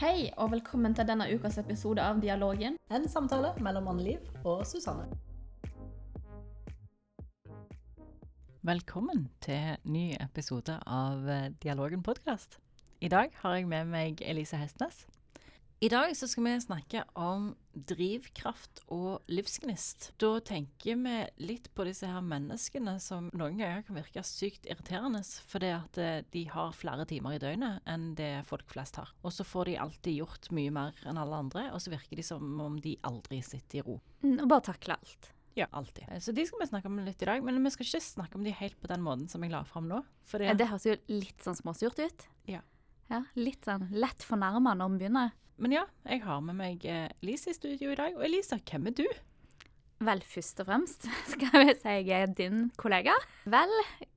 Hei, 0.00 0.30
og 0.40 0.48
velkommen 0.54 0.94
til 0.96 1.04
denne 1.04 1.26
ukas 1.28 1.58
episode 1.60 2.00
av 2.00 2.22
Dialogen. 2.22 2.78
En 2.88 3.02
samtale 3.04 3.50
mellom 3.60 3.90
Anne-Liv 3.90 4.46
og 4.48 4.62
Susanne. 4.64 5.04
Velkommen 8.64 9.26
til 9.44 9.76
ny 9.84 10.06
episode 10.16 10.78
av 10.88 11.28
eh, 11.28 11.50
Dialogen 11.60 12.00
podkast. 12.00 12.56
I 13.04 13.12
dag 13.12 13.36
har 13.42 13.58
jeg 13.58 13.68
med 13.68 13.92
meg 13.92 14.24
Elise 14.24 14.56
Hestnes. 14.56 15.02
I 15.82 15.88
dag 15.88 16.10
så 16.16 16.26
skal 16.28 16.44
vi 16.44 16.50
snakke 16.60 17.00
om 17.16 17.54
drivkraft 17.72 18.82
og 18.92 19.22
livsgnist. 19.32 20.10
Da 20.20 20.34
tenker 20.44 20.98
vi 21.00 21.14
litt 21.40 21.70
på 21.72 21.86
disse 21.88 22.04
her 22.10 22.20
menneskene 22.20 22.98
som 23.00 23.30
noen 23.32 23.56
ganger 23.56 23.86
kan 23.86 23.96
virke 23.96 24.20
sykt 24.28 24.68
irriterende 24.68 25.22
fordi 25.48 25.70
at 25.72 25.96
eh, 26.02 26.18
de 26.36 26.42
har 26.52 26.76
flere 26.76 27.06
timer 27.08 27.38
i 27.38 27.40
døgnet 27.40 27.80
enn 27.88 28.10
det 28.18 28.42
folk 28.50 28.68
flest 28.68 29.00
har. 29.00 29.14
Og 29.24 29.32
så 29.32 29.46
får 29.48 29.70
de 29.70 29.78
alltid 29.86 30.18
gjort 30.20 30.50
mye 30.52 30.74
mer 30.76 31.00
enn 31.08 31.16
alle 31.22 31.40
andre, 31.46 31.64
og 31.72 31.80
så 31.80 31.94
virker 31.96 32.20
de 32.20 32.26
som 32.28 32.44
om 32.60 32.76
de 32.84 32.98
aldri 33.08 33.40
sitter 33.40 33.80
i 33.80 33.86
ro. 33.88 33.96
Mm, 34.20 34.36
Og 34.44 34.46
bare 34.52 34.66
takler 34.68 34.98
alt. 35.00 35.32
Ja, 35.56 35.70
alltid. 35.72 36.04
Eh, 36.12 36.20
Så 36.20 36.36
de 36.36 36.44
skal 36.44 36.60
vi 36.60 36.68
snakke 36.74 36.92
om 36.92 37.00
litt 37.08 37.24
i 37.24 37.30
dag, 37.32 37.40
men 37.42 37.56
vi 37.64 37.72
skal 37.72 37.88
ikke 37.88 38.04
snakke 38.04 38.36
om 38.36 38.44
de 38.44 38.52
helt 38.52 38.76
på 38.84 38.92
den 38.92 39.00
måten 39.08 39.32
som 39.32 39.40
jeg 39.48 39.56
la 39.56 39.64
fram 39.64 39.88
nå. 39.88 40.04
Fordi... 40.28 40.52
Det 40.60 40.68
høres 40.74 40.90
jo 40.92 40.98
litt 41.08 41.40
sånn 41.40 41.56
småsurt 41.56 42.04
ut. 42.04 42.28
Ja. 42.52 42.60
Ja, 43.10 43.24
Litt 43.34 43.64
sånn 43.66 43.88
lett 43.96 44.20
fornærma 44.22 44.76
når 44.76 44.92
vi 44.92 45.06
begynner. 45.06 45.32
Men 45.60 45.74
ja, 45.74 45.82
jeg 46.08 46.22
har 46.24 46.40
med 46.44 46.56
meg 46.56 46.84
eh, 46.88 47.10
Elise 47.20 47.52
i 47.52 47.56
studio 47.56 47.90
i 47.92 47.98
dag. 47.98 48.14
Og 48.16 48.24
Elisa, 48.24 48.56
hvem 48.70 48.88
er 48.88 48.94
du? 48.96 49.04
Vel, 50.00 50.22
først 50.24 50.62
og 50.62 50.70
fremst 50.70 51.04
skal 51.34 51.66
vi 51.66 51.74
si 51.76 51.96
jeg 52.08 52.22
er 52.24 52.32
din 52.32 52.70
kollega. 52.80 53.12
Vel, 53.52 53.74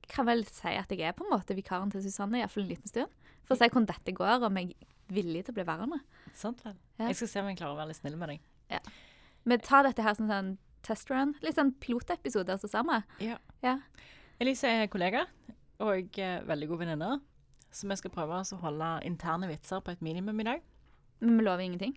kan 0.08 0.24
vel 0.30 0.46
si 0.48 0.72
at 0.72 0.92
jeg 0.94 1.04
er 1.04 1.16
på 1.16 1.26
en 1.26 1.34
måte 1.34 1.56
vikaren 1.56 1.92
til 1.92 2.04
Susanne, 2.06 2.40
iallfall 2.40 2.64
en 2.64 2.72
liten 2.72 2.88
stund. 2.88 3.12
For 3.44 3.56
å 3.56 3.60
se 3.60 3.68
hvordan 3.68 3.90
dette 3.90 4.16
går, 4.16 4.46
om 4.48 4.56
jeg 4.62 4.72
er 4.72 5.12
villig 5.12 5.44
til 5.44 5.52
å 5.52 5.58
bli 5.58 5.68
værende. 5.68 6.00
Sant 6.32 6.64
vel? 6.64 6.78
Ja. 6.96 7.10
Jeg 7.10 7.20
skal 7.20 7.32
se 7.34 7.42
om 7.42 7.50
jeg 7.52 7.60
klarer 7.60 7.76
å 7.76 7.80
være 7.82 7.92
litt 7.92 8.00
snill 8.00 8.16
med 8.16 8.32
deg. 8.32 8.92
Vi 9.44 9.60
tar 9.60 9.84
dette 9.84 10.04
her 10.06 10.16
som 10.16 10.30
sånn 10.32 10.54
test 10.84 11.12
run. 11.12 11.34
Litt 11.44 11.58
sånn 11.58 11.74
pilotepisode 11.80 12.56
altså 12.56 12.70
sammen. 12.72 13.04
Ja. 13.20 13.36
Ja. 13.64 13.76
Elise 14.40 14.70
er 14.72 14.88
kollega 14.92 15.26
og 15.84 16.16
eh, 16.16 16.40
veldig 16.48 16.70
god 16.70 16.80
venninne. 16.80 17.10
Så 17.74 17.90
vi 17.90 17.96
skal 18.00 18.12
prøve 18.14 18.40
å 18.40 18.60
holde 18.62 18.94
interne 19.04 19.50
vitser 19.50 19.84
på 19.84 19.92
et 19.92 20.04
minimum 20.04 20.40
i 20.40 20.48
dag. 20.48 20.64
Men 21.24 21.38
vi 21.38 21.44
lover 21.44 21.64
ingenting. 21.64 21.94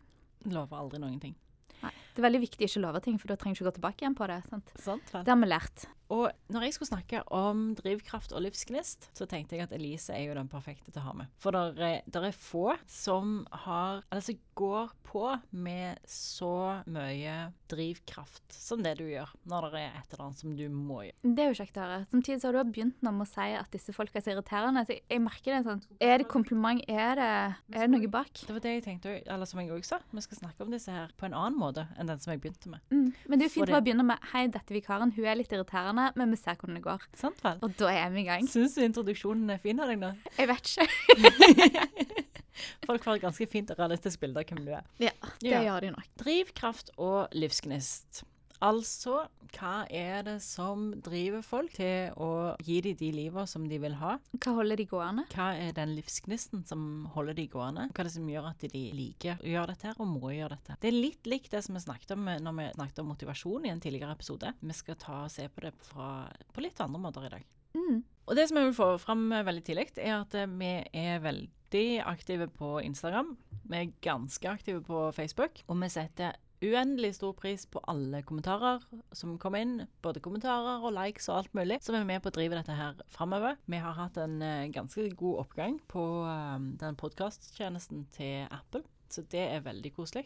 Lover 0.48 0.78
aldri 0.80 1.00
noen 1.04 1.20
ting. 1.20 1.34
Nei. 1.82 1.92
Det 2.18 2.24
er 2.24 2.32
veldig 2.32 2.42
viktig 2.42 2.66
ikke 2.66 2.80
å 2.80 2.86
love 2.88 3.04
ting, 3.06 3.20
for 3.22 3.30
da 3.30 3.38
trenger 3.38 3.54
du 3.54 3.62
ikke 3.62 3.70
gå 3.70 3.76
tilbake 3.76 4.02
igjen 4.02 4.18
på 4.18 4.28
det. 4.32 4.40
sant? 4.50 4.74
Sant 4.82 5.14
vel? 5.14 5.22
Det 5.22 5.34
har 5.36 5.38
vi 5.44 5.50
lært. 5.52 5.86
Og 6.14 6.32
når 6.54 6.68
jeg 6.68 6.76
skulle 6.78 6.90
snakke 6.94 7.22
om 7.36 7.74
drivkraft 7.76 8.32
og 8.36 8.46
livsgnist, 8.46 9.10
så 9.18 9.28
tenkte 9.28 9.58
jeg 9.58 9.68
at 9.68 9.74
Elise 9.76 10.16
er 10.16 10.30
jo 10.30 10.38
den 10.38 10.48
perfekte 10.52 10.92
til 10.92 11.02
å 11.02 11.08
ha 11.10 11.16
med. 11.20 11.32
For 11.42 11.56
der 11.56 11.76
er, 11.84 11.98
der 12.08 12.30
er 12.30 12.36
få 12.36 12.72
som 12.88 13.42
har 13.66 14.06
Altså 14.14 14.38
går 14.58 14.94
på 15.08 15.24
med 15.52 16.00
så 16.10 16.82
mye 16.90 17.36
drivkraft 17.70 18.56
som 18.56 18.82
det 18.84 18.96
du 19.00 19.06
gjør, 19.08 19.30
når 19.48 19.68
det 19.74 19.82
er 19.84 19.98
et 20.00 20.14
eller 20.14 20.24
annet 20.26 20.42
som 20.42 20.56
du 20.58 20.64
må 20.72 21.02
gjøre. 21.06 21.34
Det 21.38 21.44
er 21.44 21.52
jo 21.52 21.58
kjekt 21.60 21.78
å 21.78 21.84
høre. 21.84 22.00
Samtidig 22.12 22.40
så 22.42 22.50
har 22.50 22.58
du 22.58 22.72
begynt 22.74 23.04
nå 23.06 23.14
med 23.16 23.28
å 23.28 23.30
si 23.30 23.48
at 23.60 23.70
disse 23.76 23.96
folka 23.96 24.20
er 24.20 24.26
så 24.26 24.34
irriterende. 24.34 24.84
Så 24.88 24.98
jeg, 24.98 25.22
merker 25.24 25.54
det 25.58 25.62
sånn 25.68 25.84
Er 26.04 26.22
det 26.22 26.30
kompliment? 26.32 26.84
Er 26.88 27.20
det, 27.20 27.30
er 27.74 27.86
det 27.86 27.92
noe 27.94 28.12
bak? 28.12 28.32
Det 28.48 28.56
var 28.56 28.64
det 28.64 28.76
jeg 28.78 28.86
tenkte, 28.88 29.16
eller 29.28 29.50
som 29.50 29.62
jeg 29.62 29.72
òg 29.76 29.88
sa, 29.88 30.00
vi 30.12 30.24
skal 30.24 30.42
snakke 30.42 30.66
om 30.66 30.74
disse 30.74 30.94
her 30.94 31.14
på 31.20 31.28
en 31.28 31.36
annen 31.38 31.60
måte 31.60 31.88
enn 32.00 32.07
den 32.10 32.20
som 32.24 32.32
jeg 32.34 32.42
begynte 32.44 32.70
med. 32.72 32.80
Mm. 32.94 33.10
Men 33.28 33.40
det 33.40 33.46
er 33.46 33.50
jo 33.50 33.56
fint 33.60 33.74
å 33.76 33.82
begynne 33.86 34.06
med 34.08 34.24
Hei, 34.32 34.46
dette 34.54 34.74
er 34.74 34.78
vikaren. 34.80 35.12
Hun 35.16 35.26
er 35.28 35.38
litt 35.40 35.52
irriterende, 35.54 36.08
men 36.20 36.32
vi 36.34 36.40
ser 36.42 36.56
hvordan 36.60 36.80
det 36.80 36.84
går. 36.86 37.06
Sant 37.20 37.44
vel? 37.46 37.60
Og 37.66 37.76
da 37.80 37.92
er 37.94 38.10
vi 38.16 38.24
i 38.24 38.28
gang. 38.30 38.48
Syns 38.52 38.76
du 38.78 38.82
introduksjonen 38.86 39.54
er 39.56 39.62
fin 39.64 39.80
av 39.84 39.92
deg 39.92 40.00
nå? 40.02 40.14
Jeg 40.40 40.50
vet 40.52 40.72
ikke. 40.74 41.88
Folk 42.88 43.04
får 43.06 43.20
et 43.20 43.26
ganske 43.28 43.48
fint 43.52 43.70
og 43.74 43.80
realistisk 43.82 44.22
bilde 44.24 44.42
av 44.42 44.50
hvem 44.50 44.64
du 44.66 44.72
er. 44.74 44.86
Ja, 45.04 45.12
det 45.44 45.52
Ja. 45.52 45.62
gjør 45.68 45.82
de 45.86 45.92
nok. 45.94 46.08
Drivkraft 46.24 46.90
og 46.98 47.28
livsgnist. 47.38 48.24
Altså, 48.64 49.28
hva 49.54 49.84
er 49.94 50.24
det 50.26 50.38
som 50.42 50.90
driver 51.06 51.44
folk 51.46 51.76
til 51.78 52.16
å 52.18 52.56
gi 52.66 52.80
dem 52.82 52.98
de 52.98 53.12
livene 53.14 53.46
som 53.50 53.68
de 53.70 53.78
vil 53.82 53.98
ha? 54.00 54.16
Hva 54.42 54.54
holder 54.58 54.82
de 54.82 54.88
gående? 54.90 55.28
Hva 55.34 55.52
er 55.62 55.76
den 55.78 55.94
livsgnisten 55.98 56.64
som 56.68 56.82
holder 57.14 57.38
de 57.38 57.48
gående? 57.54 57.88
Hva 57.92 58.02
er 58.02 58.10
det 58.10 58.16
som 58.16 58.32
gjør 58.32 58.50
at 58.50 58.66
de 58.74 58.84
liker 58.98 59.44
å 59.44 59.52
gjøre 59.52 59.74
dette 59.74 59.92
her, 59.92 60.02
og 60.02 60.10
må 60.10 60.34
gjøre 60.34 60.58
dette? 60.58 60.80
Det 60.82 60.90
er 60.90 60.98
litt 60.98 61.30
likt 61.30 61.54
det 61.54 61.62
som 61.66 61.78
vi 61.78 61.84
snakket 61.86 62.16
om 62.18 62.26
når 62.26 62.58
vi 62.58 62.68
snakket 62.80 63.04
om 63.04 63.12
motivasjon 63.14 63.68
i 63.68 63.74
en 63.76 63.84
tidligere 63.84 64.18
episode. 64.18 64.54
Vi 64.60 64.78
skal 64.80 65.00
ta 65.02 65.22
og 65.28 65.34
se 65.34 65.46
på 65.52 65.68
det 65.68 65.76
fra, 65.92 66.10
på 66.54 66.66
litt 66.66 66.82
andre 66.84 67.04
måter 67.04 67.30
i 67.30 67.34
dag. 67.38 67.46
Mm. 67.78 68.02
Og 68.28 68.36
det 68.36 68.48
som 68.50 68.58
jeg 68.60 68.72
vil 68.72 68.80
få 68.80 68.90
fram 69.00 69.30
veldig 69.32 69.64
tidlig, 69.70 69.92
er 70.02 70.18
at 70.18 70.34
vi 70.58 70.74
er 70.98 71.22
veldig 71.24 71.86
aktive 72.10 72.50
på 72.52 72.78
Instagram. 72.82 73.36
Vi 73.68 73.80
er 73.84 73.96
ganske 74.04 74.50
aktive 74.50 74.82
på 74.88 75.06
Facebook, 75.16 75.62
og 75.68 75.80
vi 75.84 75.92
setter 75.94 76.36
uendelig 76.64 77.16
stor 77.18 77.36
pris 77.38 77.66
på 77.70 77.82
alle 77.90 78.24
kommentarer 78.26 78.84
som 79.16 79.36
kom 79.42 79.58
inn. 79.60 79.80
Både 80.04 80.22
kommentarer 80.24 80.84
og 80.86 80.96
likes 80.96 81.30
og 81.30 81.42
alt 81.42 81.58
mulig, 81.58 81.80
som 81.86 81.98
er 81.98 82.08
med 82.08 82.24
på 82.24 82.32
å 82.32 82.36
drive 82.38 82.58
dette 82.58 82.76
her 82.78 83.00
framover. 83.14 83.58
Vi 83.70 83.82
har 83.84 83.98
hatt 83.98 84.18
en 84.22 84.42
eh, 84.42 84.70
ganske 84.74 85.10
god 85.20 85.44
oppgang 85.46 85.80
på 85.92 86.04
eh, 86.26 86.60
den 86.82 87.00
podkasttjenesten 87.00 88.08
til 88.18 88.48
Apple. 88.50 88.84
Så 89.08 89.24
det 89.32 89.46
er 89.54 89.64
veldig 89.64 89.94
koselig. 89.96 90.26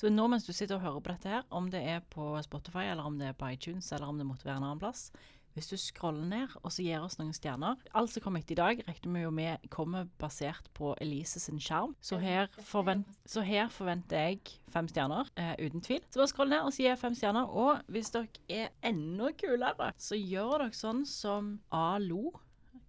Så 0.00 0.08
nå 0.08 0.24
mens 0.30 0.46
du 0.46 0.54
sitter 0.54 0.78
og 0.78 0.86
hører 0.86 1.02
på 1.04 1.12
dette 1.12 1.32
her, 1.34 1.42
om 1.52 1.68
det 1.72 1.82
er 1.84 2.00
på 2.14 2.32
Spotify, 2.46 2.86
eller 2.88 3.04
om 3.04 3.18
det 3.20 3.28
er 3.28 3.36
på 3.36 3.50
iTunes, 3.52 3.90
eller 3.92 4.08
om 4.08 4.20
det 4.20 4.28
måtte 4.28 4.48
være 4.48 4.62
en 4.62 4.68
annen 4.70 4.80
plass, 4.80 5.10
hvis 5.56 5.68
du 5.70 5.76
scroller 5.80 6.24
ned 6.28 6.54
og 6.62 6.72
så 6.72 6.84
gir 6.84 7.04
oss 7.04 7.18
noen 7.20 7.34
stjerner 7.36 7.80
Alt 7.98 8.14
som 8.14 8.24
kommer 8.24 8.42
etter 8.42 8.56
i 8.56 8.60
dag, 8.60 8.82
regner 8.86 9.16
vi 9.16 9.24
jo 9.24 9.32
med 9.34 9.66
kommer 9.72 10.08
basert 10.20 10.68
på 10.76 10.94
Elise 11.02 11.40
sin 11.42 11.60
skjerm. 11.62 11.94
Så 12.04 12.18
her, 12.22 12.48
forvent, 12.68 13.08
så 13.28 13.44
her 13.46 13.68
forventer 13.72 14.28
jeg 14.28 14.56
fem 14.72 14.88
stjerner, 14.90 15.28
uh, 15.36 15.54
uten 15.60 15.84
tvil. 15.84 16.00
Så 16.08 16.22
bare 16.22 16.30
scroll 16.30 16.52
ned 16.52 16.66
og 16.66 16.72
så 16.74 16.86
gi 16.86 16.94
fem 17.00 17.16
stjerner. 17.18 17.52
Og 17.52 17.92
hvis 17.92 18.12
dere 18.14 18.42
er 18.48 18.72
enda 18.88 19.32
kulere, 19.38 19.92
så 20.00 20.18
gjør 20.18 20.66
dere 20.66 20.76
sånn 20.76 21.04
som 21.08 21.54
A 21.74 21.98
lo. 22.02 22.32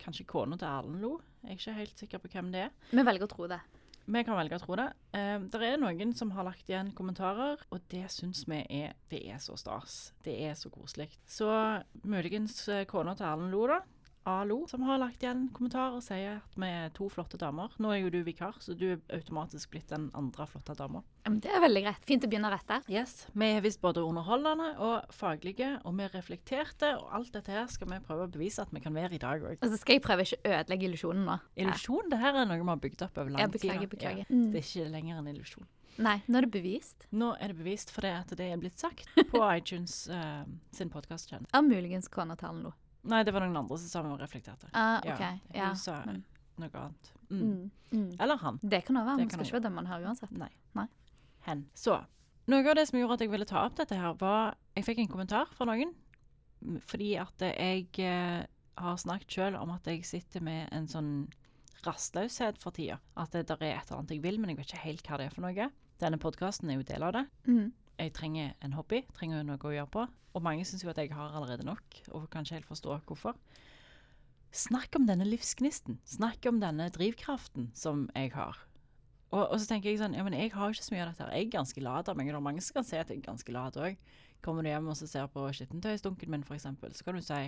Kanskje 0.01 0.27
kona 0.27 0.59
til 0.59 0.69
Erlend 0.69 1.03
lo. 1.03 1.17
Jeg 1.43 1.51
er 1.51 1.59
ikke 1.59 1.79
helt 1.81 2.03
sikker 2.05 2.23
på 2.23 2.33
hvem 2.33 2.51
det 2.53 2.67
er. 2.69 2.75
Vi 2.91 3.03
velger 3.03 3.27
å 3.27 3.31
tro 3.31 3.47
det. 3.51 3.59
Vi 4.05 4.23
kan 4.27 4.35
velge 4.35 4.57
å 4.57 4.63
tro 4.63 4.75
det. 4.75 4.89
Eh, 5.15 5.37
det 5.53 5.61
er 5.63 5.77
noen 5.79 6.11
som 6.17 6.33
har 6.35 6.43
lagt 6.47 6.67
igjen 6.67 6.91
kommentarer, 6.95 7.61
og 7.71 7.85
det 7.91 8.03
syns 8.11 8.43
vi 8.49 8.59
er 8.67 8.97
Det 9.09 9.21
er 9.31 9.39
så 9.39 9.55
stas. 9.59 10.13
Det 10.25 10.35
er 10.43 10.57
så 10.59 10.71
koselig. 10.73 11.09
Så 11.25 11.47
muligens 12.03 12.57
eh, 12.67 12.83
kona 12.89 13.15
til 13.15 13.29
Erlend 13.29 13.53
Lo, 13.53 13.63
da. 13.71 13.79
Alo, 14.25 14.61
som 14.71 14.81
har 14.87 14.97
lagt 15.01 15.19
igjen 15.23 15.49
kommentar 15.51 15.91
og 15.97 16.03
sier 16.05 16.37
at 16.37 16.53
vi 16.55 16.67
er 16.71 16.89
to 16.95 17.09
flotte 17.11 17.35
damer. 17.41 17.73
Nå 17.83 17.89
er 17.91 17.97
jo 18.05 18.11
du 18.13 18.21
vikar, 18.23 18.55
så 18.63 18.71
du 18.77 18.85
er 18.93 19.01
automatisk 19.17 19.73
blitt 19.73 19.89
den 19.91 20.05
andre 20.15 20.45
flotte 20.47 20.75
dama. 20.79 21.01
Det 21.27 21.51
er 21.51 21.59
veldig 21.63 21.81
greit. 21.83 22.05
Fint 22.07 22.23
å 22.23 22.29
begynne 22.31 22.51
rett 22.53 22.67
der. 22.69 22.85
Yes. 22.91 23.25
Vi 23.35 23.49
er 23.57 23.61
visst 23.63 23.81
både 23.83 24.03
underholdende 24.03 24.69
og 24.79 25.11
faglige, 25.11 25.73
og 25.83 25.97
vi 25.99 26.05
er 26.07 26.15
reflekterte, 26.15 26.93
og 27.01 27.11
alt 27.19 27.33
dette 27.35 27.51
her 27.51 27.67
skal 27.71 27.91
vi 27.91 27.99
prøve 28.07 28.27
å 28.29 28.31
bevise 28.31 28.63
at 28.63 28.71
vi 28.71 28.79
kan 28.83 28.95
være 28.95 29.15
i 29.17 29.21
dag 29.23 29.43
òg. 29.43 29.57
Og 29.59 29.69
så 29.75 29.79
skal 29.81 29.97
jeg 29.99 30.05
prøve 30.07 30.23
ikke 30.27 30.39
å 30.39 30.55
ødelegge 30.61 30.87
illusjonen 30.87 31.25
nå. 31.27 31.37
Illusjon, 31.65 32.09
det 32.11 32.19
her 32.23 32.39
er 32.43 32.47
noe 32.47 32.59
vi 32.63 32.69
har 32.71 32.83
bygd 32.87 33.05
opp 33.09 33.17
over 33.23 33.35
lang 33.35 33.43
Ja, 33.43 33.47
tid. 33.51 33.59
beklager, 33.59 33.87
beklager. 33.91 34.23
Ja, 34.23 34.31
Mm. 34.33 34.51
det 34.51 34.63
er 34.63 34.67
ikke 34.69 34.91
lenger 34.91 35.17
en 35.19 35.27
illusjon. 35.35 35.67
Nei, 35.97 36.15
nå 36.27 36.37
er 36.39 36.41
det 36.47 36.51
bevist. 36.55 37.05
Nå 37.11 37.35
er 37.39 37.47
det 37.51 37.57
bevist 37.59 37.91
for 37.93 38.01
det 38.01 38.13
at 38.17 38.31
det 38.39 38.47
er 38.51 38.57
blitt 38.57 38.79
sagt 38.79 39.05
på 39.31 39.43
iTunes 39.55 40.07
uh, 40.09 40.43
sin 40.71 40.89
podkast-kjønn. 40.89 41.45
Av 41.53 41.61
muligens 41.67 42.07
kona 42.09 42.33
Erlend 42.39 42.63
Lo. 42.63 42.73
Nei, 43.03 43.23
det 43.27 43.33
var 43.35 43.43
noen 43.43 43.57
andre 43.63 43.77
som 43.81 43.89
sa 43.91 44.01
vi 44.05 44.15
reflekterte. 44.21 44.69
Ah, 44.73 45.01
Ja, 45.03 45.15
hun 45.17 45.39
Ja. 45.53 45.73
sa 45.75 46.03
men, 46.05 46.23
noe 46.57 46.69
annet. 46.79 47.11
Mm. 47.29 47.41
mm, 47.41 47.71
mm. 47.91 48.09
Eller 48.19 48.37
han. 48.37 48.59
Det 48.63 48.85
kan 48.85 48.95
òg 48.97 49.05
være. 49.05 49.23
Vi 49.25 49.29
skal 49.29 49.45
ikke 49.45 49.57
være 49.59 49.65
dømmende 49.67 49.89
her 49.89 50.05
uansett. 50.07 50.31
Nei. 50.31 50.49
Nei. 50.75 50.87
Hen. 51.47 51.65
Så. 51.75 51.97
Noe 52.47 52.69
av 52.69 52.75
det 52.75 52.87
som 52.87 52.99
gjorde 52.99 53.13
at 53.13 53.21
jeg 53.25 53.31
ville 53.31 53.45
ta 53.45 53.65
opp 53.65 53.75
dette 53.75 53.95
her, 53.95 54.13
var 54.19 54.55
Jeg 54.75 54.85
fikk 54.85 54.99
en 54.99 55.07
kommentar 55.07 55.47
fra 55.53 55.65
noen. 55.65 55.93
Fordi 56.81 57.15
at 57.19 57.39
jeg 57.39 57.87
eh, 57.99 58.45
har 58.77 58.97
snakket 58.97 59.29
sjøl 59.35 59.55
om 59.59 59.69
at 59.75 59.85
jeg 59.85 60.03
sitter 60.07 60.41
med 60.41 60.69
en 60.71 60.87
sånn 60.87 61.11
rastløshet 61.85 62.57
for 62.61 62.71
tida. 62.71 62.99
At 63.19 63.31
det 63.35 63.47
der 63.49 63.59
er 63.61 63.77
et 63.77 63.87
eller 63.89 63.99
annet 63.99 64.11
jeg 64.15 64.23
vil, 64.23 64.39
men 64.39 64.49
jeg 64.53 64.57
vet 64.61 64.71
ikke 64.71 64.85
helt 64.87 65.07
hva 65.09 65.17
det 65.19 65.25
er 65.27 65.35
for 65.35 65.45
noe. 65.45 65.69
Denne 65.99 66.19
podkasten 66.21 66.69
er 66.71 66.79
jo 66.79 66.87
del 66.87 67.03
av 67.03 67.13
det. 67.17 67.25
Mm. 67.47 67.71
Jeg 67.99 68.13
trenger 68.17 68.53
en 68.65 68.75
hobby, 68.77 69.03
trenger 69.17 69.45
noe 69.45 69.59
å 69.61 69.73
gjøre 69.75 69.91
på. 69.93 70.07
Og 70.33 70.43
mange 70.45 70.65
syns 70.65 70.83
jo 70.83 70.89
at 70.89 70.97
jeg 70.97 71.13
har 71.13 71.35
allerede 71.35 71.65
nok, 71.67 71.99
og 72.11 72.29
kan 72.33 72.45
ikke 72.45 72.59
helt 72.61 72.69
forstå 72.71 72.97
hvorfor. 73.05 73.37
Snakk 74.53 74.95
om 74.97 75.07
denne 75.09 75.25
livsgnisten. 75.25 75.99
Snakk 76.05 76.45
om 76.49 76.59
denne 76.61 76.89
drivkraften 76.93 77.71
som 77.77 78.07
jeg 78.13 78.33
har. 78.35 78.57
Og, 79.33 79.47
og 79.47 79.55
så 79.57 79.65
tenker 79.69 79.89
jeg 79.89 80.01
sånn, 80.01 80.13
ja, 80.13 80.25
men 80.25 80.35
jeg 80.37 80.51
har 80.53 80.69
jo 80.69 80.77
ikke 80.77 80.85
så 80.85 80.93
mye 80.93 81.05
av 81.05 81.11
dette 81.11 81.25
her. 81.25 81.33
Jeg 81.33 81.47
er 81.47 81.55
ganske 81.55 81.83
lat 81.85 82.09
av 82.09 82.17
meg. 82.17 82.29
Det 82.29 82.37
er 82.37 82.45
mange 82.45 82.61
som 82.61 82.77
kan 82.77 82.85
si 82.85 82.99
at 82.99 83.09
jeg 83.09 83.21
er 83.21 83.25
ganske 83.25 83.55
lat 83.55 83.79
òg. 83.81 83.97
Kommer 84.45 84.65
du 84.65 84.69
hjem 84.69 84.89
og 84.91 84.97
så 84.99 85.07
ser 85.09 85.29
på 85.33 85.45
skittentøysdunken 85.57 86.29
min, 86.29 86.43
f.eks., 86.45 86.67
så 86.69 87.07
kan 87.07 87.17
du 87.17 87.23
si 87.25 87.39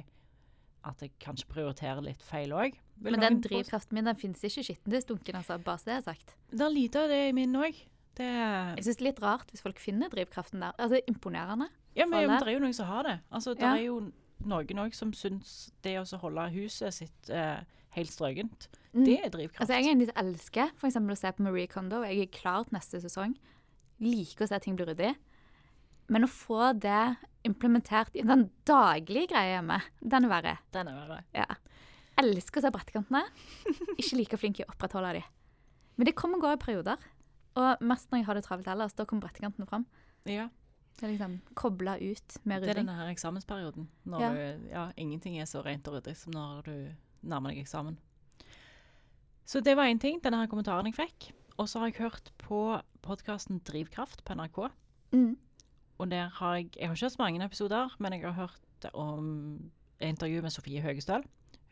at 0.86 1.02
jeg 1.02 1.14
kanskje 1.22 1.50
prioriterer 1.50 2.02
litt 2.06 2.22
feil 2.26 2.54
òg. 2.58 2.78
Men 3.06 3.22
den 3.22 3.42
drivkraften 3.44 3.98
min 3.98 4.10
den 4.10 4.18
finnes 4.18 4.42
ikke 4.46 4.64
i 4.64 4.68
skittentøysdunken, 4.70 5.38
altså. 5.42 5.60
Bare 5.62 5.82
så 5.82 5.90
det 5.90 5.96
er 6.00 6.08
sagt. 6.08 6.36
Det 6.50 6.66
er 6.66 6.74
lite 6.74 7.06
av 7.06 7.14
det 7.14 7.22
i 7.30 7.36
min 7.38 7.58
òg. 7.58 7.86
Det 8.16 8.28
Jeg 8.28 8.84
syns 8.86 8.98
det 9.00 9.04
er 9.04 9.10
litt 9.10 9.22
rart 9.24 9.50
hvis 9.52 9.62
folk 9.66 9.80
finner 9.82 10.10
drivkraften 10.12 10.62
der. 10.64 10.74
Altså, 10.78 10.96
det 10.96 11.04
er 11.04 11.12
Imponerende. 11.14 11.68
Ja, 11.96 12.06
men 12.08 12.28
det 12.30 12.48
er 12.48 12.54
jo 12.58 12.64
noen 12.64 12.76
som 12.76 12.88
har 12.90 13.04
det. 13.08 13.18
Altså, 13.32 13.54
det 13.56 13.64
Ja. 13.64 13.74
er 13.76 13.86
jo 13.86 14.12
noen 14.46 14.82
òg 14.84 14.94
som 14.96 15.12
syns 15.14 15.72
det 15.82 15.96
å 16.00 16.20
holde 16.20 16.50
huset 16.52 16.94
sitt 16.94 17.30
eh, 17.30 17.62
helt 17.96 18.12
strøkent. 18.12 18.68
Mm. 18.94 19.06
Det 19.06 19.20
er 19.26 19.30
drivkraft. 19.30 19.62
Altså, 19.62 19.74
jeg 19.76 19.86
er 19.88 19.92
en 19.92 20.06
som 20.06 20.20
elsker 20.26 20.72
eksempel 20.84 21.16
å 21.16 21.18
se 21.20 21.32
på 21.32 21.44
Marie 21.44 21.68
Kondo. 21.68 22.02
Jeg 22.04 22.22
er 22.22 22.32
klar 22.32 22.64
til 22.68 22.76
neste 22.78 23.02
sesong. 23.04 23.36
Liker 24.04 24.46
å 24.46 24.48
se 24.52 24.60
ting 24.60 24.76
bli 24.76 24.86
ryddig. 24.86 25.16
Men 26.08 26.24
å 26.24 26.30
få 26.30 26.74
det 26.80 27.18
implementert 27.48 28.14
i 28.16 28.22
den 28.22 28.50
daglige 28.68 29.32
greia 29.32 29.56
hjemme, 29.58 29.82
den 30.02 30.26
er 30.28 30.30
verre. 30.30 30.58
Den 30.72 30.88
er 30.92 31.00
verre. 31.00 31.24
Ja. 31.34 31.48
Elsker 32.18 32.62
å 32.62 32.66
se 32.68 32.72
brettekantene. 32.72 33.24
Ikke 34.00 34.16
like 34.20 34.38
flink 34.38 34.60
i 34.60 34.64
å 34.64 34.70
opprettholde 34.72 35.14
de. 35.18 35.24
Men 35.98 36.06
det 36.10 36.16
kommer 36.16 36.38
og 36.38 36.44
går 36.46 36.58
i 36.58 36.62
perioder. 36.64 36.98
Og 37.56 37.81
mest 37.88 38.12
når 38.12 38.22
jeg 38.22 38.28
har 38.28 38.38
det 38.40 38.44
travelt 38.46 38.68
ellers, 38.68 38.94
da 38.94 39.06
kommer 39.07 39.28
brettekantene 39.28 39.68
fram. 39.69 39.86
Ja. 40.28 40.50
Det 40.96 41.04
er 41.04 41.12
liksom 41.12 41.40
kobla 41.60 41.98
ut 42.00 42.38
med 42.44 42.62
rydding. 42.62 42.66
Det 42.66 42.69
er 42.72 42.81
denne 42.81 42.96
her 42.96 43.12
eksamensperioden. 43.12 43.88
Når 44.07 44.22
Ja. 44.22 44.30
Du, 44.34 44.68
ja, 44.72 44.92
ingenting 44.98 45.40
er 45.40 45.46
så 45.46 45.63
rent 45.66 45.88
og 45.88 45.98
ryddig 45.98 46.16
som 46.18 46.31
når 46.34 46.62
du 46.63 46.75
nærmer 47.22 47.52
deg 47.52 47.60
eksamen. 47.63 47.98
Så 49.46 49.62
det 49.62 49.75
var 49.78 49.86
én 49.86 50.00
ting, 50.00 50.22
denne 50.24 50.38
her 50.40 50.48
kommentaren 50.48 50.86
jeg 50.86 50.96
fikk. 50.96 51.31
Og 51.57 51.68
så 51.69 51.80
har 51.80 51.92
jeg 51.92 52.00
hørt 52.02 52.31
på 52.38 52.81
podkasten 53.02 53.62
Drivkraft 53.68 54.24
på 54.25 54.36
NRK. 54.36 54.72
Mm. 55.12 55.38
Og 56.00 56.12
der 56.12 56.28
har 56.28 56.56
jeg 56.56 56.69
Jeg 56.75 56.88
har 56.88 56.96
ikke 56.96 57.06
hørt 57.06 57.12
så 57.12 57.22
mange 57.24 57.46
episoder, 57.46 57.96
men 58.00 58.13
jeg 58.13 58.22
har 58.22 58.31
hørt 58.31 58.94
om 58.94 59.72
intervju 60.01 60.42
med 60.42 60.51
Sofie 60.51 60.81
Høgestøl. 60.81 61.24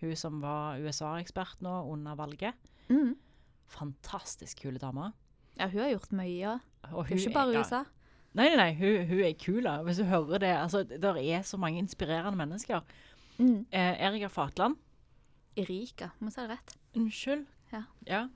Hun 0.02 0.16
som 0.16 0.42
var 0.42 0.80
USA-ekspert 0.80 1.62
nå 1.62 1.92
under 1.92 2.16
valget. 2.16 2.54
Mm. 2.90 3.16
Fantastisk 3.68 4.62
kule 4.62 4.80
dame. 4.80 5.12
Ja, 5.60 5.68
hun 5.70 5.80
har 5.84 5.92
gjort 5.94 6.16
mye. 6.18 6.54
og 6.54 6.60
Og 6.94 7.08
Hun 7.08 7.18
er 7.18 7.22
ikke 7.22 7.34
bare 7.34 7.54
ja, 7.54 7.62
USA. 7.62 7.84
Nei, 8.34 8.48
nei, 8.50 8.56
nei, 8.58 8.72
hun, 8.78 9.08
hun 9.08 9.20
er 9.24 9.34
kul. 9.38 9.64
da. 9.64 9.76
Hvis 9.86 10.02
du 10.02 10.04
hører 10.10 10.42
det 10.42 10.54
altså, 10.58 10.84
Det 10.84 11.04
er 11.04 11.42
så 11.42 11.58
mange 11.58 11.80
inspirerende 11.80 12.38
mennesker. 12.38 12.82
Mm. 13.38 13.66
Eh, 13.72 14.02
Erika 14.08 14.28
Fatland. 14.28 14.78
Erika, 15.58 16.10
må 16.20 16.32
jeg 16.32 16.34
si 16.34 16.42
det 16.42 16.50
rett. 16.50 16.78
Unnskyld. 16.98 17.46
Ja. 17.74 17.84
ja 18.08 18.28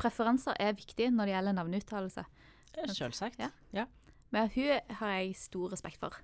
Preferanser 0.00 0.56
er 0.60 0.72
viktig 0.72 1.10
når 1.12 1.28
det 1.28 1.34
gjelder 1.34 1.52
navneuttalelse. 1.52 2.24
det 2.74 2.88
er 2.88 2.94
selvsagt. 2.96 3.38
Ja. 3.38 3.50
ja. 3.72 3.84
Men 4.30 4.48
hun 4.54 4.96
har 4.98 5.08
jeg 5.18 5.36
stor 5.36 5.72
respekt 5.72 6.00
for. 6.00 6.16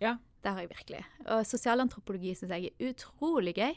Ja. 0.00 0.16
Det 0.44 0.52
har 0.52 0.60
jeg 0.60 0.70
virkelig. 0.70 1.04
Og 1.26 1.46
sosialantropologi 1.46 2.34
syns 2.34 2.52
jeg 2.52 2.70
er 2.70 2.90
utrolig 2.90 3.54
gøy. 3.56 3.74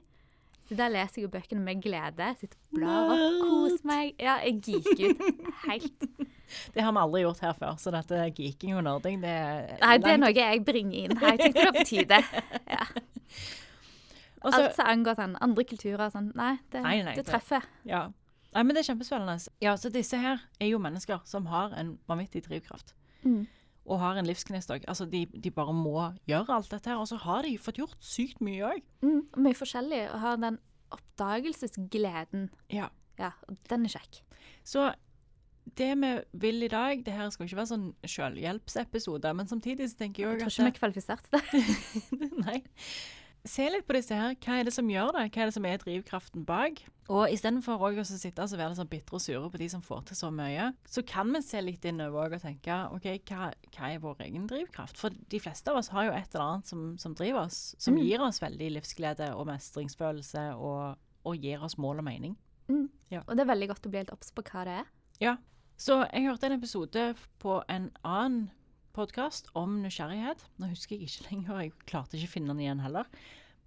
Så 0.69 0.75
der 0.80 0.92
leser 0.94 1.19
jeg 1.19 1.25
jo 1.25 1.31
bøkene 1.34 1.60
med 1.66 1.81
glede. 1.84 2.28
Sitter 2.40 2.58
og 2.58 2.78
blar 2.78 3.10
og 3.16 3.40
koser 3.44 3.88
meg. 3.90 4.13
Ja, 4.22 4.38
jeg 4.46 4.62
geeker 4.63 5.16
ut 5.16 5.56
helt. 5.68 6.06
Det 6.75 6.84
har 6.84 6.92
vi 6.92 7.00
aldri 7.00 7.22
gjort 7.24 7.40
her 7.46 7.54
før, 7.56 7.78
så 7.80 7.92
dette 7.96 8.18
geeking 8.36 8.74
og 8.75 8.81
nerding, 8.84 9.22
det 9.24 9.30
er 9.31 9.78
Nei, 9.80 9.94
det 10.04 10.10
er 10.12 10.18
noe 10.19 10.31
jeg 10.36 10.63
bringer 10.68 10.98
inn. 11.06 11.13
Jeg 11.22 11.38
tenkte 11.40 11.62
det 11.62 11.68
var 11.69 11.78
på 11.78 11.86
tide. 11.88 12.18
Ja. 12.68 12.88
Også, 14.42 14.58
Alt 14.58 14.75
som 14.75 14.90
angår 14.90 15.16
sånn, 15.19 15.36
andre 15.46 15.63
kulturer 15.69 16.04
og 16.08 16.16
sånn. 16.16 16.31
Nei, 16.36 16.56
det, 16.74 16.81
Nei, 16.84 16.96
nei, 17.06 17.14
det 17.16 17.24
det- 17.24 17.30
treffer. 17.31 17.68
Ja. 17.88 18.02
Nei, 18.52 18.64
men 18.68 18.75
det 18.75 18.81
er 18.84 18.88
kjempespennende. 18.90 19.38
Ja, 19.64 19.78
så 19.80 19.92
disse 19.94 20.18
her 20.19 20.42
er 20.60 20.68
jo 20.74 20.80
mennesker 20.81 21.22
som 21.30 21.46
har 21.48 21.72
en 21.80 21.94
vanvittig 22.10 22.42
drivkraft. 22.50 22.92
Mm. 23.24 23.46
Og 23.89 24.00
har 24.00 24.18
en 24.19 24.28
livsgnist 24.28 24.72
òg. 24.74 24.83
Altså, 24.88 25.07
de, 25.10 25.25
de 25.25 25.51
bare 25.54 25.74
må 25.74 25.95
gjøre 26.30 26.54
alt 26.54 26.74
dette 26.74 26.92
her. 26.92 27.00
Og 27.01 27.10
så 27.10 27.18
har 27.24 27.48
de 27.48 27.56
fått 27.57 27.80
gjort 27.81 27.98
sykt 28.06 28.42
mye 28.45 28.74
òg. 28.75 28.83
Mm. 29.01 29.24
Mye 29.42 29.57
forskjellig. 29.57 30.04
Og 30.12 30.19
har 30.22 30.42
den 30.42 30.60
oppdagelsesgleden. 30.92 32.50
Ja. 32.74 32.92
Ja, 33.19 33.31
den 33.69 33.88
er 33.88 33.95
kjekk. 33.95 34.22
Så 34.66 34.92
det 35.78 35.92
vi 36.01 36.12
vil 36.42 36.63
i 36.66 36.68
dag 36.72 37.04
Det 37.06 37.13
her 37.13 37.30
skal 37.30 37.45
ikke 37.45 37.60
være 37.60 37.69
sånn 37.69 37.89
selvhjelpsepisode, 38.10 39.33
men 39.38 39.50
samtidig 39.50 39.92
så 39.92 40.00
tenker 40.00 40.24
jeg 40.24 40.31
Jeg 40.31 40.39
tror 40.42 40.54
ikke 40.54 40.66
vi 40.66 40.72
er 40.72 40.80
kvalifisert 40.80 41.28
til 41.28 41.38
det. 41.38 42.31
Nei. 42.48 42.62
Se 43.48 43.66
litt 43.74 43.88
på 43.88 43.96
disse 43.98 44.14
her. 44.14 44.36
Hva 44.38 44.60
er 44.60 44.68
det 44.68 44.74
som 44.76 44.90
gjør 44.90 45.16
det? 45.16 45.24
Hva 45.34 45.42
er 45.42 45.50
det 45.50 45.56
som 45.56 45.66
er 45.66 45.80
drivkraften 45.82 46.44
bak? 46.46 46.84
Og 47.12 47.26
istedenfor 47.34 47.82
å 47.82 47.90
sitte 48.06 48.44
og 48.46 48.52
være 48.54 48.76
sånn 48.78 48.88
bitre 48.92 49.18
og 49.18 49.22
sure 49.24 49.50
på 49.52 49.58
de 49.60 49.68
som 49.74 49.82
får 49.84 50.04
til 50.12 50.16
så 50.20 50.30
mye, 50.32 50.68
så 50.88 51.02
kan 51.04 51.32
vi 51.34 51.42
se 51.44 51.60
litt 51.66 51.84
innover 51.90 52.36
og 52.38 52.44
tenke 52.44 52.78
OK, 52.96 53.08
hva, 53.28 53.50
hva 53.74 53.90
er 53.90 54.00
vår 54.04 54.22
egen 54.28 54.46
drivkraft? 54.48 54.96
For 55.02 55.10
de 55.34 55.40
fleste 55.42 55.74
av 55.74 55.82
oss 55.82 55.90
har 55.92 56.06
jo 56.08 56.14
et 56.16 56.30
eller 56.36 56.46
annet 56.46 56.70
som, 56.72 56.86
som 57.02 57.16
driver 57.18 57.48
oss, 57.48 57.74
som 57.82 57.98
Mm. 57.98 58.04
gir 58.06 58.22
oss 58.24 58.40
veldig 58.42 58.70
livsglede 58.78 59.32
og 59.36 59.48
mestringsfølelse 59.50 60.46
og, 60.56 60.96
og 61.26 61.36
gir 61.44 61.66
oss 61.66 61.78
mål 61.82 62.00
og 62.00 62.08
mening. 62.08 62.38
Mm. 62.70 62.88
Ja. 63.12 63.24
Og 63.28 63.36
det 63.36 63.44
er 63.44 63.52
veldig 63.52 63.68
godt 63.74 63.86
å 63.90 63.92
bli 63.92 64.00
helt 64.06 64.14
obs 64.16 64.32
på 64.32 64.46
hva 64.48 64.64
det 64.70 64.78
er. 64.84 64.90
Ja. 65.20 65.36
Så 65.82 65.98
jeg 66.14 66.28
hørte 66.30 66.46
en 66.48 66.60
episode 66.62 67.16
på 67.42 67.60
en 67.68 67.90
annen 68.06 68.52
podkast 68.96 69.48
om 69.58 69.80
nysgjerrighet. 69.84 70.44
Nå 70.60 70.72
husker 70.72 70.98
jeg 70.98 71.08
ikke 71.08 71.30
lenger, 71.30 71.62
jeg 71.64 71.74
klarte 71.90 72.18
ikke 72.18 72.30
å 72.30 72.34
finne 72.34 72.54
den 72.54 72.64
igjen 72.66 72.84
heller. 72.84 73.08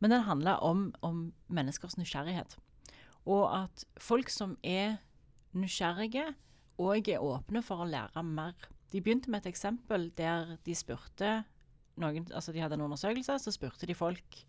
Men 0.02 0.12
den 0.12 0.26
handla 0.26 0.58
om, 0.64 0.86
om 1.06 1.26
menneskers 1.48 1.96
nysgjerrighet. 2.00 2.56
Og 3.24 3.44
at 3.48 3.84
folk 4.02 4.32
som 4.32 4.56
er 4.62 4.98
nysgjerrige 5.56 6.26
og 6.82 7.08
er 7.08 7.22
åpne 7.22 7.62
for 7.64 7.84
å 7.84 7.88
lære 7.88 8.24
mer. 8.26 8.56
De 8.92 9.00
begynte 9.02 9.30
med 9.32 9.44
et 9.44 9.52
eksempel 9.52 10.10
der 10.18 10.56
de 10.66 10.76
spurte 10.76 11.36
noen, 12.00 12.26
altså 12.34 12.52
De 12.52 12.60
hadde 12.62 12.74
en 12.74 12.84
undersøkelse, 12.88 13.38
så 13.38 13.54
spurte 13.54 13.86
de 13.86 13.94
folk 13.94 14.44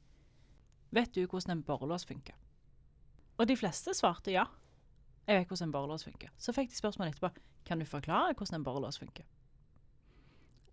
Vet 0.96 1.12
du 1.14 1.26
hvordan 1.26 1.58
en 1.58 1.64
borrelås 1.66 2.06
funker? 2.08 2.36
Og 3.36 3.50
de 3.50 3.58
fleste 3.60 3.92
svarte 3.94 4.32
ja. 4.32 4.46
Jeg 5.28 5.42
vet 5.42 5.50
hvordan 5.50 5.68
en 5.68 5.74
borrelås 5.74 6.06
funker. 6.08 6.32
Så 6.38 6.54
fikk 6.56 6.72
de 6.72 6.78
spørsmål 6.78 7.12
etterpå. 7.12 7.34
Kan 7.68 7.82
du 7.82 7.86
forklare 7.90 8.36
hvordan 8.38 8.62
en 8.62 8.68
borrelås 8.68 9.00
funker? 9.02 9.26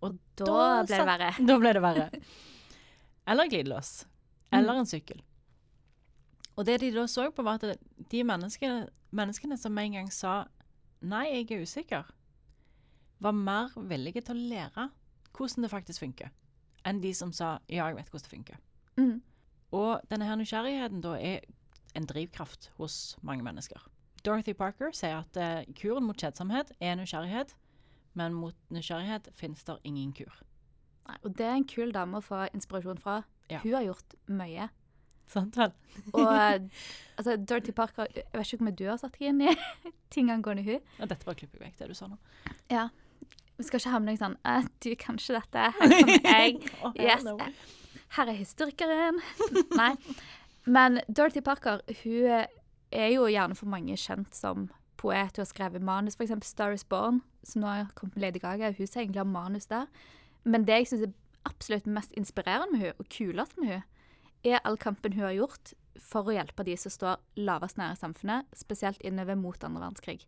Og 0.03 0.17
Da, 0.35 0.45
Da 0.45 0.85
ble 0.87 0.97
det 0.97 1.05
verre. 1.07 1.29
da 1.49 1.59
ble 1.61 1.73
det 1.77 1.83
verre. 1.83 2.07
Eller 3.29 3.49
glidelås. 3.51 3.91
Eller 4.53 4.81
en 4.81 4.89
sykkel. 4.89 5.21
Og 6.57 6.67
det 6.67 6.79
de 6.83 6.91
da 6.93 7.05
så 7.09 7.29
på, 7.33 7.45
var 7.45 7.61
at 7.61 7.79
de 8.11 8.23
menneskene, 8.27 8.87
menneskene 9.15 9.57
som 9.57 9.77
en 9.77 9.95
gang 9.97 10.11
sa 10.13 10.45
'nei, 11.01 11.25
jeg 11.33 11.51
er 11.51 11.63
usikker', 11.63 12.11
var 13.19 13.31
mer 13.31 13.73
villige 13.75 14.21
til 14.21 14.35
å 14.35 14.49
lære 14.49 14.89
hvordan 15.33 15.65
det 15.65 15.71
faktisk 15.71 16.03
funker, 16.03 16.29
enn 16.85 17.01
de 17.01 17.13
som 17.13 17.31
sa 17.33 17.59
'ja, 17.67 17.87
jeg 17.87 17.95
vet 17.95 18.09
hvordan 18.09 18.29
det 18.29 18.37
funker'. 18.37 18.61
Mm. 18.97 19.21
Og 19.71 20.01
denne 20.09 20.25
her 20.25 20.35
nysgjerrigheten 20.35 21.01
da 21.01 21.17
er 21.17 21.41
en 21.95 22.05
drivkraft 22.05 22.71
hos 22.77 23.17
mange 23.21 23.43
mennesker. 23.43 23.81
Dorothy 24.23 24.53
Parker 24.53 24.91
sier 24.91 25.23
at 25.23 25.37
eh, 25.37 25.65
kuren 25.75 26.03
mot 26.03 26.17
kjedsomhet 26.17 26.71
er 26.79 26.95
nysgjerrighet, 26.95 27.55
men 28.19 28.35
mot 28.37 28.55
nysgjerrighet 28.73 29.29
finnes 29.37 29.63
det 29.67 29.77
ingen 29.83 30.13
kur. 30.15 30.33
Nei, 31.07 31.17
og 31.23 31.35
det 31.37 31.45
er 31.45 31.57
en 31.57 31.67
kul 31.67 31.91
dame 31.95 32.19
å 32.19 32.23
få 32.23 32.45
inspirasjon 32.53 33.01
fra. 33.01 33.21
Ja. 33.51 33.59
Hun 33.63 33.75
har 33.75 33.85
gjort 33.89 34.15
mye. 34.31 34.69
Sant 35.33 35.57
vel? 35.57 35.71
Og 36.13 36.29
eh, 36.35 36.65
altså, 37.17 37.37
Dirty 37.39 37.71
Parker 37.75 38.09
Jeg 38.11 38.25
vet 38.33 38.53
ikke 38.53 38.65
om 38.65 38.71
du 38.75 38.83
har 38.89 38.99
satt 38.99 39.15
deg 39.17 39.31
inn 39.31 39.41
i 39.47 39.53
ting 40.13 40.31
angående 40.33 40.65
hun. 40.67 40.83
Ja, 40.99 41.07
dette 41.09 41.27
bare 41.27 41.39
klipper 41.39 41.59
jeg 41.59 41.71
vekk, 41.71 41.79
det 41.81 41.93
du 41.93 41.97
sa 41.97 42.09
nå. 42.11 42.19
Ja. 42.71 42.89
Vi 43.57 43.67
skal 43.67 43.79
ikke 43.79 43.93
havne 43.93 44.15
i 44.15 44.19
sånn 44.19 44.35
eh, 44.49 44.67
Du 44.83 44.91
kan 44.99 45.19
ikke 45.19 45.39
dette. 45.39 45.67
Her 45.79 45.95
kommer 45.99 46.29
jeg. 46.35 46.61
Yes. 46.97 47.27
Her 48.17 48.29
er 48.29 48.37
historikeren. 48.37 49.19
Nei. 49.77 49.93
Men 50.69 51.01
Dirty 51.09 51.43
Parker 51.43 51.81
hun 52.03 52.45
er 52.93 53.09
jo 53.11 53.25
gjerne 53.27 53.57
for 53.57 53.69
mange 53.71 53.97
kjent 53.99 54.35
som 54.37 54.69
poet. 55.03 55.35
Hun 55.35 55.43
har 55.43 55.49
skrevet 55.51 55.83
manus, 55.83 56.17
f.eks. 56.17 56.33
'Star 56.47 56.73
Is 56.73 56.87
Born', 56.87 57.21
som 57.43 57.61
nå 57.61 57.67
har 57.67 57.91
kommet 57.95 58.15
med 58.15 58.25
Lady 58.25 58.41
Gaga. 58.41 58.71
Hun 58.71 58.87
sier 58.87 59.03
egentlig 59.03 59.21
har 59.21 59.29
manus 59.29 59.67
der. 59.67 59.87
Men 60.43 60.67
det 60.67 60.79
jeg 60.81 60.91
syns 60.91 61.07
er 61.07 61.13
absolutt 61.45 61.87
mest 61.87 62.15
inspirerende 62.17 62.71
med 62.71 62.85
hun, 62.85 62.99
og 62.99 63.09
kulest 63.11 63.57
med 63.59 63.73
hun, 63.73 63.83
er 64.43 64.59
all 64.63 64.77
kampen 64.77 65.13
hun 65.13 65.27
har 65.27 65.37
gjort 65.37 65.73
for 66.01 66.27
å 66.27 66.35
hjelpe 66.35 66.65
de 66.67 66.75
som 66.79 66.91
står 66.91 67.21
lavest 67.39 67.77
nære 67.79 67.95
i 67.95 67.99
samfunnet, 68.01 68.55
spesielt 68.57 69.01
innover 69.05 69.37
mot 69.39 69.63
andre 69.63 69.85
verdenskrig. 69.85 70.23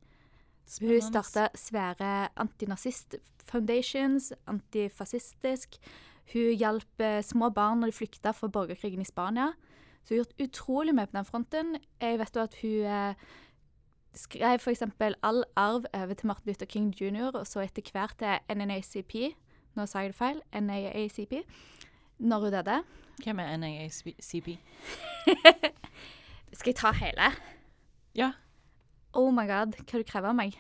Hun 0.65 0.72
Spennende. 0.72 1.05
starta 1.05 1.48
svære 1.53 2.29
antinazist-foundations, 2.41 4.32
antifascistisk. 4.50 5.77
Hun 6.34 6.55
hjalp 6.58 7.01
eh, 7.01 7.22
små 7.22 7.51
barn 7.53 7.84
når 7.84 7.91
de 7.91 7.98
flykta 8.00 8.34
fra 8.34 8.50
borgerkrigen 8.50 9.01
i 9.01 9.05
Spania. 9.05 9.51
Så 10.03 10.13
hun 10.13 10.17
har 10.17 10.24
gjort 10.24 10.41
utrolig 10.48 10.96
mye 10.96 11.10
på 11.10 11.17
den 11.17 11.25
fronten. 11.25 11.75
Jeg 12.01 12.20
vet 12.20 12.38
også 12.38 12.48
at 12.48 12.58
hun 12.62 12.89
eh, 12.96 13.15
skrev 14.15 14.60
f.eks. 14.60 14.84
all 15.24 15.43
arv 15.55 15.86
over 15.93 16.13
til 16.13 16.27
Martin 16.27 16.50
Luther 16.50 16.65
King 16.65 16.93
jr., 17.01 17.31
og 17.34 17.48
så 17.48 17.60
etter 17.60 17.91
hvert 17.91 18.15
til 18.19 18.57
NNACP. 18.57 19.36
Nå 19.75 19.86
sa 19.86 20.00
jeg 20.00 20.13
det 20.13 20.15
feil. 20.15 20.41
NAACP. 20.53 21.34
Når 22.19 22.39
hun 22.39 22.51
døde. 22.51 22.84
Hvem 23.24 23.39
er 23.39 23.57
NAACP? 23.57 24.48
Skal 26.53 26.72
jeg 26.72 26.75
ta 26.75 26.91
hele? 26.91 27.31
Ja. 28.15 28.31
Oh 29.13 29.34
my 29.34 29.48
god, 29.48 29.75
hva 29.84 30.00
du 30.00 30.03
krever 30.07 30.31
av 30.31 30.36
meg. 30.36 30.55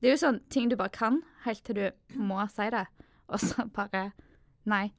Det 0.00 0.10
er 0.10 0.14
jo 0.14 0.22
sånn 0.22 0.40
ting 0.50 0.70
du 0.70 0.76
bare 0.78 0.92
kan, 0.94 1.22
helt 1.46 1.64
til 1.66 1.78
du 1.78 2.18
må 2.18 2.38
si 2.52 2.68
det, 2.70 2.84
og 3.26 3.42
så 3.42 3.66
bare 3.78 4.10
Nei. 4.66 4.90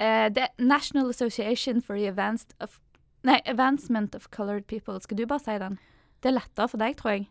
Uh, 0.00 0.26
det 0.32 0.42
er 0.42 0.54
National 0.58 1.10
Association 1.10 1.82
for 1.82 1.94
the 1.94 2.08
Advanced 2.08 2.54
of, 2.60 2.80
nei, 3.22 3.38
Advancement 3.46 4.14
of 4.14 4.26
Colored 4.30 4.66
People. 4.66 4.98
Skal 5.00 5.18
du 5.18 5.26
bare 5.26 5.38
si 5.38 5.58
den? 5.62 5.78
Det 6.20 6.30
er 6.30 6.36
lettere 6.36 6.68
for 6.68 6.82
deg, 6.82 6.96
tror 6.98 7.16
jeg. 7.16 7.26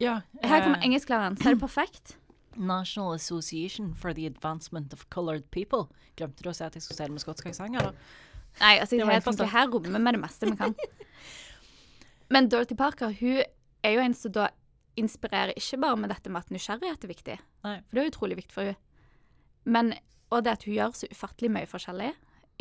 Ja. 0.00 0.20
Her 0.42 0.64
kommer 0.64 0.78
eh, 0.80 0.88
engelsklæreren. 0.88 1.36
Så 1.36 1.50
er 1.50 1.56
det 1.56 1.60
perfekt. 1.60 2.16
National 2.56 3.14
Association 3.14 3.94
for 3.94 4.12
the 4.16 4.26
Advancement 4.26 4.92
of 4.96 5.04
Colored 5.10 5.44
People. 5.52 5.86
Glemte 6.16 6.42
du 6.42 6.50
å 6.50 6.56
si 6.56 6.64
at 6.64 6.76
jeg 6.76 6.84
skulle 6.84 7.04
det 7.04 7.14
med 7.14 7.22
skotsk 7.22 7.46
aksent, 7.50 7.76
eller? 7.76 7.96
Nei, 8.58 8.74
altså, 8.80 8.96
Det 8.96 9.04
jeg 9.04 9.12
helt 9.12 9.28
tenker, 9.28 9.52
her 9.52 9.68
rommer 9.70 9.94
vi 9.94 10.02
med 10.02 10.16
det 10.16 10.22
meste 10.24 10.48
vi 10.48 10.56
kan. 10.58 10.74
Men 12.32 12.48
Dorothy 12.50 12.76
Parker 12.78 13.14
hun 13.20 13.42
er 13.86 13.94
jo 13.94 14.02
en 14.02 14.14
som 14.16 14.34
da 14.34 14.48
inspirerer 14.98 15.54
ikke 15.56 15.78
bare 15.80 15.98
med 16.00 16.10
dette 16.12 16.32
med 16.32 16.44
at 16.44 16.52
nysgjerrighet 16.52 17.04
er 17.06 17.10
viktig, 17.10 17.36
Nei. 17.64 17.76
for 17.86 17.96
det 17.96 18.02
er 18.02 18.10
utrolig 18.10 18.38
viktig 18.40 18.54
for 18.54 18.70
hun. 18.72 18.80
Men 19.64 19.92
og 20.30 20.44
det 20.46 20.52
at 20.54 20.66
hun 20.66 20.76
gjør 20.76 20.94
så 20.94 21.08
ufattelig 21.10 21.50
mye 21.54 21.68
forskjellig, 21.70 22.10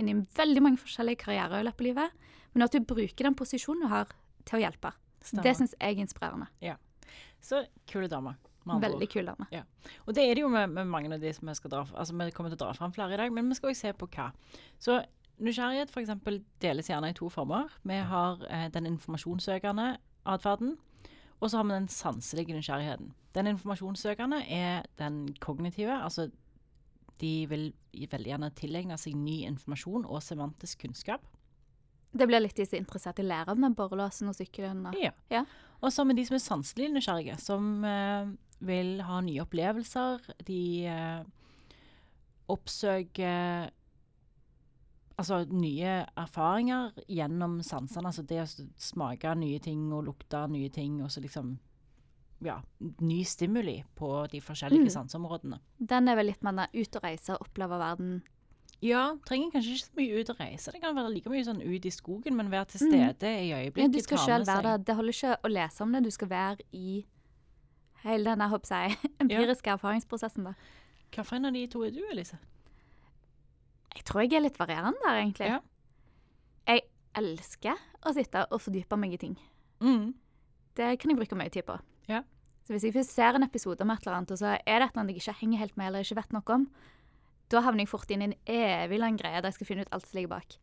inni 0.02 0.16
veldig 0.38 0.64
mange 0.64 0.82
forskjellige 0.82 1.22
karrierer 1.26 1.60
i 1.60 1.68
løpet 1.68 1.84
av 1.84 1.88
livet, 1.90 2.30
men 2.54 2.66
at 2.66 2.76
hun 2.78 2.88
bruker 2.90 3.28
den 3.28 3.38
posisjonen 3.38 3.86
hun 3.86 3.94
har, 3.94 4.14
til 4.50 4.60
å 4.60 4.64
hjelpe. 4.66 4.94
Stemmer. 5.22 5.46
Det 5.46 5.56
syns 5.60 5.76
jeg 5.78 5.98
er 5.98 6.06
inspirerende. 6.06 6.50
Så 7.44 7.64
kule 7.90 8.10
damer. 8.12 8.40
Veldig 8.66 9.08
kule 9.10 9.32
damer. 9.32 9.48
Dame. 9.52 9.88
Og 10.06 10.16
det 10.16 10.26
er 10.26 10.36
det 10.36 10.44
jo 10.44 10.50
med, 10.52 10.74
med 10.76 10.90
mange 10.90 11.14
av 11.14 11.22
de 11.22 11.32
som 11.34 11.48
vi 11.50 11.56
skal 11.58 11.72
dra 11.74 11.86
Altså, 11.94 12.16
vi 12.18 12.34
kommer 12.36 12.52
til 12.52 12.60
å 12.60 12.66
dra 12.66 12.74
fram 12.78 12.94
flere 12.94 13.16
i 13.16 13.22
dag, 13.22 13.32
men 13.34 13.50
vi 13.50 13.58
skal 13.58 13.72
også 13.72 13.88
se 13.88 13.94
på 13.98 14.10
hva. 14.14 14.30
Så 14.82 15.00
nysgjerrighet 15.40 15.94
f.eks. 15.94 16.12
deles 16.62 16.92
gjerne 16.92 17.14
i 17.14 17.18
to 17.18 17.30
former. 17.34 17.72
Vi 17.88 18.02
har 18.12 18.44
eh, 18.50 18.68
den 18.74 18.90
informasjonssøkende 18.90 19.94
atferden, 20.30 20.76
og 21.40 21.50
så 21.50 21.62
har 21.62 21.70
vi 21.70 21.78
den 21.78 21.90
sanselige 21.94 22.58
nysgjerrigheten. 22.58 23.14
Den 23.38 23.48
informasjonssøkende 23.54 24.44
er 24.52 24.86
den 25.00 25.28
kognitive, 25.40 25.96
altså 25.96 26.28
de 27.20 27.34
vil 27.52 27.72
veldig 28.12 28.32
gjerne 28.32 28.52
tilegne 28.56 28.98
seg 29.00 29.16
ny 29.20 29.42
informasjon 29.48 30.06
og 30.08 30.24
semantisk 30.24 30.86
kunnskap. 30.86 31.26
Det 32.12 32.26
blir 32.28 32.42
litt 32.42 32.56
de 32.56 32.66
som 32.66 32.78
er 32.78 32.82
interessert 32.84 33.20
i 33.20 33.24
læreren 33.24 33.64
av 33.66 33.76
borrelåsen 33.76 34.28
og 34.30 34.36
sykkelen. 34.36 34.88
og- 34.88 34.96
Ja. 35.00 35.12
Ja. 35.30 35.46
Og 35.84 35.92
så 35.92 36.06
med 36.06 36.16
de 36.18 36.26
som 36.26 36.36
er 36.36 36.40
sanselig 36.40 36.90
nysgjerrige, 36.92 37.40
som 37.40 37.84
eh, 37.86 38.26
vil 38.62 39.02
ha 39.02 39.22
nye 39.22 39.42
opplevelser. 39.46 40.20
De 40.44 40.86
eh, 40.86 41.24
oppsøker 42.50 43.70
altså 45.20 45.42
nye 45.52 46.06
erfaringer 46.18 46.94
gjennom 47.12 47.60
sansene. 47.66 48.08
Altså 48.12 48.26
det 48.26 48.42
å 48.44 48.68
smake 48.80 49.34
nye 49.38 49.60
ting 49.60 49.92
og 49.94 50.06
lukte 50.08 50.46
nye 50.50 50.70
ting, 50.74 51.02
og 51.04 51.10
så 51.12 51.22
liksom 51.22 51.58
ja, 52.42 52.62
ny 53.04 53.24
stimuli 53.28 53.82
på 54.00 54.30
de 54.32 54.40
forskjellige 54.40 54.88
Mm. 54.88 54.94
sanseområdene. 54.96 55.60
Den 55.86 56.08
er 56.08 56.16
vel 56.16 56.28
litt 56.28 56.42
mer 56.42 56.54
er 56.64 56.70
ut 56.74 56.96
og 56.96 57.04
reise, 57.04 57.36
oppleve 57.38 57.78
verden. 57.78 58.22
Ja, 58.82 59.16
trenger 59.28 59.52
kanskje 59.52 59.74
ikke 59.76 59.86
så 59.90 59.96
mye 60.00 60.20
ut 60.22 60.30
å 60.32 60.36
reise. 60.40 60.72
Det 60.72 60.80
kan 60.82 60.96
være 60.96 61.10
like 61.14 61.30
mye 61.30 61.44
sånn 61.44 61.60
ut 61.62 61.86
i 61.86 61.92
skogen, 61.92 62.36
men 62.38 62.50
være 62.50 62.68
til 62.72 62.88
Mm. 62.88 62.92
stede 62.94 63.28
i 63.28 63.50
Ja, 63.50 63.58
øyeblikket. 63.60 63.92
du 63.92 64.00
skal 64.00 64.18
selv 64.18 64.48
være 64.48 64.64
der. 64.64 64.78
Det 64.78 64.96
holder 64.96 65.12
ikke 65.12 65.38
å 65.44 65.50
lese 65.52 65.82
om 65.82 65.92
det, 65.92 66.04
du 66.04 66.12
skal 66.12 66.28
være 66.30 66.58
i 66.72 67.06
hele 68.06 68.24
denne 68.24 68.48
håper 68.50 68.68
jeg, 68.70 68.98
empiriske 69.20 69.68
erfaringsprosessen. 69.76 70.44
da. 70.46 70.54
Hva 71.12 71.26
for 71.26 71.36
en 71.36 71.46
av 71.46 71.54
de 71.54 71.68
to 71.68 71.84
er 71.84 71.92
du, 71.92 72.00
Elise? 72.12 72.38
Jeg 73.96 74.06
tror 74.06 74.22
jeg 74.22 74.34
er 74.38 74.46
litt 74.46 74.58
varierende 74.60 75.00
der, 75.04 75.18
egentlig. 75.20 75.48
Ja. 75.50 75.60
Jeg 76.68 76.82
elsker 77.20 77.76
å 78.06 78.14
sitte 78.16 78.46
og 78.52 78.62
fordype 78.62 78.98
meg 78.98 79.14
i 79.14 79.18
ting. 79.18 79.38
Mm. 79.82 80.14
Det 80.76 81.00
kan 81.02 81.10
jeg 81.12 81.18
bruke 81.20 81.36
mye 81.36 81.50
tid 81.52 81.66
på. 81.68 81.80
Ja. 82.08 82.22
Så 82.64 82.74
hvis 82.76 82.84
jeg 82.86 82.94
først 82.94 83.12
ser 83.16 83.36
en 83.36 83.44
episode 83.44 83.82
om 83.82 83.90
et 83.92 84.06
eller 84.06 84.20
annet, 84.20 84.32
og 84.32 84.38
så 84.38 84.54
er 84.54 84.80
det 84.80 84.88
et 84.88 84.92
eller 84.94 85.02
annet 85.04 85.16
jeg 85.18 85.24
ikke 85.26 85.40
henger 85.42 85.58
helt 85.66 85.76
med 85.78 85.88
eller 85.88 86.06
ikke 86.06 86.16
vet 86.22 86.32
noe 86.38 86.56
om, 86.56 86.68
da 87.50 87.64
havner 87.66 87.86
jeg 87.86 87.92
fort 87.92 88.12
inn 88.14 88.22
i 88.24 88.30
en 88.30 88.38
evig 88.46 89.00
lang 89.02 89.18
greie 89.20 89.42
der 89.42 89.50
jeg 89.50 89.60
skal 89.60 89.70
finne 89.72 89.86
ut 89.88 89.94
alt 89.96 90.08
som 90.08 90.20
ligger 90.20 90.36
bak. 90.36 90.60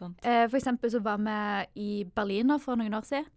Eh, 0.00 0.46
For 0.48 0.56
eksempel 0.56 0.92
så 0.92 1.02
var 1.04 1.20
vi 1.20 1.36
i 1.82 1.90
Berlin 2.16 2.54
for 2.58 2.80
noen 2.80 2.96
år 2.96 3.04
siden. 3.08 3.28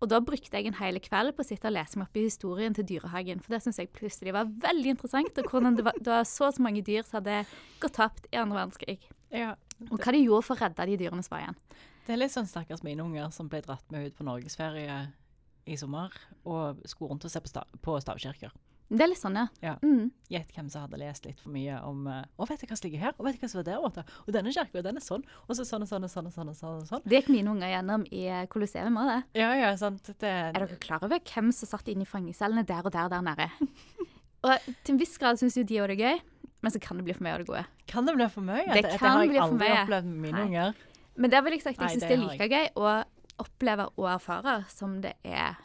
Og 0.00 0.08
da 0.08 0.16
brukte 0.24 0.56
jeg 0.56 0.64
en 0.70 0.78
hel 0.78 0.96
kveld 1.04 1.34
på 1.36 1.44
å 1.44 1.46
sitte 1.46 1.68
og 1.68 1.74
lese 1.76 1.98
meg 2.00 2.06
opp 2.08 2.16
i 2.16 2.22
historien 2.24 2.72
til 2.72 2.86
dyrehagen. 2.88 3.42
For 3.44 3.52
det 3.52 3.58
syns 3.66 3.76
jeg 3.82 3.90
plutselig 3.92 4.32
var 4.32 4.48
veldig 4.62 4.94
interessant. 4.94 5.36
Og 5.42 5.50
hvordan 5.52 5.76
det 5.76 5.84
var, 5.84 5.98
det 6.00 6.08
var 6.08 6.24
så 6.24 6.48
så 6.56 6.64
mange 6.64 6.80
dyr 6.86 7.04
som 7.04 7.18
hadde 7.18 7.42
gått 7.82 7.98
tapt 7.98 8.30
i 8.32 8.38
andre 8.40 8.62
verdenskrig. 8.62 8.96
Ja. 9.28 9.50
Og 9.90 10.00
hva 10.00 10.14
de 10.16 10.22
gjorde 10.24 10.46
for 10.46 10.56
å 10.56 10.62
redde 10.64 10.86
de 10.88 10.96
dyrene 11.02 11.24
som 11.26 11.36
var 11.36 11.44
igjen. 11.44 11.60
Det 12.06 12.14
er 12.16 12.22
litt 12.22 12.32
sånn 12.32 12.48
stakkars 12.48 12.80
mine 12.82 13.04
unger 13.04 13.28
som 13.36 13.52
ble 13.52 13.60
dratt 13.66 13.92
med 13.92 14.08
ut 14.08 14.16
på 14.16 14.24
norgesferie 14.24 14.96
i 15.68 15.76
sommer 15.76 16.16
og 16.48 16.80
skulle 16.88 17.12
rundt 17.12 17.28
og 17.28 17.32
se 17.34 17.44
på, 17.44 17.52
stav, 17.52 17.68
på 17.84 18.00
stavkirker. 18.00 18.56
Det 18.90 19.04
er 19.04 19.10
litt 19.12 19.20
sånn, 19.20 19.36
ja. 19.38 19.44
Ja. 19.62 19.72
Mm. 19.86 20.08
Gjett 20.32 20.48
hvem 20.56 20.66
som 20.72 20.82
hadde 20.82 20.98
lest 20.98 21.26
litt 21.28 21.38
for 21.38 21.52
mye 21.54 21.76
om 21.86 22.08
eh, 22.10 22.24
Å, 22.36 22.46
vet 22.48 22.58
du 22.58 22.66
hva 22.66 22.76
som 22.78 22.88
ligger 22.88 23.02
her? 23.04 23.12
Og 23.18 23.26
vet 23.28 23.36
du 23.36 23.44
hva 23.44 23.50
som 23.52 23.60
var 23.60 23.66
der 23.68 23.82
borte? 23.84 24.02
Og 24.26 24.32
denne 24.34 24.50
kirka, 24.50 24.80
og 24.80 24.86
den 24.88 24.98
er 24.98 25.04
sånn. 25.04 25.22
Og 25.46 25.54
så 25.54 25.66
sånn 25.68 25.84
og 25.86 25.90
sånn 25.92 26.06
og 26.08 26.10
sånn 26.10 26.26
og 26.26 26.34
sånn. 26.34 26.48
og 26.50 26.56
sånn, 26.58 26.80
og 26.82 26.88
sånn. 26.88 27.04
Det 27.06 27.20
gikk 27.20 27.30
mine 27.30 27.52
unger 27.52 27.70
gjennom 27.70 28.06
i 28.10 28.24
eh, 28.26 28.46
Colosseum 28.50 28.98
òg, 28.98 29.12
det. 29.12 29.20
Ja, 29.44 29.52
ja, 29.60 29.70
sant. 29.78 30.10
Det, 30.10 30.32
Er 30.50 30.58
dere 30.58 30.80
klar 30.82 31.06
over 31.06 31.22
hvem 31.22 31.52
som 31.54 31.70
satt 31.70 31.86
inne 31.92 32.02
i 32.02 32.10
fangecellene 32.10 32.66
der 32.66 32.82
og 32.82 32.90
der 32.96 33.12
der 33.14 33.22
nede? 33.30 33.46
og 34.48 34.66
til 34.82 34.96
en 34.96 35.00
viss 35.04 35.14
grad 35.22 35.38
syns 35.38 35.60
jo 35.60 35.64
de 35.70 35.78
òg 35.84 35.92
det 35.92 35.98
er 36.00 36.02
gøy, 36.08 36.20
men 36.66 36.74
så 36.74 36.82
kan 36.82 36.98
det 36.98 37.06
bli 37.06 37.14
for 37.14 37.28
mye 37.28 37.36
av 37.38 37.44
det 37.44 37.48
gode. 37.52 37.64
kan 37.86 38.10
det 38.10 38.16
bli 38.18 38.28
for 38.34 38.46
mye? 38.50 38.66
Det 38.74 38.82
det, 38.88 38.98
kan 38.98 39.14
har 39.14 39.22
bli 39.22 39.38
jeg 39.38 39.44
for 39.44 39.54
aldri 39.54 39.70
opplevd 39.76 40.10
med 40.10 40.20
mine 40.26 40.36
Nei. 40.40 40.48
unger. 40.50 40.82
Men 41.20 41.30
der 41.32 41.46
vil 41.46 41.54
jeg 41.56 41.62
sagt 41.68 41.78
jeg 41.80 41.94
syns 41.94 42.02
det 42.04 42.10
det 42.10 42.18
er 42.18 42.26
like 42.26 42.50
gøy 42.50 42.68
å 42.74 42.90
oppleve 43.46 43.86
og 43.94 44.10
erfare 44.18 44.58
som 44.74 44.98
det 45.04 45.14
er 45.24 45.56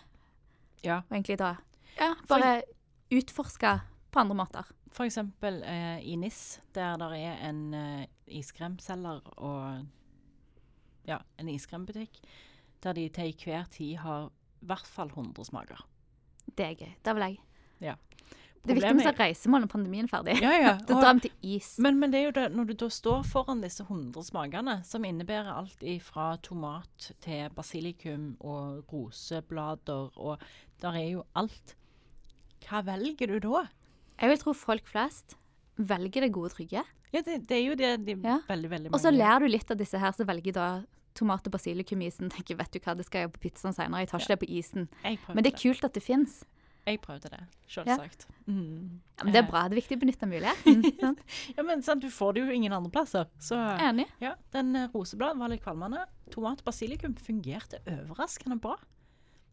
Ja. 0.86 1.02
å 1.02 1.18
egentlig 1.18 1.38
da 1.42 1.56
ja, 1.98 2.14
bare 2.30 2.62
utforske 3.14 3.76
på 4.12 4.22
andre 4.22 4.38
måter. 4.38 4.72
Eksempel 4.96 5.60
eh, 5.68 6.00
i 6.08 6.16
NIS, 6.16 6.62
der 6.76 6.96
det 7.02 7.20
er 7.20 7.42
en 7.50 7.62
eh, 7.76 8.06
iskremselger 8.32 9.28
og 9.44 9.84
ja, 11.06 11.20
en 11.38 11.50
iskrembutikk, 11.52 12.22
der 12.84 12.96
de 12.96 13.10
til 13.10 13.36
hver 13.44 13.68
tid 13.72 13.98
har 14.02 14.30
i 14.62 14.70
hvert 14.72 14.88
fall 14.88 15.12
100 15.12 15.46
smaker. 15.52 15.84
Det 16.56 16.66
er 16.66 16.80
gøy. 16.80 16.94
Det 17.04 17.16
vil 17.16 17.28
jeg. 17.28 17.40
Ja. 17.82 17.96
Det 18.66 18.74
er 18.74 18.80
viktig 18.80 18.96
med 18.98 19.06
seg 19.06 19.20
reisemål 19.22 19.64
når 19.66 19.70
pandemien 19.70 20.08
er 20.08 20.10
ferdig. 20.10 20.36
Ja, 20.42 20.54
ja. 20.58 20.74
Da 20.88 20.98
drar 20.98 21.18
vi 21.20 21.28
til 21.28 21.56
is. 21.56 21.76
Men, 21.84 22.00
men 22.02 22.14
det 22.14 22.22
er 22.22 22.26
jo 22.26 22.36
det, 22.40 22.46
når 22.56 22.72
du 22.72 22.74
da 22.82 22.90
står 22.90 23.26
foran 23.30 23.62
disse 23.62 23.86
100 23.86 24.26
smakene, 24.32 24.80
som 24.88 25.06
innebærer 25.06 25.52
alt 25.54 25.86
fra 26.08 26.32
tomat 26.42 27.12
til 27.22 27.54
basilikum 27.54 28.32
og 28.40 28.90
roseblader, 28.90 30.18
og 30.18 30.42
der 30.82 30.98
er 30.98 31.10
jo 31.12 31.26
alt. 31.38 31.76
Hva 32.66 32.82
velger 32.88 33.28
du 33.28 33.40
da? 33.50 33.66
Jeg 34.22 34.30
vil 34.32 34.38
tro 34.42 34.54
folk 34.56 34.88
flest 34.88 35.36
velger 35.78 36.22
det 36.24 36.32
gode, 36.32 36.54
trygge. 36.56 36.84
Ja, 37.12 37.22
det, 37.22 37.42
det 37.50 37.56
er 37.58 37.64
jo 37.68 37.76
det 37.76 37.90
de 38.08 38.16
Ja. 38.24 38.40
veldig, 38.48 38.70
veldig 38.72 38.94
Og 38.94 39.00
så 39.04 39.12
lærer 39.12 39.40
du 39.44 39.48
litt 39.52 39.70
av 39.72 39.78
disse 39.78 40.00
her 40.00 40.12
som 40.16 40.26
velger 40.28 40.54
da 40.56 40.68
tomat- 41.16 41.46
og 41.48 41.52
basilikumisen. 41.52 42.30
Tenker, 42.34 42.56
vet 42.60 42.72
du 42.72 42.80
hva, 42.80 42.96
det 42.96 43.06
skal 43.06 43.26
jeg 43.26 43.32
på 43.36 43.40
pizzaen 43.44 43.74
senere. 43.76 44.04
Jeg 44.06 44.10
tar 44.10 44.20
ikke 44.24 44.36
det 44.36 44.40
på 44.48 44.52
isen. 44.56 44.90
Men 45.04 45.44
det 45.44 45.54
er 45.54 45.60
kult 45.60 45.84
at 45.84 45.94
det 45.94 46.04
fins. 46.04 46.44
Jeg 46.86 47.00
prøvde 47.02 47.30
det, 47.34 47.40
selvsagt. 47.68 48.28
Mm. 48.46 49.00
Ja, 49.18 49.24
men 49.26 49.34
det 49.34 49.40
er 49.40 49.44
Eh, 49.46 49.50
bra. 49.50 49.64
Det 49.68 49.74
er 49.74 49.82
viktig 49.82 49.96
å 49.98 50.02
benytte 50.04 50.28
muligheten. 50.30 51.16
Ja, 51.58 51.64
men 51.66 51.82
sant, 51.82 52.04
du 52.04 52.12
får 52.14 52.36
det 52.36 52.44
jo 52.46 52.52
ingen 52.54 52.72
andre 52.78 52.92
plasser. 52.94 53.26
Så 53.42 53.58
Enig. 53.82 54.06
ja, 54.22 54.36
den 54.54 54.70
rosebladen 54.94 54.94
rosebladet 54.94 55.40
var 55.42 55.50
litt 55.50 55.64
kvalmende. 55.66 56.04
Tomat 56.32 56.62
og 56.62 56.66
basilikum 56.70 57.16
fungerte 57.18 57.80
overraskende 57.90 58.60
bra. 58.62 58.76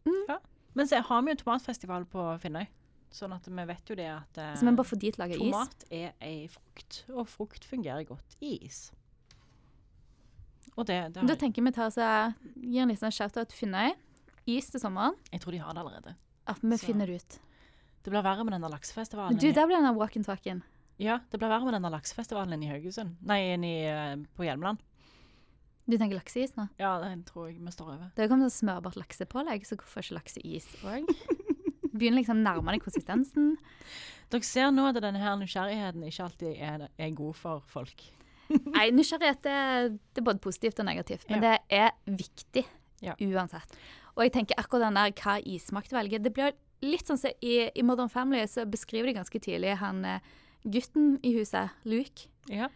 Mm. 0.05 0.21
Ja. 0.29 0.37
Men 0.75 0.87
så 0.87 1.01
har 1.01 1.21
vi 1.25 1.33
jo 1.33 1.39
tomatfestival 1.41 2.05
på 2.05 2.27
Finnøy, 2.43 2.67
sånn 3.13 3.33
at 3.35 3.45
vi 3.47 3.65
vet 3.69 3.89
jo 3.91 3.95
det 3.99 4.07
at 4.09 4.37
eh, 4.41 4.53
Så 4.57 4.65
vi 4.67 4.73
bare 4.75 4.89
får 4.89 4.99
de 4.99 5.11
til 5.11 5.21
å 5.21 5.23
lage 5.27 5.37
is. 5.37 5.43
tomat 5.43 5.85
er 5.93 6.13
ei 6.21 6.47
frukt, 6.51 6.99
og 7.13 7.27
frukt 7.29 7.63
fungerer 7.69 8.05
godt 8.09 8.35
i 8.41 8.55
is. 8.65 8.91
Og 10.77 10.85
det, 10.89 10.97
det 11.13 11.19
Da 11.19 11.21
har 11.21 11.29
jeg, 11.35 11.39
tenker 11.43 11.63
vi 11.67 11.71
tar 11.75 11.89
oss 11.91 11.97
gir 12.57 12.81
en 12.81 12.89
liten 12.89 13.13
shout-out 13.13 13.49
til 13.51 13.59
Finnøy. 13.67 13.93
Is 14.49 14.67
til 14.73 14.81
sommeren. 14.81 15.15
jeg 15.31 15.39
tror 15.43 15.51
de 15.55 15.61
har 15.63 15.73
det 15.73 15.79
allerede. 15.83 16.15
At 16.47 16.59
vi 16.61 16.75
Så- 16.77 16.85
finner 16.87 17.07
det 17.07 17.21
ut. 17.21 17.39
Det 18.03 18.11
blir 18.11 18.23
verre 18.23 18.43
med 18.43 18.51
denne 18.53 18.69
laksefestivalen. 18.69 19.37
Du, 19.39 19.47
i- 19.47 19.51
der 19.53 19.65
blir 19.67 19.79
den 19.79 19.95
walk-and-talken. 19.95 20.63
Ja, 20.99 21.19
det 21.31 21.39
blir 21.39 21.47
verre 21.47 21.63
med 21.63 21.73
denne 21.73 21.89
laksefestivalen 21.91 22.61
i 22.63 22.67
Haugesund. 22.67 23.15
Nei, 23.21 23.39
i, 23.63 23.85
eh, 23.85 24.15
på 24.35 24.43
Hjelmeland. 24.43 24.79
Du 25.87 25.97
tenker 25.97 26.15
lakseis 26.15 26.53
nå? 26.55 26.69
Ja, 26.79 26.99
den 27.01 27.23
tror 27.23 27.47
jeg 27.51 27.59
vi 27.59 27.71
står 27.71 27.87
over. 27.93 28.11
Det 28.15 28.23
har 28.23 28.27
kommet 28.29 28.51
sånn 28.51 28.67
smørbart 28.67 28.95
laksepålegg, 28.95 29.65
så 29.67 29.75
hvorfor 29.75 29.99
ikke 30.01 30.15
lakseis 30.19 30.67
òg? 30.83 31.07
Begynner 31.93 32.21
liksom 32.23 32.41
nærme 32.43 32.73
deg 32.73 32.83
konsistensen. 32.83 33.53
Dere 34.33 34.41
ser 34.47 34.71
nå 34.73 34.87
at 34.89 34.97
denne 35.03 35.19
her 35.21 35.35
nysgjerrigheten 35.37 36.03
ikke 36.09 36.23
alltid 36.25 36.55
er, 36.57 36.87
er 36.97 37.11
god 37.13 37.35
for 37.37 37.61
folk. 37.69 38.01
Nei, 38.75 38.87
nysgjerrighet 38.95 39.45
er- 39.49 39.91
det 39.93 40.21
er 40.23 40.25
både 40.25 40.41
positivt 40.43 40.79
og 40.81 40.87
negativt, 40.89 41.29
men 41.29 41.41
det 41.43 41.57
er 41.69 41.91
viktig 42.09 42.65
Ja. 43.03 43.13
uansett. 43.19 43.77
Og 44.15 44.23
jeg 44.25 44.31
tenker 44.33 44.55
akkurat 44.61 44.87
den 44.87 44.97
der 44.99 45.11
hva 45.17 45.37
ismakt 45.45 45.91
velger, 45.93 46.21
det 46.23 46.33
blir 46.33 46.53
litt 46.83 47.07
sånn 47.07 47.17
som 47.19 47.31
i, 47.41 47.69
i 47.75 47.81
Modern 47.85 48.09
Family 48.11 48.43
så 48.47 48.65
beskriver 48.69 49.07
de 49.09 49.15
ganske 49.19 49.39
tidlig 49.41 49.77
han 49.79 50.03
eh, 50.05 50.19
gutten 50.65 51.17
i 51.23 51.31
huset, 51.37 51.69
Luke. 51.85 52.27
Ja, 52.51 52.67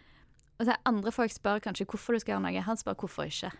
Og 0.59 0.65
så 0.65 0.75
andre 0.89 1.11
folk 1.13 1.31
spør 1.31 1.59
kanskje 1.61 1.85
hvorfor 1.85 2.15
du 2.15 2.19
skal 2.23 2.35
gjøre 2.37 2.45
noe, 2.47 2.61
han 2.65 2.77
spør 2.79 2.95
hvorfor 2.97 3.27
ikke. 3.29 3.51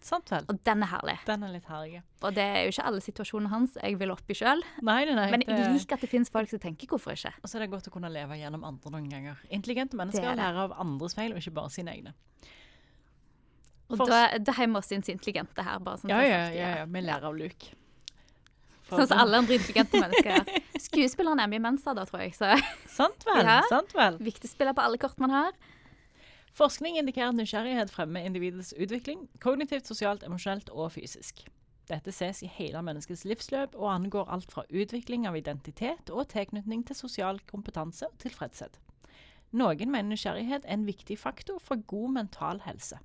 Sant 0.00 0.30
vel. 0.30 0.44
Og 0.48 0.58
den 0.64 0.82
er 0.82 0.90
herlig. 0.92 1.16
Den 1.26 1.42
er 1.42 1.50
litt 1.52 1.64
herlig. 1.66 2.02
Og 2.22 2.34
det 2.34 2.44
er 2.44 2.62
jo 2.64 2.70
ikke 2.72 2.84
alle 2.86 3.00
situasjonene 3.02 3.50
hans 3.50 3.74
jeg 3.82 3.98
vil 3.98 4.10
opp 4.14 4.30
i 4.30 4.34
sjøl, 4.38 4.62
men 4.82 5.42
jeg 5.42 5.72
liker 5.74 5.94
at 5.98 6.00
det 6.04 6.10
finnes 6.10 6.30
folk 6.30 6.48
som 6.50 6.58
tenker 6.62 6.86
hvorfor 6.86 7.12
ikke. 7.16 7.32
og 7.42 7.48
så 7.50 7.58
er 7.58 7.66
det 7.66 7.70
godt 7.70 7.88
å 7.88 7.94
kunne 7.94 8.10
leve 8.12 8.38
gjennom 8.38 8.64
andre 8.64 8.90
noen 8.94 9.08
ganger. 9.10 9.36
Intelligente 9.50 9.96
mennesker 9.98 10.24
er 10.32 10.36
lærer 10.38 10.60
av 10.68 10.76
andres 10.78 11.14
feil, 11.18 11.32
og 11.32 11.38
ikke 11.42 11.54
bare 11.58 11.70
sine 11.70 11.90
egne. 11.96 12.14
Og 13.90 13.96
For- 13.96 14.06
da, 14.10 14.38
da 14.38 14.52
har 14.52 14.66
vi 14.68 14.76
oss 14.76 14.90
intelligente 14.92 15.64
her, 15.64 15.78
bare 15.80 15.96
sånn 16.02 16.10
Ja, 16.12 16.20
ja, 16.22 16.40
ja, 16.52 16.68
ja. 16.78 16.84
Vi 16.86 17.00
lærer 17.00 17.24
av 17.30 17.36
Luke. 17.36 17.74
Sånn 18.88 19.06
som 19.08 19.18
alle 19.20 19.36
andre 19.42 19.56
intelligente 19.58 20.00
mennesker 20.00 20.30
gjør. 20.32 20.62
Skuespilleren 20.80 21.40
er 21.42 21.48
mye 21.52 21.60
Mensa 21.60 21.92
da, 21.96 22.04
tror 22.08 22.20
jeg. 22.24 22.34
Så 22.36 22.48
Sant 22.98 23.24
vel, 23.28 23.44
Ja. 23.44 23.62
sant 23.68 23.92
vel. 23.96 24.16
viktig 24.18 24.48
å 24.48 24.52
spille 24.52 24.74
på 24.76 24.84
alle 24.84 24.96
kort 25.00 25.18
man 25.20 25.30
har. 25.30 25.52
Forskning 26.58 26.96
indikerer 26.98 27.30
at 27.30 27.38
nysgjerrighet 27.38 27.90
fremmer 27.94 28.24
individets 28.26 28.72
utvikling 28.74 29.28
kognitivt, 29.38 29.86
sosialt, 29.86 30.24
emosjonelt 30.26 30.72
og 30.74 30.90
fysisk. 30.96 31.44
Dette 31.86 32.10
ses 32.12 32.42
i 32.42 32.50
hele 32.50 32.80
menneskets 32.82 33.22
livsløp 33.28 33.76
og 33.78 33.92
angår 33.92 34.32
alt 34.34 34.50
fra 34.50 34.64
utvikling 34.66 35.28
av 35.28 35.38
identitet 35.38 36.10
og 36.10 36.26
tilknytning 36.32 36.82
til 36.88 36.98
sosial 36.98 37.38
kompetanse 37.48 38.08
og 38.10 38.16
tilfredshet. 38.24 38.74
Noen 39.54 39.92
mener 39.92 40.10
nysgjerrighet 40.10 40.66
er 40.66 40.74
en 40.74 40.88
viktig 40.88 41.16
faktor 41.22 41.62
for 41.62 41.80
god 41.88 42.16
mental 42.16 42.60
helse. 42.66 42.98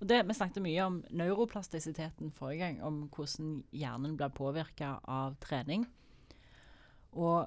Og 0.00 0.10
det, 0.10 0.18
vi 0.28 0.36
snakket 0.36 0.64
mye 0.66 0.82
om 0.84 0.98
neuroplastisiteten 1.08 2.34
forrige 2.34 2.66
gang, 2.66 2.82
om 2.84 3.06
hvordan 3.14 3.62
hjernen 3.72 4.18
blir 4.18 4.34
påvirka 4.34 4.98
av 5.08 5.38
trening. 5.40 5.86
Og 7.14 7.46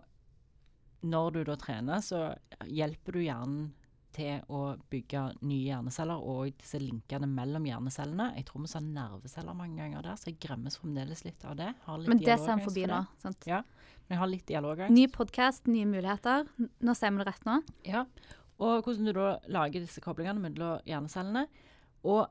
når 1.06 1.36
du 1.36 1.44
da 1.52 1.60
trener, 1.60 2.02
så 2.02 2.32
hjelper 2.66 3.20
du 3.20 3.22
hjernen 3.22 3.70
til 4.16 4.42
å 4.50 4.62
bygge 4.92 5.22
nye 5.46 5.68
hjerneceller 5.68 6.24
og 6.32 6.56
disse 6.60 6.80
linkene 6.82 7.28
mellom 7.30 7.68
hjernecellene. 7.70 8.32
Jeg 8.39 8.48
tror 8.50 8.63
vi 8.66 8.72
sa 8.72 8.82
nerveceller 8.84 9.58
mange 9.58 9.80
ganger 9.82 10.06
der, 10.06 10.18
så 10.20 10.32
jeg 10.32 10.39
gremmes 10.44 10.80
fremdeles 10.82 11.24
litt 11.28 11.46
av 11.46 11.58
det. 11.60 11.70
Har 11.86 12.01
litt 12.01 12.12
Men 12.12 12.24
det 12.24 12.39
ser 12.42 12.60
vi 12.60 12.68
forbi 12.68 12.88
nå. 12.89 13.04
Sant? 13.22 13.48
Ja, 13.50 13.62
men 14.08 14.16
jeg 14.16 14.22
har 14.24 14.32
litt 14.32 14.48
dialogangst. 14.50 14.96
Ny 14.96 15.06
podkast, 15.13 15.70
nye 15.70 15.88
muligheter. 15.89 16.50
Nå 16.58 16.98
ser 16.98 17.13
vi 17.13 17.22
det 17.22 17.30
rett 17.30 17.48
nå. 17.50 17.60
Ja, 17.88 18.06
og 18.60 18.84
hvordan 18.84 19.08
du 19.08 19.13
da 19.16 19.32
lager 19.51 19.86
disse 19.86 20.04
koblingene 20.04 20.42
mellom 20.44 20.84
hjernecellene. 20.89 21.46
Og 22.08 22.28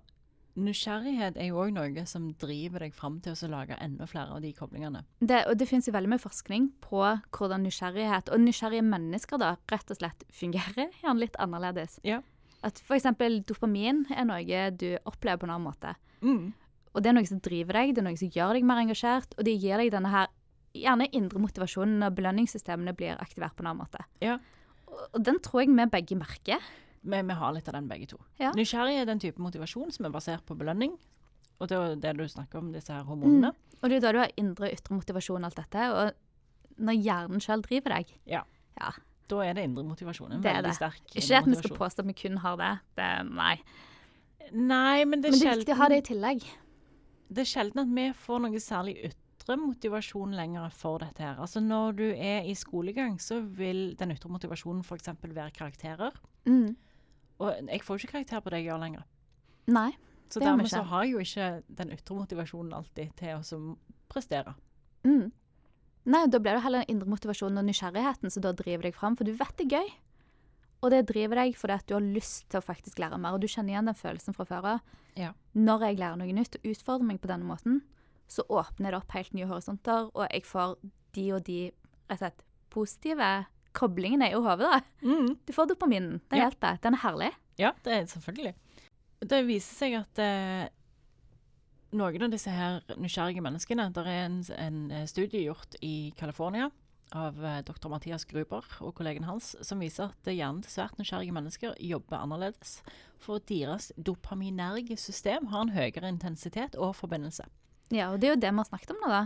nysgjerrighet 0.63 1.39
er 1.41 1.51
jo 1.51 1.61
òg 1.63 1.73
noe 1.77 2.05
som 2.09 2.29
driver 2.41 2.85
deg 2.85 2.95
fram 2.97 3.19
til 3.25 3.35
å 3.35 3.51
lage 3.53 3.79
enda 3.83 4.07
flere 4.11 4.37
av 4.37 4.43
de 4.45 4.53
koblingene. 4.57 5.05
Det, 5.21 5.45
og 5.51 5.59
det 5.61 5.69
finnes 5.71 5.89
jo 5.89 5.95
veldig 5.97 6.13
mye 6.15 6.23
forskning 6.23 6.71
på 6.85 7.03
hvordan 7.37 7.67
nysgjerrighet, 7.67 8.33
og 8.33 8.43
nysgjerrige 8.43 8.87
mennesker 8.87 9.41
da, 9.41 9.55
rett 9.73 9.95
og 9.95 10.01
slett 10.01 10.25
fungerer 10.35 10.91
gjerne 11.03 11.23
litt 11.23 11.39
annerledes. 11.43 11.99
Ja. 12.07 12.23
At 12.67 12.81
f.eks. 12.83 13.07
dopamin 13.47 14.07
er 14.11 14.27
noe 14.27 14.65
du 14.75 14.91
opplever 15.07 15.45
på 15.45 15.49
en 15.49 15.55
annen 15.55 15.69
måte. 15.69 15.95
Mm. 16.21 16.51
Og 16.95 17.05
det 17.05 17.11
er 17.11 17.15
noe 17.19 17.29
som 17.29 17.41
driver 17.45 17.79
deg, 17.79 17.95
det 17.95 18.03
er 18.03 18.09
noe 18.09 18.19
som 18.19 18.33
gjør 18.35 18.59
deg 18.59 18.67
mer 18.67 18.83
engasjert, 18.83 19.37
og 19.39 19.47
det 19.47 19.55
gir 19.63 19.79
deg 19.79 19.93
denne 19.95 20.11
her 20.11 20.33
gjerne 20.77 21.09
indre 21.17 21.41
motivasjonen 21.43 21.99
når 22.03 22.15
belønningssystemene 22.19 22.95
blir 22.97 23.19
aktivert 23.23 23.57
på 23.57 23.65
en 23.65 23.71
annen 23.71 23.85
måte. 23.85 24.05
Ja. 24.25 24.39
Og, 24.89 25.21
den 25.23 25.41
tror 25.45 25.63
jeg 25.63 25.73
vi 25.73 25.87
begge 25.93 26.19
merker. 26.19 26.65
Vi, 27.03 27.21
vi 27.23 27.35
har 27.41 27.53
litt 27.55 27.69
av 27.69 27.75
den 27.79 27.89
begge 27.89 28.07
to. 28.11 28.19
Ja. 28.41 28.51
Nysgjerrig 28.57 28.97
er 29.01 29.07
den 29.07 29.21
type 29.23 29.39
motivasjon 29.43 29.93
som 29.95 30.07
er 30.09 30.11
basert 30.15 30.45
på 30.47 30.57
belønning. 30.59 30.97
Og 31.61 31.69
det 31.71 31.77
er 31.79 31.97
det 31.97 32.17
du 32.19 32.25
snakker 32.29 32.59
om, 32.61 32.73
disse 32.73 32.93
her 32.93 33.03
hormonene. 33.09 33.53
Og 33.83 33.91
det 33.91 33.97
er 33.99 34.01
da 34.07 34.13
du 34.13 34.19
har 34.19 34.33
indre 34.39 34.69
og 34.69 34.75
ytre 34.79 34.95
motivasjon 34.99 35.43
og 35.43 35.49
alt 35.51 35.57
dette. 35.59 35.87
Og 35.91 36.83
når 36.85 36.99
hjernen 37.03 37.41
sjøl 37.43 37.63
driver 37.67 37.97
deg 37.99 38.13
Ja. 38.27 38.43
Ja. 38.81 38.93
Da 39.29 39.41
er 39.45 39.55
det 39.59 39.65
indre 39.69 39.85
motivasjon. 39.85 40.33
En 40.33 40.41
Det 40.43 40.51
er 40.51 40.63
veldig 40.63 40.71
det. 40.71 40.77
sterk 40.79 41.17
Ikke 41.19 41.39
at 41.43 41.47
vi 41.51 41.55
skal 41.59 41.77
påstå 41.77 41.99
at 42.05 42.07
vi 42.07 42.13
kun 42.17 42.37
har 42.39 42.57
det. 42.57 42.73
det 42.97 43.09
nei. 43.35 43.57
Nei, 44.53 45.05
men 45.05 45.21
det 45.21 45.29
er, 45.29 45.33
Men 45.33 45.41
det 45.41 45.49
er 45.49 45.57
viktig 45.61 45.75
å 45.75 45.81
ha 45.83 45.89
det 45.93 45.99
i 45.99 46.07
tillegg. 46.15 46.45
det 47.29 47.43
er 47.45 47.49
sjelden 47.51 47.83
at 47.83 47.91
vi 47.95 48.07
får 48.17 48.41
noe 48.41 48.61
særlig 48.63 48.95
ytre 49.11 49.57
motivasjon 49.61 50.33
lenger 50.37 50.71
for 50.73 50.99
dette 51.03 51.19
her. 51.21 51.37
Altså 51.37 51.61
Når 51.61 51.97
du 51.99 52.07
er 52.15 52.47
i 52.49 52.55
skolegang, 52.55 53.19
så 53.21 53.41
vil 53.43 53.95
den 53.97 54.13
ytre 54.15 54.31
motivasjonen 54.33 54.81
f.eks. 54.85 55.09
være 55.23 55.51
karakterer. 55.53 56.13
Mm. 56.47 56.77
Og 57.39 57.55
jeg 57.69 57.83
får 57.87 57.95
jo 57.99 58.03
ikke 58.07 58.13
karakter 58.17 58.43
på 58.43 58.51
det 58.51 58.63
jeg 58.63 58.71
gjør 58.71 58.81
lenger. 58.83 59.05
Nei. 59.71 59.91
Så 60.29 60.41
Det 60.41 60.47
har 60.49 60.57
vi 60.57 60.65
dermed 60.65 60.71
så 60.71 60.81
ikke. 60.83 60.89
har 60.91 61.05
jeg 61.05 61.13
jo 61.13 61.19
ikke 61.25 61.77
den 61.79 61.93
ytre 61.95 62.17
motivasjonen 62.19 62.73
alltid 62.77 63.15
til 63.17 63.39
å 63.39 63.77
prestere. 64.13 64.55
Mm. 65.05 65.31
Nei, 66.09 66.27
da 66.27 66.39
blir 66.41 66.57
det 66.57 66.63
heller 66.65 66.85
den 66.85 66.97
indre 66.97 67.09
motivasjonen 67.09 67.61
og 67.63 67.65
nysgjerrigheten 67.69 68.33
som 68.33 68.43
da 68.45 68.53
driver 68.57 68.89
deg 68.89 68.95
fram, 68.97 69.17
for 69.17 69.25
du 69.29 69.33
vet 69.37 69.57
det 69.57 69.67
er 69.69 69.79
gøy. 69.79 69.91
Og 70.83 70.93
det 70.95 71.01
driver 71.11 71.41
deg 71.43 71.57
fordi 71.59 71.75
at 71.75 71.87
du 71.89 71.95
har 71.97 72.05
lyst 72.05 72.49
til 72.51 72.61
å 72.61 72.65
faktisk 72.65 73.01
lære 73.03 73.19
mer, 73.19 73.35
og 73.35 73.41
du 73.43 73.49
kjenner 73.51 73.75
igjen 73.75 73.89
den 73.91 73.99
følelsen 73.99 74.37
fra 74.37 74.45
før 74.47 74.69
av. 74.75 74.81
Ja. 75.19 75.33
Når 75.55 75.87
jeg 75.89 75.99
lærer 75.99 76.21
noe 76.21 76.33
nytt 76.37 76.59
og 76.61 76.69
utfordrer 76.71 77.09
meg 77.09 77.21
på 77.21 77.31
denne 77.31 77.49
måten, 77.49 77.81
så 78.29 78.45
åpner 78.53 78.93
det 78.93 79.01
opp 79.01 79.13
helt 79.17 79.33
nye 79.35 79.49
horisonter, 79.49 80.11
og 80.15 80.27
jeg 80.29 80.45
får 80.45 80.77
de 81.17 81.25
og 81.33 81.45
de 81.49 81.61
rett 82.09 82.13
og 82.13 82.19
slett 82.21 82.45
positive 82.71 83.31
koblingene 83.79 84.31
jo 84.33 84.41
hodet. 84.45 84.67
da. 84.73 84.81
Du 85.47 85.53
får 85.55 85.71
dopaminen. 85.71 86.19
Den 86.31 86.41
Ja. 86.43 86.49
hjelper. 86.49 86.81
Den 86.83 86.95
er 86.99 87.03
herlig. 87.05 87.31
Ja, 87.59 87.73
det 87.85 87.93
er 87.95 88.07
selvfølgelig. 88.11 88.55
Det 89.21 89.41
viser 89.47 89.75
seg 89.81 89.95
at 89.99 90.19
eh, 90.23 90.69
noen 91.97 92.23
av 92.27 92.31
disse 92.35 92.51
her 92.53 92.83
nysgjerrige 93.01 93.43
menneskene 93.43 93.89
Det 93.95 94.05
er 94.05 94.27
en, 94.27 94.37
en 94.59 94.77
eh, 94.93 95.07
studie 95.11 95.47
gjort 95.47 95.75
i 95.83 96.13
California 96.19 96.69
av 97.17 97.39
eh, 97.43 97.63
dr. 97.65 97.89
Mathias 97.89 98.27
Gruber 98.29 98.67
og 98.85 98.93
kollegen 98.99 99.25
hans, 99.25 99.55
som 99.65 99.81
viser 99.81 100.11
at 100.13 100.29
hjernen 100.29 100.61
til 100.63 100.75
svært 100.75 100.99
nysgjerrige 101.01 101.33
mennesker 101.33 101.75
jobber 101.81 102.21
annerledes. 102.21 102.83
For 103.19 103.41
deres 103.49 103.91
dopaminerge 103.97 104.99
system 105.01 105.49
har 105.49 105.65
en 105.65 105.73
høyere 105.73 106.11
intensitet 106.13 106.77
og 106.77 106.95
forbindelse. 106.99 107.47
Ja, 107.91 108.11
og 108.13 108.21
det 108.21 108.29
er 108.29 108.35
jo 108.37 108.41
det 108.43 108.51
vi 108.53 108.61
har 108.61 108.69
snakket 108.69 108.93
om 108.93 109.01
nå, 109.01 109.09
da. 109.09 109.23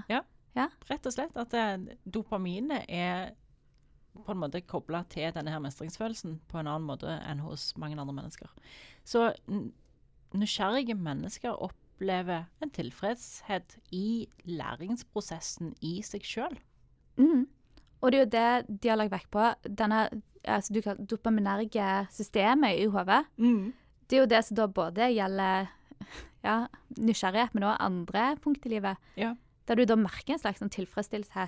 Ja. 0.55 0.69
Rett 0.89 1.07
og 1.09 1.13
slett 1.17 1.37
at 1.41 1.55
eh, 1.59 1.89
dopaminet 2.07 2.85
er 2.89 3.33
på 4.13 4.35
en 4.35 4.43
måte 4.43 4.61
kobla 4.69 5.03
til 5.13 5.33
denne 5.35 5.53
her 5.53 5.63
mestringsfølelsen 5.65 6.39
på 6.51 6.61
en 6.61 6.69
annen 6.69 6.89
måte 6.89 7.15
enn 7.27 7.41
hos 7.45 7.71
mange 7.81 7.99
andre 8.01 8.15
mennesker. 8.17 8.51
Så 9.09 9.31
nysgjerrige 10.37 10.97
mennesker 10.99 11.57
opplever 11.57 12.47
en 12.63 12.73
tilfredshet 12.75 13.79
i 13.95 14.29
læringsprosessen 14.49 15.75
i 15.81 15.99
seg 16.07 16.27
sjøl. 16.29 16.59
Mm. 17.21 17.47
Og 18.03 18.13
det 18.13 18.19
er 18.19 18.25
jo 18.25 18.33
det 18.35 18.81
de 18.83 18.91
har 18.91 18.99
lagt 18.99 19.15
vekt 19.15 19.31
på. 19.33 19.47
Denne 19.69 20.05
altså, 20.43 20.75
du 20.75 20.83
kan, 20.85 21.05
dopaminerge 21.07 21.91
systemet 22.11 22.81
i 22.83 22.89
hodet. 22.91 23.23
Det 24.11 24.19
er 24.19 24.25
jo 24.25 24.33
det 24.33 24.43
som 24.45 24.59
da 24.59 24.67
både 24.67 25.13
gjelder 25.15 25.71
ja, 26.43 26.57
nysgjerrighet, 26.99 27.55
men 27.55 27.69
også 27.69 27.87
andre 27.87 28.25
punkt 28.43 28.67
i 28.67 28.75
livet. 28.75 29.13
Ja. 29.17 29.35
Der 29.69 29.79
du 29.79 29.85
da 29.87 29.97
merker 29.97 30.35
en 30.35 30.43
slags 30.43 30.59
sånn 30.59 30.73
tilfredsstillelse. 30.75 31.47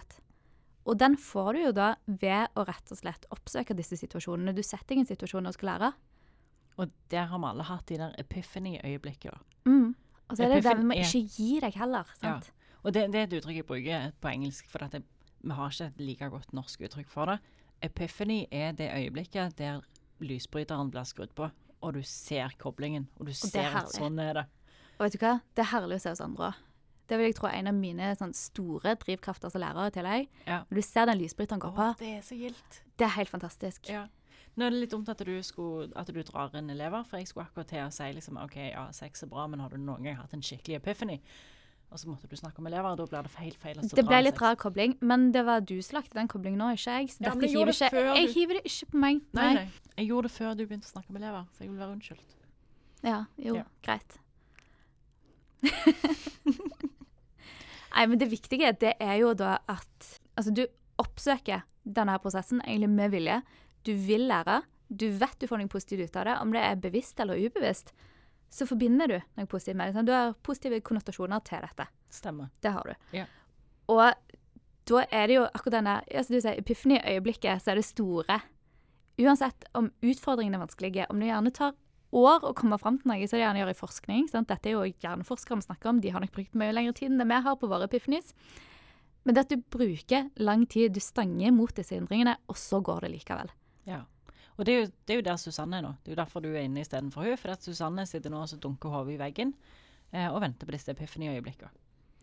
Og 0.85 0.99
den 1.01 1.17
får 1.17 1.53
du 1.57 1.61
jo 1.63 1.73
da 1.77 1.95
ved 2.07 2.59
å 2.59 2.65
rett 2.69 2.93
og 2.93 2.99
slett 3.01 3.25
oppsøke 3.33 3.77
disse 3.77 3.97
situasjonene. 3.97 4.53
Du 4.53 4.63
setter 4.63 4.93
deg 4.93 5.01
i 5.01 5.05
en 5.05 5.09
situasjon 5.09 5.49
og 5.49 5.57
skal 5.57 5.71
lære. 5.73 5.93
Og 6.77 6.93
der 7.13 7.31
har 7.31 7.41
vi 7.41 7.49
alle 7.49 7.67
hatt 7.69 7.87
de 7.89 7.99
der 8.03 8.15
epiphany-øyeblikkene. 8.21 9.41
Mm. 9.71 9.95
Og 10.29 10.37
så 10.37 10.45
er 10.45 10.55
det 10.55 10.63
det 10.67 10.77
å 10.77 10.99
ikke 10.99 11.23
gi 11.37 11.51
deg 11.63 11.77
heller. 11.79 12.11
sant? 12.21 12.51
Og 12.85 12.93
det, 12.93 13.07
det 13.15 13.21
er 13.21 13.29
et 13.29 13.37
uttrykk 13.39 13.61
jeg 13.63 13.69
bruker 13.69 14.11
på 14.21 14.33
engelsk, 14.33 14.69
for 14.69 14.85
at 14.85 14.97
det, 14.97 15.05
vi 15.41 15.57
har 15.57 15.73
ikke 15.73 15.89
et 15.93 16.03
like 16.05 16.31
godt 16.35 16.53
norsk 16.57 16.85
uttrykk 16.89 17.13
for 17.13 17.33
det. 17.33 17.39
Epiphany 17.85 18.45
er 18.53 18.77
det 18.77 18.91
øyeblikket 18.93 19.57
der 19.61 19.81
lysbryteren 20.25 20.93
blir 20.93 21.07
skrudd 21.09 21.33
på, 21.37 21.49
og 21.81 21.97
du 21.97 22.03
ser 22.07 22.53
koblingen, 22.61 23.09
og 23.17 23.29
du 23.29 23.33
er 23.33 23.41
ser 23.41 23.81
at 23.81 23.93
sånn 23.93 24.21
er 24.21 24.41
det. 24.41 24.45
Og 24.99 25.07
vet 25.07 25.17
du 25.17 25.25
hva? 25.25 25.35
Det 25.57 25.65
er 25.65 25.73
herlig 25.73 25.99
å 25.99 26.05
se 26.05 26.15
hos 26.15 26.23
andre 26.25 26.51
òg. 26.51 26.63
Det 27.09 27.19
vil 27.19 27.27
jeg 27.29 27.37
tro 27.37 27.47
er 27.51 27.59
en 27.61 27.67
av 27.69 27.75
mine 27.77 28.11
sånn, 28.17 28.33
store 28.35 28.95
drivkrafter 28.97 29.51
som 29.53 29.61
lærer 29.61 29.91
i 29.91 29.95
tillegg. 29.95 30.29
Ja. 30.47 30.63
Når 30.71 30.81
du 30.81 30.83
ser 30.83 31.07
den 31.11 31.19
lysbryteren 31.21 31.61
gå 31.61 31.71
på, 31.77 31.89
det 32.01 32.13
er 32.19 32.23
så 32.25 32.37
gildt. 32.39 32.83
det 32.97 33.05
er 33.09 33.17
helt 33.19 33.29
fantastisk. 33.29 33.89
Ja. 33.93 34.07
Nå 34.57 34.65
er 34.67 34.71
det 34.71 34.81
litt 34.85 34.91
dumt 34.95 35.09
at 35.11 35.19
du, 35.19 35.35
skulle, 35.43 35.91
at 35.99 36.07
du 36.07 36.23
drar 36.23 36.55
inn 36.57 36.71
elever, 36.71 37.03
for 37.05 37.19
jeg 37.19 37.27
skulle 37.29 37.45
akkurat 37.49 37.67
til 37.69 37.83
å 37.83 37.91
si 37.93 38.07
liksom, 38.15 38.39
OK, 38.39 38.57
ja, 38.71 38.87
sex 38.95 39.23
er 39.27 39.27
bra, 39.33 39.49
men 39.51 39.61
har 39.61 39.69
du 39.75 39.77
noen 39.83 40.05
gang 40.07 40.17
hatt 40.17 40.33
en 40.33 40.41
skikkelig 40.47 40.77
epiphany? 40.79 41.19
Og 41.91 41.99
så 42.01 42.09
måtte 42.09 42.27
du 42.27 42.35
snakke 42.35 42.59
om 42.59 42.67
elever, 42.67 42.87
og 42.91 42.97
da 42.99 43.05
blir 43.07 43.23
det 43.27 43.31
feil 43.31 43.53
feil. 43.61 43.77
Det 43.83 44.03
ble 44.07 44.23
litt 44.25 44.41
rar 44.41 44.57
kobling, 44.59 44.97
men 45.05 45.29
det 45.35 45.45
var 45.47 45.61
du 45.61 45.77
som 45.83 45.99
lagde 46.01 46.15
den 46.17 46.27
koblingen 46.31 46.59
nå, 46.59 46.73
ikke 46.75 46.95
jeg. 47.03 47.11
Så 47.13 47.23
Ja, 47.27 47.35
jeg 47.35 47.51
hiver 47.53 47.71
det 47.71 47.75
ikke, 47.77 48.17
jeg 48.17 48.33
hiver 48.35 48.55
det 48.59 48.65
ikke 48.71 48.89
på 48.91 48.99
meg. 49.05 49.21
Nei, 49.37 49.55
nei. 49.55 49.69
Jeg 49.99 50.09
gjorde 50.09 50.31
det 50.31 50.33
før 50.39 50.57
du 50.57 50.65
begynte 50.67 50.89
å 50.89 50.93
snakke 50.95 51.11
om 51.11 51.17
elever, 51.21 51.47
så 51.55 51.63
jeg 51.67 51.71
vil 51.71 51.79
være 51.85 51.95
unnskyldt. 51.99 52.35
Ja, 53.05 53.25
jo, 53.37 53.57
Ja. 53.61 53.65
greit. 53.83 54.19
Nei, 57.95 58.07
men 58.11 58.19
det 58.19 58.31
viktige 58.33 58.73
det 58.81 58.97
er 59.03 59.17
jo 59.21 59.35
da 59.39 59.59
at 59.71 60.09
altså, 60.35 60.51
du 60.51 60.65
oppsøker 61.01 61.63
denne 61.85 62.17
prosessen 62.23 62.63
egentlig 62.65 62.91
med 62.91 63.13
vilje. 63.15 63.43
Du 63.87 63.93
vil 64.07 64.27
lære. 64.31 64.63
Du 64.89 65.07
vet 65.19 65.37
du 65.41 65.47
får 65.49 65.61
noe 65.61 65.71
positivt 65.71 66.11
ut 66.11 66.19
av 66.21 66.27
det. 66.29 66.37
Om 66.43 66.55
det 66.55 66.65
er 66.65 66.83
bevisst 66.83 67.21
eller 67.23 67.41
ubevisst, 67.41 67.95
så 68.55 68.67
forbinder 68.69 69.11
du 69.11 69.17
noe 69.19 69.51
positivt 69.51 69.79
med 69.79 69.95
det. 69.95 70.07
Du 70.07 70.15
har 70.15 70.35
positive 70.47 70.81
konnotasjoner 70.87 71.43
til 71.47 71.65
dette. 71.65 71.87
Stemmer. 72.15 72.51
Det 72.63 72.73
har 72.75 72.91
du. 72.91 72.95
Yeah. 73.17 73.31
Og 73.91 74.35
da 74.89 75.05
er 75.11 75.29
det 75.29 75.39
jo 75.39 75.47
akkurat 75.49 75.79
denne 75.79 75.95
altså 76.03 76.35
du 76.35 76.41
sier, 76.41 76.59
epiphany-øyeblikket, 76.61 77.63
så 77.63 77.73
er 77.73 77.81
det 77.81 77.87
store. 77.89 78.41
Uansett 79.21 79.67
om 79.79 79.91
utfordringene 80.03 80.59
er 80.59 80.65
vanskelige, 80.65 81.07
om 81.11 81.21
du 81.21 81.27
gjerne 81.29 81.55
tar 81.55 81.75
år 82.17 82.47
å 82.49 82.55
komme 82.57 82.79
fram 82.81 83.01
til 83.01 83.11
noe, 83.11 83.27
som 83.29 83.39
de 83.39 83.43
gjerne 83.43 83.61
gjør 83.63 83.73
i 83.73 83.79
forskning. 83.79 84.29
Sant? 84.31 84.51
Dette 84.51 84.71
er 84.71 84.77
jo 84.77 84.87
hjerneforskere 84.87 85.59
vi 85.61 85.67
snakker 85.67 85.91
om, 85.91 86.01
de 86.03 86.13
har 86.15 86.25
nok 86.25 86.35
brukt 86.37 86.57
mye 86.59 86.75
lengre 86.75 86.95
tid 86.97 87.13
enn 87.13 87.21
det 87.23 87.29
vi 87.31 87.43
har 87.47 87.59
på 87.61 87.71
våre 87.71 87.89
epiphanies. 87.91 88.33
Men 89.25 89.37
det 89.37 89.47
at 89.47 89.53
du 89.55 89.63
bruker 89.73 90.29
lang 90.37 90.67
tid, 90.69 90.93
du 90.93 91.01
stanger 91.01 91.55
mot 91.57 91.73
disse 91.75 91.97
hindringene, 91.97 92.37
og 92.51 92.59
så 92.61 92.83
går 92.85 93.07
det 93.07 93.15
likevel. 93.15 93.53
Ja. 93.89 94.03
Og 94.55 94.67
det 94.69 94.75
er, 94.75 94.83
jo, 94.83 94.91
det 94.93 95.15
er 95.15 95.19
jo 95.19 95.25
der 95.27 95.39
Susanne 95.41 95.81
er 95.81 95.87
nå. 95.87 95.95
Det 96.03 96.13
er 96.13 96.15
jo 96.15 96.21
derfor 96.21 96.45
du 96.45 96.51
er 96.53 96.63
inne 96.63 96.85
istedenfor 96.85 97.27
hun. 97.27 97.39
For 97.41 97.55
at 97.57 97.65
Susanne 97.65 98.05
sitter 98.07 98.31
nå 98.31 98.45
og 98.45 98.51
så 98.53 98.59
dunker 98.63 98.93
hodet 98.93 99.17
i 99.17 99.19
veggen 99.19 99.51
eh, 100.13 100.29
og 100.29 100.45
venter 100.45 100.69
på 100.69 100.77
disse 100.77 100.93
epiphany-øyeblikkene. 100.95 101.73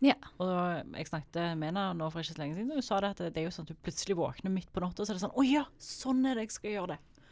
Ja. 0.02 0.16
Og 0.42 0.94
jeg 0.96 1.10
snakket 1.10 1.36
med 1.60 1.68
henne 1.70 1.84
nå 1.94 2.08
for 2.10 2.22
ikke 2.22 2.34
så 2.34 2.40
lenge 2.40 2.56
siden, 2.56 2.72
og 2.72 2.80
hun 2.80 2.86
sa 2.86 3.02
det 3.02 3.10
at 3.12 3.20
det 3.34 3.42
er 3.42 3.46
jo 3.46 3.52
sånn 3.54 3.68
at 3.68 3.74
du 3.74 3.82
plutselig 3.86 4.16
våkner 4.18 4.50
midt 4.50 4.72
på 4.74 4.82
natta, 4.82 5.02
og 5.02 5.06
så 5.06 5.12
er 5.12 5.18
det 5.18 5.22
sånn 5.22 5.36
Å 5.38 5.44
ja, 5.46 5.66
sånn 5.78 6.24
er 6.26 6.38
det 6.38 6.46
jeg 6.48 6.56
skal 6.56 6.74
gjøre 6.74 6.94
det. 6.94 7.28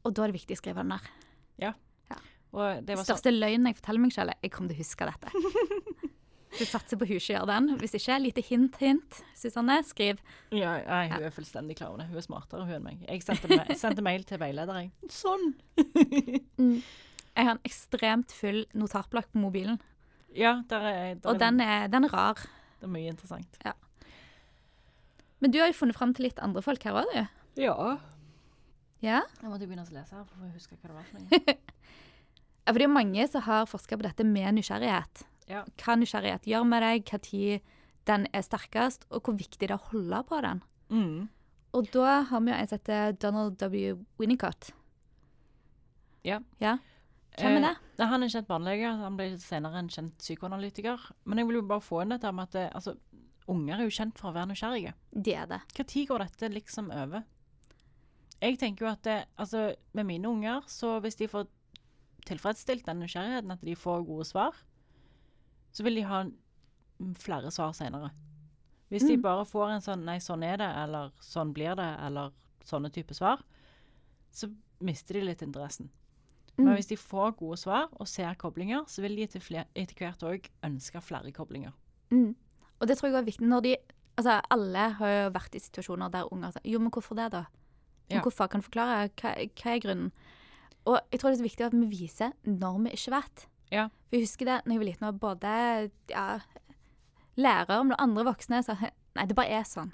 Og 0.00 0.14
da 0.16 0.24
er 0.24 0.30
det 0.30 0.38
viktig 0.38 0.56
å 0.56 0.60
skrive 0.62 0.84
den 0.84 0.94
der. 0.94 1.10
Ja. 1.60 1.74
Og 2.50 2.80
det 2.82 2.96
var 2.98 3.04
så, 3.04 3.12
Største 3.14 3.30
løgnen 3.30 3.68
jeg 3.70 3.76
forteller 3.78 4.02
meg 4.02 4.14
selv, 4.14 4.32
er 4.34 4.42
jeg 4.42 4.50
kommer 4.50 4.72
til 4.72 4.80
å 4.80 4.82
huske 4.82 5.06
dette. 5.06 5.28
Så 6.58 6.66
satser 6.66 6.98
på 6.98 7.06
hun 7.06 7.14
ikke 7.20 7.36
gjør 7.36 7.44
den. 7.46 7.68
Hvis 7.78 7.92
ikke, 7.94 8.16
lite 8.18 8.42
hint, 8.42 8.74
hint. 8.82 9.20
Susanne, 9.38 9.76
skriv. 9.86 10.18
ja, 10.50 10.72
nei, 10.82 11.04
hun 11.12 11.22
er 11.28 11.30
fullstendig 11.30 11.76
klar 11.78 11.92
over 11.92 12.02
det. 12.02 12.08
Hun 12.10 12.18
er 12.18 12.24
smartere 12.26 12.64
hun 12.66 12.74
enn 12.74 12.88
meg. 12.88 13.04
Jeg 13.06 13.22
sendte, 13.22 13.46
me 13.52 13.76
sendte 13.78 14.02
mail 14.02 14.26
til 14.26 14.40
veileder, 14.42 14.80
jeg. 14.82 14.90
Sånn! 15.14 15.52
Jeg 17.30 17.46
har 17.46 17.54
en 17.54 17.62
ekstremt 17.64 18.32
full 18.34 18.64
notatblokk 18.74 19.28
på 19.30 19.38
mobilen, 19.40 19.78
Ja, 20.34 20.56
der 20.68 20.82
er, 20.88 20.96
der 21.14 21.30
og 21.30 21.36
er, 21.36 21.38
den 21.38 21.60
er, 21.62 21.86
den 21.88 22.04
er 22.08 22.12
rar. 22.12 22.42
det 22.80 22.88
er 22.88 22.90
mye 22.90 23.12
interessant. 23.14 23.60
Men 25.40 25.54
du 25.54 25.60
har 25.62 25.70
jo 25.70 25.76
funnet 25.78 25.96
fram 25.96 26.12
til 26.18 26.26
litt 26.26 26.42
andre 26.42 26.60
folk 26.66 26.82
her 26.84 26.98
òg, 26.98 27.14
du. 27.14 27.62
Ja. 27.62 27.76
Ja? 29.00 29.22
Jeg 29.40 29.48
måtte 29.48 29.66
begynne 29.66 29.86
å 29.86 29.94
lese 29.94 30.16
her 30.16 30.24
for 30.28 30.44
å 30.44 30.52
huske 30.54 30.76
hva 30.76 30.90
det 30.90 30.96
var 30.98 31.10
for 31.10 31.24
noe. 31.24 31.58
Ja, 32.60 32.74
for 32.74 32.78
det 32.78 32.84
er 32.86 32.92
mange 32.92 33.24
som 33.26 33.42
har 33.42 33.64
forska 33.66 33.96
på 33.96 34.04
dette 34.04 34.24
med 34.28 34.54
nysgjerrighet. 34.54 35.22
Ja. 35.50 35.62
Hva 35.80 35.96
nysgjerrighet 35.98 36.44
gjør 36.46 36.66
med 36.68 36.84
deg, 36.84 37.08
hva 37.08 37.18
tid 37.24 37.70
den 38.06 38.26
er 38.36 38.44
sterkest, 38.44 39.06
og 39.10 39.26
hvor 39.26 39.34
viktig 39.38 39.64
det 39.64 39.72
er 39.72 39.78
å 39.78 39.88
holde 39.90 40.20
på 40.28 40.38
den. 40.44 40.60
Mm. 40.92 41.16
Og 41.74 41.88
da 41.94 42.20
har 42.28 42.44
vi 42.44 42.52
jo 42.52 42.58
en 42.58 42.70
som 42.70 42.78
heter 42.78 43.16
Donald 43.22 43.56
W. 43.58 43.96
Winnicott. 44.20 44.70
Ja. 46.26 46.40
ja. 46.60 46.76
Hvem 47.38 47.58
er 47.58 47.66
det? 47.68 47.74
Eh, 47.96 48.06
han 48.10 48.20
er 48.20 48.28
en 48.28 48.34
kjent 48.36 48.48
barnelege. 48.50 48.94
Han 49.00 49.18
ble 49.18 49.28
senere 49.40 49.80
en 49.80 49.90
kjent 49.92 50.16
psykoanalytiker. 50.20 51.10
Men 51.24 51.40
jeg 51.40 51.48
vil 51.48 51.60
jo 51.60 51.66
bare 51.70 51.84
få 51.84 52.02
inn 52.04 52.14
dette 52.14 52.32
med 52.34 52.50
at 52.50 52.56
det, 52.58 52.66
altså, 52.76 52.96
unger 53.50 53.78
er 53.78 53.86
jo 53.86 53.98
kjent 53.98 54.18
for 54.20 54.30
å 54.30 54.36
være 54.36 54.52
nysgjerrige. 54.52 54.94
Det 55.10 55.36
er 55.38 55.50
det. 55.50 55.62
Når 55.78 56.08
går 56.10 56.26
dette 56.26 56.52
liksom 56.54 56.90
over? 56.94 57.24
Jeg 58.42 58.58
tenker 58.58 58.86
jo 58.86 58.92
at 58.92 59.02
det, 59.04 59.24
altså, 59.38 59.74
med 59.92 60.04
mine 60.08 60.28
unger, 60.28 60.60
så 60.66 60.98
hvis 61.00 61.16
de 61.16 61.28
får 61.28 61.46
tilfredsstilt 62.26 62.86
den 62.86 63.00
nysgjerrigheten, 63.02 63.50
at 63.52 63.60
de 63.64 63.74
får 63.76 64.04
gode 64.06 64.24
svar, 64.24 64.56
så 65.72 65.82
vil 65.84 65.94
de 66.00 66.02
ha 66.08 66.24
flere 67.20 67.50
svar 67.52 67.72
senere. 67.76 68.10
Hvis 68.90 69.06
de 69.06 69.16
Mm. 69.16 69.22
bare 69.22 69.44
får 69.44 69.68
en 69.74 69.80
sånn 69.80 70.04
'nei, 70.04 70.18
sånn 70.18 70.42
er 70.42 70.56
det', 70.56 70.76
eller 70.84 71.12
'sånn 71.20 71.52
blir 71.54 71.74
det', 71.76 72.00
eller 72.06 72.32
sånne 72.64 72.90
type 72.92 73.14
svar, 73.14 73.42
så 74.32 74.52
mister 74.80 75.14
de 75.14 75.20
litt 75.20 75.42
interessen. 75.42 75.88
Men 76.56 76.66
Mm. 76.68 76.76
hvis 76.76 76.88
de 76.88 76.96
får 76.96 77.36
gode 77.36 77.56
svar 77.58 77.88
og 77.92 78.06
ser 78.08 78.34
koblinger, 78.34 78.84
så 78.86 79.00
vil 79.02 79.16
de 79.16 79.22
etter, 79.22 79.40
flere, 79.40 79.66
etter 79.76 79.94
hvert 79.94 80.18
òg 80.22 80.48
ønske 80.62 81.00
flere 81.02 81.32
koblinger. 81.32 81.72
Mm. 82.10 82.34
Og 82.80 82.88
det 82.88 82.98
tror 82.98 83.10
jeg 83.10 83.14
er 83.14 83.24
viktig 83.32 83.46
når 83.48 83.62
de 83.62 83.76
Altså, 84.18 84.40
alle 84.50 84.90
har 84.92 85.06
jo 85.08 85.30
vært 85.30 85.54
i 85.54 85.58
situasjoner 85.58 86.10
der 86.10 86.24
unger 86.32 86.50
sier 86.52 86.60
Jo, 86.72 86.78
men 86.78 86.90
hvorfor 86.90 87.14
det, 87.16 87.30
da? 87.32 87.44
Ja. 88.10 88.22
Hvorfor? 88.24 88.50
Kan 88.50 88.62
du 88.62 88.66
forklare? 88.66 89.08
Hva, 89.20 89.34
hva 89.46 89.74
er 89.74 89.82
grunnen? 89.84 90.10
Og 90.88 90.98
jeg 91.12 91.20
tror 91.20 91.30
det 91.30 91.36
er 91.36 91.42
så 91.42 91.46
viktig 91.46 91.66
at 91.66 91.76
vi 91.76 91.88
viser 91.90 92.34
når 92.48 92.78
vi 92.84 92.94
ikke 92.96 93.14
vet. 93.14 93.46
Ja. 93.70 93.86
For 94.08 94.18
jeg 94.18 94.26
husker 94.26 94.48
det 94.48 94.58
når 94.64 94.74
jeg 94.74 94.82
var 94.82 94.88
liten, 94.88 95.08
og 95.10 95.20
både 95.22 95.54
ja, 96.10 96.26
lærere 97.38 97.80
og 97.80 97.96
andre 97.98 98.26
voksne 98.30 98.62
sa 98.66 98.76
nei, 99.16 99.26
det 99.26 99.36
bare 99.38 99.60
er 99.60 99.68
sånn. 99.68 99.92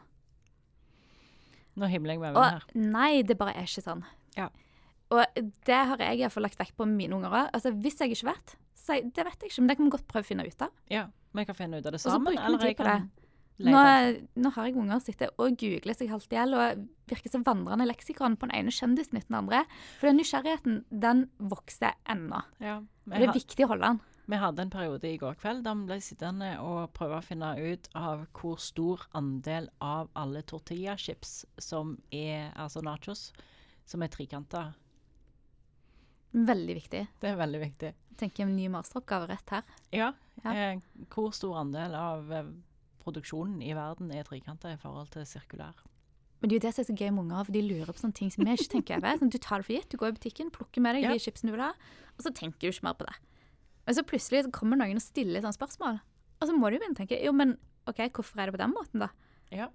Nå 1.76 1.90
himler 1.92 2.16
jeg 2.16 2.22
med 2.22 2.33
øynene 2.33 2.55
her. 2.55 2.70
Nei, 2.96 3.11
det 3.26 3.37
bare 3.37 3.52
er 3.59 3.68
ikke 3.68 3.85
sånn. 3.85 4.07
Ja. 4.37 4.48
Og 5.12 5.42
det 5.68 5.83
har 5.90 6.00
jeg 6.02 6.22
iallfall 6.22 6.46
lagt 6.46 6.59
vekt 6.59 6.74
på 6.79 6.87
med 6.88 6.96
mine 6.98 7.18
unger 7.18 7.35
òg. 7.35 7.50
Altså, 7.55 7.70
hvis 7.85 8.00
jeg 8.00 8.16
ikke 8.16 8.31
vet, 8.31 8.57
så 8.81 8.96
jeg 8.96 9.11
det 9.14 9.26
vet 9.29 9.44
jeg 9.44 9.52
ikke, 9.52 9.61
men 9.61 9.68
det 9.70 9.76
kan 9.76 9.87
vi 9.87 9.94
godt 9.98 10.09
prøve 10.11 10.24
å 10.24 10.31
finne 10.31 10.46
ut 10.46 10.64
av. 10.64 10.72
Ja, 10.90 11.05
vi 11.37 11.44
kan 11.46 11.59
finne 11.59 11.79
ut 11.79 11.87
av 11.87 11.94
det 11.94 12.00
så 12.00 12.14
sammen, 12.14 12.33
bruker 12.33 12.40
vi 12.40 12.48
eller 12.48 12.70
jeg 12.70 12.79
kan 12.81 13.11
Nå, 13.59 13.73
nå 14.37 14.51
har 14.53 14.66
jeg 14.69 14.77
unger 14.77 14.99
sitter 15.01 15.31
og 15.40 15.55
googler 15.57 15.97
seg 15.97 16.11
halvt 16.12 16.35
i 16.35 16.37
hjel 16.37 16.57
og 16.59 16.83
virker 17.09 17.33
som 17.33 17.45
vandrende 17.47 17.87
leksikon 17.88 18.35
på 18.37 18.49
den 18.51 18.57
ene 18.59 18.75
kjendisen 18.75 19.16
etter 19.16 19.31
den 19.31 19.38
andre. 19.38 19.62
For 20.01 20.11
den 20.11 20.19
nysgjerrigheten, 20.21 20.83
den 20.90 21.23
vokser 21.38 21.95
ennå. 22.12 22.42
Ja, 22.61 22.83
Og 23.07 23.14
det 23.16 23.23
er 23.31 23.33
viktig 23.33 23.64
å 23.64 23.71
holde 23.73 23.87
den. 23.95 24.01
vi 24.29 24.37
hadde 24.42 24.62
en 24.66 24.71
periode 24.75 25.09
i 25.09 25.16
går 25.23 25.37
kveld 25.40 25.62
da 25.64 25.73
vi 25.79 25.87
ble 25.87 26.01
sittende 26.03 26.51
og 26.61 26.92
prøve 26.92 27.16
å 27.21 27.25
finne 27.25 27.55
ut 27.57 27.88
av 27.95 28.27
hvor 28.37 28.59
stor 28.61 29.07
andel 29.14 29.71
av 29.81 30.09
alle 30.19 30.42
tortillachips 30.42 31.47
som 31.59 31.97
er, 32.11 32.51
altså 32.57 32.83
nachos, 32.85 33.31
som 33.87 34.03
er 34.03 34.09
trikanta. 34.12 34.73
Veldig 36.37 36.75
viktig. 36.77 37.07
Det 37.23 37.29
er 37.31 37.38
veldig 37.38 37.61
viktig. 37.62 37.92
Jeg 38.11 38.19
tenker 38.21 38.45
en 38.45 38.57
ny 38.57 38.66
masteroppgave 38.73 39.29
rett 39.31 39.51
her. 39.51 39.62
Ja, 39.95 40.12
Ja. 40.45 40.53
Eh, 40.53 40.81
hvor 41.09 41.31
stor 41.33 41.57
andel 41.62 41.95
av 41.97 42.33
eh, 42.33 42.45
produksjonen 43.07 43.62
i 43.64 43.73
verden 43.77 44.11
er 44.12 44.27
trikanta 44.27 44.73
i 44.75 44.81
forhold 44.83 45.09
til 45.14 45.25
sirkulær? 45.29 45.79
Men 46.42 46.51
det 46.51 46.57
er 46.57 46.59
jo 46.59 46.64
det 46.66 46.73
som 46.77 46.83
er 46.83 46.88
så 46.90 46.97
gøy 47.01 47.11
med 47.16 47.23
unger, 47.25 47.47
for 47.49 47.53
de 47.57 47.62
lurer 47.64 47.88
på 47.97 48.03
sånne 48.03 48.19
ting 48.19 48.31
som 48.35 48.45
vi 48.45 48.53
ikke 48.59 48.69
tenker 48.75 48.99
over. 49.01 49.16
Sånn, 49.23 49.31
du 49.33 49.38
tar 49.40 49.62
det 49.62 49.66
for 49.71 49.73
gitt, 49.79 49.88
du 49.88 49.97
går 50.03 50.12
i 50.12 50.16
butikken, 50.19 50.51
plukker 50.53 50.85
med 50.85 50.99
deg 50.99 51.07
Ja. 51.07 51.12
de 51.16 51.23
chipsene 51.25 51.49
du 51.49 51.57
vil 51.57 51.64
ha, 51.64 51.71
og 52.19 52.21
så 52.27 52.33
tenker 52.37 52.61
du 52.61 52.69
ikke 52.69 52.85
mer 52.85 52.99
på 52.99 53.07
det. 53.09 53.14
Men 53.87 53.95
så 53.97 54.03
plutselig 54.05 54.42
så 54.45 54.53
kommer 54.53 54.77
noen 54.77 54.99
og 55.01 55.03
stiller 55.07 55.40
sånne 55.40 55.57
spørsmål. 55.57 56.01
Og 56.42 56.49
så 56.51 56.53
må 56.53 56.69
du 56.69 56.77
begynne 56.77 56.92
å 56.92 57.01
tenke 57.01 57.23
jo, 57.25 57.33
men 57.33 57.57
OK, 57.88 58.03
hvorfor 58.12 58.42
er 58.42 58.51
det 58.51 58.59
på 58.59 58.61
den 58.61 58.75
måten, 58.77 59.01
da? 59.01 59.09
Ja. 59.51 59.69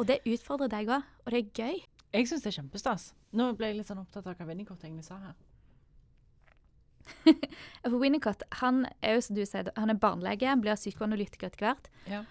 Og 0.00 0.06
det 0.08 0.18
utfordrer 0.26 0.68
deg 0.72 0.88
òg, 0.88 1.04
og 1.26 1.30
det 1.30 1.38
er 1.44 1.50
gøy. 1.62 1.82
Jeg 2.16 2.26
syns 2.26 2.42
det 2.42 2.50
er 2.50 2.62
kjempestas. 2.62 3.12
Nå 3.32 3.52
ble 3.54 3.68
jeg 3.70 3.76
litt 3.78 3.86
sånn 3.86 4.00
opptatt 4.02 4.26
av 4.26 4.34
hva 4.40 4.46
Winnicott 4.48 4.82
egentlig 4.82 5.04
sa 5.06 5.18
her. 5.22 5.34
For 7.84 7.98
Winnicott 8.00 8.42
han 8.60 8.84
er 9.00 9.16
jo 9.16 9.22
som 9.26 9.36
du 9.38 9.42
sier, 9.46 9.70
han 9.76 9.92
er 9.92 9.98
barnelege, 10.00 10.52
blir 10.62 10.78
psykoanalytiker 10.78 11.50
etter 11.50 11.66
hvert. 11.66 11.88
Ja. 12.10 12.22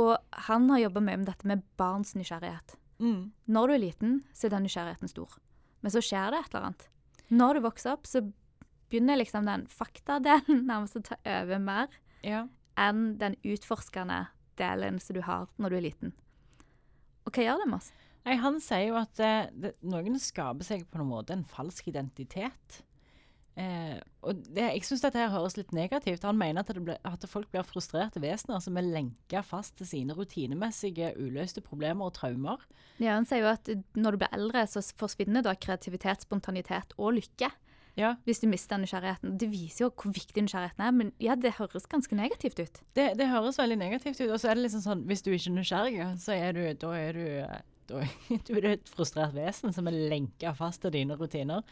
Og 0.00 0.16
han 0.48 0.68
har 0.72 0.82
jobba 0.86 1.02
mye 1.06 1.20
med 1.22 1.28
dette 1.30 1.46
med 1.48 1.62
barns 1.78 2.14
nysgjerrighet. 2.18 2.76
Mm. 3.02 3.30
Når 3.50 3.68
du 3.70 3.74
er 3.76 3.82
liten, 3.84 4.16
så 4.34 4.46
er 4.48 4.54
den 4.56 4.66
nysgjerrigheten 4.66 5.10
stor. 5.10 5.36
Men 5.84 5.92
så 5.94 6.02
skjer 6.02 6.32
det 6.34 6.40
et 6.44 6.54
eller 6.54 6.68
annet. 6.70 6.88
Når 7.34 7.54
du 7.58 7.64
vokser 7.66 7.94
opp, 7.94 8.06
så 8.08 8.22
begynner 8.90 9.18
liksom 9.20 9.46
den 9.48 9.66
faktadelen 9.70 10.64
nærmest 10.70 10.98
å 11.00 11.04
ta 11.10 11.18
over 11.38 11.62
mer 11.62 11.94
Ja. 12.26 12.44
enn 12.80 13.16
den 13.20 13.36
utforskende 13.44 14.26
delen 14.58 15.00
som 15.02 15.16
du 15.16 15.22
har 15.26 15.48
når 15.58 15.70
du 15.74 15.76
er 15.78 15.86
liten. 15.88 16.12
Og 17.24 17.32
hva 17.34 17.46
gjør 17.46 17.62
det 17.62 17.68
med 17.70 17.78
oss? 17.80 17.92
Nei, 18.24 18.36
han 18.40 18.56
sier 18.62 18.86
jo 18.88 18.96
at 18.96 19.20
eh, 19.20 19.50
det, 19.52 19.74
noen 19.84 20.14
skaper 20.22 20.64
seg 20.64 20.86
på 20.88 21.00
en 21.02 21.08
måte 21.10 21.34
en 21.36 21.44
falsk 21.44 21.88
identitet. 21.90 22.78
Eh, 23.54 23.98
og 24.26 24.40
det, 24.50 24.64
jeg 24.64 24.86
syns 24.88 25.04
dette 25.04 25.20
her 25.20 25.28
høres 25.30 25.54
litt 25.54 25.70
negativt 25.70 26.24
Han 26.26 26.34
mener 26.34 26.64
at, 26.64 26.72
det 26.74 26.80
ble, 26.82 26.96
at 27.06 27.22
folk 27.30 27.52
blir 27.52 27.62
frustrerte 27.62 28.18
vesener 28.18 28.58
som 28.58 28.74
er 28.80 28.88
lenka 28.88 29.44
fast 29.46 29.76
til 29.78 29.86
sine 29.86 30.16
rutinemessige 30.18 31.12
uløste 31.22 31.62
problemer 31.62 32.08
og 32.08 32.16
traumer. 32.16 32.64
Ja, 32.98 33.14
Han 33.14 33.28
sier 33.30 33.44
jo 33.44 33.52
at 33.52 33.70
når 33.94 34.16
du 34.16 34.24
blir 34.24 34.34
eldre, 34.34 34.64
så 34.66 34.82
forsvinner 34.98 35.44
da 35.46 35.54
kreativitet, 35.54 36.26
spontanitet 36.26 36.96
og 36.98 37.14
lykke. 37.20 37.52
Ja, 37.94 38.16
Hvis 38.26 38.40
du 38.42 38.48
mister 38.50 38.78
nysgjerrigheten. 38.82 39.36
Det 39.38 39.46
viser 39.52 39.84
jo 39.84 39.90
hvor 39.94 40.10
viktig 40.10 40.42
nysgjerrigheten 40.42 40.82
er, 40.82 40.94
men 40.96 41.12
ja, 41.22 41.36
det 41.38 41.54
høres 41.60 41.86
ganske 41.86 42.16
negativt 42.18 42.58
ut. 42.58 42.80
det, 42.98 43.12
det 43.20 43.28
høres 43.30 43.58
veldig 43.58 43.78
negativt 43.78 44.18
ut. 44.18 44.32
Og 44.34 44.40
så 44.42 44.50
er 44.50 44.58
det 44.58 44.64
liksom 44.66 44.82
sånn 44.82 45.04
hvis 45.06 45.22
du 45.22 45.30
ikke 45.30 45.52
er 45.52 45.56
nysgjerrig, 45.60 46.08
så 46.24 46.34
er 46.34 46.56
du 46.58 46.62
Da 46.74 46.90
er 46.98 47.12
du, 47.14 47.26
eh, 47.44 47.60
da, 47.86 48.02
du 48.48 48.52
er 48.58 48.72
et 48.72 48.90
frustrert 48.90 49.36
vesen 49.36 49.72
som 49.72 49.86
er 49.86 50.00
lenka 50.10 50.56
fast 50.58 50.82
til 50.82 50.96
dine 50.96 51.14
rutiner. 51.20 51.62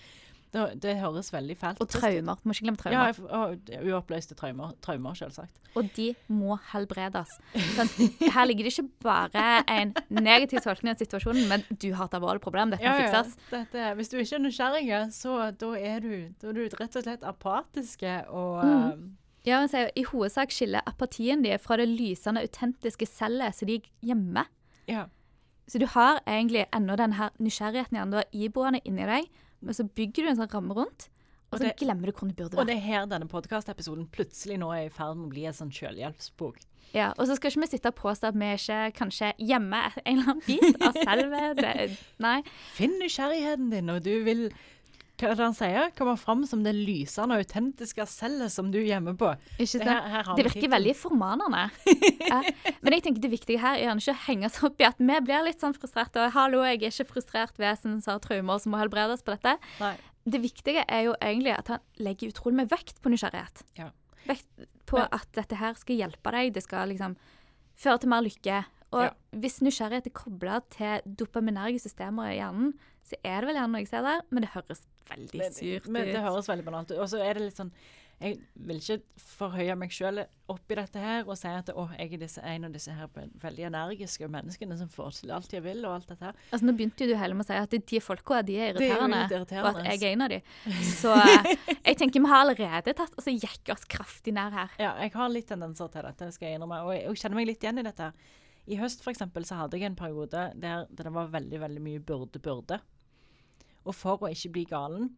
Det, 0.53 0.63
det 0.83 0.99
høres 1.01 1.31
veldig 1.33 1.55
fælt 1.57 1.79
Og 1.81 1.89
traumer. 1.89 2.37
Må 2.45 2.53
ikke 2.53 2.67
glemme 2.67 2.77
traumer. 2.81 3.15
Ja, 3.17 3.39
og 3.39 3.71
uoppløste 3.89 4.35
traumer, 4.37 4.75
traumer 4.85 5.15
selvsagt. 5.17 5.55
Og 5.75 5.87
de 5.97 6.11
må 6.29 6.59
helbredes. 6.75 7.31
Sånn, 7.79 7.89
her 8.35 8.45
ligger 8.51 8.69
det 8.69 8.75
ikke 8.75 8.85
bare 9.07 9.47
en 9.73 9.95
negativ 10.13 10.61
tolkning 10.67 10.93
av 10.93 11.01
situasjonen, 11.01 11.47
men 11.49 11.65
du 11.81 11.89
har 11.97 12.11
et 12.11 12.17
alvorlig 12.19 12.43
problem. 12.45 12.75
Dette 12.75 12.85
må 12.85 12.99
fikses. 13.01 13.33
Dette, 13.49 13.87
hvis 13.97 14.13
du 14.13 14.19
ikke 14.21 14.37
er 14.37 14.45
nysgjerrig, 14.45 14.85
så 15.17 15.39
da 15.57 15.71
er 15.81 16.05
du, 16.05 16.13
da 16.43 16.51
er 16.53 16.59
du 16.61 16.63
rett 16.83 17.01
og 17.01 17.07
slett 17.09 17.25
apatiske 17.33 18.19
og 18.29 18.63
Mm. 18.63 18.85
eh, 18.93 19.19
Ja, 19.49 19.57
men 19.59 19.67
sier 19.73 19.89
I 19.99 20.05
hovedsak 20.07 20.53
skiller 20.55 20.85
apatien 20.87 21.41
din 21.43 21.59
fra 21.59 21.75
det 21.81 21.89
lysende, 21.91 22.45
autentiske 22.45 23.09
cellet 23.11 23.57
som 23.59 23.67
de 23.67 23.81
gjemmer. 24.07 24.47
Ja. 24.87 25.07
Så 25.67 25.81
du 25.83 25.87
har 25.97 26.21
egentlig 26.29 26.67
ennå 26.77 26.95
denne 27.01 27.31
nysgjerrigheten 27.41 27.97
igjen, 27.97 28.13
du 28.13 28.21
har 28.21 28.29
iboende 28.37 28.81
inni 28.87 29.09
deg, 29.09 29.27
men 29.63 29.75
så 29.75 29.87
bygger 29.89 30.25
du 30.27 30.29
en 30.33 30.37
sånn 30.43 30.51
ramme 30.53 30.75
rundt, 30.77 31.09
og 31.53 31.55
Og 31.55 31.61
så 31.61 31.65
det- 31.69 31.77
glemmer 31.79 32.07
du 32.07 32.13
hvor 32.13 32.29
du 32.29 32.35
burde 32.35 32.59
Og 32.59 32.67
det 32.67 32.77
er 32.77 32.81
her 32.81 33.07
denne 33.07 33.29
podkastepisoden 33.29 34.07
plutselig 34.11 34.59
nå 34.59 34.71
er 34.73 34.87
i 34.87 34.89
ferd 34.93 35.17
med 35.17 35.27
å 35.27 35.31
bli 35.35 35.45
en 35.47 35.53
sånn 35.53 35.73
selvhjelpsbok. 35.73 36.57
Ja, 36.95 37.13
og 37.19 37.27
så 37.27 37.37
skal 37.37 37.51
ikke 37.51 37.61
vi 37.63 37.67
sitte 37.79 37.89
og 37.89 37.97
påstå 37.97 38.29
at 38.29 38.35
vi 38.35 38.49
ikke 38.53 38.93
kanskje 38.99 39.33
gjemmer 39.39 39.93
en 40.05 40.19
eller 40.19 40.29
annen 40.29 40.43
bit 40.47 40.83
av 40.83 40.93
selve. 40.93 41.55
Det, 41.57 41.97
nei. 42.21 42.43
Finn 42.75 42.99
nysgjerrigheten 43.01 43.71
din, 43.71 43.89
og 43.89 44.03
du 44.03 44.25
vil 44.25 44.51
hva 45.23 45.31
er 45.33 45.39
det 45.39 45.45
han 45.47 45.55
sier? 45.57 45.91
Kommer 45.97 46.19
fram 46.21 46.43
som 46.49 46.63
det 46.65 46.73
lysende 46.75 47.37
og 47.39 47.45
autentiske 47.45 48.05
cellet 48.11 48.53
som 48.53 48.71
du 48.75 48.79
gjemmer 48.83 49.15
på. 49.19 49.31
Ikke 49.57 49.79
sant? 49.79 49.89
Her- 49.89 50.09
her 50.27 50.31
det 50.39 50.47
virker 50.49 50.73
veldig 50.75 50.95
formanende. 50.99 51.63
ja. 52.33 52.41
Men 52.83 52.97
jeg 52.97 53.05
tenker 53.07 53.23
det 53.25 53.31
viktige 53.33 53.63
her 53.63 53.79
er 53.81 53.95
ikke 53.95 54.15
å 54.15 54.21
henge 54.27 54.51
seg 54.53 54.69
opp 54.71 54.83
i 54.83 54.89
at 54.91 54.99
vi 55.03 55.21
blir 55.29 55.47
litt 55.47 55.63
sånn 55.63 55.77
frustrerte. 55.79 56.21
Og 56.27 56.33
'hallo, 56.35 56.63
jeg 56.67 56.83
er 56.83 56.91
ikke 56.91 57.09
frustrert 57.15 57.57
vesen 57.63 58.01
som 58.03 58.17
har 58.17 58.21
traumer 58.25 58.59
som 58.61 58.73
må 58.75 58.83
helbredes 58.83 59.23
på 59.23 59.37
dette'. 59.37 59.59
Nei. 59.81 59.95
Det 60.27 60.39
viktige 60.43 60.85
er 60.87 61.03
jo 61.09 61.15
egentlig 61.21 61.57
at 61.59 61.69
han 61.69 61.81
legger 61.99 62.31
utrolig 62.31 62.55
med 62.61 62.69
vekt 62.71 63.01
på 63.03 63.11
nysgjerrighet. 63.11 63.65
Ja. 63.79 63.91
Vekt 64.29 64.47
på 64.87 64.99
Men- 64.99 65.09
at 65.13 65.33
dette 65.35 65.57
her 65.59 65.75
skal 65.75 65.97
hjelpe 65.97 66.31
deg, 66.31 66.53
det 66.55 66.63
skal 66.63 66.89
liksom 66.89 67.17
føre 67.77 67.99
til 67.99 68.09
mer 68.09 68.23
lykke. 68.23 68.65
Og 68.93 69.03
Ja. 69.07 69.11
hvis 69.33 69.61
nysgjerrighet 69.65 70.07
er 70.07 70.11
kobla 70.11 70.61
til 70.71 71.01
dopaminerge 71.17 71.81
systemer 71.81 72.31
i 72.33 72.37
hjernen, 72.41 72.75
så 73.03 73.15
er 73.25 73.41
det 73.41 73.49
vel 73.49 73.57
gjerne 73.57 73.73
noe 73.73 73.81
jeg 73.83 73.89
ser 73.89 74.03
der, 74.03 74.21
men 74.31 74.43
det 74.43 74.51
høres 74.53 74.85
veldig 75.11 75.39
Men- 75.39 75.53
surt 75.53 75.89
men 75.89 76.05
Det 76.13 76.23
høres 76.23 76.47
veldig 76.49 76.65
banalt 76.65 76.91
ut. 76.93 76.99
Og 76.99 77.09
så 77.09 77.19
er 77.25 77.35
det 77.35 77.43
litt 77.49 77.57
sånn 77.57 77.73
Jeg 78.23 78.39
vil 78.55 78.77
ikke 78.79 79.03
forhøye 79.19 79.75
meg 79.77 79.91
sjøl 79.91 80.21
opp 80.49 80.71
i 80.71 80.75
dette 80.77 80.95
her 81.01 81.25
og 81.27 81.37
si 81.37 81.49
at 81.49 81.67
å, 81.75 81.89
jeg 81.99 82.13
er 82.13 82.19
disse, 82.19 82.39
en 82.45 82.65
av 82.69 82.71
disse 82.73 82.93
her 82.95 83.09
veldig 83.09 83.65
energiske 83.67 84.29
menneskene 84.31 84.77
som 84.79 84.87
får 84.89 85.17
til 85.23 85.33
alt 85.33 85.51
jeg 85.51 85.61
vil, 85.65 85.81
og 85.85 85.95
alt 85.97 86.07
dette 86.07 86.23
her. 86.29 86.35
Altså, 86.53 86.63
nå 86.69 86.77
begynte 86.79 87.03
jo 87.03 87.09
du 87.09 87.17
heller 87.19 87.35
med 87.35 87.45
å 87.45 87.49
si 87.49 87.55
at 87.55 87.71
de 87.91 87.99
folka 87.99 88.45
de 88.47 88.59
er 88.61 88.75
Det 88.75 88.83
er 88.83 88.95
irriterende, 88.95 89.65
og 89.65 89.77
at 89.77 89.85
jeg 89.91 90.03
er 90.05 90.13
en 90.13 90.23
av 90.23 90.29
de. 90.29 90.41
Så 91.03 91.17
jeg 91.85 91.97
tenker 91.99 92.21
vi 92.23 92.29
har 92.29 92.45
allerede 92.47 92.95
tatt 92.95 93.11
altså 93.17 93.35
gikk 93.35 93.75
oss 93.75 93.85
kraftig 93.91 94.33
nær 94.35 94.53
her. 94.53 94.71
Ja, 94.79 94.95
jeg 95.03 95.13
har 95.19 95.29
litt 95.29 95.49
tendenser 95.49 95.91
til 95.91 96.03
dette, 96.07 96.31
skal 96.33 96.47
jeg 96.49 96.61
innrømme. 96.61 96.79
Og 96.87 96.93
jeg, 96.95 97.03
jeg 97.09 97.17
kjenner 97.25 97.35
meg 97.41 97.47
litt 97.51 97.61
igjen 97.67 97.79
i 97.83 97.83
dette. 97.83 97.99
her. 97.99 98.13
I 98.71 98.77
høst 98.79 99.03
for 99.03 99.11
eksempel, 99.11 99.45
så 99.45 99.57
hadde 99.59 99.79
jeg 99.79 99.89
en 99.91 99.97
periode 99.99 100.31
der, 100.55 100.87
der 100.91 101.05
det 101.09 101.13
var 101.13 101.27
veldig 101.33 101.59
veldig 101.61 101.83
mye 101.83 101.99
burde-burde. 102.07 102.79
Og 103.85 103.95
for 103.99 104.23
å 104.23 104.31
ikke 104.31 104.53
bli 104.55 104.65
galen, 104.71 105.09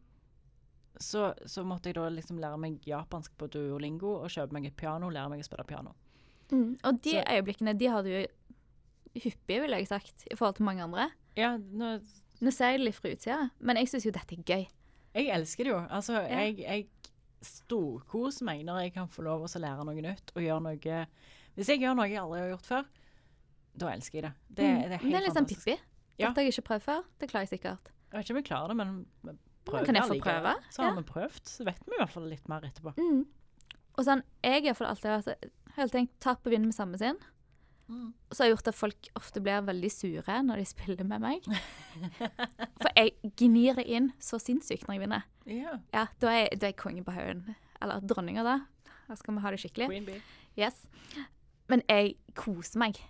så, 1.00 1.34
så 1.46 1.64
måtte 1.66 1.90
jeg 1.90 1.96
da 1.98 2.06
liksom 2.08 2.38
lære 2.40 2.58
meg 2.62 2.78
japansk 2.86 3.34
på 3.36 3.48
Duolingo 3.52 4.14
og 4.22 4.30
kjøpe 4.32 4.52
meg 4.56 4.66
et 4.70 4.76
piano, 4.78 5.10
lære 5.12 5.28
meg 5.34 5.42
å 5.42 5.48
spille 5.48 5.66
piano. 5.68 5.92
Og 6.54 7.00
de 7.02 7.16
Så- 7.18 7.24
øyeblikkene 7.34 7.76
de 7.78 7.86
hadde 7.90 8.12
jo 8.14 8.26
hyppig, 9.20 9.60
ville 9.60 9.76
jeg 9.76 9.88
sagt, 9.88 10.24
i 10.30 10.36
forhold 10.36 10.56
til 10.56 10.64
mange 10.64 10.82
andre. 10.82 11.10
Ja, 11.36 11.56
nå, 11.58 11.98
Nå 12.42 12.50
ser 12.52 12.72
jeg 12.72 12.78
det 12.80 12.84
litt 12.88 12.96
fra 12.98 13.10
utsida, 13.14 13.50
men 13.60 13.76
jeg 13.78 13.86
syns 13.88 14.04
jo 14.04 14.10
dette 14.10 14.34
er 14.34 14.42
gøy. 14.42 14.64
jeg 15.14 15.28
elsker 15.30 15.64
det 15.64 15.70
jo. 15.72 15.78
Altså, 15.88 16.12
Ja. 16.14 16.40
jeg, 16.40 16.56
jeg 16.58 16.88
storkoser 17.40 18.42
meg 18.44 18.64
når 18.66 18.80
jeg 18.82 18.94
kan 18.94 19.06
få 19.08 19.22
lov 19.22 19.42
å 19.44 19.60
lære 19.60 19.84
noe 19.86 20.02
nytt 20.02 20.32
og 20.34 20.42
gjøre 20.42 20.62
noe 20.62 21.06
Hvis 21.56 21.68
jeg 21.68 21.80
gjør 21.80 21.94
noe 21.96 22.08
jeg 22.08 22.18
aldri 22.18 22.40
har 22.40 22.48
gjort 22.50 22.66
før, 22.66 22.84
da 23.76 23.86
elsker 23.92 24.20
jeg 24.20 24.22
det. 24.22 24.32
Det, 24.48 24.64
Mm. 24.64 24.76
det 24.76 24.84
er 24.84 24.88
Men 24.88 24.98
helt 24.98 25.02
det 25.12 25.14
er 25.14 25.20
litt 25.24 25.32
sånn 25.34 25.46
fantastisk. 25.48 25.64
Pippi. 25.64 25.80
Ja. 26.18 26.28
Dette 26.28 26.40
har 26.40 26.44
jeg 26.44 26.52
ikke 26.54 26.68
prøvd 26.68 26.82
før. 26.82 27.02
Det 27.18 27.28
klarer 27.30 27.46
jeg 27.48 27.58
sikkert. 27.60 27.90
Jeg 28.12 28.18
vet 28.18 28.24
ikke 28.24 28.30
om 28.30 28.36
jeg 28.42 28.44
klarer 28.50 28.68
det, 28.68 28.76
men 28.76 29.38
prøver 29.66 29.84
kan 29.86 29.94
jeg 29.94 30.04
få 30.04 30.10
allikevel. 30.14 30.42
prøve? 30.42 30.54
Så 30.70 30.82
har 30.82 30.90
Ja. 30.90 30.94
vi 31.00 31.02
prøvd, 31.02 31.44
så 31.44 31.64
vet 31.64 31.80
vi 31.86 31.92
i 31.94 31.98
hvert 31.98 32.10
fall 32.10 32.28
litt 32.28 32.48
mer 32.48 32.60
etterpå. 32.60 32.94
Mm. 32.96 33.26
Og 33.98 34.04
sånn, 34.04 34.22
jeg 34.42 34.62
har 34.66 34.86
alltid 34.86 35.34
helt 35.76 35.92
tenkt 35.92 36.20
tapp 36.20 36.46
og 36.46 36.50
vinn 36.52 36.62
med 36.64 36.74
samme 36.74 36.98
sin. 36.98 37.16
Mm. 37.88 38.14
Så 38.32 38.38
har 38.38 38.46
jeg 38.48 38.56
gjort 38.56 38.68
at 38.68 38.74
folk 38.74 39.08
ofte 39.16 39.40
blir 39.42 39.60
veldig 39.66 39.90
sure 39.92 40.42
når 40.42 40.56
de 40.56 40.64
spiller 40.64 41.04
med 41.04 41.20
meg. 41.20 41.42
For 42.80 42.90
jeg 42.96 43.12
gnir 43.36 43.74
det 43.76 43.86
inn 43.86 44.12
så 44.18 44.38
sinnssykt 44.40 44.86
når 44.88 44.94
jeg 44.98 45.02
vinner. 45.04 45.24
Ja. 45.46 45.78
Ja, 45.92 46.06
Da 46.20 46.28
er, 46.28 46.48
da 46.56 46.66
er 46.68 46.72
jeg 46.72 46.76
konge 46.76 47.04
på 47.04 47.12
haugen. 47.12 47.54
Eller 47.82 48.00
dronninga, 48.00 48.42
da. 48.42 48.60
Da 49.08 49.14
skal 49.16 49.34
vi 49.34 49.40
ha 49.44 49.50
det 49.50 49.60
skikkelig. 49.60 49.88
Queen 49.90 50.04
bee. 50.06 50.22
Yes. 50.56 50.86
Men 51.68 51.82
jeg 51.88 52.16
koser 52.34 52.78
meg. 52.78 53.00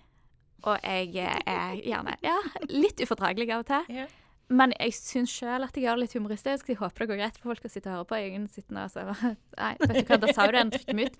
Og 0.64 0.78
jeg 0.80 1.10
er 1.44 1.74
gjerne 1.82 2.14
ja, 2.24 2.36
litt 2.70 3.02
ufordragelig 3.04 3.50
av 3.52 3.64
og 3.64 3.66
til. 3.68 3.96
Ja. 3.98 4.06
Men 4.54 4.72
jeg 4.78 4.92
syns 4.96 5.32
sjøl 5.32 5.64
at 5.64 5.76
jeg 5.76 5.86
gjør 5.86 5.96
det 5.98 6.04
litt 6.04 6.14
humoristisk. 6.18 6.68
Jeg 6.70 6.78
håper 6.80 7.04
det 7.04 7.08
går 7.10 7.20
greit 7.22 7.38
for 7.40 7.50
folk 7.52 7.64
å 7.64 7.70
sitte 7.72 7.90
og 7.90 7.96
høre 7.98 8.08
på. 8.10 8.18
Jeg 8.20 8.42
sittende 8.52 8.84
og 8.84 8.92
så, 8.92 9.04
Nei, 9.60 9.72
vet 9.80 9.96
du 9.98 10.12
hva, 10.12 10.18
da 10.20 10.32
sa 10.36 10.46
du 10.48 10.52
det, 10.56 10.64
trykker 10.76 10.98
meg 10.98 11.10
ut. 11.10 11.18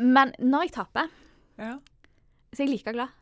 Men 0.00 0.34
når 0.38 0.68
jeg 0.68 0.74
taper, 0.78 1.10
Ja. 1.60 1.74
så 2.52 2.62
er 2.62 2.66
jeg 2.66 2.74
like 2.76 2.92
glad. 2.96 3.16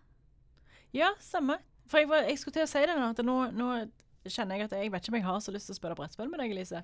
ja, 0.95 1.13
samme. 1.21 1.59
For 1.89 2.03
jeg, 2.03 2.09
var, 2.11 2.27
jeg 2.29 2.39
skulle 2.39 2.59
til 2.59 2.67
å 2.67 2.69
si 2.71 2.83
det 2.85 2.95
nå, 2.99 3.07
at 3.15 3.23
nå, 3.25 3.37
nå 3.57 3.69
kjenner 4.29 4.59
jeg 4.59 4.67
at 4.69 4.75
jeg 4.77 4.91
vet 4.93 5.03
ikke 5.07 5.15
om 5.15 5.17
jeg 5.17 5.25
har 5.25 5.39
så 5.41 5.55
lyst 5.55 5.71
til 5.71 5.75
å 5.75 5.79
spille 5.79 5.97
brettspill 5.97 6.29
med 6.29 6.43
deg, 6.43 6.53
Elise. 6.53 6.83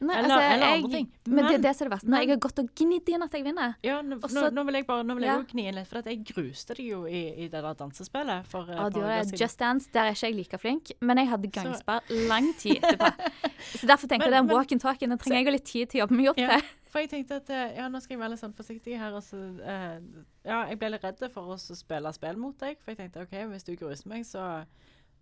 Nei, 0.00 0.16
Eller- 0.18 0.24
eller 0.26 0.58
jeg, 0.66 0.82
andre 0.84 0.90
ting. 0.90 1.08
Men, 1.26 1.36
det 1.36 1.44
Men- 1.44 1.54
er 1.54 1.58
det 1.62 1.76
som 1.76 1.84
er 1.86 1.88
det 1.88 1.94
verste. 1.94 2.08
Når 2.10 2.18
jeg 2.18 2.28
har 2.28 2.36
gått 2.36 2.58
og 2.58 2.68
gnidd 2.74 3.08
inn 3.14 3.22
at 3.22 3.32
jeg 3.32 3.44
vinner. 3.44 3.74
Ja, 3.84 4.02
nå, 4.02 4.16
Også, 4.20 4.50
nå, 4.52 4.64
vil 4.66 4.74
jeg 4.74 4.86
bare 4.86 5.04
nå 5.04 5.14
vil 5.14 5.22
jeg 5.24 5.36
Ja. 5.36 5.42
gni 5.42 5.66
inn 5.68 5.74
litt, 5.76 5.86
for 5.86 6.02
jeg 6.02 6.24
gruste 6.24 6.74
deg 6.74 6.86
jo 6.86 7.04
i, 7.06 7.20
i 7.44 7.48
det 7.48 7.62
der 7.62 7.74
dansespillet 7.74 8.44
for 8.46 8.66
ja, 8.66 8.84
Og 8.86 8.92
du 8.92 9.00
det. 9.00 9.38
Just 9.40 9.58
Dance, 9.58 9.88
der 9.92 10.00
er 10.06 10.10
ikke 10.12 10.26
jeg 10.26 10.34
like 10.34 10.58
flink, 10.58 10.92
men 11.00 11.16
jeg 11.18 11.28
hadde 11.28 11.46
Så- 11.52 11.62
gangspar 11.62 12.00
lang 12.28 12.52
tid 12.58 12.82
etterpå. 12.82 13.30
Så 13.78 13.86
derfor 13.86 14.08
tenker 14.08 14.24
jeg 14.28 14.32
den 14.32 14.48
walk 14.50 14.72
and 14.72 14.80
talken 14.80 15.08
den 15.10 15.18
trenger 15.18 15.38
jeg 15.38 15.46
jo 15.46 15.52
litt 15.52 15.64
tid 15.64 15.88
til 15.90 16.00
å 16.00 16.06
jobbe 16.08 16.16
meg 16.16 16.28
opp 16.30 16.38
Ja. 16.38 16.58
til. 16.58 16.66
For 16.90 16.98
jeg 17.00 17.10
tenkte 17.10 17.36
at 17.36 17.50
eh, 17.50 17.76
ja, 17.76 17.88
nå 17.88 18.00
skal 18.02 18.16
jeg 18.16 18.20
være 18.22 18.30
litt 18.30 18.40
sånn 18.40 18.54
forsiktig 18.54 18.98
her. 18.98 19.12
Og 19.14 19.22
så, 19.22 19.36
uh, 19.60 20.00
ja, 20.44 20.66
jeg 20.68 20.78
ble 20.78 20.90
litt 20.90 21.02
redd 21.02 21.30
for 21.32 21.54
å 21.54 21.58
spille 21.58 22.12
spill 22.14 22.36
mot 22.36 22.56
deg. 22.58 22.76
For 22.84 22.92
jeg 22.94 22.98
tenkte 22.98 23.22
OK, 23.22 23.30
hvis 23.50 23.64
du 23.64 23.74
gruser 23.76 24.06
meg, 24.06 24.22
så 24.24 24.64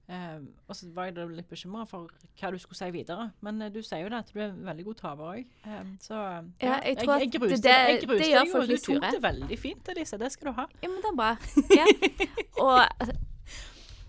eh, 0.08 0.38
Og 0.68 0.74
så 0.76 0.88
var 0.92 1.06
jeg 1.10 1.28
litt 1.30 1.48
bekymra 1.48 1.86
for 1.88 2.08
hva 2.40 2.50
du 2.52 2.58
skulle 2.58 2.76
si 2.78 2.90
videre. 2.90 3.32
Men 3.42 3.60
eh, 3.62 3.68
du 3.70 3.80
sier 3.82 4.02
jo 4.02 4.08
det 4.08 4.18
at 4.18 4.32
du 4.32 4.40
er 4.40 4.48
en 4.50 4.64
veldig 4.64 4.84
god 4.84 4.96
taper 4.96 5.22
òg. 5.22 5.46
så 6.00 6.14
eh, 6.14 6.42
Ja, 6.66 6.80
jeg 6.84 6.98
tror 6.98 7.14
at 7.14 7.30
gruste, 7.30 7.62
det- 7.62 7.76
jeg 7.88 8.00
det 8.00 8.08
gruste 8.08 8.30
gjør 8.30 8.52
folk 8.52 8.68
jo, 8.70 8.76
sure. 8.76 8.94
du 8.94 9.00
tok 9.00 9.10
det 9.12 9.22
veldig 9.22 9.58
fint, 9.58 9.88
Elise. 9.88 10.18
Det 10.18 10.32
skal 10.32 10.46
du 10.50 10.52
ha. 10.60 10.66
Ja, 10.82 10.88
men 10.88 11.00
det 11.02 11.12
er 11.12 11.16
bra. 11.16 11.36
Ja. 11.78 11.86
Og 12.62 12.88
altså, 13.00 13.14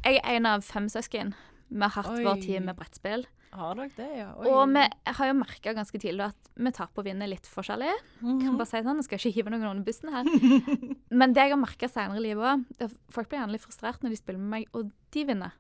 jeg 0.04 0.20
er 0.24 0.36
en 0.36 0.46
av 0.46 0.62
fem 0.64 0.90
søsken. 0.90 1.34
Vi 1.70 1.80
har 1.82 1.90
hatt 1.96 2.10
Oi. 2.12 2.24
vår 2.26 2.42
tid 2.44 2.62
med 2.66 2.76
brettspill. 2.76 3.26
Har 3.54 3.76
dere 3.78 3.90
det, 3.96 4.08
ja? 4.18 4.32
Og 4.34 4.68
vi 4.74 4.82
har 5.14 5.28
jo 5.30 5.34
merka 5.38 5.74
ganske 5.78 6.00
tidlig 6.02 6.24
at 6.26 6.48
vi 6.58 6.72
taper 6.74 7.04
og 7.04 7.06
vinner 7.06 7.28
litt 7.30 7.46
forskjellig. 7.46 7.92
Kan 8.20 8.40
Mhm. 8.42 8.58
bare 8.58 8.66
si 8.66 8.78
sånn, 8.82 8.98
Jeg 8.98 9.04
skal 9.06 9.18
ikke 9.20 9.34
hive 9.36 9.50
noen 9.54 9.64
under 9.70 9.84
bussen 9.86 10.10
her. 10.10 10.24
Men 11.12 11.34
det 11.34 11.44
jeg 11.46 11.52
har 11.54 11.58
merka 11.62 11.88
senere 11.88 12.18
i 12.18 12.34
livet 12.34 12.44
òg, 12.82 12.96
folk 13.14 13.30
blir 13.30 13.40
gjerne 13.40 13.52
litt 13.54 13.62
frustrert 13.62 14.02
når 14.02 14.10
de 14.10 14.16
spiller 14.18 14.40
med 14.40 14.50
meg, 14.50 14.66
og 14.74 14.92
de 15.12 15.24
vinner. 15.26 15.52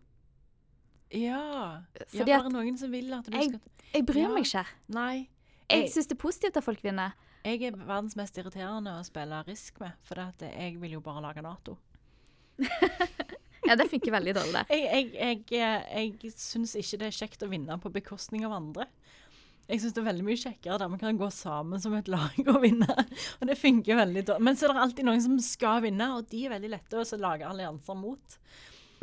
Ja. 1.13 1.39
ja, 1.39 2.05
for 2.09 2.17
Fordi 2.17 2.25
det 2.31 2.39
at 2.39 2.51
noen 2.51 2.77
som 2.81 2.91
vil 2.91 3.13
at 3.13 3.25
du 3.29 3.37
jeg- 3.37 3.49
skal 3.49 3.61
jeg 3.93 4.05
bryr 4.09 4.21
Ja. 4.23 4.29
meg 4.33 4.43
ikke. 4.47 4.65
Nei. 4.89 5.27
Jeg 5.69 5.83
Jeg, 5.83 5.91
syns 5.93 6.07
det 6.09 6.17
er 6.17 6.21
positivt 6.23 6.57
at 6.57 6.63
folk 6.63 6.81
vinner. 6.83 7.13
jeg 7.45 7.61
er 7.63 7.71
verdens 7.77 8.15
mest 8.15 8.35
irriterende 8.37 8.91
å 8.99 9.03
spille 9.05 9.43
Risk 9.47 9.79
med, 9.79 9.93
for 10.03 10.15
jeg 10.41 10.79
vil 10.81 10.91
jo 10.91 10.99
bare 11.01 11.21
lage 11.21 11.41
Nato. 11.41 11.77
Ja, 13.65 13.77
det 13.79 13.85
funker 13.89 14.11
veldig 14.11 14.33
dårlig, 14.35 14.53
det. 14.59 14.75
Jeg, 14.75 15.05
jeg, 15.15 15.43
jeg, 15.49 16.15
jeg 16.21 16.31
syns 16.35 16.73
ikke 16.75 16.97
det 16.99 17.07
er 17.07 17.15
kjekt 17.15 17.45
å 17.45 17.47
vinne 17.47 17.77
på 17.79 17.89
bekostning 17.95 18.43
av 18.43 18.51
andre. 18.57 18.89
Jeg 19.69 19.79
syns 19.79 19.93
det 19.95 20.01
er 20.03 20.09
veldig 20.09 20.25
mye 20.27 20.35
kjekkere 20.41 20.79
der 20.81 20.89
vi 20.91 20.97
kan 20.99 21.17
gå 21.21 21.29
sammen 21.31 21.79
som 21.79 21.93
et 21.95 22.09
lag 22.11 22.35
og 22.43 22.59
vinne. 22.61 22.89
Og 23.39 23.47
det 23.47 23.55
funker 23.57 23.95
veldig 24.01 24.25
dårlig. 24.27 24.43
Men 24.49 24.59
så 24.59 24.67
er 24.67 24.73
det 24.75 24.83
alltid 24.83 25.05
noen 25.07 25.23
som 25.23 25.37
skal 25.39 25.79
vinne, 25.85 26.09
og 26.17 26.27
de 26.27 26.43
er 26.45 26.51
veldig 26.57 26.73
lette 26.75 26.99
å 26.99 27.19
lage 27.23 27.47
allianser 27.47 27.95
mot. 27.95 28.35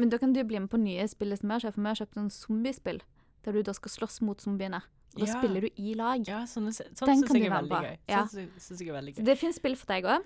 Men 0.01 0.09
da 0.13 0.19
kan 0.23 0.33
du 0.33 0.41
bli 0.49 0.59
med 0.63 0.71
på 0.73 0.81
nye 0.81 1.05
spill 1.11 1.37
som 1.37 1.51
vi 1.51 1.55
har 1.59 1.61
kjøpt, 1.67 1.77
for 1.77 1.85
vi 1.85 1.91
har 1.93 2.01
kjøpt 2.01 2.17
sånn 2.19 2.31
zombiespill. 2.33 3.01
Der 3.45 3.53
du 3.57 3.63
da 3.67 3.73
skal 3.77 3.93
slåss 3.93 4.21
mot 4.25 4.41
zombiene. 4.41 4.81
Og 5.17 5.21
da 5.25 5.27
Ja. 5.27 5.39
spiller 5.41 5.61
du 5.67 5.69
i 5.77 5.95
lag. 5.99 6.23
Ja, 6.29 6.43
sånne, 6.47 6.71
sånn 6.73 7.09
syns 7.21 7.33
jeg 7.35 7.51
er. 7.51 7.99
Ja. 8.09 8.25
Sånn 8.27 8.49
syns 8.59 8.79
jeg 8.81 8.89
er 8.89 8.95
veldig 9.01 9.15
Så 9.17 9.21
gøy. 9.21 9.25
det 9.27 9.39
finnes 9.41 9.57
spill 9.57 9.75
for 9.77 9.87
deg 9.87 10.05
òg. 10.05 10.25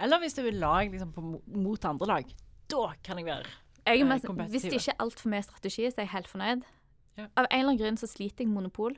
Eller 0.00 0.18
hvis 0.22 0.32
du 0.34 0.42
vil 0.42 0.54
lag 0.58 0.90
liksom, 0.90 1.12
på, 1.12 1.20
mot 1.54 1.84
andre 1.84 2.06
lag. 2.08 2.24
Da 2.68 2.94
kan 3.02 3.18
jeg 3.18 3.26
være 3.26 3.44
Jeg 3.86 4.00
er 4.00 4.04
Eh, 4.04 4.08
mest- 4.08 4.24
kompetitive. 4.24 4.50
Hvis 4.52 4.62
det 4.62 4.72
ikke 4.80 4.94
er 4.94 5.04
altfor 5.04 5.28
mye 5.30 5.42
strategi, 5.44 5.86
så 5.90 5.98
er 5.98 6.04
jeg 6.06 6.08
helt 6.08 6.28
fornøyd. 6.28 6.62
Ja. 7.18 7.26
Av 7.36 7.46
en 7.50 7.58
eller 7.60 7.68
annen 7.72 7.78
grunn 7.78 7.96
så 7.98 8.08
sliter 8.08 8.38
jeg 8.44 8.48
monopol. 8.48 8.96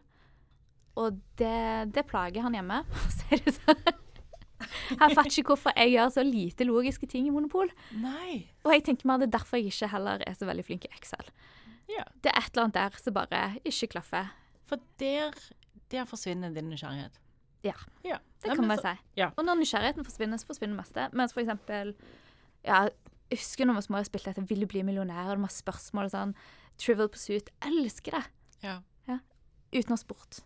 Og 0.96 1.18
det, 1.36 1.92
det 1.92 2.06
plager 2.06 2.42
han 2.42 2.52
hjemme, 2.52 2.84
for 2.92 3.36
å 3.36 3.44
det 3.44 3.54
sånn. 3.54 3.94
Han 5.00 5.14
fatter 5.14 5.30
ikke 5.30 5.54
hvorfor 5.54 5.74
jeg 5.76 5.94
gjør 5.94 6.12
så 6.14 6.24
lite 6.26 6.66
logiske 6.68 7.08
ting 7.10 7.26
i 7.28 7.32
monopol. 7.34 7.72
Nei. 8.02 8.44
Og 8.66 8.74
jeg 8.74 8.84
tenker 8.88 9.08
meg 9.08 9.22
det 9.22 9.30
er 9.30 9.38
derfor 9.38 9.60
jeg 9.60 9.72
ikke 9.72 9.90
heller 9.94 10.22
er 10.26 10.36
så 10.38 10.48
veldig 10.48 10.64
flink 10.66 10.86
i 10.88 10.92
Excel. 10.96 11.32
Ja. 11.90 12.04
Det 12.24 12.32
er 12.32 12.38
et 12.40 12.52
eller 12.52 12.68
annet 12.68 12.78
der 12.78 13.02
som 13.02 13.16
bare 13.16 13.42
ikke 13.68 13.90
klaffer. 13.96 14.32
For 14.68 14.80
der, 15.02 15.36
der 15.92 16.08
forsvinner 16.08 16.54
din 16.54 16.70
nysgjerrighet. 16.72 17.18
Ja. 17.62 17.76
ja. 18.06 18.18
Det 18.42 18.56
kan 18.56 18.66
man 18.66 18.80
si. 18.82 18.94
ja. 19.16 19.30
Og 19.36 19.44
når 19.46 19.60
nysgjerrigheten 19.60 20.06
forsvinner, 20.06 20.40
så 20.40 20.48
forsvinner 20.48 20.74
det 20.74 20.82
meste. 20.82 21.08
Mens 21.12 21.34
for 21.34 21.44
eksempel 21.44 21.94
ja, 22.66 22.88
Jeg 23.30 23.38
husker 23.38 23.64
når 23.64 23.74
vi 23.74 23.80
var 23.80 23.84
små 23.86 23.98
og 23.98 24.06
spilte 24.06 24.28
dette 24.28 24.42
'Vil 24.44 24.60
du 24.60 24.66
bli 24.66 24.82
millionær?' 24.82 25.30
og 25.30 25.36
det 25.36 25.42
var 25.46 25.54
spørsmål 25.54 26.04
og 26.04 26.10
sånn. 26.12 26.34
Trivial 26.78 27.08
Pursuit. 27.08 27.48
Elsker 27.64 28.18
det! 28.18 28.24
Ja. 28.62 28.80
Uten 29.72 29.94
å 29.94 29.96
ha 29.96 30.00
sport. 30.00 30.42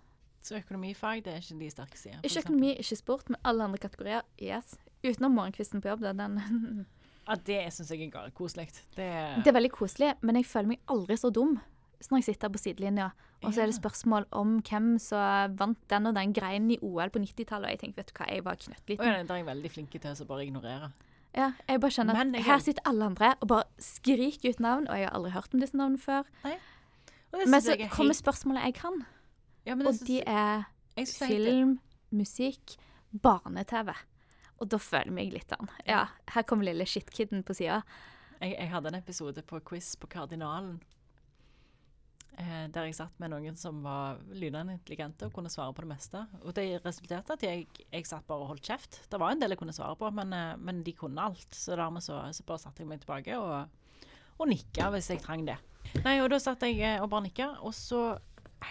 Så 0.46 0.54
økonomifag, 0.61 1.24
det 1.26 1.32
er 1.35 1.40
ikke 1.42 1.59
de 1.59 1.70
sterke 1.72 1.98
sidene. 1.98 2.22
Ikke 2.22 2.44
økonomi, 2.44 2.74
ikke 2.78 2.96
sport, 3.00 3.30
men 3.32 3.40
alle 3.44 3.64
andre 3.66 3.80
kategorier. 3.82 4.22
Yes. 4.38 4.76
Utenom 5.02 5.35
morgenkvisten 5.35 5.82
på 5.82 5.90
jobb. 5.90 6.04
Da, 6.06 6.12
den, 6.14 6.87
Ja, 7.26 7.35
det 7.35 7.56
syns 7.74 7.90
jeg 7.90 8.06
er 8.14 8.30
koselig. 8.30 8.68
Det, 8.94 9.06
det 9.42 9.50
er 9.50 9.56
veldig 9.56 9.72
koselig, 9.74 10.12
men 10.22 10.37
jeg 10.38 10.46
føler 10.46 10.76
meg 10.76 10.85
aldri 10.94 11.16
så 11.18 11.32
dum. 11.35 11.56
Så 11.98 12.12
når 12.12 12.20
jeg 12.20 12.26
sitter 12.28 12.52
på 12.52 12.61
sidelinja, 12.61 13.09
og 13.42 13.54
så 13.56 13.64
er 13.64 13.70
det 13.70 13.74
spørsmål 13.78 14.26
om 14.37 14.61
hvem 14.68 14.92
som 15.02 15.56
vant 15.59 15.80
den 15.90 16.06
og 16.11 16.14
den 16.14 16.32
greien 16.37 16.68
i 16.70 16.76
OL 16.85 17.11
på 17.11 17.18
90-tallet, 17.24 17.66
og 17.66 17.72
jeg 17.74 17.80
tenker, 17.82 17.96
vet 18.04 18.12
du 18.12 18.20
hva, 18.20 18.28
jeg 18.30 18.44
var 18.46 18.61
knøttliten. 18.61 19.09
ja, 19.11 19.16
det 19.24 19.30
er 19.35 19.40
jeg 19.40 19.48
veldig 19.48 19.70
flink 19.72 19.90
til 19.96 20.12
å 20.12 20.28
bare 20.28 20.46
ignorere. 20.46 20.92
Ja, 21.37 21.50
jeg 21.68 21.80
bare 21.82 21.90
skjønner 21.96 22.20
at 22.20 22.32
jeg- 22.32 22.44
her 22.44 22.59
sitter 22.64 22.82
alle 22.87 23.04
andre 23.11 23.35
og 23.40 23.48
bare 23.48 23.64
skriker 23.82 24.50
ut 24.54 24.61
navn, 24.61 24.87
og 24.88 24.96
jeg 24.96 25.09
har 25.09 25.16
aldri 25.18 25.30
hørt 25.35 25.54
om 25.54 25.61
disse 25.61 25.76
navnene 25.76 25.98
før. 25.98 26.22
Nei. 26.44 26.56
Men 27.32 27.61
så 27.61 27.74
er 27.74 27.88
kommer 27.88 28.14
spørsmålet 28.14 28.64
jeg 28.64 28.74
kan, 28.74 29.02
ja, 29.66 29.74
og 29.76 29.87
synes 29.90 30.05
de 30.09 30.20
er 30.22 30.66
film, 31.18 31.79
musikk, 32.14 32.76
barne-TV. 33.12 33.92
Og 34.57 34.68
da 34.72 34.79
føler 34.81 35.11
jeg 35.11 35.16
meg 35.18 35.33
litt 35.35 35.52
sånn. 35.52 35.68
Ja, 35.85 36.07
her 36.33 36.44
kommer 36.48 36.64
lille 36.64 36.87
shitkiden 36.88 37.42
på 37.44 37.57
sida. 37.59 37.83
Jeg, 38.40 38.55
jeg 38.55 38.70
hadde 38.72 38.88
en 38.92 38.98
episode 39.00 39.42
på 39.44 39.61
quiz 39.68 39.94
på 40.00 40.09
Kardinalen. 40.12 40.79
eh, 42.38 42.66
der 42.72 42.85
jeg 42.88 42.96
satt 42.98 43.14
med 43.20 43.33
noen 43.33 43.57
som 43.57 43.79
var 43.85 44.18
lynende 44.37 44.74
intelligente 44.76 45.29
og 45.29 45.33
kunne 45.37 45.52
svare 45.52 45.72
på 45.76 45.85
det 45.85 45.90
meste. 45.92 46.24
Og 46.42 46.52
det 46.57 46.66
resulterte 46.85 47.33
at 47.37 47.44
jeg, 47.46 47.66
jeg 47.92 48.07
satt 48.09 48.26
bare 48.29 48.44
og 48.44 48.50
holdt 48.55 48.68
kjeft. 48.68 49.00
Det 49.11 49.20
var 49.20 49.33
en 49.33 49.40
del 49.40 49.55
jeg 49.55 49.61
kunne 49.61 49.76
svare 49.76 49.96
på, 49.96 50.11
men, 50.12 50.33
eh, 50.37 50.57
men 50.61 50.83
de 50.85 50.92
kunne 50.96 51.20
alt. 51.24 51.48
Så 51.57 51.76
dermed 51.76 52.05
så, 52.05 52.20
så 52.37 52.44
bare 52.48 52.64
satte 52.64 52.85
jeg 52.85 52.90
meg 52.90 53.00
tilbake 53.05 53.37
og, 53.40 54.09
og 54.37 54.50
nikka 54.52 54.90
hvis 54.94 55.11
jeg 55.14 55.24
trang 55.24 55.46
det. 55.48 55.57
Nei, 56.05 56.18
og 56.20 56.29
da 56.33 56.40
satt 56.42 56.64
jeg 56.66 56.81
eh, 56.85 57.00
og 57.00 57.09
bare 57.12 57.24
nikka, 57.29 57.52
og 57.64 57.72
så 57.76 58.18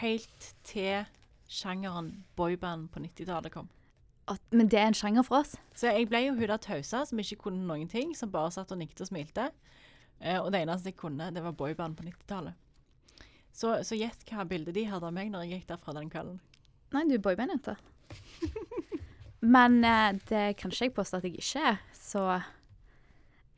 helt 0.02 0.52
til 0.68 1.06
sjangeren 1.52 2.26
boyband 2.36 2.90
på 2.94 3.02
90-tallet 3.04 3.54
kom. 3.54 3.70
At, 4.28 4.42
men 4.50 4.70
det 4.72 4.80
er 4.82 4.90
en 4.90 4.98
sjanger 4.98 5.26
for 5.26 5.44
oss. 5.44 5.54
Så 5.78 5.92
jeg 5.94 6.10
ble 6.10 6.24
jo 6.26 6.34
hun 6.34 6.50
der 6.50 6.62
tausa 6.62 7.04
som 7.06 7.20
ikke 7.22 7.44
kunne 7.46 7.68
noen 7.68 7.88
ting, 7.92 8.16
som 8.18 8.32
bare 8.34 8.54
satt 8.56 8.74
og 8.74 8.80
nikket 8.82 9.04
og 9.06 9.12
smilte. 9.12 9.52
Eh, 10.20 10.40
og 10.40 10.50
det 10.54 10.64
eneste 10.64 10.90
jeg 10.90 10.98
kunne, 10.98 11.30
det 11.34 11.44
var 11.46 11.54
boyband 11.58 11.98
på 11.98 12.08
90-tallet. 12.08 12.58
Så, 13.56 13.78
så 13.88 13.96
gjett 13.96 14.26
hva 14.28 14.44
bildet 14.50 14.76
de 14.76 14.88
hadde 14.90 15.08
av 15.08 15.14
meg 15.16 15.30
når 15.32 15.46
jeg 15.46 15.60
gikk 15.60 15.70
derfra 15.70 15.94
den 15.96 16.10
kvelden. 16.12 16.42
Nei, 16.96 17.06
du 17.08 17.16
er 17.16 17.24
boyband-jente. 17.24 17.78
Men 19.56 19.78
eh, 19.86 20.18
det 20.30 20.46
kan 20.60 20.74
ikke 20.74 20.90
jeg 20.90 20.96
påstå 20.98 21.20
at 21.20 21.28
jeg 21.28 21.38
ikke 21.38 21.70
er, 21.70 21.80
så 21.94 22.26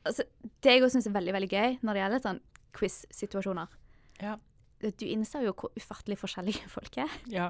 altså, 0.04 0.24
Det 0.64 0.74
jeg 0.74 0.84
også 0.84 0.98
syns 0.98 1.08
er 1.10 1.16
veldig 1.16 1.36
veldig 1.36 1.50
gøy 1.52 1.80
når 1.82 1.94
det 1.94 2.04
gjelder 2.04 2.24
sånn 2.26 2.44
quiz-situasjoner 2.78 3.74
Ja. 4.22 4.36
Du 4.82 5.06
innser 5.06 5.42
jo 5.46 5.54
hvor 5.58 5.72
ufattelig 5.78 6.18
forskjellige 6.22 6.70
folk 6.76 6.98
er, 6.98 7.14
Ja. 7.32 7.48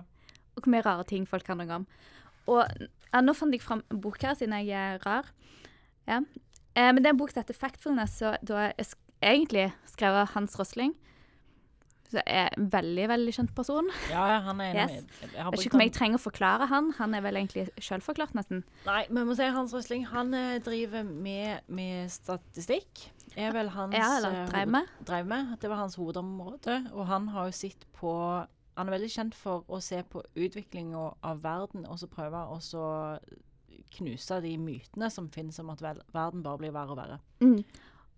og 0.55 0.63
hvor 0.63 0.71
mye 0.71 0.85
rare 0.85 1.03
ting 1.09 1.25
folk 1.27 1.43
kan 1.43 1.57
noe 1.59 1.71
om. 1.81 1.87
Og 2.47 2.63
ja, 3.13 3.21
Nå 3.21 3.33
fant 3.35 3.51
jeg 3.53 3.61
fram 3.61 3.83
en 3.91 3.99
bok 4.01 4.21
her, 4.23 4.33
siden 4.35 4.55
jeg 4.63 4.69
er 4.71 5.01
rar. 5.05 5.27
Ja. 6.07 6.21
Eh, 6.75 6.91
men 6.93 7.01
det 7.03 7.07
er 7.09 7.15
en 7.15 7.19
bok 7.19 7.31
som 7.33 7.41
heter 7.43 7.57
Factfulness, 7.57 8.17
så 8.21 8.35
da 8.45 8.69
er 8.69 8.73
egentlig 9.21 9.73
skrevet 9.89 10.29
Hans 10.35 10.55
Rosling. 10.59 10.93
Så 12.08 12.22
er 12.24 12.50
en 12.56 12.70
veldig, 12.72 13.06
veldig 13.12 13.34
kjent 13.36 13.52
person. 13.56 13.89
Ja, 14.12 14.39
han 14.46 14.62
er 14.63 14.70
en 14.72 14.78
Yes. 14.78 15.06
Jeg, 15.22 15.30
Jeg 15.36 15.52
Vet 15.52 15.65
ikke 15.65 15.76
om 15.76 15.82
jeg 15.84 15.93
trenger 15.98 16.20
å 16.20 16.24
forklare 16.24 16.67
han. 16.72 16.91
Han 17.02 17.13
er 17.17 17.22
vel 17.26 17.36
egentlig 17.36 17.65
selvforklart, 17.84 18.36
nesten. 18.38 18.62
Nei, 18.86 19.02
men 19.10 19.24
jeg 19.26 19.28
må 19.28 19.36
si 19.36 19.50
Hans 19.58 19.74
Røsling, 19.76 20.06
han 20.08 20.34
eh, 20.34 20.60
driver 20.63 21.04
med, 21.04 21.65
med 21.67 22.08
statistikk. 22.13 23.10
Er 23.36 23.52
vel 23.54 23.70
hans 23.76 23.93
Ja, 23.93 24.13
eller 24.22 24.38
eh, 24.46 24.48
drev 24.54 24.72
med. 24.78 24.93
drev 25.06 25.28
med. 25.28 25.52
Det 25.62 25.70
var 25.70 25.84
hans 25.84 25.98
hovedområde. 26.00 26.78
Og 26.93 27.06
han 27.12 27.28
har 27.36 27.52
jo 27.52 27.58
sett 27.60 27.84
på 28.00 28.13
Han 28.78 28.88
er 28.88 28.93
veldig 28.93 29.10
kjent 29.10 29.36
for 29.36 29.63
å 29.67 29.80
se 29.82 30.04
på 30.06 30.22
utviklinga 30.38 31.04
av 31.26 31.39
verden, 31.41 31.86
og 31.89 31.98
så 32.00 32.08
prøve 32.08 32.38
å 32.46 32.60
knuse 33.98 34.41
de 34.43 34.52
mytene 34.62 35.10
som 35.10 35.30
finnes 35.34 35.58
om 35.60 35.70
at 35.74 35.82
verden 35.82 36.43
bare 36.46 36.60
blir 36.62 36.74
verre 36.76 36.93
og 36.93 37.00
verre. 37.00 37.20
Mm. 37.41 37.63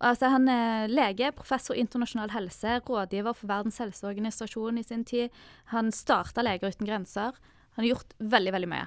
Altså, 0.00 0.30
han 0.32 0.48
er 0.48 0.88
lege, 0.88 1.28
professor 1.36 1.76
i 1.76 1.82
internasjonal 1.84 2.32
helse, 2.32 2.78
rådgiver 2.88 3.36
for 3.36 3.50
Verdens 3.50 3.80
helseorganisasjon 3.82 4.80
i 4.80 4.84
sin 4.86 5.04
tid. 5.04 5.28
Han 5.74 5.92
starta 5.92 6.44
Leger 6.44 6.72
uten 6.72 6.88
grenser. 6.88 7.36
Han 7.76 7.84
har 7.84 7.90
gjort 7.90 8.14
veldig, 8.18 8.54
veldig 8.56 8.70
mye. 8.70 8.86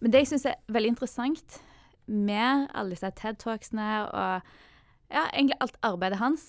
Men 0.00 0.12
det 0.12 0.24
jeg 0.24 0.32
syns 0.32 0.48
er 0.50 0.58
veldig 0.72 0.94
interessant 0.96 1.60
med 2.10 2.66
alle 2.74 2.96
disse 2.96 3.12
TED-talksene 3.20 3.90
og 4.08 4.50
ja, 5.10 5.28
egentlig 5.28 5.60
alt 5.62 5.78
arbeidet 5.86 6.18
hans 6.18 6.48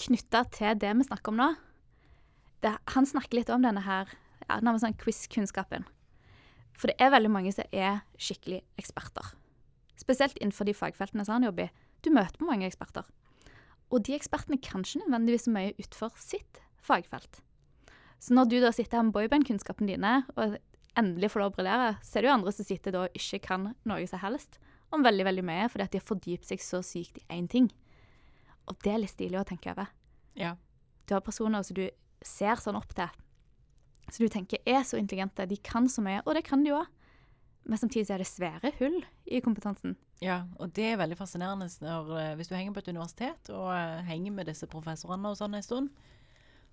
knytta 0.00 0.46
til 0.54 0.78
det 0.80 0.94
vi 0.96 1.04
snakker 1.04 1.32
om 1.32 1.40
nå 1.40 1.50
det, 2.64 2.72
Han 2.94 3.08
snakker 3.08 3.36
litt 3.36 3.52
om 3.52 3.64
denne 3.64 3.82
her 3.84 4.08
ja, 4.46 4.58
nærmest 4.60 4.84
sånn 4.84 4.96
quiz-kunnskapen. 5.00 5.84
For 6.76 6.88
det 6.88 6.96
er 7.00 7.12
veldig 7.12 7.30
mange 7.32 7.52
som 7.52 7.68
er 7.72 8.02
skikkelig 8.20 8.62
eksperter. 8.80 9.34
Spesielt 10.00 10.38
innenfor 10.40 10.68
de 10.68 10.76
fagfeltene 10.76 11.24
som 11.26 11.36
han 11.36 11.48
jobber 11.48 11.68
i. 11.68 11.72
Du 12.04 12.10
møter 12.14 12.40
på 12.40 12.48
mange 12.48 12.68
eksperter. 12.68 13.06
Og 13.90 14.04
de 14.06 14.14
ekspertene 14.16 14.60
kan 14.62 14.84
ikke 14.84 15.02
nødvendigvis 15.02 15.46
så 15.48 15.54
mye 15.54 15.76
utfor 15.82 16.14
sitt 16.20 16.60
fagfelt. 16.80 17.40
Så 18.20 18.36
når 18.36 18.50
du 18.50 18.58
da 18.62 18.72
sitter 18.72 19.00
her 19.00 19.06
med 19.08 19.16
boyband-kunnskapene 19.16 19.94
dine 19.94 20.12
og 20.36 20.58
endelig 20.98 21.32
får 21.32 21.42
lov 21.42 21.52
å 21.52 21.56
briljere, 21.56 21.94
så 22.04 22.18
er 22.18 22.22
det 22.22 22.30
jo 22.30 22.34
andre 22.36 22.52
som 22.54 22.66
sitter 22.68 22.94
da 22.94 23.06
og 23.06 23.16
ikke 23.16 23.40
kan 23.46 23.70
noe 23.88 24.10
som 24.10 24.22
helst 24.22 24.60
om 24.94 25.04
veldig 25.06 25.24
veldig 25.28 25.44
mye, 25.46 25.68
fordi 25.70 25.86
at 25.86 25.94
de 25.94 26.00
har 26.00 26.06
fordypt 26.06 26.48
seg 26.48 26.62
så 26.64 26.80
sykt 26.84 27.20
i 27.20 27.26
én 27.38 27.46
ting. 27.50 27.70
Og 28.68 28.78
det 28.84 28.92
er 28.92 29.02
litt 29.02 29.14
stilig 29.14 29.38
å 29.40 29.46
tenke 29.46 29.72
over. 29.72 29.90
Ja. 30.38 30.56
Du 31.06 31.14
har 31.14 31.24
personer 31.24 31.62
som 31.66 31.78
du 31.78 31.86
ser 32.26 32.60
sånn 32.60 32.78
opp 32.78 32.92
til, 32.94 33.10
som 34.10 34.26
du 34.26 34.32
tenker 34.32 34.62
er 34.66 34.82
så 34.86 34.98
intelligente, 34.98 35.46
de 35.46 35.58
kan 35.62 35.86
så 35.88 36.02
mye, 36.04 36.22
og 36.26 36.34
det 36.36 36.44
kan 36.46 36.64
de 36.66 36.74
òg. 36.74 36.88
Men 37.70 37.78
samtidig 37.78 38.08
så 38.08 38.16
er 38.16 38.22
det 38.22 38.26
svære 38.26 38.72
hull 38.80 38.96
i 39.30 39.38
kompetansen. 39.44 39.94
Ja, 40.20 40.42
og 40.58 40.72
det 40.74 40.88
er 40.90 40.98
veldig 40.98 41.16
fascinerende 41.16 41.68
når, 41.84 42.08
eh, 42.18 42.32
hvis 42.36 42.50
du 42.50 42.56
henger 42.56 42.74
på 42.74 42.82
et 42.82 42.90
universitet 42.90 43.50
og 43.54 43.70
eh, 43.76 44.00
henger 44.08 44.34
med 44.34 44.50
disse 44.50 44.66
professorene 44.70 45.30
og 45.30 45.38
sånn 45.38 45.54
en 45.54 45.64
stund. 45.64 45.92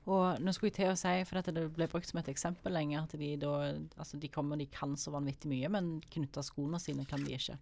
Og 0.07 0.39
nå 0.39 0.53
skulle 0.55 0.71
jeg 0.71 0.77
til 0.79 0.93
å 0.93 0.97
si, 0.97 1.13
for 1.27 1.37
dette 1.37 1.67
ble 1.75 1.87
brukt 1.91 2.07
som 2.09 2.21
et 2.21 2.31
eksempel 2.31 2.73
lenge, 2.73 2.97
at 2.97 3.13
de 3.19 3.33
da 3.39 3.53
altså 3.99 4.17
de 4.17 4.29
kommer 4.31 4.55
og 4.55 4.63
de 4.63 4.69
kan 4.71 4.95
så 4.97 5.11
vanvittig 5.13 5.51
mye, 5.51 5.69
men 5.69 5.97
knytte 6.15 6.45
skoene 6.47 6.79
sine 6.79 7.05
kan 7.05 7.23
de 7.27 7.35
ikke. 7.35 7.57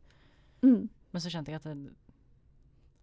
Mm. 0.61 0.85
Men 1.11 1.23
så 1.23 1.31
kjente 1.33 1.51
jeg 1.51 1.59
at 1.59 1.67
det 1.67 1.75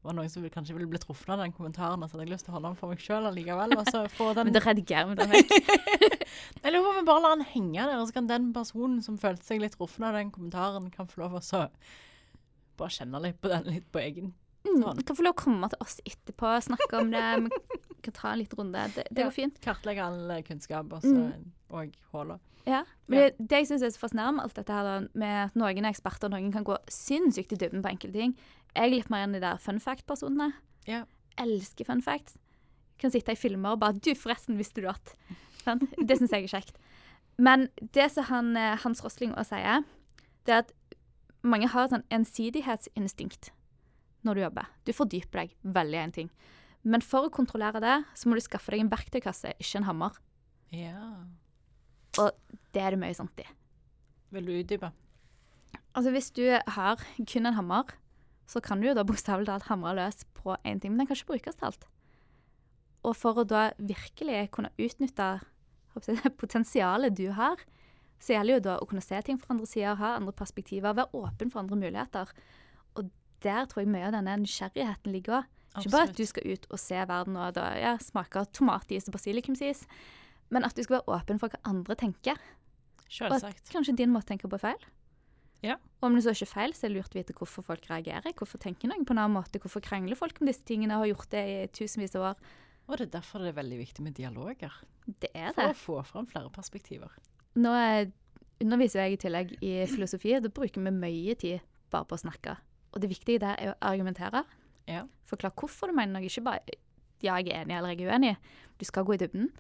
var 0.03 0.13
noen 0.15 0.29
som 0.31 0.43
kanskje 0.51 0.75
ville 0.75 0.89
bli 0.91 0.99
truffet 0.99 1.29
av 1.31 1.39
den 1.39 1.53
kommentaren, 1.55 2.03
og 2.03 2.09
så 2.11 2.17
hadde 2.17 2.27
jeg 2.27 2.33
lyst 2.35 2.45
til 2.49 2.53
å 2.53 2.57
holde 2.57 2.69
den 2.73 2.77
for 2.81 2.91
meg 2.91 2.99
sjøl 2.99 3.29
allikevel. 3.31 3.77
Og 3.79 3.87
så 3.87 4.01
få 4.11 4.33
den 4.35 4.49
Men 4.49 4.57
det 4.57 4.63
redigerer 4.67 5.09
vi 5.09 5.15
da 5.15 5.27
vekk. 5.31 5.53
Jeg 6.63 6.73
lurer 6.73 6.83
på 6.83 6.91
om 6.91 6.97
vi 6.99 7.07
bare 7.07 7.23
lar 7.23 7.37
den 7.37 7.47
henge 7.53 7.85
der, 7.87 7.99
og 8.01 8.09
så 8.09 8.17
kan 8.17 8.27
den 8.31 8.53
personen 8.57 9.03
som 9.05 9.19
følte 9.19 9.45
seg 9.47 9.61
litt 9.63 9.77
truffet 9.79 10.03
av 10.09 10.15
den 10.19 10.31
kommentaren, 10.35 10.91
kan 10.95 11.07
få 11.11 11.23
lov 11.23 11.39
å 11.39 11.43
så 11.45 11.69
bare 12.81 12.91
kjenne 12.95 13.21
litt 13.23 13.41
på 13.43 13.51
den 13.53 13.69
litt 13.75 13.91
på 13.93 14.03
egen 14.03 14.33
Mm. 14.63 14.77
Sånn. 14.79 14.95
Du 14.97 15.03
kan 15.03 15.17
få 15.19 15.25
lov 15.27 15.33
å 15.35 15.41
komme 15.43 15.69
til 15.73 15.81
oss 15.83 15.97
etterpå 16.07 16.47
og 16.55 16.63
snakke 16.63 16.99
om 17.01 17.09
det. 17.11 17.51
Vi 17.97 18.03
kan 18.07 18.15
ta 18.15 18.29
en 18.31 18.39
liten 18.39 18.61
runde. 18.61 18.85
Det, 18.95 19.09
det 19.11 19.19
Ja. 19.19 19.27
går 19.27 19.33
fint. 19.35 19.57
Kartlegge 19.61 20.05
all 20.05 20.31
eh, 20.31 20.43
kunnskap 20.47 20.93
og 20.95 21.03
så- 21.03 21.11
Mm. 21.33 21.51
og 21.73 21.91
hullene. 22.13 22.39
Ja. 22.65 22.85
Men 23.09 23.19
Ja. 23.19 23.25
det, 23.31 23.49
det 23.49 23.59
jeg 23.59 23.67
syns 23.67 23.83
er 23.83 23.91
så 23.91 23.99
fascinerende 23.99 24.37
med 24.37 24.45
alt 24.45 24.55
dette 24.55 24.71
her, 24.73 24.85
da, 25.01 25.09
med 25.19 25.47
at 25.51 25.55
noen 25.57 25.85
er 25.85 25.91
eksperter, 25.91 26.27
og 26.27 26.31
noen 26.31 26.53
kan 26.53 26.63
gå 26.63 26.79
sinnssykt 26.87 27.53
i 27.53 27.57
dybden 27.59 27.83
på 27.83 27.91
enkelte 27.91 28.13
ting 28.13 28.37
Jeg 28.75 28.85
er 28.85 28.95
litt 28.95 29.11
mer 29.13 29.27
enn 29.27 29.37
de 29.37 29.43
der 29.43 29.61
fun 29.61 29.81
fact-personene. 29.83 30.53
Ja. 30.89 31.05
Elsker 31.41 31.89
fun 31.89 32.03
facts. 32.05 32.39
Kan 33.01 33.13
sitte 33.13 33.35
i 33.35 33.39
filmer 33.39 33.75
og 33.75 33.81
bare 33.81 33.99
'Du, 33.99 34.15
forresten, 34.15 34.57
visste 34.57 34.81
du 34.81 34.89
at?' 34.89 35.17
Sant? 35.63 35.83
Det 36.09 36.19
syns 36.19 36.33
jeg 36.33 36.45
er 36.45 36.59
kjekt. 36.61 36.77
Men 37.39 37.69
det 37.93 38.11
som 38.13 38.25
han, 38.25 38.57
eh, 38.57 38.77
Hans 38.77 39.03
Rosling 39.05 39.33
også 39.35 39.57
sier, 39.57 39.85
det 40.45 40.53
er 40.53 40.59
at 40.59 40.73
mange 41.43 41.69
har 41.69 41.85
et 41.85 41.91
sånn 41.91 42.07
ensidighetsinstinkt 42.11 43.51
når 44.25 44.35
du 44.35 44.41
jobber. 44.41 44.67
Du 44.85 44.93
fordyper 44.93 45.43
deg 45.43 45.55
veldig 45.63 45.99
i 45.99 46.03
en 46.03 46.13
ting. 46.13 46.31
Men 46.85 47.01
for 47.01 47.29
å 47.29 47.31
kontrollere 47.31 47.81
det, 47.81 48.05
så 48.15 48.29
må 48.29 48.35
du 48.35 48.41
skaffe 48.41 48.71
deg 48.75 48.81
en 48.81 48.91
verktøykasse, 48.91 49.55
ikke 49.59 49.77
en 49.77 49.89
hammer. 49.91 50.19
ja. 50.73 51.25
Og 52.21 52.31
det 52.75 52.83
er 52.83 52.91
det 52.91 52.99
mye 53.01 53.15
sant 53.17 53.39
i. 53.41 53.45
Vil 54.33 54.45
du 54.45 54.53
utdype? 54.53 54.93
Altså 55.97 56.11
Hvis 56.13 56.31
du 56.37 56.45
har 56.53 57.01
kun 57.25 57.47
en 57.47 57.55
hammer, 57.55 57.85
så 58.53 58.63
kan 58.65 58.81
du 58.81 58.91
jo 58.91 58.97
da 58.97 59.07
bokstavelig 59.09 59.49
talt 59.49 59.69
hamre 59.71 59.97
løs 59.99 60.25
på 60.39 60.57
én 60.61 60.81
ting, 60.81 60.93
men 60.93 61.03
den 61.03 61.11
kan 61.11 61.19
ikke 61.19 61.35
brukes 61.35 61.59
til 61.59 61.71
alt. 61.71 61.89
Og 63.03 63.17
for 63.19 63.41
å 63.41 63.47
da 63.49 63.71
virkelig 63.81 64.51
kunne 64.55 64.73
utnytte 64.79 65.31
jeg, 65.33 65.49
det 66.07 66.37
potensialet 66.41 67.17
du 67.19 67.27
har, 67.37 67.61
så 68.23 68.37
gjelder 68.37 68.55
jo 68.55 68.65
da 68.69 68.77
å 68.79 68.87
kunne 68.89 69.03
se 69.03 69.19
ting 69.27 69.39
fra 69.41 69.57
andre 69.57 69.67
sider, 69.67 69.99
ha 69.99 70.15
andre 70.17 70.35
perspektiver, 70.37 70.95
være 70.95 71.19
åpen 71.19 71.51
for 71.51 71.65
andre 71.65 71.79
muligheter. 71.81 72.31
Og 72.95 73.11
der 73.43 73.67
tror 73.67 73.83
jeg 73.83 73.91
mye 73.91 74.07
av 74.07 74.15
denne 74.15 74.39
nysgjerrigheten 74.45 75.13
ligger 75.13 75.41
òg. 75.41 75.51
Ikke 75.81 75.95
bare 75.95 76.11
at 76.11 76.19
du 76.19 76.27
skal 76.29 76.45
ut 76.53 76.67
og 76.69 76.81
se 76.81 76.99
verden 77.09 77.37
og 77.41 77.55
da, 77.57 77.71
ja, 77.81 77.95
smake 78.01 78.45
tomatis 78.53 79.09
og 79.09 79.17
basilikumsis, 79.17 79.87
men 80.53 80.67
at 80.69 80.77
du 80.77 80.83
skal 80.85 80.99
være 80.99 81.17
åpen 81.17 81.41
for 81.41 81.53
hva 81.53 81.63
andre 81.71 81.97
tenker. 81.97 82.37
Og 82.37 83.31
at 83.31 83.41
Selvsagt. 83.41 83.73
kanskje 83.73 83.97
din 83.97 84.13
måte 84.13 84.29
å 84.29 84.33
tenke 84.35 84.51
på 84.53 84.61
er 84.61 84.65
feil. 84.67 84.85
Ja. 85.63 85.77
Og 86.01 86.09
om 86.09 86.17
det 86.17 86.25
så 86.25 86.35
ikke 86.35 86.49
er 86.49 86.53
feil, 86.53 86.75
så 86.75 86.87
er 86.87 86.91
det 86.93 86.97
lurt 86.99 87.15
å 87.15 87.19
vite 87.21 87.37
hvorfor 87.39 87.65
folk 87.67 87.85
reagerer. 87.91 88.35
Hvorfor 88.39 88.61
tenker 88.63 88.91
noen 88.91 89.07
på 89.07 89.15
en 89.15 89.23
annen 89.23 89.37
måte? 89.37 89.61
Hvorfor 89.63 89.85
krangler 89.85 90.19
folk 90.19 90.41
om 90.43 90.51
disse 90.51 90.65
tingene 90.67 90.97
og 90.99 91.05
har 91.05 91.13
gjort 91.13 91.35
det 91.35 91.43
i 91.47 91.59
tusenvis 91.79 92.17
av 92.19 92.33
år? 92.33 92.41
Og 92.89 92.99
det 92.99 93.07
er 93.07 93.13
derfor 93.15 93.45
det 93.45 93.53
er 93.53 93.61
veldig 93.61 93.79
viktig 93.79 94.05
med 94.05 94.17
dialoger. 94.19 94.75
Det 95.07 95.31
er 95.31 95.55
det. 95.55 95.69
For 95.79 96.03
å 96.03 96.03
få 96.03 96.09
fram 96.09 96.27
flere 96.31 96.51
perspektiver. 96.55 97.15
Nå 97.63 97.73
underviser 98.63 99.05
jeg 99.05 99.15
i 99.15 99.21
tillegg 99.23 99.55
i 99.63 99.73
filosofi, 99.91 100.35
og 100.37 100.45
da 100.47 100.51
bruker 100.55 100.83
vi 100.83 100.95
mye 100.95 101.37
tid 101.39 101.63
bare 101.93 102.09
på 102.11 102.19
å 102.19 102.23
snakke. 102.25 102.57
Og 102.93 103.03
det 103.05 103.13
viktige 103.13 103.43
der 103.43 103.55
er 103.55 103.73
å 103.73 103.79
argumentere. 103.93 104.43
Ja. 104.91 105.07
Forklare 105.31 105.55
hvorfor 105.59 105.91
du 105.91 105.97
mener 105.97 106.19
noe. 106.19 106.27
Ikke 106.27 106.45
bare 106.47 106.63
ja, 107.23 107.37
jeg 107.39 107.53
er 107.53 107.63
enig 107.63 107.77
eller 107.79 107.95
jeg 107.95 108.03
er 108.03 108.17
uenig. 108.17 108.35
Du 108.81 108.85
skal 108.89 109.07
gå 109.07 109.15
i 109.15 109.21
dybden. 109.23 109.53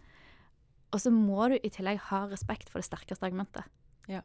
Og 0.93 1.01
så 1.01 1.13
må 1.15 1.47
du 1.49 1.57
i 1.57 1.71
tillegg 1.73 2.03
ha 2.11 2.25
respekt 2.29 2.69
for 2.73 2.83
det 2.83 2.89
sterkeste 2.91 3.25
argumentet. 3.25 3.71
Ja. 4.11 4.25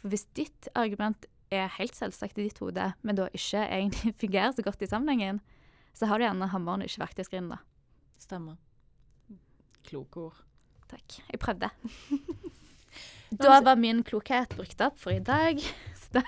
For 0.00 0.12
hvis 0.12 0.26
ditt 0.36 0.68
argument 0.78 1.26
er 1.52 1.70
helt 1.76 1.96
selvsagt 1.98 2.38
i 2.38 2.46
ditt 2.46 2.60
hode, 2.62 2.92
men 3.02 3.18
da 3.18 3.28
ikke 3.34 3.62
egentlig 3.66 4.14
fungerer 4.22 4.54
så 4.56 4.64
godt 4.66 4.82
i 4.82 4.90
sammenhengen, 4.90 5.40
så 5.96 6.06
har 6.06 6.18
du 6.20 6.24
gjerne 6.24 6.50
hammeren 6.52 6.86
ikke 6.86 7.02
verktøyskrinet. 7.02 7.66
Stemmer. 8.20 8.56
Kloke 9.88 10.28
ord. 10.28 10.40
Takk. 10.90 11.20
Jeg 11.30 11.42
prøvde. 11.42 11.70
Da 13.30 13.60
var 13.62 13.76
min 13.78 14.00
klokhet 14.02 14.56
brukt 14.58 14.80
opp 14.82 14.96
for 14.98 15.14
i 15.14 15.22
dag. 15.22 15.60
Da, 16.10 16.24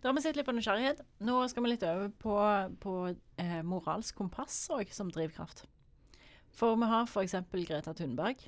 Da 0.00 0.08
har 0.08 0.14
vi 0.16 0.22
sett 0.24 0.38
litt 0.38 0.46
på 0.46 0.54
nysgjerrighet. 0.56 1.02
Nå 1.28 1.42
skal 1.52 1.64
vi 1.66 1.72
litt 1.74 1.82
over 1.84 2.08
på, 2.22 2.36
på 2.80 2.92
eh, 3.42 3.58
moralsk 3.66 4.16
kompass 4.16 4.54
òg, 4.72 4.88
som 4.94 5.10
drivkraft. 5.12 5.66
For 6.56 6.78
vi 6.80 6.88
har 6.88 7.04
f.eks. 7.04 7.34
Greta 7.52 7.92
Thunberg. 7.92 8.46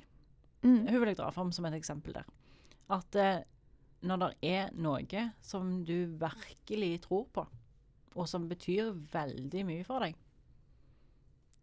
Mm. 0.63 0.87
Hun 0.87 0.95
vil 0.95 1.11
jeg 1.11 1.19
dra 1.19 1.29
fram 1.35 1.51
som 1.53 1.67
et 1.69 1.77
eksempel 1.77 2.17
der. 2.17 2.25
At 2.89 3.19
eh, 3.19 3.43
når 4.01 4.21
det 4.23 4.29
er 4.49 4.69
noe 4.79 5.23
som 5.43 5.83
du 5.85 6.07
virkelig 6.21 7.01
tror 7.07 7.25
på, 7.35 7.45
og 8.15 8.27
som 8.27 8.47
betyr 8.49 8.93
veldig 9.13 9.65
mye 9.67 9.85
for 9.87 9.99
deg, 10.05 10.15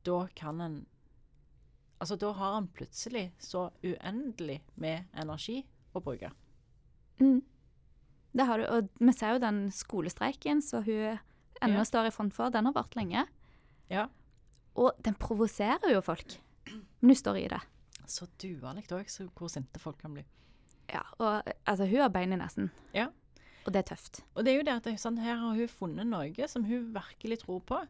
da 0.06 0.26
kan 0.38 0.60
en 0.60 0.76
Altså, 1.96 2.18
da 2.20 2.28
har 2.36 2.58
en 2.58 2.66
plutselig 2.68 3.30
så 3.40 3.70
uendelig 3.82 4.58
med 4.76 5.06
energi 5.16 5.62
å 5.96 6.00
bruke. 6.04 6.28
Mm. 7.16 7.38
Det 8.36 8.44
har 8.44 8.60
du. 8.60 8.64
Og 8.68 8.90
vi 9.00 9.14
ser 9.16 9.32
jo 9.32 9.40
den 9.40 9.70
skolestreiken 9.72 10.60
som 10.60 10.84
hun 10.84 11.16
ennå 11.62 11.78
Ja. 11.80 11.84
står 11.88 12.06
i 12.08 12.10
front 12.12 12.34
for. 12.34 12.50
Den 12.50 12.66
har 12.68 12.74
vart 12.76 12.92
lenge. 13.00 13.26
Ja. 13.88 14.08
Og 14.76 14.92
den 15.02 15.14
provoserer 15.14 15.88
jo 15.90 16.02
folk. 16.02 16.36
Men 17.00 17.08
hun 17.08 17.14
står 17.16 17.36
i 17.40 17.48
det. 17.48 17.62
Så 18.06 18.28
dualig 18.38 18.84
òg, 18.92 19.08
hvor 19.34 19.48
sinte 19.48 19.80
folk 19.80 19.96
kan 19.98 20.12
bli. 20.12 20.24
Ja, 20.92 21.02
og 21.18 21.42
altså, 21.66 21.86
hun 21.86 22.00
har 22.00 22.08
bein 22.14 22.32
i 22.32 22.36
nesen. 22.40 22.70
Ja. 22.94 23.08
Og 23.66 23.72
det 23.74 23.80
er 23.82 23.94
tøft. 23.94 24.20
Og 24.34 24.44
det 24.44 24.52
er 24.52 24.56
jo 24.60 24.66
det 24.68 24.74
at 24.86 25.00
sånn, 25.02 25.18
her 25.18 25.36
har 25.40 25.54
hun 25.58 25.68
funnet 25.68 26.06
noe 26.06 26.48
som 26.48 26.64
hun 26.64 26.92
virkelig 26.94 27.40
tror 27.42 27.60
på. 27.66 27.80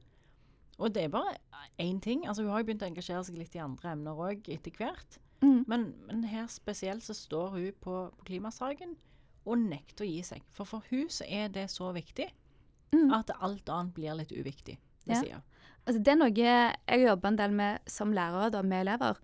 Og 0.79 0.93
det 0.93 1.05
er 1.05 1.09
bare 1.13 1.37
én 1.81 2.01
ting. 2.01 2.27
Altså, 2.27 2.43
hun 2.43 2.53
har 2.53 2.61
jo 2.63 2.69
begynt 2.71 2.83
å 2.85 2.89
engasjere 2.89 3.25
seg 3.25 3.37
litt 3.37 3.55
i 3.57 3.61
andre 3.65 3.93
emner 3.93 4.17
òg 4.17 4.49
etter 4.53 4.73
hvert. 4.77 5.19
Mm. 5.45 5.65
Men, 5.69 5.85
men 6.09 6.25
her 6.25 6.47
spesielt 6.49 7.05
så 7.05 7.13
står 7.17 7.51
hun 7.53 7.73
på, 7.81 7.97
på 8.17 8.25
klimasaken 8.29 8.97
og 9.47 9.59
nekter 9.61 10.05
å 10.05 10.09
gi 10.09 10.23
seg. 10.25 10.43
For 10.51 10.65
for 10.69 10.83
hun 10.91 11.09
så 11.13 11.25
er 11.29 11.49
det 11.53 11.69
så 11.71 11.93
viktig 11.97 12.31
Mm. 12.95 13.11
at 13.13 13.33
alt 13.43 13.67
annet 13.69 13.95
blir 13.97 14.15
litt 14.15 14.31
uviktig 14.31 14.77
Det, 15.05 15.17
Ja. 15.27 15.41
Altså, 15.87 15.99
det 16.03 16.09
er 16.13 16.17
noe 16.17 16.31
jeg 16.31 17.03
jobber 17.03 17.29
en 17.33 17.37
del 17.37 17.51
med 17.51 17.81
som 17.91 18.13
lærer 18.15 18.51
da, 18.55 18.63
med 18.63 18.87
elever. 18.87 19.19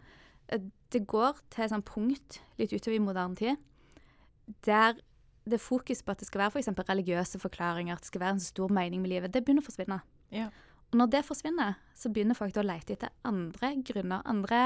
Det 0.92 1.06
går 1.08 1.38
til 1.50 1.64
et 1.64 1.72
sånt 1.72 1.86
punkt 1.88 2.40
litt 2.60 2.72
utover 2.72 2.96
i 2.98 3.02
moderne 3.02 3.36
tid 3.38 3.56
der 4.66 4.98
det 5.44 5.56
er 5.58 5.62
fokus 5.62 6.02
på 6.06 6.12
at 6.14 6.20
det 6.22 6.28
skal 6.28 6.44
være 6.44 6.52
for 6.54 6.86
religiøse 6.86 7.38
forklaringer, 7.42 7.96
at 7.96 8.04
det 8.04 8.10
skal 8.12 8.20
være 8.22 8.36
en 8.36 8.40
stor 8.44 8.68
mening 8.70 9.02
med 9.02 9.10
livet, 9.10 9.32
det 9.34 9.42
begynner 9.42 9.62
å 9.64 9.66
forsvinne. 9.66 9.96
Ja. 10.30 10.50
Og 10.92 10.98
når 11.00 11.10
det 11.10 11.22
forsvinner, 11.26 11.78
så 11.98 12.12
begynner 12.12 12.38
folk 12.38 12.54
å 12.60 12.62
lete 12.66 12.94
etter 12.94 13.10
andre 13.26 13.72
grunner, 13.82 14.22
andre 14.28 14.60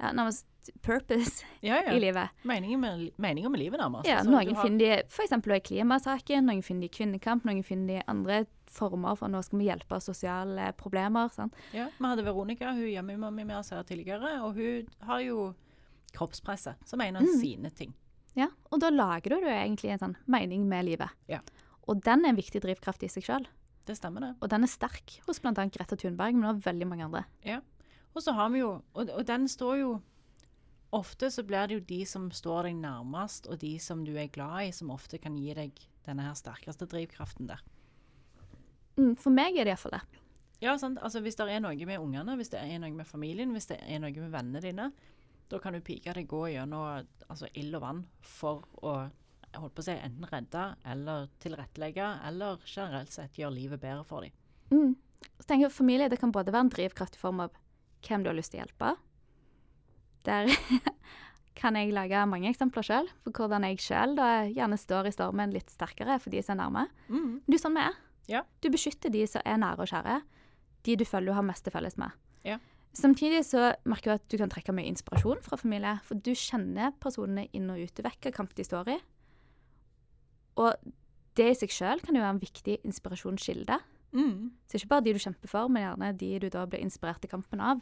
ja, 0.00 0.10
nærmest 0.12 0.46
purpose 0.82 1.44
Ja, 1.64 1.80
i 1.92 1.98
livet. 2.02 2.28
Meninger 2.44 2.78
med, 2.78 3.08
meninger 3.16 3.50
med 3.50 3.62
livet, 3.62 3.80
nærmest. 3.80 4.06
Ja, 4.08 4.18
Altså, 4.20 4.30
noen 4.34 4.54
har- 4.54 4.64
finner 4.66 4.78
de 4.78 5.02
f.eks. 5.08 5.32
i 5.32 5.60
klimasaken, 5.60 6.44
noen 6.44 6.62
finner 6.62 6.80
de 6.80 6.90
i 6.90 6.96
kvinnekamp, 6.98 7.44
noen 7.44 7.64
finner 7.64 7.86
de 7.86 8.00
i 8.00 8.04
andre 8.08 8.46
former 8.72 9.14
for 9.20 9.28
nå 9.32 9.40
skal 9.44 9.58
vi 9.60 9.66
hjelpe 9.68 9.98
sosiale 10.02 10.70
problemer. 10.78 11.30
Sant? 11.34 11.54
Ja, 11.76 11.88
Vi 11.98 12.04
hadde 12.08 12.24
Veronica, 12.26 12.72
hun 12.72 12.88
hjemmemamma 12.88 13.44
med 13.46 13.56
oss 13.58 13.70
her 13.74 13.82
tidligere, 13.88 14.38
og 14.42 14.54
hun 14.56 14.88
har 15.08 15.20
jo 15.24 15.54
kroppspresset 16.12 16.76
som 16.88 17.00
en 17.00 17.16
av 17.16 17.22
Mm. 17.22 17.40
sine 17.40 17.70
ting. 17.70 17.94
Ja, 18.34 18.48
og 18.70 18.80
da 18.80 18.88
lager 18.90 19.30
du 19.30 19.40
jo 19.40 19.48
egentlig 19.48 19.90
en 19.92 19.98
sånn 19.98 20.16
mening 20.26 20.66
med 20.68 20.84
livet. 20.86 21.10
Ja. 21.28 21.40
Og 21.88 22.00
den 22.02 22.24
er 22.24 22.30
en 22.30 22.36
viktig 22.36 22.60
drivkraft 22.62 23.02
i 23.02 23.08
seg 23.08 23.24
sjøl. 23.24 23.46
Det 23.84 23.96
stemmer, 23.96 24.20
det. 24.20 24.36
Og 24.40 24.48
den 24.48 24.62
er 24.62 24.68
sterk 24.68 25.20
hos 25.26 25.40
bl.a. 25.40 25.52
Greta 25.52 25.96
Thunberg, 25.96 26.34
men 26.34 26.44
også 26.54 26.62
veldig 26.72 26.86
mange 26.86 27.04
andre. 27.04 27.24
Ja, 27.44 27.60
Og 28.14 28.22
så 28.22 28.32
har 28.34 28.50
vi 28.50 28.58
jo 28.60 28.82
og, 28.94 29.08
og 29.10 29.24
den 29.26 29.48
står 29.48 29.78
jo 29.80 30.02
Ofte 30.92 31.30
så 31.32 31.42
blir 31.42 31.66
det 31.68 31.74
jo 31.78 31.80
de 31.88 32.04
som 32.04 32.30
står 32.30 32.64
deg 32.64 32.74
nærmest, 32.76 33.46
og 33.48 33.58
de 33.62 33.78
som 33.78 34.04
du 34.04 34.14
er 34.14 34.26
glad 34.28 34.66
i, 34.68 34.70
som 34.72 34.90
ofte 34.90 35.16
kan 35.18 35.34
gi 35.40 35.54
deg 35.54 35.72
denne 36.04 36.20
her 36.26 36.34
sterkeste 36.34 36.84
drivkraften 36.86 37.46
der. 37.48 37.62
Mm, 38.98 39.14
for 39.20 39.34
meg 39.34 39.56
er 39.56 39.66
det 39.66 39.74
iallfall 39.74 39.96
det. 39.96 40.02
Ja, 40.62 40.76
sant? 40.78 41.00
Altså 41.02 41.22
Hvis 41.24 41.38
det 41.38 41.48
er 41.50 41.62
noe 41.62 41.88
med 41.88 41.98
ungene, 41.98 42.36
hvis 42.38 42.52
det 42.52 42.60
er 42.62 42.78
noe 42.78 42.92
med 42.94 43.08
familien, 43.08 43.50
hvis 43.56 43.70
det 43.72 43.80
er 43.82 44.02
noe 44.02 44.12
med 44.14 44.30
vennene 44.30 44.62
dine, 44.62 44.92
da 45.50 45.58
kan 45.60 45.74
du 45.74 45.82
pike 45.84 46.14
deg 46.16 46.28
gå 46.30 46.46
gjennom 46.54 47.02
altså, 47.28 47.48
ild 47.58 47.74
og 47.76 47.82
vann 47.82 48.04
for 48.24 48.62
å 48.80 48.94
jeg 49.52 49.60
holdt 49.60 49.74
på 49.76 49.82
å 49.82 49.84
si, 49.84 49.94
enten 50.00 50.28
redde 50.30 50.60
eller 50.88 51.26
tilrettelegge, 51.42 52.06
eller 52.28 52.62
generelt 52.64 53.12
sett 53.12 53.36
gjøre 53.36 53.52
livet 53.52 53.82
bedre 53.82 54.04
for 54.08 54.24
dem. 54.24 54.32
Mm. 54.72 54.94
Så 55.36 55.44
tenker 55.44 55.66
jeg 55.66 55.74
Familie 55.76 56.08
det 56.08 56.18
kan 56.22 56.32
både 56.32 56.54
være 56.54 56.66
en 56.66 56.72
drivkraft 56.72 57.18
i 57.18 57.20
form 57.20 57.42
av 57.44 57.58
hvem 58.06 58.24
du 58.24 58.30
har 58.30 58.38
lyst 58.38 58.54
til 58.54 58.62
å 58.62 58.64
hjelpe. 58.64 58.94
Der 60.24 60.48
kan 61.60 61.76
jeg 61.76 61.92
lage 61.92 62.24
mange 62.30 62.48
eksempler 62.48 62.86
sjøl 62.86 63.10
på 63.26 63.34
hvordan 63.36 63.66
jeg 63.68 63.82
sjøl 63.84 64.16
gjerne 64.54 64.80
står 64.80 65.10
i 65.10 65.14
stormen 65.14 65.52
litt 65.52 65.70
sterkere 65.74 66.16
for 66.22 66.32
de 66.32 66.40
som 66.40 66.56
er 66.56 66.62
nærme. 66.62 66.86
Mm. 67.12 67.34
Du 67.44 67.58
sånn 67.60 67.76
vi 67.76 67.84
er. 67.84 68.00
Ja. 68.30 68.44
Du 68.62 68.70
beskytter 68.70 69.12
de 69.12 69.24
som 69.26 69.42
er 69.44 69.58
nære 69.62 69.84
og 69.84 69.90
kjære. 69.90 70.20
De 70.86 70.96
du 70.98 71.04
føler 71.06 71.32
du 71.32 71.36
har 71.38 71.46
mest 71.46 71.64
til 71.66 71.74
felles 71.74 71.96
med. 72.00 72.14
Ja. 72.46 72.58
Samtidig 72.92 73.44
så 73.48 73.72
merker 73.88 74.10
du 74.10 74.14
at 74.18 74.26
du 74.28 74.36
kan 74.36 74.50
trekke 74.52 74.74
mye 74.76 74.90
inspirasjon 74.90 75.40
fra 75.44 75.56
familie. 75.56 75.94
For 76.04 76.18
du 76.18 76.34
kjenner 76.36 76.92
personene 77.00 77.46
inn 77.56 77.70
og 77.72 77.80
ut. 77.80 77.94
Du 77.96 78.02
vet 78.04 78.18
hvilken 78.18 78.36
kamp 78.36 78.52
de 78.58 78.66
står 78.66 78.92
i. 78.96 78.98
Og 80.60 80.92
det 81.38 81.48
i 81.48 81.56
seg 81.56 81.72
sjøl 81.72 82.02
kan 82.04 82.16
jo 82.16 82.24
være 82.24 82.36
en 82.36 82.42
viktig 82.42 82.76
inspirasjonskilde. 82.84 83.78
Mm. 84.12 84.52
Så 84.68 84.76
ikke 84.76 84.90
bare 84.92 85.06
de 85.06 85.14
du 85.16 85.22
kjemper 85.22 85.48
for, 85.48 85.72
men 85.72 85.86
gjerne 85.86 86.12
de 86.20 86.30
du 86.42 86.48
da 86.52 86.66
blir 86.68 86.84
inspirert 86.84 87.24
i 87.24 87.30
kampen 87.32 87.62
av. 87.64 87.80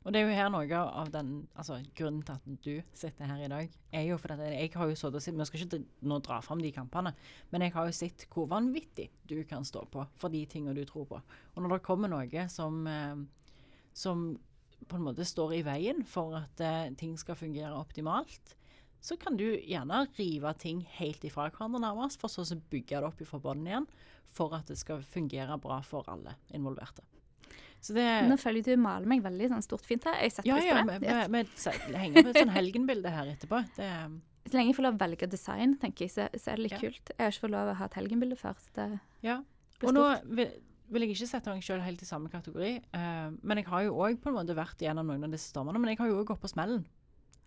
Og 0.00 0.14
det 0.14 0.20
er 0.20 0.30
jo 0.30 0.36
her 0.36 0.48
noe 0.52 0.78
av 0.80 1.10
den 1.12 1.32
altså, 1.52 1.76
grunnen 1.96 2.22
til 2.24 2.38
at 2.38 2.60
du 2.64 2.96
sitter 2.96 3.28
her 3.28 3.42
i 3.44 3.50
dag, 3.52 3.74
er 3.92 4.06
jo 4.08 4.16
fordi 4.20 4.46
jeg 4.54 4.70
har 4.72 4.88
jo 4.88 4.96
sittet 4.96 5.18
og 5.18 5.24
sett 5.24 5.36
Vi 5.36 5.46
skal 5.48 5.64
ikke 5.66 5.80
nå 6.08 6.20
dra 6.24 6.38
fram 6.44 6.62
de 6.64 6.70
kampene, 6.72 7.12
men 7.52 7.66
jeg 7.66 7.74
har 7.74 7.88
jo 7.88 7.96
sett 7.98 8.24
hvor 8.32 8.48
vanvittig 8.48 9.10
du 9.28 9.36
kan 9.48 9.66
stå 9.66 9.84
på 9.92 10.06
for 10.20 10.32
de 10.32 10.40
tingene 10.48 10.76
du 10.78 10.86
tror 10.88 11.08
på. 11.10 11.20
Og 11.54 11.60
når 11.60 11.76
det 11.76 11.84
kommer 11.84 12.08
noe 12.08 12.46
som, 12.48 12.80
eh, 12.88 13.20
som 13.92 14.24
på 14.88 14.96
en 14.96 15.04
måte 15.04 15.28
står 15.28 15.58
i 15.58 15.62
veien 15.68 16.00
for 16.08 16.38
at 16.40 16.64
eh, 16.64 16.94
ting 16.96 17.18
skal 17.20 17.36
fungere 17.36 17.76
optimalt, 17.76 18.56
så 19.00 19.16
kan 19.20 19.36
du 19.36 19.46
gjerne 19.52 20.06
rive 20.16 20.52
ting 20.60 20.82
helt 20.96 21.24
ifra 21.24 21.48
hverandre 21.48 21.80
nærmest, 21.80 22.20
for 22.20 22.32
så 22.32 22.44
å 22.44 22.62
bygge 22.72 23.00
det 23.00 23.08
opp 23.08 23.20
fra 23.28 23.40
bunnen 23.40 23.68
igjen, 23.68 23.88
for 24.30 24.56
at 24.56 24.68
det 24.68 24.80
skal 24.80 25.04
fungere 25.04 25.56
bra 25.60 25.80
for 25.84 26.08
alle 26.12 26.36
involverte. 26.56 27.04
Så 27.80 27.94
det, 27.96 28.06
Nå 28.28 28.36
føler 28.36 28.60
jeg 28.60 28.76
du 28.76 28.82
maler 28.82 29.06
meg 29.08 29.22
veldig 29.24 29.48
sånn 29.54 29.62
stort 29.64 29.86
fint 29.88 30.04
her. 30.04 30.18
Jeg 30.20 30.32
setter 30.34 30.48
ja, 30.50 30.56
pris 30.58 30.66
ja, 30.68 30.80
på 30.82 30.90
det. 30.90 30.98
vi, 31.00 31.92
vi 31.92 32.00
henger 32.02 32.22
på 32.26 32.32
et 32.34 32.40
sånn 32.42 32.52
helgenbilde 32.52 33.10
her 33.14 33.30
etterpå. 33.32 33.60
Det, 33.76 33.88
Så 34.50 34.56
lenge 34.58 34.72
jeg 34.72 34.76
får 34.76 34.84
lov 34.88 34.94
å 34.98 35.00
velge 35.04 35.28
design, 35.32 35.76
tenker 35.80 36.04
jeg, 36.04 36.10
så, 36.12 36.26
så 36.36 36.50
er 36.52 36.56
det 36.60 36.66
litt 36.66 36.72
Ja. 36.76 36.80
kult. 36.82 37.12
Jeg 37.16 37.24
har 37.24 37.32
ikke 37.32 37.44
fått 37.46 37.54
lov 37.54 37.70
å 37.72 37.76
ha 37.80 37.84
et 37.88 37.96
helgenbilde 38.00 38.36
før. 38.36 38.58
Så 38.60 38.74
det 38.76 38.88
ja. 39.24 39.38
Og 39.82 39.94
nå 39.96 40.04
vil, 40.36 40.50
vil 40.92 41.02
jeg 41.06 41.14
ikke 41.14 41.30
sette 41.30 41.48
meg 41.54 41.62
sjøl 41.64 41.80
helt 41.80 42.02
i 42.04 42.08
samme 42.08 42.28
kategori, 42.28 42.72
uh, 42.92 43.30
men 43.42 43.56
jeg 43.62 43.66
har 43.72 43.82
jo 43.86 43.94
òg 43.96 44.18
på 44.20 44.28
en 44.28 44.36
måte 44.36 44.56
vært 44.58 44.82
gjennom 44.84 45.06
noen 45.08 45.24
av 45.24 45.30
disse 45.32 45.48
stormene. 45.54 45.80
Men 45.80 45.94
jeg 45.94 45.98
har 46.02 46.10
jo 46.12 46.18
òg 46.20 46.26
gått 46.34 46.42
på 46.44 46.50
smellen. 46.52 46.84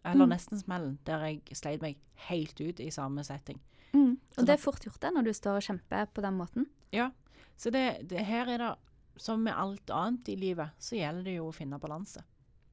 Eller 0.03 0.25
Mm. 0.25 0.33
nesten 0.33 0.59
smellen, 0.59 0.97
der 1.05 1.21
jeg 1.29 1.41
sleit 1.55 1.81
meg 1.81 1.95
helt 2.27 2.59
ut 2.59 2.79
i 2.81 2.89
samme 2.91 3.23
setting. 3.23 3.59
Mm. 3.93 4.17
Så 4.33 4.39
Og 4.41 4.45
det 4.47 4.53
er 4.57 4.63
fort 4.65 4.81
gjort 4.83 4.99
det, 4.99 5.13
når 5.13 5.23
du 5.29 5.33
står 5.33 5.55
og 5.61 5.63
kjemper 5.63 6.07
på 6.11 6.21
den 6.25 6.33
måten. 6.35 6.65
Ja. 6.91 7.11
Så 7.55 7.69
det, 7.71 8.07
det, 8.09 8.19
her 8.25 8.49
er 8.49 8.57
det, 8.57 8.71
som 9.19 9.43
med 9.43 9.53
alt 9.57 9.89
annet 9.93 10.29
i 10.29 10.35
livet, 10.39 10.69
så 10.79 10.95
gjelder 10.97 11.23
det 11.23 11.35
jo 11.37 11.49
å 11.49 11.53
finne 11.55 11.79
balanse. 11.79 12.23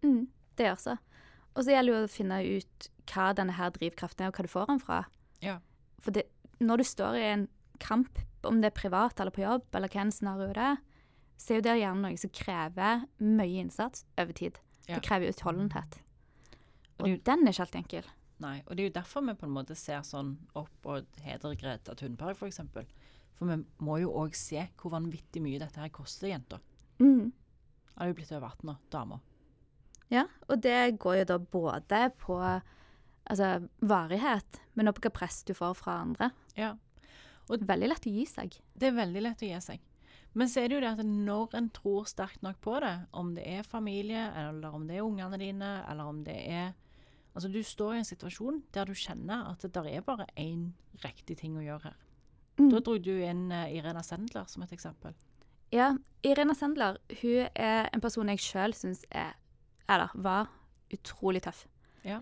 Mm. 0.02 0.26
Det 0.56 0.66
gjør 0.66 0.78
så. 0.80 0.94
Og 1.54 1.64
så 1.66 1.72
gjelder 1.74 1.92
det 1.98 2.08
å 2.08 2.12
finne 2.14 2.38
ut 2.46 2.88
hva 3.10 3.30
denne 3.36 3.56
her 3.58 3.70
drivkraften 3.74 4.24
er, 4.24 4.30
og 4.30 4.38
hva 4.38 4.46
du 4.46 4.52
får 4.52 4.66
den 4.70 4.80
fra. 4.82 5.00
Ja. 5.42 5.58
For 6.00 6.14
det, 6.16 6.26
når 6.60 6.80
du 6.80 6.84
står 6.84 7.18
i 7.18 7.24
en 7.32 7.48
kamp, 7.82 8.18
om 8.44 8.60
det 8.62 8.70
er 8.70 8.78
privat 8.80 9.20
eller 9.20 9.34
på 9.34 9.42
jobb, 9.42 9.66
eller 9.74 9.88
hva 9.92 10.00
enn 10.04 10.12
scenario 10.14 10.52
det 10.56 10.62
er, 10.70 10.78
så 11.40 11.52
er 11.54 11.58
jo 11.60 11.64
det 11.66 11.74
gjerne 11.80 12.04
noe 12.04 12.20
som 12.20 12.30
krever 12.36 13.04
mye 13.24 13.60
innsats 13.64 14.04
over 14.20 14.32
tid. 14.36 14.58
Ja. 14.86 14.96
Det 14.98 15.04
krever 15.06 15.32
utholdenhet. 15.32 15.98
Og 17.00 17.04
Og 17.04 17.08
jo- 17.08 17.20
den 17.24 17.46
er 17.46 17.52
ikke 17.52 17.64
alltid 17.66 17.80
enkel. 17.84 18.08
Nei, 18.40 18.62
og 18.66 18.76
det 18.76 18.82
er 18.84 18.88
jo 18.88 19.00
derfor 19.00 19.20
vi 19.26 19.34
på 19.34 19.44
en 19.46 19.52
måte 19.54 19.74
ser 19.76 20.00
sånn 20.00 20.36
opp 20.56 20.86
og 20.86 21.04
hedrer 21.20 21.56
Greta 21.60 21.94
Thunberg, 21.94 22.36
f.eks. 22.36 22.60
For, 23.38 23.48
vi 23.48 23.86
må 23.86 23.98
jo 24.02 24.12
òg 24.22 24.36
se 24.38 24.66
hvor 24.80 24.94
vanvittig 24.94 25.42
mye 25.44 25.60
dette 25.62 25.80
her 25.80 25.92
koster 25.94 26.30
jenta. 26.32 26.60
Mm. 27.00 27.30
Er 28.00 28.10
jo 28.10 28.16
blitt 28.18 28.32
over 28.32 28.50
18 28.50 28.72
år, 28.72 28.80
dama. 28.92 29.20
Ja, 30.10 30.26
og 30.48 30.62
det 30.64 30.98
går 30.98 31.20
jo 31.20 31.26
da 31.30 31.38
både 31.38 32.00
på 32.18 32.38
altså, 32.40 33.50
varighet, 33.78 34.60
men 34.74 34.90
også 34.90 34.98
på 34.98 35.06
hva 35.06 35.16
press 35.20 35.42
du 35.46 35.54
får 35.54 35.76
fra 35.78 36.00
andre. 36.02 36.32
Ja. 36.58 36.74
Og 37.50 37.62
Veldig 37.66 37.88
lett 37.90 38.06
å 38.06 38.12
gi 38.14 38.26
seg. 38.30 38.58
Det 38.74 38.90
er 38.90 38.98
veldig 38.98 39.22
lett 39.24 39.42
å 39.42 39.48
gi 39.48 39.62
seg. 39.62 39.86
Men 40.38 40.50
så 40.50 40.62
er 40.62 40.70
det 40.70 40.76
jo 40.76 40.82
det 40.84 40.92
at 40.94 41.06
når 41.06 41.56
en 41.58 41.70
tror 41.74 42.06
sterkt 42.06 42.44
nok 42.46 42.60
på 42.62 42.76
det, 42.82 42.92
om 43.18 43.32
det 43.34 43.46
er 43.50 43.66
familie, 43.66 44.28
eller 44.38 44.76
om 44.76 44.86
det 44.86 44.98
er 44.98 45.06
ungene 45.06 45.40
dine, 45.40 45.72
eller 45.90 46.12
om 46.12 46.22
det 46.26 46.38
er 46.46 46.72
Altså, 47.30 47.46
du 47.46 47.60
står 47.62 47.92
i 47.94 47.98
en 48.00 48.08
situasjon 48.08 48.56
der 48.74 48.88
du 48.90 48.96
kjenner 48.98 49.44
at 49.52 49.62
det 49.62 49.68
der 49.76 49.86
er 49.86 50.00
bare 50.02 50.24
én 50.34 50.72
riktig 51.04 51.36
ting 51.38 51.54
å 51.54 51.62
gjøre 51.62 51.84
her. 51.84 51.98
Mm. 52.60 52.70
Da 52.74 52.82
dro 52.84 52.96
du 53.00 53.12
inn 53.16 53.48
eh, 53.54 53.76
Irena 53.78 54.02
Sendler 54.04 54.48
som 54.50 54.64
et 54.64 54.72
eksempel. 54.76 55.14
Ja, 55.72 55.94
Irena 56.26 56.54
Sendler 56.58 56.98
hun 57.22 57.48
er 57.54 57.88
en 57.88 58.02
person 58.02 58.28
jeg 58.32 58.42
sjøl 58.44 58.74
syns 58.76 59.04
er, 59.08 59.32
eller 59.88 60.12
var, 60.14 60.50
utrolig 60.92 61.44
tøff. 61.46 61.64
Ja. 62.04 62.20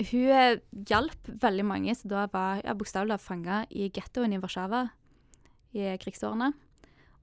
Hun 0.00 0.32
eh, 0.36 0.60
hjalp 0.88 1.30
veldig 1.42 1.66
mange 1.66 1.94
som 1.96 2.12
da 2.12 2.26
var 2.32 2.62
ja, 2.64 2.76
bokstavelig 2.76 3.16
talt 3.18 3.26
fanga 3.26 3.62
i 3.70 3.90
gettoen 3.92 4.36
i 4.36 4.40
Warszawa 4.40 4.86
i 5.76 5.94
krigsårene. 6.02 6.52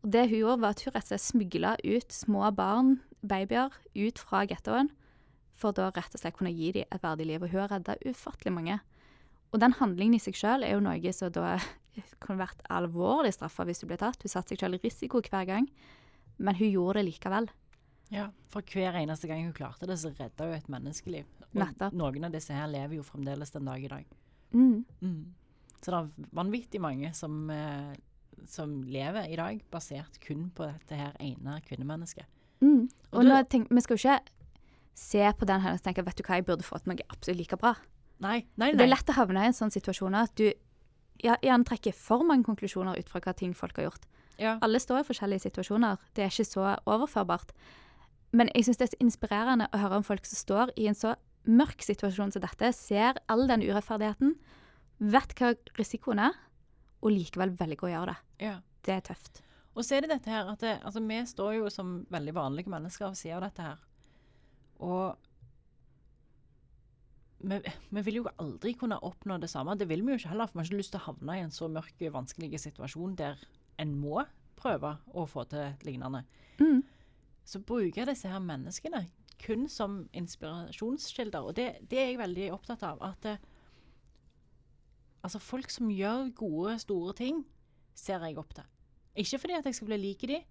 Og 0.03 0.11
det 0.13 0.27
hun 0.29 0.39
gjorde, 0.39 0.61
var 0.61 0.75
at 0.75 0.83
hun 0.85 0.93
rett 0.95 1.07
og 1.07 1.11
slett 1.11 1.25
smugla 1.25 1.73
ut 1.83 2.13
små 2.13 2.51
barn, 2.55 2.99
babyer, 3.21 3.73
ut 3.97 4.21
fra 4.21 4.43
gettoen, 4.49 4.91
for 5.57 5.73
da 5.73 5.89
rett 5.89 6.13
og 6.13 6.21
slett 6.21 6.37
kunne 6.37 6.53
gi 6.53 6.71
dem 6.75 6.93
et 6.93 7.03
verdig 7.03 7.27
liv. 7.31 7.41
Og 7.41 7.51
hun 7.51 7.63
har 7.63 7.73
redda 7.73 7.97
ufattelig 8.05 8.53
mange. 8.53 8.77
Og 9.51 9.61
den 9.63 9.73
handlingen 9.79 10.17
i 10.17 10.21
seg 10.21 10.37
sjøl 10.37 10.65
er 10.65 10.75
jo 10.75 10.83
noe 10.85 11.13
som 11.15 11.33
da 11.33 11.57
kunne 12.19 12.39
vært 12.47 12.61
alvorlig 12.69 13.33
straffa 13.33 13.65
hvis 13.65 13.79
du 13.83 13.87
ble 13.87 13.97
tatt. 13.97 14.21
Hun 14.23 14.29
satte 14.29 14.49
seg 14.55 14.59
selv 14.59 14.75
i 14.79 14.83
risiko 14.87 15.21
hver 15.21 15.45
gang, 15.49 15.67
men 16.37 16.55
hun 16.55 16.71
gjorde 16.71 16.99
det 17.01 17.05
likevel. 17.13 17.49
Ja, 18.09 18.29
For 18.47 18.61
hver 18.61 18.95
eneste 18.95 19.27
gang 19.27 19.43
hun 19.43 19.53
klarte 19.53 19.85
det, 19.89 19.97
så 19.99 20.13
redda 20.15 20.45
hun 20.47 20.53
et 20.55 20.69
menneskeliv. 20.71 21.25
Og 21.53 21.59
Nettopp. 21.59 21.93
noen 21.93 22.25
av 22.25 22.31
disse 22.31 22.53
her 22.55 22.67
lever 22.67 22.95
jo 22.95 23.03
fremdeles 23.03 23.51
den 23.51 23.65
dag 23.65 23.83
i 23.83 23.87
dag. 23.91 24.05
Mm. 24.53 24.85
Mm. 25.01 25.33
Så 25.81 25.91
det 25.91 25.97
er 25.99 26.29
vanvittig 26.33 26.79
mange 26.81 27.13
som, 27.13 27.49
eh, 27.49 27.95
som 28.47 28.81
lever 28.83 29.27
i 29.29 29.35
dag 29.35 29.61
basert 29.71 30.19
kun 30.23 30.49
på 30.55 30.65
dette 30.71 30.95
her 30.95 31.13
ene 31.19 31.59
kvinnemennesket. 31.67 32.25
Mm. 32.61 32.89
Og 33.11 33.19
Og 33.19 33.25
du- 33.25 33.43
tenk, 33.49 33.67
vi 33.69 33.81
skal 33.81 33.97
jo 33.97 34.09
ikke 34.09 34.21
se 34.95 35.19
på 35.37 35.45
den 35.45 35.61
hendelsen 35.61 35.87
og 35.87 35.95
tenke 35.95 36.05
vet 36.05 36.15
du 36.15 36.23
hva, 36.23 36.35
jeg 36.35 36.45
burde 36.45 36.63
fått 36.63 36.87
noe 36.87 36.97
absolutt 37.09 37.37
like 37.37 37.57
bra. 37.57 37.75
Nei, 38.19 38.45
nei, 38.57 38.71
nei. 38.71 38.77
Det 38.77 38.81
er 38.81 38.95
lett 38.95 39.05
å 39.05 39.13
havne 39.13 39.43
i 39.43 39.45
en 39.47 39.53
sånn 39.53 39.69
situasjon 39.71 40.15
at 40.15 40.33
du 40.35 40.51
gjerne 41.23 41.67
trekker 41.67 41.95
for 41.95 42.25
mange 42.27 42.47
konklusjoner 42.47 42.99
ut 42.99 43.09
fra 43.09 43.21
hva 43.23 43.33
ting 43.37 43.55
folk 43.57 43.77
har 43.79 43.89
gjort. 43.89 44.07
Ja. 44.37 44.57
Alle 44.61 44.79
står 44.81 45.01
i 45.01 45.07
forskjellige 45.07 45.47
situasjoner. 45.47 45.97
Det 46.13 46.25
er 46.25 46.33
ikke 46.33 46.45
så 46.45 46.75
overførbart. 46.85 47.53
Men 48.35 48.51
jeg 48.53 48.67
syns 48.67 48.79
det 48.79 48.87
er 48.87 48.93
så 48.93 49.01
inspirerende 49.01 49.69
å 49.73 49.81
høre 49.81 49.99
om 50.01 50.05
folk 50.05 50.27
som 50.27 50.37
står 50.37 50.73
i 50.77 50.89
en 50.91 50.97
så 50.97 51.15
mørk 51.47 51.81
situasjon 51.85 52.33
som 52.35 52.43
dette, 52.43 52.71
ser 52.75 53.17
all 53.31 53.45
den 53.49 53.63
urettferdigheten, 53.63 54.35
vet 54.99 55.33
hva 55.39 55.53
risikoen 55.79 56.21
er, 56.27 56.35
og 57.01 57.13
likevel 57.13 57.53
velger 57.57 57.87
å 57.87 57.93
gjøre 57.93 58.13
det. 58.13 58.49
ja. 58.49 58.57
Det 58.87 58.93
er 58.93 59.01
tøft. 59.03 59.41
Og 59.75 59.83
så 59.83 59.97
er 59.97 60.05
det 60.05 60.13
dette 60.13 60.31
her 60.31 60.47
at 60.47 60.61
det, 60.63 60.77
altså, 60.87 61.01
vi 61.03 61.17
står 61.27 61.57
jo 61.57 61.69
som 61.69 61.89
veldig 62.09 62.33
vanlige 62.37 62.71
mennesker 62.71 63.09
og 63.09 63.17
siden 63.19 63.35
av 63.35 63.49
dette 63.49 63.65
her. 63.65 63.81
Og 64.79 65.26
vi, 67.37 67.59
vi 67.93 68.03
vil 68.07 68.19
jo 68.21 68.25
aldri 68.41 68.73
kunne 68.77 68.97
oppnå 69.05 69.37
det 69.41 69.49
samme. 69.51 69.75
Det 69.77 69.87
vil 69.89 70.03
vi 70.05 70.13
jo 70.13 70.21
ikke 70.21 70.33
heller, 70.33 70.49
for 70.49 70.57
vi 70.57 70.63
har 70.63 70.71
ikke 70.71 70.81
lyst 70.81 70.93
til 70.95 71.01
å 71.01 71.07
havne 71.11 71.37
i 71.37 71.43
en 71.45 71.53
så 71.53 71.69
mørk, 71.71 72.01
vanskelig 72.13 72.61
situasjon 72.63 73.15
der 73.19 73.41
en 73.81 73.93
må 73.99 74.23
prøve 74.57 74.95
å 75.13 75.25
få 75.29 75.45
til 75.51 75.75
lignende. 75.85 76.23
Mm. 76.57 76.81
Så 77.47 77.61
bruker 77.63 78.01
jeg 78.01 78.09
disse 78.09 78.31
her 78.31 78.43
menneskene 78.43 79.05
kun 79.37 79.67
som 79.69 80.01
inspirasjonskilder. 80.17 81.45
Og 81.45 81.55
det, 81.57 81.67
det 81.89 82.01
er 82.01 82.11
jeg 82.11 82.21
veldig 82.21 82.49
opptatt 82.55 82.83
av. 82.87 83.01
At 83.05 83.27
eh, 83.29 83.43
altså 85.21 85.41
folk 85.43 85.71
som 85.73 85.91
gjør 85.93 86.31
gode, 86.37 86.77
store 86.81 87.13
ting, 87.17 87.43
ser 87.97 88.23
jeg 88.25 88.37
opp 88.41 88.55
til. 88.57 88.65
Ikke 89.17 89.41
fordi 89.41 89.57
at 89.57 89.69
jeg 89.69 89.77
skal 89.77 89.91
bli 89.91 89.99
lik 90.01 90.25
de, 90.29 90.41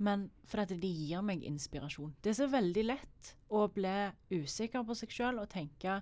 men 0.00 0.28
fordi 0.48 0.64
at 0.66 0.82
de 0.82 0.88
gir 0.88 1.24
meg 1.24 1.44
inspirasjon. 1.44 2.14
Det 2.24 2.32
er 2.32 2.40
så 2.40 2.48
veldig 2.52 2.84
lett 2.88 3.34
å 3.52 3.66
bli 3.72 3.94
usikker 4.32 4.84
på 4.88 4.96
seg 4.96 5.12
sjøl 5.12 5.40
og 5.42 5.50
tenke 5.52 6.00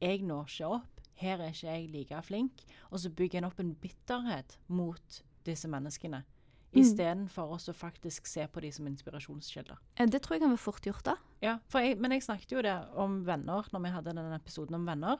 jeg 0.00 0.24
når 0.26 0.48
ikke 0.48 0.72
opp, 0.78 1.00
her 1.20 1.40
er 1.40 1.52
ikke 1.52 1.68
jeg 1.68 1.88
like 1.92 2.20
flink. 2.24 2.62
Og 2.90 3.02
så 3.02 3.12
bygger 3.12 3.40
en 3.40 3.48
opp 3.50 3.60
en 3.60 3.74
bitterhet 3.76 4.56
mot 4.72 5.22
disse 5.46 5.68
menneskene. 5.68 6.22
Mm. 6.70 6.78
Istedenfor 6.84 7.56
å 7.56 7.74
faktisk 7.74 8.28
se 8.30 8.44
på 8.46 8.62
de 8.62 8.70
som 8.72 8.86
inspirasjonskilder. 8.86 9.78
Det 9.98 10.20
tror 10.22 10.36
jeg 10.36 10.44
kan 10.44 10.52
være 10.54 10.62
fort 10.62 10.86
gjort, 10.86 11.04
da. 11.08 11.16
Ja, 11.42 11.58
for 11.68 11.82
jeg, 11.82 11.98
men 11.98 12.14
jeg 12.14 12.24
snakket 12.24 12.54
jo 12.54 12.62
det 12.64 12.76
om 13.00 13.20
venner 13.26 13.66
når 13.72 13.84
vi 13.84 13.92
hadde 13.96 14.14
denne 14.14 14.38
episoden 14.38 14.78
om 14.78 14.86
venner. 14.86 15.18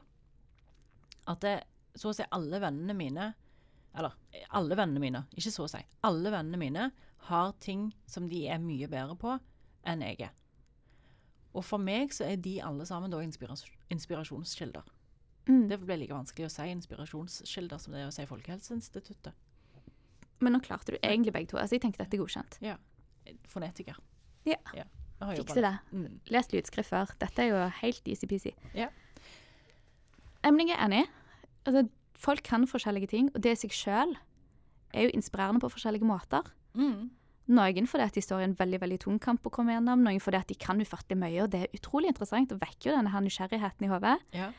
At 1.28 1.42
det, 1.42 1.56
så 1.98 2.12
å 2.12 2.16
si 2.16 2.26
alle 2.32 2.62
vennene 2.62 2.94
mine 2.96 3.32
Eller 3.98 4.14
alle 4.54 4.76
vennene 4.78 5.02
mine, 5.02 5.24
ikke 5.34 5.50
så 5.50 5.64
å 5.66 5.70
si. 5.72 5.80
Alle 6.06 6.30
vennene 6.30 6.58
mine 6.60 6.84
har 7.26 7.48
ting 7.58 7.88
som 8.06 8.28
de 8.30 8.44
er 8.46 8.62
mye 8.62 8.86
bedre 8.88 9.16
på 9.18 9.32
enn 9.90 10.04
jeg 10.06 10.28
er. 10.28 10.36
Og 11.50 11.64
for 11.66 11.82
meg 11.82 12.14
så 12.14 12.28
er 12.28 12.38
de 12.38 12.60
alle 12.62 12.86
sammen 12.86 13.10
da 13.10 13.18
inspiras 13.24 13.64
inspirasjonskilder. 13.90 14.86
Mm. 15.48 15.66
Det 15.70 15.78
ble 15.82 15.96
like 16.02 16.14
vanskelig 16.14 16.48
å 16.48 16.52
si 16.52 16.68
inspirasjonskilder 16.70 17.80
som 17.82 17.94
det 17.96 18.04
er 18.04 18.10
å 18.10 18.14
si 18.14 18.26
Folkehelseinstituttet. 18.28 19.34
Men 20.40 20.56
nå 20.56 20.62
klarte 20.64 20.94
du 20.94 20.98
egentlig 21.02 21.34
begge 21.36 21.52
to. 21.52 21.58
Altså, 21.60 21.76
jeg 21.76 21.84
tenker 21.84 22.04
dette 22.04 22.16
er 22.16 22.22
godkjent. 22.22 22.56
Ja. 22.64 22.78
Fonetiker. 23.50 23.98
Ja. 24.48 24.56
ja. 24.76 24.86
Fikse 25.20 25.60
det. 25.60 25.66
der. 25.66 25.78
Mm. 25.92 26.20
Les 26.32 26.48
lydskrift 26.52 26.88
før. 26.88 27.12
Dette 27.20 27.44
er 27.44 27.50
jo 27.50 27.64
helt 27.82 28.08
easy-peasy. 28.08 28.54
Ja. 28.76 28.88
Emning 30.46 30.72
er 30.72 30.80
enig. 30.86 31.04
Altså, 31.68 31.84
folk 32.16 32.44
kan 32.46 32.64
forskjellige 32.68 33.10
ting, 33.12 33.28
og 33.34 33.42
det 33.44 33.52
i 33.52 33.60
seg 33.66 33.76
sjøl 33.76 34.16
er 34.96 35.06
jo 35.06 35.12
inspirerende 35.14 35.60
på 35.60 35.72
forskjellige 35.74 36.08
måter. 36.08 36.48
Mm. 36.74 37.10
Noen 37.50 37.88
fordi 37.90 38.06
at 38.06 38.14
de 38.14 38.22
står 38.22 38.44
i 38.44 38.46
en 38.46 38.56
veldig 38.58 38.78
veldig 38.78 38.98
tung 39.02 39.18
kamp 39.22 39.46
å 39.48 39.50
komme 39.50 39.74
gjennom, 39.74 40.02
noen 40.06 40.22
fordi 40.22 40.38
at 40.38 40.50
de 40.52 40.56
kan 40.60 40.78
ufattelig 40.78 41.18
mye, 41.18 41.42
og 41.42 41.50
det 41.50 41.64
er 41.64 41.74
utrolig 41.74 42.12
interessant 42.12 42.52
og 42.54 42.60
vekker 42.62 42.90
jo 42.90 42.96
denne 42.96 43.10
her 43.10 43.24
nysgjerrigheten 43.24 43.86
i 43.86 43.90
hodet. 43.90 44.16
Ja. 44.36 44.52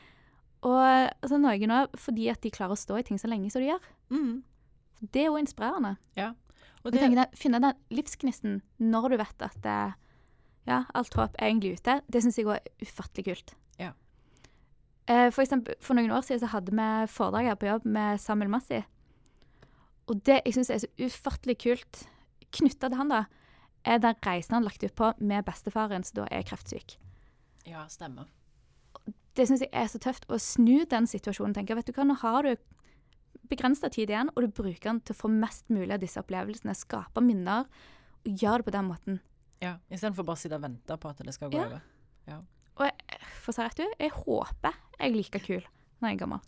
Og 0.67 0.81
altså, 0.83 1.39
noen 1.41 1.73
òg 1.73 1.95
fordi 1.97 2.27
at 2.33 2.43
de 2.43 2.51
klarer 2.53 2.75
å 2.75 2.79
stå 2.79 2.99
i 2.99 3.05
ting 3.07 3.21
så 3.21 3.31
lenge 3.31 3.49
som 3.53 3.63
de 3.63 3.71
gjør. 3.71 3.87
Mm. 4.11 4.43
Det 5.01 5.23
er 5.23 5.31
jo 5.31 5.39
inspirerende. 5.39 5.95
Ja. 6.19 6.33
Og 6.83 6.91
det... 6.93 7.01
jeg, 7.05 7.27
Finne 7.37 7.61
den 7.63 7.79
livsgnisten 7.93 8.61
når 8.81 9.13
du 9.13 9.17
vet 9.21 9.47
at 9.47 9.57
det, 9.63 9.79
ja, 10.67 10.83
alt 10.97 11.17
håp 11.17 11.39
er 11.39 11.49
egentlig 11.49 11.77
ute, 11.79 11.99
det 12.11 12.23
syns 12.23 12.37
jeg 12.37 12.49
òg 12.49 12.57
er 12.59 12.85
ufattelig 12.85 13.29
kult. 13.31 13.55
Ja. 13.79 13.93
Eh, 15.07 15.29
For 15.31 15.45
eksempel, 15.45 15.79
for 15.81 15.97
noen 15.97 16.11
år 16.13 16.25
siden 16.27 16.43
så 16.43 16.51
hadde 16.53 16.75
vi 16.75 16.89
foredrag 17.13 17.53
her 17.53 17.61
på 17.61 17.71
jobb 17.71 17.87
med 17.87 18.21
Samuel 18.21 18.51
Massi. 18.51 18.83
Og 20.11 20.19
det 20.27 20.41
jeg 20.43 20.57
syns 20.57 20.73
er 20.73 20.83
så 20.83 20.91
ufattelig 20.99 21.61
kult 21.63 22.05
knytta 22.51 22.89
til 22.89 22.97
han, 22.99 23.09
da, 23.09 23.25
er 23.85 23.97
den 24.03 24.15
reisen 24.25 24.53
han 24.57 24.63
lagt 24.67 24.83
ut 24.83 24.93
på 24.95 25.13
med 25.19 25.45
bestefaren 25.47 26.03
som 26.05 26.21
da 26.21 26.27
er 26.31 26.43
kreftsyk. 26.43 26.97
ja, 27.65 27.85
stemmer. 27.87 28.27
Det 29.33 29.45
syns 29.47 29.61
jeg 29.63 29.69
er 29.71 29.87
så 29.87 29.97
tøft 30.03 30.25
å 30.27 30.35
snu 30.37 30.83
den 30.91 31.05
situasjonen. 31.07 31.53
tenker, 31.55 31.75
vet 31.75 31.87
du 31.87 31.93
hva, 31.95 32.03
Nå 32.03 32.17
har 32.19 32.43
du 32.43 32.55
begrensa 33.47 33.89
tid 33.89 34.09
igjen, 34.11 34.29
og 34.35 34.43
du 34.43 34.47
bruker 34.49 34.89
den 34.89 34.99
til 35.01 35.15
å 35.15 35.19
få 35.21 35.29
mest 35.31 35.69
mulig 35.71 35.93
av 35.95 35.99
disse 36.03 36.19
opplevelsene. 36.19 36.75
Skape 36.75 37.21
minner, 37.23 37.65
og 38.25 38.31
gjør 38.43 38.57
det 38.59 38.65
på 38.67 38.73
den 38.75 38.89
måten. 38.89 39.19
Ja, 39.61 39.77
Istedenfor 39.89 40.25
bare 40.27 40.35
å 40.35 40.41
sitte 40.41 40.57
og 40.59 40.63
vente 40.65 40.97
på 40.99 41.09
at 41.09 41.17
det 41.23 41.33
skal 41.33 41.49
gå 41.49 41.57
Ja. 41.57 41.65
over. 41.65 41.81
Og 42.77 42.85
jeg, 42.87 43.19
for 43.41 43.51
å 43.51 43.55
si 43.55 43.61
rett 43.61 43.79
ut, 43.79 43.95
jeg 43.99 44.11
håper 44.11 44.73
jeg 44.99 45.11
er 45.11 45.15
like 45.15 45.39
kul 45.39 45.61
når 46.01 46.09
jeg 46.09 46.15
er 46.15 46.19
gammel. 46.25 46.39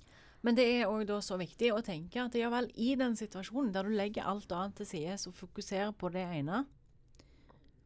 Men 0.43 0.57
det 0.59 0.65
er 0.67 0.89
òg 0.91 1.05
da 1.07 1.21
så 1.23 1.37
viktig 1.39 1.71
å 1.71 1.81
tenke 1.85 2.19
at 2.19 2.35
ja 2.35 2.49
vel, 2.51 2.67
i 2.75 2.93
den 2.99 3.15
situasjonen 3.15 3.71
der 3.75 3.87
du 3.87 3.95
legger 3.95 4.27
alt 4.27 4.51
annet 4.51 4.75
til 4.81 4.89
side 4.89 5.15
og 5.29 5.37
fokuserer 5.37 5.93
på 5.95 6.11
det 6.11 6.25
ene, 6.39 6.65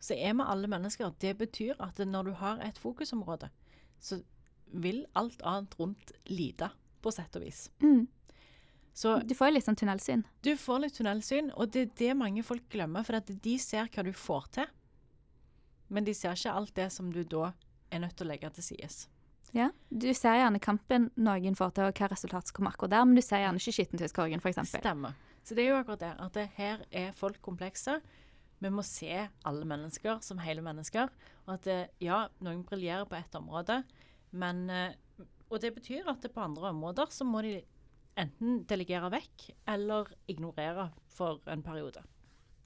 så 0.02 0.18
er 0.18 0.34
vi 0.34 0.46
alle 0.46 0.70
mennesker. 0.70 1.14
Det 1.22 1.36
betyr 1.38 1.78
at 1.84 2.02
når 2.02 2.30
du 2.30 2.34
har 2.42 2.62
et 2.66 2.78
fokusområde, 2.82 3.50
så 4.02 4.20
vil 4.74 5.06
alt 5.18 5.42
annet 5.46 5.78
rundt 5.80 6.14
lide, 6.30 6.70
på 7.02 7.14
sett 7.14 7.36
og 7.38 7.44
vis. 7.46 7.68
Mm. 7.84 8.08
Så 8.98 9.20
Du 9.30 9.36
får 9.38 9.52
jo 9.52 9.54
litt 9.54 9.66
sånn 9.68 9.78
tunnelsyn. 9.78 10.24
du 10.42 10.56
får 10.58 10.80
litt 10.82 10.96
tunnelsyn, 10.98 11.52
og 11.54 11.70
det 11.72 11.82
er 11.82 11.92
det 11.98 12.18
mange 12.18 12.44
folk 12.44 12.66
glemmer, 12.74 13.06
for 13.06 13.20
at 13.20 13.30
de 13.30 13.58
ser 13.62 13.86
hva 13.94 14.04
du 14.04 14.12
får 14.12 14.48
til. 14.58 14.72
Men 15.90 16.04
de 16.04 16.14
ser 16.18 16.34
ikke 16.34 16.52
alt 16.58 16.74
det 16.76 16.90
som 16.92 17.12
du 17.14 17.24
da 17.24 17.54
er 17.92 18.00
nødt 18.00 18.18
til 18.18 18.26
å 18.26 18.32
legge 18.32 18.50
til 18.58 18.64
sides. 18.64 19.08
Ja. 19.56 19.70
Du 19.90 20.08
ser 20.14 20.40
gjerne 20.42 20.60
kampen 20.64 21.10
noen 21.16 21.56
får 21.58 21.74
til, 21.76 21.90
og 21.90 22.00
hva 22.00 22.10
resultat 22.12 22.50
som 22.50 22.58
kommer 22.58 22.76
akkurat 22.76 22.96
der, 22.98 23.08
men 23.08 23.18
du 23.18 23.24
ser 23.24 23.44
gjerne 23.44 23.62
ikke 23.62 23.76
skittentøyskorgen, 23.78 24.44
f.eks. 24.44 24.62
Stemmer. 24.74 25.16
Så 25.48 25.56
det 25.56 25.64
er 25.64 25.72
jo 25.72 25.80
akkurat 25.80 26.04
det. 26.04 26.14
At 26.26 26.36
det, 26.36 26.48
her 26.58 26.84
er 26.92 27.16
folk 27.16 27.40
komplekse. 27.46 28.00
Vi 28.60 28.72
må 28.74 28.84
se 28.84 29.28
alle 29.48 29.70
mennesker 29.70 30.20
som 30.26 30.42
hele 30.44 30.66
mennesker. 30.66 31.12
Og 31.46 31.56
at 31.56 31.68
det, 31.68 31.80
ja, 32.04 32.26
noen 32.44 32.66
briljerer 32.68 33.08
på 33.08 33.16
ett 33.20 33.38
område, 33.40 33.82
men 34.36 34.66
eh, 34.70 34.96
Og 35.48 35.62
det 35.64 35.70
betyr 35.78 36.10
at 36.12 36.20
det 36.20 36.34
på 36.36 36.44
andre 36.44 36.74
områder 36.74 37.08
så 37.16 37.24
må 37.24 37.40
de 37.46 37.62
enten 38.20 38.66
delegere 38.68 39.08
vekk 39.14 39.46
eller 39.72 40.10
ignorere 40.28 40.90
for 41.08 41.40
en 41.48 41.64
periode. 41.64 42.02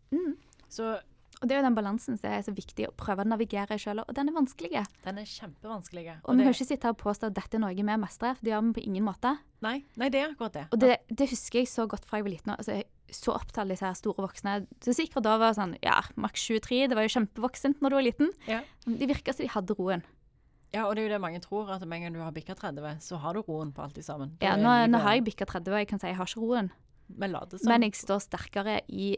Mm. 0.09 0.33
Så 0.65 0.95
Og 1.41 1.49
det 1.49 1.55
er 1.55 1.61
jo 1.61 1.65
den 1.65 1.77
balansen 1.77 2.19
som 2.21 2.29
er 2.29 2.43
så 2.45 2.53
viktig 2.53 2.85
å 2.85 2.93
prøve 2.93 3.25
å 3.25 3.29
navigere 3.31 3.73
i 3.73 3.81
sjøl, 3.81 4.03
og 4.03 4.13
den 4.13 4.29
er 4.29 4.35
vanskelig. 4.35 4.83
den 5.03 5.17
er 5.17 5.25
kjempevanskelig. 5.25 6.03
Og 6.21 6.37
vi 6.37 6.45
kan 6.45 6.53
ikke 6.53 6.67
sitte 6.69 6.85
her 6.85 6.93
og 6.93 7.01
påstå 7.01 7.31
at 7.31 7.37
dette 7.39 7.57
er 7.57 7.63
noe 7.63 7.73
vi 7.73 7.85
mestrer, 7.85 8.35
for 8.37 8.45
det 8.45 8.53
gjør 8.53 8.67
vi 8.67 8.75
på 8.77 8.83
ingen 8.85 9.07
måte. 9.07 9.33
Nei, 9.65 9.79
nei, 9.97 10.09
det 10.13 10.21
er 10.21 10.35
akkurat 10.35 10.53
det. 10.53 10.65
Og 10.69 10.81
det, 10.81 10.99
det 11.09 11.29
husker 11.33 11.63
jeg 11.63 11.69
så 11.71 11.87
godt 11.89 12.05
fra 12.05 12.19
jeg 12.21 12.27
var 12.27 12.35
liten. 12.35 12.53
Altså, 12.53 12.77
jeg 12.77 12.89
så 13.11 13.33
opp 13.35 13.49
til 13.51 13.63
alle 13.63 13.75
disse 13.75 13.89
her 13.89 13.97
store 13.97 14.23
voksne. 14.23 14.55
Så 14.85 14.95
sikkert 14.95 15.25
da 15.25 15.35
var 15.41 15.57
sånn, 15.57 15.75
ja, 15.83 15.97
maks 16.21 16.45
23, 16.47 16.85
det 16.91 16.97
var 16.97 17.07
jo 17.07 17.13
kjempevoksent 17.17 17.81
når 17.81 17.93
du 17.93 17.97
var 17.97 18.05
liten. 18.07 18.33
Ja. 18.49 18.61
De 18.85 19.09
virka 19.09 19.33
som 19.33 19.45
de 19.45 19.51
hadde 19.51 19.77
roen. 19.81 20.05
Ja, 20.71 20.85
og 20.85 20.95
det 20.95 21.01
er 21.01 21.09
jo 21.09 21.15
det 21.17 21.23
mange 21.25 21.41
tror, 21.43 21.73
at 21.73 21.83
med 21.83 21.99
en 21.99 22.05
gang 22.07 22.15
du 22.15 22.21
har 22.23 22.31
bikka 22.31 22.55
30, 22.55 23.01
så 23.03 23.19
har 23.19 23.35
du 23.35 23.41
roen 23.43 23.73
på 23.75 23.83
alt 23.83 23.97
sammen. 24.05 24.37
Det 24.39 24.47
Ja, 24.47 24.55
nå, 24.55 24.71
nå 24.87 25.01
har 25.03 25.17
jeg 25.17 25.25
bikka 25.27 25.49
30, 25.49 25.73
og 25.73 25.81
jeg 25.81 25.89
kan 25.89 25.99
si 25.99 26.07
jeg 26.07 26.19
har 26.21 26.31
ikke 26.31 26.45
roen. 26.45 26.71
Som. 27.11 27.67
Men 27.67 27.83
jeg 27.83 27.97
står 27.99 28.21
sterkere 28.23 28.77
i 28.87 29.17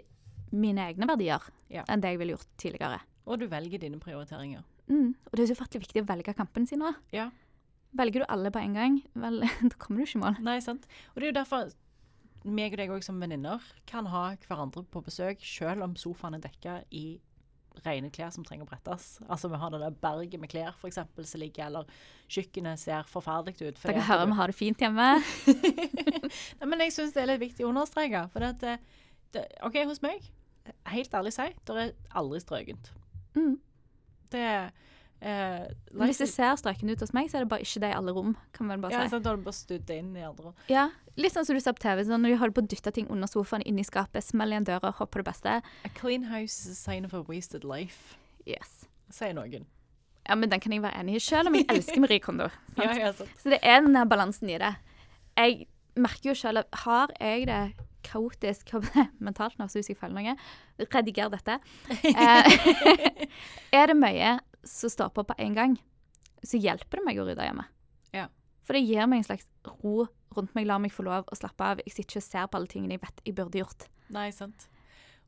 mine 0.53 0.83
egne 0.91 1.07
verdier 1.09 1.41
Ja. 1.73 1.83
enn 1.89 2.01
det 2.03 2.11
jeg 2.13 2.19
ville 2.21 2.35
gjort 2.35 2.49
tidligere. 2.61 2.99
Og 3.25 3.39
du 3.41 3.47
velger 3.49 3.79
dine 3.81 3.97
prioriteringer. 3.99 4.63
Mm. 4.87 5.13
Og 5.25 5.31
det 5.37 5.43
er 5.45 5.53
så 5.53 5.57
ufattelig 5.57 5.85
viktig 5.87 6.03
å 6.03 6.07
velge 6.09 6.33
kampene 6.37 6.67
sine. 6.69 6.91
Ja. 7.15 7.29
Velger 7.95 8.23
du 8.23 8.25
alle 8.29 8.51
på 8.53 8.59
en 8.61 8.73
gang, 8.77 8.99
vel, 9.15 9.39
da 9.69 9.75
kommer 9.79 10.01
du 10.01 10.05
ikke 10.07 10.19
i 10.19 10.23
mål. 10.25 10.39
Nei, 10.45 10.59
sant. 10.65 10.85
Og 11.13 11.21
det 11.21 11.27
er 11.29 11.31
jo 11.31 11.39
derfor 11.41 11.71
meg 12.43 12.73
og 12.75 12.77
deg 12.81 12.89
òg 12.91 13.03
som 13.05 13.21
venninner 13.23 13.61
kan 13.87 14.05
ha 14.11 14.33
hverandre 14.43 14.83
på 14.91 15.01
besøk, 15.05 15.39
selv 15.39 15.85
om 15.85 15.93
sofaen 15.95 16.35
er 16.35 16.43
dekka 16.43 16.81
i 16.91 17.19
rene 17.85 18.11
klær 18.13 18.29
som 18.35 18.43
trenger 18.45 18.67
å 18.67 18.69
brettes. 18.69 19.15
Altså 19.31 19.49
vi 19.49 19.57
har 19.57 19.71
det 19.73 19.79
der 19.81 19.95
berget 20.03 20.39
med 20.41 20.51
klær 20.51 20.75
for 20.77 20.89
eksempel, 20.91 21.25
som 21.25 21.39
ligger, 21.41 21.65
eller 21.71 21.87
kjøkkenet 22.29 22.77
ser 22.83 23.07
forferdelig 23.09 23.55
ut. 23.71 23.79
fordi 23.79 23.93
Dere 23.95 24.03
hører 24.09 24.25
du- 24.27 24.31
vi 24.33 24.37
har 24.41 24.47
det 24.51 24.55
fint 24.59 24.77
hjemme. 24.83 25.07
Nei, 26.59 26.67
men 26.67 26.83
jeg 26.85 26.93
syns 26.93 27.13
det 27.15 27.23
er 27.23 27.31
litt 27.31 27.41
viktig 27.47 27.65
å 27.65 27.71
understreke. 27.71 28.25
For 28.33 28.45
at 28.45 28.59
det, 28.61 28.75
det, 29.33 29.45
OK, 29.65 29.79
hos 29.89 30.01
meg, 30.05 30.21
helt 30.93 31.13
ærlig 31.13 31.33
si, 31.35 31.49
det 31.67 31.77
er 31.81 31.91
aldri 32.15 32.39
strøkent. 32.43 32.91
Mm. 33.35 33.55
Det 34.33 34.41
er 34.41 34.71
eh, 35.21 35.67
like, 35.91 36.07
hvis 36.07 36.21
det 36.23 36.29
ser 36.31 36.55
strøkent 36.59 36.91
ut 36.91 37.03
hos 37.05 37.13
meg, 37.13 37.29
så 37.31 37.37
er 37.39 37.45
det 37.45 37.51
bare 37.53 37.65
ikke 37.65 37.81
det 37.83 37.91
i 37.93 37.97
alle 37.97 38.13
rom. 38.15 38.35
kan 38.53 38.67
man 38.67 38.81
bare 38.81 38.93
ja, 38.93 39.03
si. 39.07 39.15
Ja, 39.15 39.19
Da 39.19 39.29
har 39.29 39.37
du 39.37 39.43
bare 39.43 39.57
studd 39.57 39.89
inn 39.93 40.15
i 40.17 40.25
andre 40.25 40.49
rom. 40.49 40.55
Ja, 40.71 40.89
Litt 41.15 41.35
sånn 41.35 41.45
som 41.45 41.53
du 41.53 41.61
ser 41.61 41.75
på 41.77 41.83
TV, 41.83 42.01
sånn 42.07 42.23
når 42.25 42.33
de 42.33 42.37
holder 42.41 42.55
på 42.57 42.61
å 42.63 42.69
dytte 42.71 42.91
ting 42.95 43.09
under 43.13 43.29
sofaen, 43.29 43.61
inn 43.69 43.77
i 43.77 43.85
skapet, 43.85 44.25
smell 44.25 44.49
igjen 44.49 44.65
døra, 44.65 44.89
håper 44.97 45.21
det 45.21 45.27
beste. 45.27 45.59
A 45.85 45.91
clean 45.93 46.23
house 46.31 46.65
is 46.65 46.71
a 46.73 46.79
sign 46.79 47.05
of 47.05 47.13
a 47.13 47.21
wasted 47.27 47.63
life, 47.63 48.17
Yes. 48.49 48.87
sier 49.13 49.35
noen. 49.37 49.67
Ja, 50.27 50.35
men 50.35 50.49
den 50.49 50.59
kan 50.59 50.71
jeg 50.73 50.81
være 50.81 50.97
enig 51.03 51.19
i, 51.19 51.19
selv 51.19 51.51
om 51.51 51.55
jeg 51.59 51.67
elsker 51.69 52.01
Marie 52.01 52.19
Kondo. 52.19 52.47
Ja, 52.81 52.93
ja. 52.97 53.11
Så 53.13 53.51
det 53.53 53.59
er 53.61 53.81
den 53.85 53.93
balansen 54.09 54.49
i 54.49 54.57
det. 54.57 54.73
Jeg 55.37 55.67
merker 55.95 56.31
jo 56.31 56.35
selv 56.39 56.63
at 56.63 56.81
har 56.85 57.13
jeg 57.19 57.45
det 57.45 57.61
kaotisk 58.05 58.73
mentalt 59.25 59.57
nå, 59.59 59.67
så 59.69 59.79
hvis 59.79 59.93
jeg 59.93 59.99
føler 59.99 60.19
noe, 60.19 60.35
rediger 60.93 61.31
dette. 61.33 61.59
Eh, 62.13 63.29
er 63.73 63.89
det 63.89 63.95
mye 63.97 64.35
som 64.67 64.91
står 64.91 65.13
på 65.15 65.23
på 65.27 65.35
en 65.41 65.55
gang, 65.57 65.77
så 66.45 66.59
hjelper 66.61 66.99
det 66.99 67.05
meg 67.07 67.19
å 67.19 67.25
rydde 67.27 67.47
hjemme. 67.47 67.65
Ja. 68.13 68.27
For 68.63 68.77
det 68.77 68.83
gir 68.85 69.07
meg 69.09 69.23
en 69.23 69.27
slags 69.27 69.47
ro 69.81 70.05
rundt 70.35 70.53
meg, 70.57 70.67
lar 70.69 70.81
meg 70.83 70.93
få 70.93 71.05
lov 71.07 71.27
å 71.31 71.37
slappe 71.37 71.65
av. 71.65 71.81
Jeg 71.85 71.95
sitter 71.95 72.19
ikke 72.19 72.21
og 72.21 72.27
ser 72.27 72.47
på 72.47 72.59
alle 72.59 72.71
tingene 72.71 72.97
jeg 72.97 73.03
vet 73.03 73.25
jeg 73.25 73.37
burde 73.37 73.61
gjort. 73.63 73.87
Nei, 74.13 74.29
sant. 74.35 74.67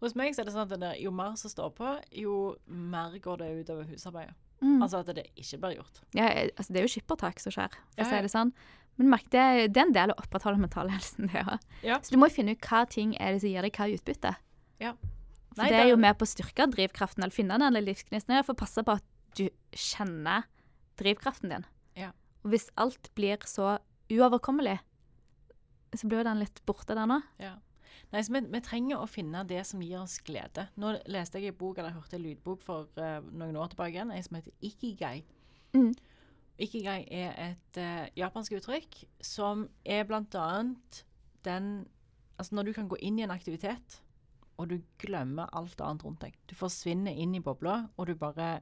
Hos 0.03 0.15
meg 0.17 0.35
så 0.35 0.43
er 0.43 0.49
det 0.49 0.55
sånn 0.55 0.67
at 0.67 0.81
det 0.81 0.95
jo 1.01 1.11
mer 1.15 1.37
som 1.39 1.51
står 1.51 1.71
på, 1.77 1.91
jo 2.19 2.39
mer 2.67 3.15
går 3.23 3.41
det 3.41 3.51
utover 3.61 3.87
husarbeidet. 3.89 4.35
Mm. 4.63 4.79
Altså 4.81 5.01
at 5.01 5.11
det 5.15 5.27
ikke 5.35 5.59
blir 5.61 5.77
gjort. 5.79 6.01
Ja, 6.15 6.27
altså 6.55 6.73
det 6.73 6.81
er 6.81 6.87
jo 6.87 6.93
skippertak 6.95 7.41
som 7.43 7.53
skjer, 7.53 7.75
for 7.95 8.05
å 8.05 8.09
si 8.09 8.21
det 8.25 8.31
sånn. 8.31 8.51
Men 8.95 9.11
merk, 9.11 9.27
det, 9.33 9.43
det 9.75 9.81
er 9.81 9.89
en 9.89 9.95
del 9.95 10.13
av 10.13 10.19
å 10.19 10.23
opprettholde 10.23 10.61
mentalhelsen. 10.63 11.27
det 11.31 11.43
òg. 11.43 11.67
Ja. 11.85 11.99
Så 12.03 12.15
du 12.15 12.19
må 12.21 12.29
jo 12.29 12.37
finne 12.37 12.55
ut 12.55 12.69
hva 12.69 12.85
ting 12.89 13.15
er 13.19 13.35
det 13.35 13.43
som 13.43 13.51
gir 13.51 13.67
deg 13.67 13.79
hva 13.79 13.89
utbytte. 13.91 14.33
Ja. 14.83 14.95
For 15.55 15.63
Nei, 15.63 15.69
det 15.71 15.81
er 15.81 15.91
jo 15.93 15.99
med 15.99 16.17
på 16.19 16.27
å 16.27 16.29
styrke 16.29 16.67
drivkraften, 16.71 17.23
eller 17.23 17.35
finne 17.35 17.55
den 17.55 17.69
eller 17.69 17.85
livsgnisten. 17.85 18.35
For 18.43 18.55
å 18.55 18.59
passe 18.59 18.83
på 18.83 18.97
at 18.97 19.05
du 19.35 19.47
kjenner 19.75 20.47
drivkraften 20.99 21.51
din. 21.51 21.67
Ja. 21.99 22.11
Og 22.43 22.51
hvis 22.53 22.67
alt 22.79 23.11
blir 23.15 23.43
så 23.47 23.77
uoverkommelig, 24.11 24.77
så 25.95 26.09
blir 26.11 26.27
den 26.27 26.41
litt 26.43 26.59
borte 26.67 26.95
der 26.95 27.07
nå. 27.09 27.21
Ja. 27.39 27.55
Nei, 28.11 28.21
så 28.23 28.35
vi, 28.35 28.41
vi 28.51 28.61
trenger 28.63 29.01
å 29.01 29.07
finne 29.09 29.43
det 29.47 29.61
som 29.67 29.81
gir 29.83 30.01
oss 30.01 30.17
glede. 30.23 30.67
Nå 30.79 30.93
leste 31.11 31.39
jeg 31.41 31.53
en 31.53 31.59
bok, 31.59 31.79
eller 31.79 31.95
hørte 31.95 32.19
en 32.19 32.25
lydbok 32.25 32.61
for 32.63 32.91
uh, 32.99 33.19
noen 33.31 33.57
år 33.59 33.71
tilbake, 33.71 34.03
en 34.03 34.13
som 34.23 34.37
heter 34.37 34.53
Ikigai. 34.63 35.17
Mm. 35.75 35.91
Ikigai 36.61 37.01
er 37.11 37.35
et 37.49 37.79
uh, 37.81 38.05
japansk 38.15 38.55
uttrykk 38.59 39.01
som 39.23 39.67
er 39.83 40.07
annet 40.07 41.03
den 41.43 41.85
Altså 42.35 42.55
når 42.55 42.67
du 42.67 42.73
kan 42.75 42.89
gå 42.91 42.97
inn 42.99 43.15
i 43.15 43.23
en 43.23 43.31
aktivitet, 43.31 44.01
og 44.59 44.67
du 44.67 44.81
glemmer 44.99 45.47
alt 45.55 45.79
annet 45.79 46.03
rundt 46.03 46.19
deg. 46.19 46.33
Du 46.51 46.55
forsvinner 46.59 47.15
inn 47.15 47.31
i 47.35 47.39
bobla, 47.39 47.87
og 47.95 48.07
du 48.07 48.15
bare 48.15 48.59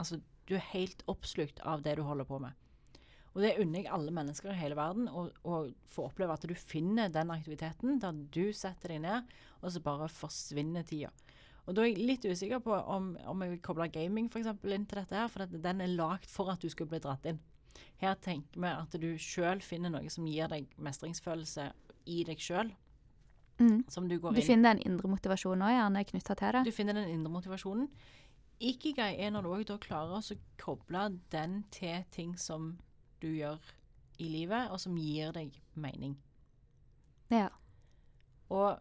Altså, 0.00 0.16
du 0.48 0.54
er 0.56 0.64
helt 0.72 1.02
oppslukt 1.12 1.60
av 1.60 1.82
det 1.84 1.98
du 1.98 2.02
holder 2.06 2.24
på 2.24 2.38
med. 2.40 2.56
Og 3.34 3.42
det 3.44 3.58
unner 3.60 3.82
jeg 3.82 3.92
alle 3.92 4.14
mennesker 4.14 4.50
i 4.50 4.58
hele 4.58 4.78
verden 4.78 5.10
å 5.12 5.58
få 5.92 6.06
oppleve 6.08 6.34
at 6.34 6.46
du 6.48 6.54
finner 6.56 7.12
den 7.12 7.30
aktiviteten 7.30 8.00
der 8.02 8.16
du 8.32 8.48
setter 8.56 8.94
deg 8.94 9.02
ned, 9.04 9.28
og 9.60 9.74
så 9.74 9.82
bare 9.84 10.08
forsvinner 10.10 10.88
tida. 10.88 11.12
Og 11.70 11.76
da 11.78 11.84
er 11.84 11.92
jeg 11.92 12.02
litt 12.02 12.24
usikker 12.26 12.58
på 12.64 12.74
om, 12.74 13.12
om 13.30 13.42
jeg 13.44 13.52
vil 13.52 13.60
koble 13.62 13.86
gaming 13.94 14.26
for 14.32 14.42
eksempel 14.42 14.74
inn 14.74 14.88
til 14.90 14.98
dette 14.98 15.14
her, 15.14 15.28
for 15.30 15.46
den 15.46 15.80
er 15.84 15.92
lagd 15.94 16.26
for 16.26 16.50
at 16.50 16.58
du 16.64 16.66
skal 16.72 16.88
bli 16.90 16.98
dratt 16.98 17.28
inn. 17.30 17.38
Her 18.02 18.16
tenker 18.18 18.58
vi 18.58 18.66
at 18.74 18.96
du 18.98 19.10
sjøl 19.22 19.62
finner 19.62 19.92
noe 19.94 20.10
som 20.10 20.26
gir 20.26 20.50
deg 20.50 20.66
mestringsfølelse 20.82 21.68
i 22.10 22.24
deg 22.26 22.42
sjøl, 22.42 22.72
Mm. 23.60 23.84
som 23.92 24.06
du 24.08 24.14
går 24.18 24.32
Du 24.32 24.40
finner 24.40 24.72
den 24.74 24.86
indre 24.88 25.06
motivasjonen 25.12 25.60
òg, 25.66 25.74
gjerne 25.76 26.04
knytta 26.08 26.34
til 26.34 26.52
det. 26.56 26.64
du 26.64 26.72
finner 26.72 26.94
den 26.96 27.10
indre 27.12 27.30
motivasjonen. 27.30 27.90
Ikigai 28.58 29.18
er 29.20 29.30
når 29.30 29.42
du 29.42 29.48
òg 29.74 29.80
klarer 29.84 30.16
å 30.16 30.36
koble 30.56 31.18
den 31.30 31.64
til 31.70 32.02
ting 32.10 32.38
som 32.38 32.78
du 33.20 33.28
gjør 33.28 33.58
i 34.18 34.28
livet, 34.28 34.70
og 34.70 34.80
som 34.80 34.96
gir 34.96 35.30
deg 35.32 35.52
mening. 35.76 36.16
Ja. 37.30 37.50
Og 38.50 38.80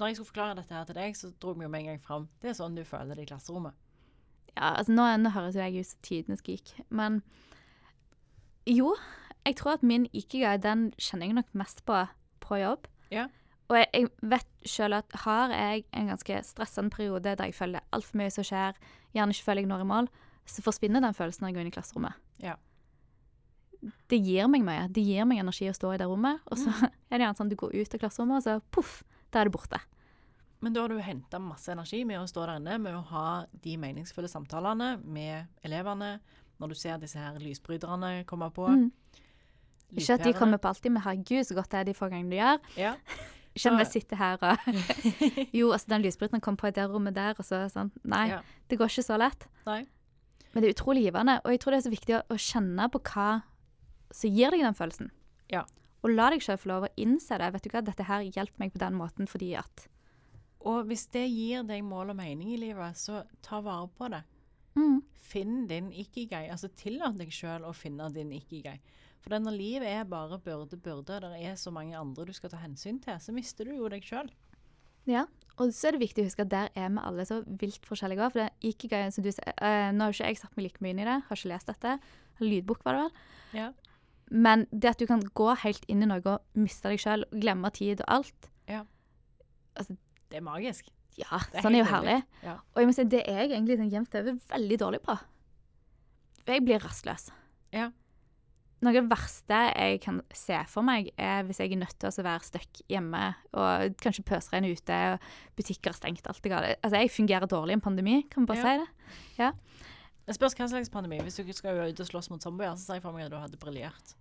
når 0.00 0.10
jeg 0.10 0.18
skulle 0.18 0.32
forklare 0.32 0.58
dette 0.58 0.74
her 0.74 0.88
til 0.88 0.96
deg, 0.96 1.16
så 1.16 1.30
dro 1.42 1.54
vi 1.54 1.66
jo 1.66 1.70
med 1.72 1.84
en 1.84 1.92
gang 1.92 2.02
fram. 2.02 2.28
Det 2.42 2.50
er 2.50 2.58
sånn 2.58 2.78
du 2.78 2.82
føler 2.88 3.18
det 3.18 3.26
i 3.26 3.30
klasserommet. 3.30 3.76
ja, 4.56 4.72
altså 4.74 4.92
nå, 4.92 5.04
nå 5.20 5.32
høres 5.34 5.54
jo 5.54 5.62
jeg 5.62 5.84
ut 5.84 5.90
som 5.92 6.06
tidenes 6.06 6.44
geek, 6.46 6.72
men 6.88 7.20
jo, 8.68 8.94
jeg 9.46 9.56
tror 9.60 9.78
at 9.78 9.84
min 9.86 10.08
ikigai, 10.12 10.56
den 10.60 10.90
kjenner 10.98 11.28
jeg 11.28 11.38
nok 11.38 11.54
mest 11.62 11.84
på 11.88 12.06
på 12.40 12.58
jobb. 12.60 12.88
Ja. 13.14 13.28
Og 13.70 13.76
jeg, 13.78 13.86
jeg 13.94 14.30
vet 14.32 14.48
sjøl 14.66 14.96
at 14.96 15.20
har 15.24 15.52
jeg 15.54 15.84
en 15.94 16.10
ganske 16.10 16.40
stressende 16.46 16.90
periode 16.90 17.36
der 17.38 17.46
jeg 17.46 17.54
føler 17.54 17.84
altfor 17.94 18.18
mye 18.18 18.32
som 18.34 18.46
skjer, 18.46 18.78
gjerne 19.14 19.36
ikke 19.36 19.46
føler 19.46 19.62
jeg 19.62 19.70
når 19.70 19.84
i 19.84 19.90
mål, 19.92 20.10
så 20.50 20.64
forsvinner 20.66 21.04
den 21.04 21.14
følelsen 21.14 21.44
når 21.44 21.52
jeg 21.52 21.58
går 21.58 21.64
inn 21.64 21.70
i 21.70 21.76
klasserommet. 21.76 22.18
Ja. 22.42 22.56
Det 24.10 24.18
gir 24.18 24.50
meg 24.50 24.64
mye. 24.66 24.88
Det 24.92 25.04
gir 25.06 25.28
meg 25.28 25.40
energi 25.40 25.70
å 25.70 25.76
stå 25.76 25.94
i 25.94 26.00
det 26.00 26.08
rommet. 26.10 26.42
Og 26.50 26.58
så 26.58 26.72
er 27.10 27.14
det 27.14 27.22
gjerne 27.22 27.36
sånn 27.38 27.52
at 27.52 27.54
du 27.54 27.60
går 27.62 27.76
ut 27.78 27.94
av 27.94 28.02
klasserommet, 28.02 28.40
og 28.40 28.46
så 28.48 28.58
poff, 28.74 28.96
da 29.30 29.40
er 29.40 29.48
det 29.50 29.54
borte. 29.54 29.80
Men 30.60 30.74
da 30.76 30.82
har 30.84 30.92
du 30.92 30.98
henta 31.00 31.38
masse 31.40 31.72
energi 31.72 32.02
med 32.04 32.20
å 32.20 32.26
stå 32.28 32.42
der 32.44 32.58
inne, 32.60 32.76
med 32.84 32.96
å 32.98 33.00
ha 33.14 33.26
de 33.64 33.76
meningsfulle 33.80 34.28
samtalene 34.28 34.98
med 35.04 35.46
elevene. 35.64 36.18
Når 36.60 36.68
du 36.68 36.76
ser 36.76 36.98
disse 37.00 37.16
her 37.16 37.38
lysbryterne 37.40 38.24
komme 38.28 38.50
på. 38.52 38.66
Mm. 38.68 38.90
Ikke 39.96 40.18
at 40.18 40.24
de 40.26 40.34
kommer 40.36 40.60
på 40.60 40.68
alltid, 40.68 40.92
men 40.92 41.02
herregud, 41.02 41.46
så 41.48 41.56
godt 41.56 41.70
det 41.72 41.78
er 41.80 41.86
de 41.88 41.94
få 41.96 42.10
gangene 42.12 42.30
du 42.30 42.36
gjør. 42.36 42.58
Ja. 42.76 42.92
Ikke 43.56 43.72
at 43.72 43.80
vi 43.80 43.86
sitter 43.90 44.20
her 44.20 44.36
og 44.46 44.68
Jo, 45.58 45.72
altså 45.74 45.88
den 45.90 46.04
lysbryteren 46.04 46.42
kom 46.44 46.58
på 46.60 46.68
i 46.68 46.74
det 46.76 46.84
rommet 46.92 47.16
der, 47.16 47.32
og 47.40 47.42
så 47.48 47.64
sånn. 47.72 47.88
Nei, 48.06 48.28
Ja. 48.30 48.42
det 48.70 48.78
går 48.78 48.92
ikke 48.92 49.02
så 49.08 49.16
lett. 49.18 49.48
Nei. 49.66 49.80
Men 50.52 50.62
det 50.62 50.68
er 50.68 50.76
utrolig 50.76 51.02
givende, 51.08 51.40
og 51.42 51.50
jeg 51.50 51.60
tror 51.62 51.74
det 51.74 51.80
er 51.80 51.86
så 51.88 51.94
viktig 51.96 52.14
å, 52.18 52.20
å 52.30 52.36
kjenne 52.38 52.86
på 52.92 53.00
hva 53.10 53.26
som 54.14 54.30
gir 54.30 54.54
deg 54.54 54.62
den 54.68 54.76
følelsen. 54.78 55.10
Ja. 55.50 55.64
Og 56.00 56.12
la 56.14 56.30
deg 56.32 56.42
selv 56.44 56.62
få 56.62 56.70
lov 56.70 56.86
å 56.88 56.92
innse 57.00 57.38
det. 57.40 57.50
Vet 57.54 57.66
du 57.66 57.72
hva, 57.74 57.82
dette 57.84 58.06
her 58.08 58.24
hjelper 58.24 58.62
meg 58.62 58.72
på 58.74 58.80
den 58.82 58.96
måten 58.96 59.28
fordi 59.28 59.54
at 59.60 59.86
Og 60.60 60.88
hvis 60.88 61.06
det 61.12 61.26
gir 61.28 61.64
deg 61.68 61.84
mål 61.84 62.12
og 62.12 62.18
mening 62.20 62.52
i 62.54 62.60
livet, 62.60 62.96
så 62.96 63.24
ta 63.44 63.60
vare 63.64 63.88
på 63.96 64.08
det. 64.12 64.22
mm, 64.76 64.98
Finn 65.30 65.66
din 65.68 65.90
ikke-gei. 65.92 66.48
Altså 66.50 66.68
tillat 66.76 67.18
deg 67.18 67.32
sjøl 67.32 67.64
å 67.64 67.72
finne 67.76 68.10
din 68.12 68.32
ikke-gei. 68.32 68.78
For 69.20 69.36
når 69.36 69.56
livet 69.56 69.88
er 69.88 70.04
bare 70.08 70.38
byrde, 70.40 70.78
byrde, 70.80 71.18
og 71.20 71.34
det 71.34 71.44
er 71.44 71.56
så 71.60 71.70
mange 71.70 71.96
andre 71.96 72.24
du 72.24 72.32
skal 72.32 72.50
ta 72.50 72.60
hensyn 72.60 73.00
til, 73.04 73.18
så 73.20 73.32
mister 73.36 73.68
du 73.68 73.74
jo 73.76 73.88
deg 73.92 74.04
sjøl. 74.04 74.30
Ja. 75.08 75.26
Og 75.60 75.74
så 75.76 75.90
er 75.90 75.96
det 75.96 76.06
viktig 76.06 76.24
å 76.24 76.28
huske 76.30 76.44
at 76.46 76.52
der 76.52 76.70
er 76.78 76.88
vi 76.88 77.02
alle 77.04 77.26
så 77.28 77.42
vilt 77.60 77.84
forskjellige 77.88 78.24
òg. 78.24 78.32
For 78.32 78.40
det 78.46 78.70
ikigai, 78.72 79.02
som 79.12 79.24
du 79.24 79.30
sier 79.32 79.52
uh, 79.60 79.90
Nå 79.92 80.06
har 80.06 80.12
jo 80.12 80.16
ikke 80.16 80.32
jeg 80.32 80.40
satt 80.40 80.56
meg 80.56 80.66
like 80.66 80.84
mye 80.84 80.94
inn 80.94 81.02
i 81.02 81.08
det, 81.08 81.18
har 81.28 81.40
ikke 81.40 81.52
lest 81.52 81.68
dette. 81.68 81.96
Lydbok, 82.40 82.84
var 82.86 82.96
det 82.96 83.02
vel. 83.02 83.24
Ja. 83.60 83.68
Men 84.30 84.66
det 84.70 84.92
at 84.92 84.98
du 85.02 85.06
kan 85.10 85.20
gå 85.34 85.48
helt 85.64 85.84
inn 85.90 86.04
i 86.04 86.06
noe 86.06 86.22
og 86.24 86.40
miste 86.54 86.88
deg 86.92 87.00
sjøl, 87.02 87.24
glemme 87.34 87.70
tid 87.74 88.00
og 88.06 88.12
alt 88.20 88.50
Det 90.30 90.38
er 90.38 90.44
magisk. 90.46 90.86
Ja, 91.18 91.40
er 91.52 91.64
sånn 91.64 91.74
er 91.74 91.82
jo 91.82 91.88
herlig. 91.90 92.18
Ja. 92.44 92.52
Og 92.74 92.78
jeg 92.80 92.86
må 92.86 92.94
si, 92.94 93.04
det 93.10 93.24
er 93.26 93.40
jeg 93.42 93.50
egentlig 93.50 93.76
sånn 93.80 93.90
jevnt 93.90 94.14
over 94.14 94.36
veldig 94.52 94.78
dårlig 94.78 95.00
på. 95.02 95.16
For 96.44 96.54
jeg 96.54 96.64
blir 96.68 96.78
rastløs. 96.84 97.30
Ja. 97.74 97.88
Noe 98.80 98.94
av 98.94 98.96
det 98.96 99.10
verste 99.10 99.58
jeg 99.74 99.98
kan 100.00 100.22
se 100.32 100.56
for 100.70 100.86
meg, 100.86 101.10
er 101.20 101.42
hvis 101.44 101.58
jeg 101.60 101.74
er 101.74 101.82
nødt 101.82 101.98
til 102.00 102.08
å 102.08 102.24
være 102.24 102.46
stuck 102.46 102.80
hjemme, 102.88 103.34
og 103.52 103.98
kanskje 104.00 104.24
pøsregn 104.30 104.70
ute, 104.70 105.00
og 105.12 105.26
butikker 105.58 105.92
er 105.92 105.98
stengt, 105.98 106.30
alt 106.30 106.40
det 106.46 106.52
gale. 106.54 106.70
Altså, 106.80 107.02
jeg 107.02 107.12
fungerer 107.12 107.50
dårlig 107.50 107.74
i 107.74 107.78
en 107.80 107.84
pandemi, 107.84 108.16
kan 108.30 108.46
vi 108.46 108.54
bare 108.54 108.62
Ja. 108.62 108.78
si 108.78 108.78
det. 108.78 109.52
Det 110.26 110.38
spørs 110.38 110.54
hva 110.54 110.68
slags 110.70 110.88
pandemi. 110.94 111.18
Hvis 111.20 111.42
du 111.44 111.52
skal 111.52 111.76
ut 111.90 112.00
og 112.00 112.06
slåss 112.06 112.30
mot 112.30 112.40
zombier, 112.40 112.72
så 112.78 112.86
ser 112.86 112.94
jeg 112.94 113.02
for 113.02 113.12
meg 113.12 113.26
at 113.26 113.32
du 113.32 113.36
hadde 113.36 113.58
briljert. 113.58 114.14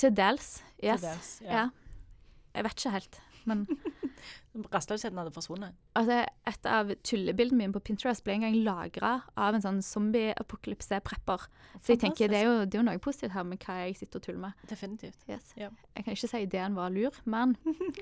Til 0.00 0.14
dels. 0.16 0.54
Til 0.80 0.88
Yes. 0.94 1.02
dels, 1.04 1.32
ja. 1.44 1.50
ja. 1.58 1.66
Jeg 2.56 2.64
vet 2.66 2.78
ikke 2.80 2.92
helt, 2.96 3.18
men 3.46 3.66
Rastløsheten 4.74 5.18
hadde 5.20 5.30
forsvunnet. 5.30 5.76
altså, 5.94 6.24
et 6.50 6.66
av 6.66 6.88
tullebildene 7.06 7.58
mine 7.60 7.72
på 7.76 7.82
Pinterest 7.86 8.24
ble 8.26 8.34
en 8.34 8.42
gang 8.46 8.56
lagra 8.66 9.12
av 9.38 9.54
en 9.54 9.62
sånn 9.62 9.78
zombie-apokalypse-prepper. 9.86 11.44
Så 11.78 11.92
jeg 11.94 12.00
tenker 12.02 12.28
det 12.32 12.40
er, 12.40 12.48
jo, 12.48 12.64
det 12.64 12.74
er 12.74 12.82
jo 12.82 12.86
noe 12.88 12.98
positivt 13.02 13.36
her 13.36 13.46
med 13.46 13.62
hva 13.62 13.76
jeg 13.84 13.96
sitter 14.00 14.18
og 14.18 14.24
tuller 14.26 14.42
med. 14.48 14.64
Definitivt. 14.72 15.22
Yes. 15.30 15.52
Ja. 15.56 15.68
Jeg 15.94 16.04
kan 16.08 16.16
ikke 16.16 16.32
si 16.32 16.42
ideen 16.42 16.74
var 16.76 16.90
lur, 16.90 17.14
men 17.24 17.54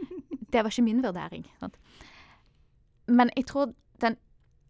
det 0.53 0.63
var 0.65 0.71
ikke 0.73 0.87
min 0.89 1.03
vurdering. 1.05 1.45
Sant? 1.61 1.77
Men 3.09 3.31
jeg 3.37 3.47
tror 3.51 3.75
den 4.01 4.17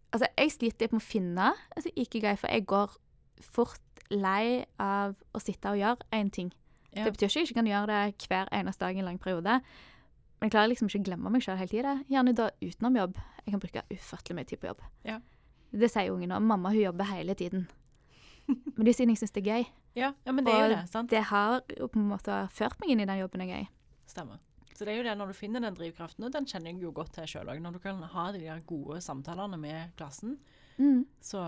Altså, 0.09 0.25
jeg 0.41 0.49
sliter 0.49 0.87
litt 0.87 0.93
med 0.95 1.03
å 1.03 1.05
finne 1.05 1.47
altså, 1.77 1.91
gøy, 1.93 2.31
for 2.41 2.49
jeg 2.49 2.63
går 2.65 2.95
fort 3.45 3.99
lei 4.09 4.65
av 4.81 5.11
å 5.37 5.41
sitte 5.43 5.69
og 5.69 5.77
gjøre 5.77 6.07
én 6.17 6.31
ting. 6.33 6.47
Ja. 6.95 7.03
Det 7.05 7.13
betyr 7.13 7.25
ikke 7.27 7.31
at 7.31 7.35
jeg 7.35 7.47
ikke 7.49 7.59
kan 7.59 7.69
gjøre 7.69 7.87
det 7.87 8.27
hver 8.27 8.49
eneste 8.59 8.85
dag 8.85 8.95
i 8.95 8.99
en 8.99 9.05
lang 9.05 9.19
periode. 9.21 9.59
Men 10.39 10.47
jeg 10.47 10.51
klarer 10.55 10.69
liksom 10.71 10.87
ikke 10.89 11.01
å 11.01 11.07
glemme 11.09 11.29
meg 11.33 11.43
sjøl 11.43 11.57
hele 11.59 11.69
tida. 11.73 11.97
Gjerne 12.09 12.33
da 12.35 12.49
utenom 12.63 12.95
jobb. 12.97 13.17
Jeg 13.45 13.51
kan 13.53 13.59
bruke 13.59 13.83
ufattelig 13.91 14.35
mye 14.39 14.47
tid 14.49 14.59
på 14.61 14.67
jobb. 14.71 14.79
Ja. 15.05 15.19
Det 15.71 15.89
sier 15.91 16.09
ungen 16.13 16.31
òg. 16.33 16.41
Mamma 16.41 16.71
hun 16.73 16.79
jobber 16.81 17.09
hele 17.11 17.35
tiden. 17.37 17.67
Men 18.47 18.85
det 18.87 18.93
er 18.93 18.97
siden 18.97 19.13
jeg 19.13 19.19
syns 19.21 19.35
det 19.35 19.43
er 19.45 19.49
gøy. 19.51 19.65
Ja, 19.99 20.13
ja, 20.25 20.31
men 20.31 20.45
det 20.45 20.53
er 20.53 20.61
jo 20.63 20.69
det. 20.75 20.83
sant? 20.89 21.09
Det 21.11 21.21
har 21.31 21.61
jo 21.77 21.87
på 21.91 21.97
en 21.99 22.07
måte 22.07 22.35
ført 22.55 22.77
meg 22.79 22.91
inn 22.93 23.01
i 23.03 23.05
den 23.09 23.17
jobben 23.19 23.41
jeg 23.43 23.51
er 23.51 23.63
i. 23.65 23.69
Stemmer. 24.07 24.37
Så 24.77 24.85
det 24.85 24.93
er 24.93 24.97
jo 25.01 25.03
det 25.09 25.15
når 25.19 25.33
du 25.33 25.35
finner 25.35 25.59
den 25.65 25.75
drivkraften, 25.75 26.23
og 26.23 26.31
den 26.31 26.45
kjenner 26.47 26.71
jeg 26.71 26.81
jo 26.85 26.91
godt 26.95 27.11
til 27.17 27.25
sjøl 27.27 27.49
òg. 27.51 27.59
Når 27.61 27.73
du 27.75 27.79
kan 27.83 27.97
ha 28.13 28.25
de 28.31 28.39
der 28.45 28.61
gode 28.69 29.01
samtalene 29.03 29.57
med 29.59 29.91
klassen, 29.99 30.37
Mm. 30.79 31.01
så 31.19 31.41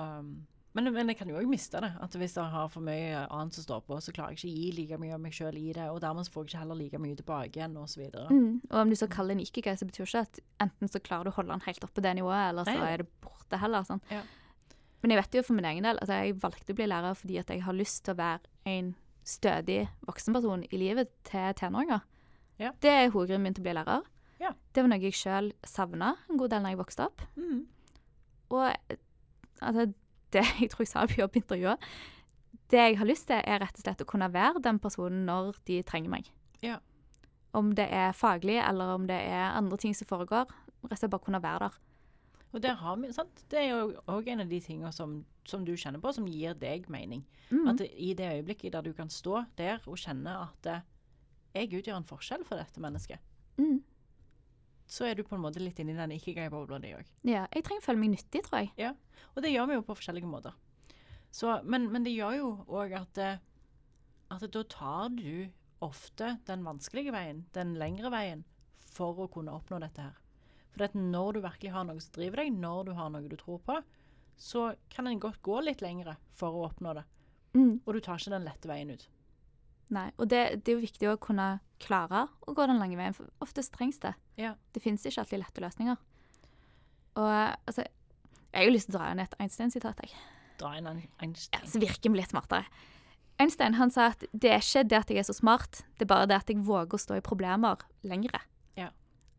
men, 0.74 0.88
men 0.95 1.11
jeg 1.11 1.17
kan 1.19 1.30
jo 1.32 1.36
òg 1.39 1.49
miste 1.51 1.82
det. 1.84 1.89
At 1.99 2.13
hvis 2.15 2.38
jeg 2.38 2.47
har 2.53 2.69
for 2.72 2.84
mye 2.86 3.26
annet 3.28 3.57
som 3.57 3.65
står 3.65 3.82
på, 3.88 3.97
så 4.03 4.13
klarer 4.15 4.36
jeg 4.36 4.39
ikke 4.39 4.51
å 4.51 4.55
gi 4.55 4.69
like 4.78 4.99
mye 5.01 5.15
av 5.17 5.24
meg 5.24 5.36
sjøl 5.36 5.57
i 5.59 5.74
det, 5.76 5.88
og 5.91 5.99
dermed 6.03 6.30
får 6.32 6.45
jeg 6.45 6.51
ikke 6.51 6.61
heller 6.63 6.80
like 6.80 7.01
mye 7.03 7.17
tilbake 7.19 7.59
igjen, 7.59 7.76
osv. 7.82 8.05
Mm. 8.32 8.53
Og 8.69 8.78
om 8.80 8.93
du 8.93 8.97
så 8.99 9.09
kaller 9.11 9.36
den 9.36 9.43
ikke-gøy, 9.43 9.74
så 9.80 9.88
betyr 9.89 10.07
ikke 10.07 10.24
at 10.28 10.39
enten 10.63 10.91
så 10.91 11.03
klarer 11.03 11.28
du 11.28 11.34
å 11.34 11.38
holde 11.39 11.51
den 11.51 11.65
helt 11.67 11.88
oppe 11.88 12.03
det 12.05 12.13
nivået, 12.22 12.53
eller 12.53 12.69
så 12.69 12.78
Nei. 12.78 12.93
er 12.93 13.03
det 13.03 13.09
borte 13.26 13.59
heller. 13.59 13.84
Sånn. 13.88 14.03
Ja. 14.13 14.24
Men 15.01 15.15
jeg 15.15 15.22
vet 15.24 15.38
jo 15.39 15.45
for 15.47 15.57
min 15.57 15.67
egen 15.67 15.88
del 15.88 15.99
at 16.01 16.13
jeg 16.13 16.38
valgte 16.39 16.76
å 16.76 16.78
bli 16.78 16.88
lærer 16.88 17.17
fordi 17.17 17.39
at 17.41 17.51
jeg 17.51 17.63
har 17.65 17.76
lyst 17.76 18.03
til 18.05 18.13
å 18.13 18.22
være 18.22 18.51
en 18.69 18.93
stødig 19.28 19.82
voksenperson 20.07 20.65
i 20.69 20.80
livet 20.80 21.11
til 21.28 21.53
tenåringer. 21.57 22.03
Ja. 22.61 22.72
Det 22.84 22.91
er 22.93 23.13
hovedgrunnen 23.13 23.47
min 23.47 23.57
til 23.57 23.63
å 23.63 23.67
bli 23.67 23.76
lærer. 23.78 24.05
Ja. 24.41 24.53
Det 24.74 24.84
var 24.84 24.91
noe 24.91 25.01
jeg 25.01 25.17
sjøl 25.17 25.51
savna 25.67 26.15
en 26.30 26.39
god 26.39 26.53
del 26.53 26.65
da 26.65 26.74
jeg 26.74 26.80
vokste 26.80 27.07
opp. 27.09 27.24
Mm. 27.38 27.65
Og 28.51 28.67
eh, 28.69 29.01
altså, 29.61 29.88
det 30.34 30.45
jeg 30.61 30.71
tror 30.71 30.86
jeg 30.86 30.91
sa 30.91 31.05
på 31.09 31.19
jobbintervjuet 31.21 31.86
Det 32.71 32.79
jeg 32.79 32.97
har 32.99 33.07
lyst 33.09 33.27
til, 33.27 33.41
er 33.43 33.59
rett 33.63 33.77
og 33.77 33.84
slett 33.84 34.01
å 34.03 34.07
kunne 34.07 34.32
være 34.32 34.61
den 34.63 34.79
personen 34.79 35.25
når 35.27 35.57
de 35.67 35.82
trenger 35.84 36.11
meg. 36.11 36.27
Ja. 36.63 36.77
Om 37.53 37.73
det 37.75 37.88
er 37.91 38.13
faglig, 38.15 38.57
eller 38.63 38.93
om 38.95 39.07
det 39.09 39.17
er 39.27 39.51
andre 39.57 39.77
ting 39.77 39.95
som 39.95 40.07
foregår. 40.07 40.47
Rett 40.86 40.93
og 40.95 40.99
slett 41.01 41.11
bare 41.11 41.25
kunne 41.25 41.41
være 41.43 41.67
der. 41.67 41.79
Og 42.51 42.63
der 42.63 42.75
har 42.79 42.95
vi, 42.99 43.11
sant? 43.15 43.43
Det 43.51 43.59
er 43.59 43.67
jo 43.69 43.91
òg 44.11 44.27
en 44.32 44.43
av 44.43 44.49
de 44.51 44.59
tingene 44.63 44.91
som, 44.95 45.21
som 45.47 45.63
du 45.67 45.73
kjenner 45.75 45.99
på, 46.03 46.11
som 46.15 46.27
gir 46.27 46.55
deg 46.59 46.88
mening. 46.91 47.23
Mm. 47.51 47.67
At 47.71 47.84
i 47.88 48.13
det 48.15 48.32
øyeblikket 48.38 48.73
der 48.75 48.88
du 48.88 48.91
kan 48.95 49.11
stå 49.11 49.45
der 49.59 49.84
og 49.88 49.99
kjenne 49.99 50.34
at 50.47 50.67
eh, 50.71 50.84
jeg 51.55 51.71
utgjør 51.79 51.99
en 51.99 52.07
forskjell 52.07 52.47
for 52.47 52.59
dette 52.59 52.84
mennesket, 52.84 53.19
Mm. 53.59 53.82
Så 54.91 55.07
er 55.07 55.15
du 55.15 55.23
på 55.23 55.37
en 55.37 55.43
måte 55.45 55.61
litt 55.63 55.79
inni 55.79 55.95
den 55.95 56.11
ikigai-bobla 56.17 56.81
di 56.83 56.91
òg. 56.97 57.07
Ja, 57.23 57.45
jeg 57.53 57.63
trenger 57.63 57.83
å 57.83 57.85
føle 57.85 58.01
meg 58.01 58.11
nyttig, 58.17 58.43
tror 58.47 58.63
jeg. 58.65 58.73
Ja, 58.81 58.91
Og 59.35 59.45
det 59.45 59.53
gjør 59.53 59.69
vi 59.69 59.77
jo 59.77 59.85
på 59.87 59.95
forskjellige 59.95 60.27
måter. 60.27 60.57
Så, 61.31 61.53
men, 61.63 61.87
men 61.93 62.03
det 62.03 62.11
gjør 62.11 62.35
jo 62.35 62.49
òg 62.67 62.95
at, 62.97 63.21
eh, 63.23 63.39
at 64.35 64.43
da 64.51 64.63
tar 64.67 65.13
du 65.15 65.47
ofte 65.81 66.33
den 66.47 66.65
vanskelige 66.67 67.13
veien, 67.15 67.45
den 67.55 67.77
lengre 67.79 68.11
veien, 68.11 68.43
for 68.91 69.15
å 69.23 69.29
kunne 69.31 69.55
oppnå 69.55 69.79
dette 69.79 70.09
her. 70.09 70.19
For 70.75 70.83
at 70.87 70.95
når 70.97 71.37
du 71.37 71.41
virkelig 71.45 71.71
har 71.71 71.87
noe 71.87 72.03
som 72.03 72.13
driver 72.17 72.43
deg, 72.43 72.59
når 72.59 72.91
du 72.91 72.93
har 72.99 73.09
noe 73.13 73.31
du 73.31 73.39
tror 73.39 73.63
på, 73.63 73.79
så 74.41 74.73
kan 74.91 75.07
en 75.07 75.23
godt 75.23 75.39
gå 75.45 75.59
litt 75.63 75.81
lengre 75.85 76.17
for 76.35 76.51
å 76.51 76.67
oppnå 76.67 76.97
det. 76.99 77.07
Mm. 77.55 77.81
Og 77.85 77.93
du 77.95 77.99
tar 78.03 78.19
ikke 78.19 78.35
den 78.35 78.47
lette 78.47 78.67
veien 78.67 78.91
ut. 78.91 79.07
Nei, 79.91 80.07
og 80.17 80.27
det, 80.31 80.63
det 80.63 80.71
er 80.71 80.77
jo 80.79 80.85
viktig 80.85 81.09
å 81.11 81.19
kunne 81.21 81.49
klare 81.82 82.25
å 82.47 82.55
gå 82.55 82.67
den 82.69 82.79
lange 82.82 82.99
veien, 82.99 83.15
for 83.17 83.29
oftest 83.43 83.73
trengs 83.75 83.99
det. 84.03 84.13
Ja. 84.39 84.53
Det 84.73 84.84
finnes 84.84 85.05
ikke 85.07 85.23
alltid 85.23 85.43
lette 85.43 85.63
løsninger. 85.63 85.99
Og 87.19 87.32
altså, 87.67 87.84
jeg 87.84 88.57
har 88.59 88.67
jo 88.67 88.75
lyst 88.75 88.89
til 88.89 88.95
å 88.95 88.99
dra 88.99 89.11
inn 89.11 89.23
et 89.23 89.36
Einstein-sitat, 89.41 90.01
jeg. 90.05 90.15
Dra 90.61 90.75
inn 90.77 90.89
en 90.89 91.03
Ja, 91.23 91.61
så 91.65 91.82
virker 91.82 92.13
vi 92.13 92.21
litt 92.21 92.34
smartere. 92.34 92.67
Einstein 93.41 93.77
han 93.79 93.89
sa 93.93 94.11
at 94.11 94.23
det 94.32 94.51
er 94.53 94.61
ikke 94.61 94.84
det 94.86 94.99
at 94.99 95.11
jeg 95.11 95.21
er 95.23 95.25
så 95.25 95.34
smart, 95.34 95.82
det 95.97 96.05
er 96.05 96.11
bare 96.11 96.27
det 96.29 96.38
at 96.38 96.51
jeg 96.51 96.61
våger 96.67 96.97
å 96.97 97.01
stå 97.01 97.17
i 97.17 97.25
problemer 97.25 97.82
lengre. 98.05 98.43
Ja. 98.77 98.91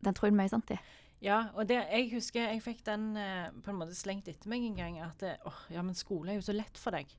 Den 0.03 0.16
tror 0.18 0.32
jeg 0.32 0.38
mye 0.40 0.51
sant 0.51 0.72
i. 0.74 0.78
Ja, 1.22 1.53
og 1.55 1.68
det, 1.70 1.78
jeg 1.86 2.09
husker 2.16 2.49
jeg 2.49 2.62
fikk 2.64 2.80
den 2.88 3.12
eh, 3.20 3.53
på 3.62 3.70
en 3.70 3.78
måte 3.78 3.95
slengt 3.95 4.26
etter 4.30 4.51
meg 4.51 4.64
en 4.66 4.78
gang. 4.80 4.97
At 5.05 5.22
det, 5.22 5.36
åh, 5.47 5.61
ja, 5.70 5.84
men 5.86 5.95
skole 5.95 6.32
er 6.32 6.40
jo 6.40 6.47
så 6.49 6.57
lett 6.57 6.80
for 6.80 6.95
deg. 6.97 7.12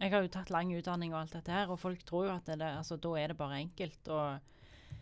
Jeg 0.00 0.10
har 0.10 0.24
jo 0.24 0.30
tatt 0.32 0.50
lang 0.50 0.72
utdanning 0.74 1.12
og 1.14 1.20
alt 1.20 1.36
dette 1.36 1.54
her, 1.54 1.70
og 1.70 1.78
folk 1.78 2.02
tror 2.06 2.26
jo 2.28 2.32
at 2.34 2.48
det, 2.50 2.66
altså, 2.66 2.98
da 2.98 3.12
er 3.20 3.30
det 3.30 3.38
bare 3.38 3.60
enkelt. 3.62 4.10
Og, 4.10 4.96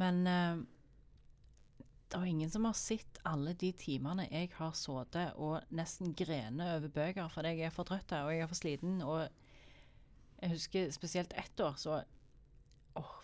men 0.00 0.22
uh, 0.24 0.62
det 2.12 2.20
er 2.20 2.28
ingen 2.28 2.50
som 2.52 2.66
har 2.68 2.76
sett 2.76 3.20
alle 3.28 3.54
de 3.56 3.70
timene 3.76 4.26
jeg 4.28 4.50
har 4.58 4.72
sittet 4.76 5.36
og 5.40 5.62
nesten 5.72 6.12
grenet 6.16 6.74
over 6.74 6.92
bøker 6.92 7.30
fordi 7.32 7.54
jeg 7.54 7.70
er 7.70 7.72
for 7.72 7.88
trøtt 7.88 8.12
og 8.18 8.32
jeg 8.32 8.44
er 8.44 8.50
for 8.50 8.58
sliten. 8.58 8.98
Og 9.04 9.22
jeg 10.42 10.52
husker 10.56 10.90
spesielt 10.92 11.32
ett 11.38 11.60
år, 11.62 11.78
så 11.80 12.02
åh, 12.98 13.14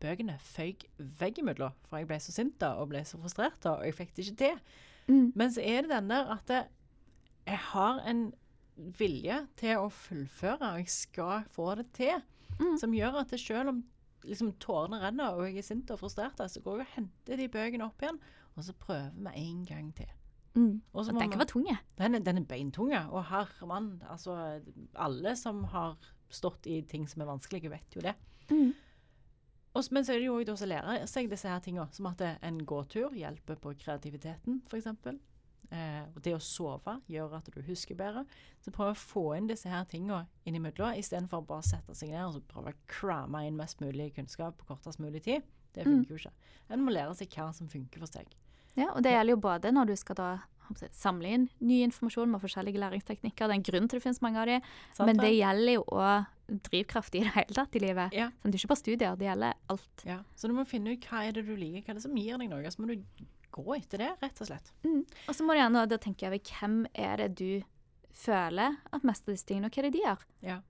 bøkene 0.00 0.38
føyk 0.40 0.86
veggimellom, 1.20 1.74
for 1.88 2.00
jeg 2.00 2.08
ble 2.08 2.20
så 2.22 2.32
sint 2.32 2.56
da, 2.62 2.76
og 2.80 2.92
ble 2.92 3.02
så 3.04 3.20
frustrert 3.20 3.58
da, 3.64 3.78
og 3.80 3.88
jeg 3.88 3.96
fikk 3.98 4.14
det 4.14 4.26
ikke 4.28 4.40
til. 4.44 4.62
Mm. 5.08 5.26
Men 5.34 5.52
så 5.52 5.64
er 5.64 5.84
det 5.84 5.92
den 5.92 6.12
der 6.12 6.32
at 6.36 6.54
jeg 6.54 7.60
har 7.74 8.00
en 8.08 8.28
vilje 8.76 9.40
til 9.56 9.76
å 9.82 9.90
fullføre, 9.92 10.72
og 10.72 10.82
jeg 10.82 10.88
skal 10.92 11.44
få 11.54 11.74
det 11.80 11.90
til, 11.96 12.22
Mm. 12.54 12.76
som 12.78 12.92
gjør 12.94 13.16
at 13.18 13.30
det 13.34 13.40
selv 13.40 13.68
om 13.68 13.84
liksom, 14.22 14.52
tårene 14.62 15.00
renner, 15.02 15.34
og 15.34 15.48
jeg 15.48 15.58
er 15.58 15.62
sint 15.66 15.90
og 15.90 15.98
frustrert, 15.98 16.38
så 16.38 16.60
går 16.62 16.78
jeg 16.78 16.86
og 16.86 16.92
henter 16.94 17.36
de 17.40 17.48
bøkene 17.48 17.84
opp 17.88 18.02
igjen, 18.04 18.20
og 18.54 18.62
så 18.62 18.72
prøver 18.78 19.10
vi 19.16 19.32
en 19.42 19.64
gang 19.66 19.88
til. 19.96 20.06
Mm. 20.54 20.80
Og 20.94 21.06
den 21.06 21.18
kan 21.18 21.40
være 21.40 21.50
tung. 21.50 21.66
den, 21.98 22.24
den 22.24 22.38
er 22.38 22.44
beintunge, 22.44 23.00
og 23.10 23.24
herremann, 23.26 24.02
altså 24.08 24.60
alle 24.94 25.34
som 25.36 25.64
har 25.64 25.96
stått 26.30 26.66
i 26.70 26.80
ting 26.82 27.08
som 27.10 27.22
er 27.22 27.26
vanskelige, 27.32 27.70
vet 27.70 27.96
jo 27.96 28.00
det. 28.00 28.14
Mm. 28.50 28.72
Og, 29.74 29.82
men 29.90 30.04
så 30.04 30.14
er 30.14 30.18
det 30.22 30.26
jo 30.28 30.38
også 30.38 30.68
å 30.68 30.70
lære 30.70 31.06
seg 31.10 31.28
disse 31.30 31.50
her 31.50 31.58
tingene, 31.58 31.88
som 31.90 32.06
at 32.06 32.22
en 32.22 32.60
gåtur 32.64 33.10
hjelper 33.18 33.58
på 33.58 33.74
kreativiteten, 33.82 34.62
f.eks. 34.70 34.86
Eh, 35.72 36.02
og 36.14 36.20
det 36.22 36.34
å 36.36 36.42
sove 36.42 36.98
gjør 37.10 37.38
at 37.38 37.48
du 37.50 37.60
husker 37.66 37.96
bedre. 37.98 38.24
Så 38.64 38.72
prøv 38.74 38.92
å 38.92 38.98
få 38.98 39.24
inn 39.38 39.48
disse 39.50 39.70
her 39.70 39.86
tingene 39.90 40.24
innimellom, 40.48 40.94
istedenfor 41.00 41.42
å 41.42 41.48
bare 41.48 41.66
sette 41.66 41.96
seg 41.96 42.12
ned 42.12 42.26
og 42.26 42.36
så 42.36 42.44
prøve 42.50 42.74
å 42.74 42.80
cramme 42.90 43.44
inn 43.46 43.58
mest 43.58 43.80
mulig 43.84 44.12
kunnskap 44.16 44.58
på 44.60 44.68
kortest 44.68 45.02
mulig 45.02 45.24
tid. 45.26 45.46
Det 45.74 45.86
funker 45.88 46.14
jo 46.14 46.20
ikke. 46.20 46.34
En 46.70 46.84
må 46.86 46.92
lære 46.94 47.16
seg 47.18 47.32
hva 47.34 47.48
som 47.56 47.68
funker 47.70 48.04
for 48.04 48.10
seg. 48.10 48.28
Ja, 48.78 48.92
og 48.92 49.02
det 49.06 49.14
gjelder 49.14 49.34
jo 49.34 49.40
både 49.42 49.72
når 49.74 49.90
du 49.90 49.96
skal 49.98 50.18
da 50.18 50.28
samle 50.96 51.28
inn 51.36 51.48
ny 51.62 51.82
informasjon 51.84 52.30
med 52.30 52.40
forskjellige 52.42 52.80
læringsteknikker. 52.80 53.48
Det 53.48 53.52
er 53.52 53.58
en 53.58 53.66
grunn 53.68 53.88
til 53.90 53.98
det 53.98 54.04
finnes 54.06 54.22
mange 54.24 54.40
av 54.40 54.48
de, 54.48 54.60
Sant 54.96 55.08
men 55.08 55.18
det? 55.18 55.26
det 55.28 55.34
gjelder 55.36 55.76
jo 55.76 55.84
òg 55.92 56.30
drivkraft 56.68 57.18
i 57.18 57.22
det 57.24 57.32
hele 57.34 57.56
tatt 57.56 57.76
i 57.76 57.82
livet. 57.82 58.16
Ja. 58.16 58.30
Sånn, 58.40 58.52
det 58.52 58.58
er 58.58 58.62
ikke 58.62 58.72
bare 58.72 58.82
studier, 58.82 59.18
det 59.20 59.28
gjelder 59.28 59.60
alt. 59.74 60.04
Ja. 60.08 60.18
Så 60.36 60.50
du 60.50 60.56
må 60.56 60.66
finne 60.68 60.94
ut 60.94 61.06
hva 61.10 61.22
er 61.26 61.36
det 61.36 61.44
du 61.46 61.54
liker, 61.56 61.84
hva 61.84 61.94
er 61.94 62.00
det 62.00 62.04
som 62.06 62.16
gir 62.18 62.40
deg 62.40 62.52
noe. 62.52 62.72
Så 62.72 62.82
må 62.82 62.90
du 62.90 62.96
gå 63.54 63.64
etter 63.78 64.02
det, 64.02 64.10
rett 64.22 64.40
og 64.42 64.48
slett. 64.50 64.72
Mm. 64.84 65.00
Og 65.28 65.34
så 65.38 65.46
må 65.46 65.54
du 65.54 65.60
gjerne 65.62 65.86
da 65.90 65.98
tenke 66.02 66.26
over 66.28 66.42
hvem 66.50 66.76
er 66.94 67.16
det 67.22 67.30
du 67.38 67.50
føler 68.14 68.76
at 68.94 69.04
mest 69.06 69.26
av 69.28 69.34
disse 69.34 69.46
tingene, 69.48 69.70
og 69.70 69.74
hva 69.74 69.82
er 69.82 69.88
det 69.88 69.94
de 69.96 70.02
gjør. 70.04 70.24
Ja. 70.46 70.60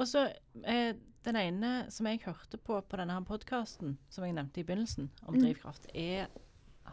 Og 0.00 0.06
så 0.08 0.26
eh, 0.64 0.94
Den 1.22 1.36
ene 1.36 1.70
som 1.92 2.06
jeg 2.08 2.22
hørte 2.24 2.56
på 2.56 2.78
på 2.88 2.96
denne 2.96 3.18
podkasten, 3.28 3.98
som 4.08 4.24
jeg 4.24 4.32
nevnte 4.38 4.62
i 4.62 4.64
begynnelsen, 4.64 5.10
om 5.26 5.34
Mm. 5.36 5.42
drivkraft, 5.42 5.90
er 5.94 6.30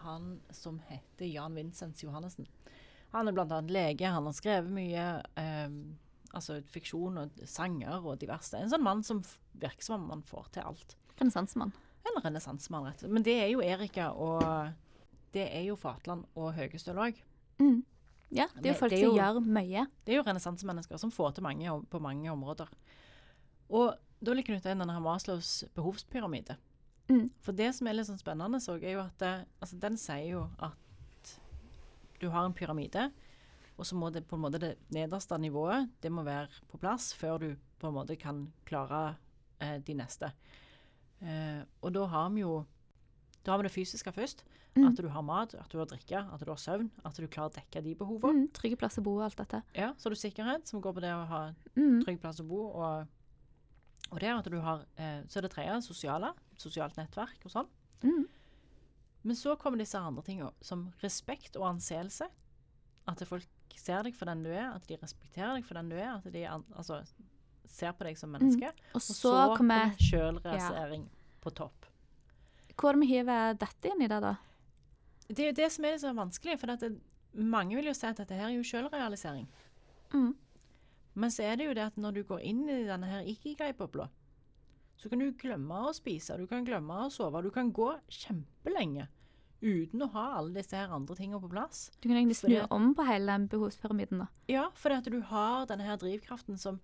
han 0.04 0.42
som 0.52 0.82
heter 0.90 1.26
Jan 1.32 1.56
Vincents 1.56 2.04
Johannessen. 2.04 2.46
Han 3.14 3.28
er 3.30 3.32
bl.a. 3.38 3.62
lege, 3.72 4.04
han 4.12 4.26
har 4.28 4.34
skrevet 4.36 4.70
mye 4.70 5.06
eh, 5.40 5.70
altså 6.36 6.60
fiksjon 6.68 7.18
og 7.22 7.32
sanger 7.48 8.04
og 8.04 8.20
diverse. 8.20 8.54
En 8.60 8.70
sånn 8.70 8.84
mann 8.84 9.02
som 9.08 9.24
virker 9.56 9.82
som 9.88 10.04
om 10.04 10.10
han 10.18 10.24
får 10.28 10.50
til 10.58 10.68
alt. 10.68 10.98
Renessansemann. 11.22 11.72
En 12.06 12.22
renessansemann, 12.22 12.84
rett 12.90 13.00
og 13.00 13.06
slett. 13.08 13.14
Men 13.16 13.24
det 13.24 13.38
er 13.46 13.48
jo 13.54 13.64
Erika 13.64 14.12
og 14.12 14.44
Det 15.34 15.46
er 15.46 15.64
jo 15.68 15.76
Fatland 15.80 16.26
og 16.36 16.54
Høgestøl 16.56 17.00
òg. 17.04 17.20
Mm. 17.60 17.84
Ja, 18.34 18.48
det 18.56 18.66
er 18.66 18.74
jo 18.74 18.80
folk 18.80 18.96
som 18.96 19.16
gjør 19.16 19.40
mye. 19.44 19.86
Det 20.04 20.14
er 20.14 20.20
jo 20.20 20.26
renessansemennesker 20.28 21.00
som 21.00 21.14
får 21.14 21.38
til 21.38 21.46
mange 21.48 21.78
på 21.92 22.02
mange 22.04 22.32
områder. 22.32 22.72
Og 23.70 23.94
da 24.20 24.32
vil 24.32 24.42
jeg 24.42 24.50
knytte 24.50 24.74
inn 24.74 24.82
denne 24.82 24.98
Maslows 25.04 25.62
behovspyramide. 25.76 26.58
Mm. 27.08 27.30
For 27.44 27.56
det 27.56 27.70
som 27.78 27.88
er 27.88 27.96
litt 27.96 28.10
sånn 28.10 28.20
spennende, 28.20 28.60
så 28.64 28.76
er 28.82 28.98
jo 28.98 29.06
at 29.06 29.16
det, 29.22 29.34
altså 29.62 29.80
den 29.80 29.96
sier 30.00 30.28
jo 30.34 30.44
at 30.60 31.34
du 32.20 32.28
har 32.34 32.48
en 32.48 32.56
pyramide, 32.58 33.12
og 33.78 33.86
så 33.86 33.96
må 33.96 34.10
det 34.10 34.26
på 34.28 34.36
en 34.36 34.42
måte 34.42 34.60
det 34.62 34.74
nederste 34.94 35.38
nivået 35.38 35.92
det 36.02 36.10
må 36.10 36.24
være 36.26 36.50
på 36.68 36.80
plass 36.82 37.12
før 37.14 37.44
du 37.44 37.52
på 37.78 37.90
en 37.90 37.94
måte 37.94 38.18
kan 38.18 38.48
klare 38.66 39.20
eh, 39.62 39.78
de 39.78 39.94
neste. 40.00 40.32
Eh, 41.22 41.62
og 41.86 41.94
da 41.94 42.08
har 42.10 42.32
vi 42.34 42.42
jo 42.42 42.64
da 43.46 43.54
har 43.54 43.62
vi 43.62 43.68
det 43.70 43.76
fysiske 43.76 44.12
først. 44.12 44.42
Mm. 44.78 44.88
At 44.92 45.00
du 45.02 45.08
har 45.10 45.24
mat, 45.26 45.54
at 45.58 45.70
du 45.74 45.78
har 45.80 45.88
drikke, 45.90 46.20
at 46.34 46.40
du 46.46 46.52
har 46.52 46.60
søvn. 46.62 46.90
At 47.06 47.16
du 47.18 47.28
klarer 47.28 47.50
å 47.52 47.56
dekke 47.58 47.82
de 47.84 47.96
behovene. 47.96 48.44
Mm. 48.46 48.48
Trygge 48.54 48.78
plasser 48.78 49.02
å 49.02 49.06
bo 49.08 49.16
og 49.18 49.24
alt 49.28 49.38
dette. 49.42 49.62
Ja, 49.76 49.92
så 49.98 50.08
har 50.08 50.16
du 50.16 50.20
sikkerhet, 50.22 50.68
som 50.68 50.82
går 50.82 50.94
på 50.98 51.02
det 51.02 51.12
å 51.14 51.26
ha 51.28 51.42
Mm. 51.76 52.04
trygg 52.04 52.20
plass 52.22 52.40
å 52.42 52.48
bo. 52.48 52.62
Og, 52.72 53.08
og 54.12 54.20
det 54.20 54.30
er 54.30 54.38
at 54.38 54.50
du 54.50 54.60
har 54.60 54.86
eh, 54.98 55.22
Så 55.28 55.42
det 55.42 55.52
tredje 55.52 55.82
sosiale. 55.82 56.34
Sosialt 56.58 56.96
nettverk 56.98 57.46
og 57.46 57.52
sånn. 57.52 57.68
Mm. 58.04 58.26
Men 59.24 59.36
så 59.36 59.56
kommer 59.60 59.78
disse 59.78 60.00
andre 60.00 60.24
tingene, 60.24 60.52
som 60.62 60.92
respekt 61.02 61.56
og 61.58 61.66
anseelse. 61.74 62.28
At 63.08 63.24
folk 63.28 63.48
ser 63.76 64.04
deg 64.04 64.16
for 64.16 64.26
den 64.26 64.44
du 64.44 64.50
er, 64.52 64.72
at 64.76 64.86
de 64.88 64.98
respekterer 64.98 65.56
deg 65.56 65.66
for 65.66 65.76
den 65.80 65.90
du 65.90 65.96
er. 65.98 66.16
At 66.18 66.32
de 66.32 66.46
altså, 66.48 67.02
ser 67.68 67.92
på 67.94 68.04
deg 68.08 68.18
som 68.18 68.32
menneske. 68.32 68.70
Og 68.94 68.96
Og 68.96 69.02
så, 69.02 69.14
så 69.14 69.56
kommer 69.58 69.94
sjølrealisering 70.00 71.04
ja. 71.04 71.40
på 71.44 71.52
topp. 71.56 71.86
Hvor 72.78 72.94
det 72.94 73.02
vi 73.02 73.08
hiver 73.16 73.56
dette 73.58 73.90
inn 73.90 74.02
i 74.06 74.08
det, 74.08 74.20
da? 74.22 74.36
Det 75.28 75.40
er 75.44 75.50
jo 75.52 75.58
det 75.60 75.72
som 75.72 75.86
er 75.86 75.98
så 76.00 76.14
vanskelig, 76.16 76.60
for 76.60 76.72
det, 76.72 76.92
mange 77.34 77.76
vil 77.76 77.90
jo 77.90 77.96
si 77.98 78.08
at 78.08 78.20
dette 78.22 78.36
her 78.38 78.48
er 78.50 78.56
jo 78.56 78.64
sjølrealisering. 78.68 79.48
Mm. 80.14 80.32
Men 81.18 81.34
så 81.34 81.44
er 81.44 81.58
det 81.58 81.68
jo 81.68 81.74
det 81.76 81.84
at 81.90 81.98
når 82.00 82.16
du 82.16 82.24
går 82.30 82.46
inn 82.46 82.64
i 82.70 82.86
denne 82.88 83.10
her 83.10 83.28
ikigai-bobla, 83.28 84.08
så 84.98 85.10
kan 85.10 85.22
du 85.22 85.32
glemme 85.38 85.84
å 85.90 85.94
spise, 85.94 86.38
du 86.38 86.48
kan 86.50 86.66
glemme 86.66 87.04
å 87.06 87.12
sove, 87.14 87.42
du 87.46 87.52
kan 87.54 87.72
gå 87.74 87.92
kjempelenge 88.10 89.08
uten 89.62 90.04
å 90.06 90.10
ha 90.14 90.24
alle 90.38 90.54
disse 90.60 90.78
her 90.78 90.94
andre 90.94 91.16
tingene 91.18 91.42
på 91.42 91.50
plass. 91.50 91.88
Du 92.02 92.08
kan 92.08 92.18
egentlig 92.18 92.38
snu 92.38 92.50
det- 92.50 92.68
om 92.72 92.94
på 92.96 93.06
hele 93.06 93.26
den 93.26 93.48
behovspyramiden, 93.50 94.20
da. 94.20 94.28
Ja, 94.48 94.70
fordi 94.70 94.98
at 94.98 95.04
du 95.06 95.22
har 95.22 95.66
denne 95.66 95.84
her 95.84 95.98
drivkraften 95.98 96.58
som 96.58 96.80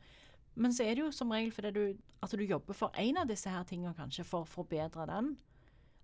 Men 0.55 0.71
så 0.71 0.83
er 0.85 0.93
det 0.93 0.99
jo 0.99 1.09
som 1.11 1.31
regel 1.31 1.51
fordi 1.51 1.73
du, 1.73 1.97
at 2.21 2.29
du 2.29 2.45
jobber 2.45 2.75
for 2.75 2.91
en 2.93 3.17
av 3.17 3.27
disse 3.27 3.49
her 3.49 3.63
tingene, 3.63 3.95
kanskje, 3.95 4.23
for 4.23 4.43
å 4.43 4.47
forbedre 4.47 5.07
den. 5.07 5.35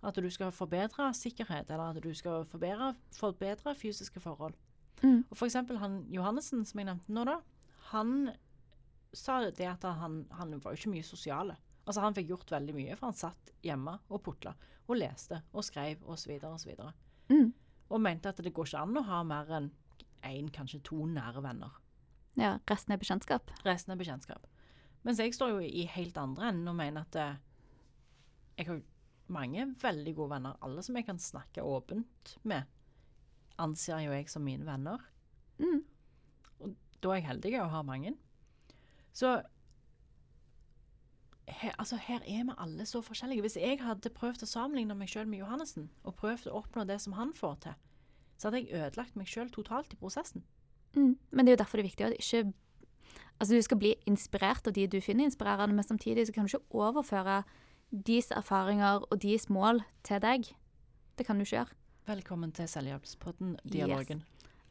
At 0.02 0.16
du 0.16 0.30
skal 0.32 0.52
forbedre 0.52 1.10
sikkerhet, 1.14 1.70
eller 1.70 1.92
at 1.92 2.02
du 2.02 2.14
skal 2.16 2.44
forbedre, 2.48 2.94
forbedre 3.12 3.74
fysiske 3.76 4.20
forhold. 4.20 4.54
Mm. 5.02 5.24
Og 5.30 5.36
for 5.36 5.46
eksempel 5.46 5.80
han 5.80 6.04
Johannessen, 6.12 6.64
som 6.64 6.80
jeg 6.80 6.88
nevnte 6.88 7.12
nå, 7.12 7.24
da. 7.28 7.40
Han 7.90 8.30
sa 9.16 9.40
det 9.50 9.66
at 9.66 9.84
han, 9.84 10.22
han 10.38 10.56
var 10.62 10.76
ikke 10.76 10.92
mye 10.92 11.04
sosiale. 11.04 11.56
Altså 11.86 12.00
Han 12.04 12.14
fikk 12.14 12.28
gjort 12.30 12.52
veldig 12.52 12.74
mye, 12.76 12.96
for 12.96 13.10
han 13.10 13.18
satt 13.18 13.52
hjemme 13.66 13.96
og 14.08 14.22
putla. 14.24 14.54
Og 14.86 14.98
leste 15.00 15.40
og 15.52 15.64
skrev 15.64 16.02
osv. 16.06 16.38
så 16.40 16.92
Mm. 17.30 17.52
Og 17.90 18.00
mente 18.00 18.28
at 18.28 18.40
det 18.42 18.50
går 18.52 18.66
ikke 18.66 18.78
an 18.78 18.96
å 18.98 19.02
ha 19.06 19.22
mer 19.22 19.50
enn 19.54 19.70
én, 20.26 20.48
kanskje 20.50 20.80
to 20.82 20.96
nære 21.06 21.42
venner. 21.42 21.76
Ja, 22.34 22.58
resten 22.70 22.92
er 22.92 22.98
bekjentskap. 22.98 23.50
Resten 23.64 23.92
er 23.92 23.96
bekjentskap. 24.00 24.46
Mens 25.02 25.18
jeg 25.18 25.34
står 25.34 25.52
jo 25.54 25.60
i 25.60 25.84
helt 25.86 26.18
andre 26.18 26.48
enden 26.50 26.68
og 26.68 26.76
mener 26.76 27.06
at 27.06 27.16
eh, 27.16 27.38
jeg 28.58 28.66
har 28.66 28.80
mange 29.32 29.68
veldig 29.82 30.14
gode 30.16 30.34
venner. 30.34 30.58
Alle 30.64 30.82
som 30.84 30.96
jeg 30.98 31.06
kan 31.08 31.20
snakke 31.22 31.64
åpent 31.64 32.36
med, 32.42 32.68
anser 33.60 34.04
jo 34.04 34.14
jeg 34.14 34.28
som 34.32 34.44
mine 34.44 34.66
venner. 34.66 35.02
Mm. 35.60 35.82
Og 36.60 36.76
da 37.00 37.12
er 37.12 37.20
jeg 37.20 37.28
heldig 37.28 37.56
å 37.60 37.70
ha 37.72 37.82
mange. 37.86 38.14
Så 39.12 39.40
her, 41.50 41.74
altså 41.78 41.96
her 41.96 42.22
er 42.26 42.44
vi 42.46 42.56
alle 42.58 42.86
så 42.86 43.02
forskjellige. 43.04 43.44
Hvis 43.44 43.58
jeg 43.60 43.80
hadde 43.82 44.12
prøvd 44.14 44.44
å 44.46 44.48
sammenligne 44.48 44.96
meg 44.96 45.10
sjøl 45.10 45.28
med 45.28 45.42
Johannessen, 45.42 45.90
og 46.04 46.16
prøvd 46.20 46.48
å 46.48 46.60
oppnå 46.62 46.86
det 46.88 47.00
som 47.02 47.16
han 47.18 47.34
får 47.36 47.56
til, 47.66 47.78
så 48.38 48.48
hadde 48.48 48.62
jeg 48.62 48.80
ødelagt 48.80 49.16
meg 49.18 49.28
sjøl 49.28 49.50
totalt 49.52 49.92
i 49.92 50.00
prosessen. 50.00 50.44
Mm. 50.94 51.16
Men 51.30 51.46
det 51.46 51.52
er 51.52 51.56
jo 51.58 51.62
derfor 51.64 51.78
det 51.78 51.84
er 51.84 51.92
viktig 51.92 52.10
at 52.10 52.18
ikke 52.18 52.52
Altså, 53.40 53.56
du 53.56 53.62
skal 53.64 53.78
bli 53.80 53.94
inspirert 54.04 54.66
av 54.68 54.74
de 54.76 54.82
du 54.86 54.98
finner 55.00 55.24
inspirerende, 55.24 55.72
men 55.72 55.84
samtidig 55.84 56.26
så 56.28 56.32
kan 56.32 56.44
du 56.44 56.50
ikke 56.50 56.76
overføre 56.76 57.38
deres 57.90 58.30
erfaringer 58.30 59.04
og 59.10 59.22
deres 59.22 59.48
mål 59.50 59.82
til 60.06 60.22
deg. 60.22 60.50
Det 61.18 61.26
kan 61.26 61.36
du 61.36 61.44
ikke 61.44 61.56
gjøre. 61.56 61.76
Velkommen 62.06 62.52
til 62.52 62.68
Selvhjelpspodden, 62.68 63.56
dialogen. 63.72 64.22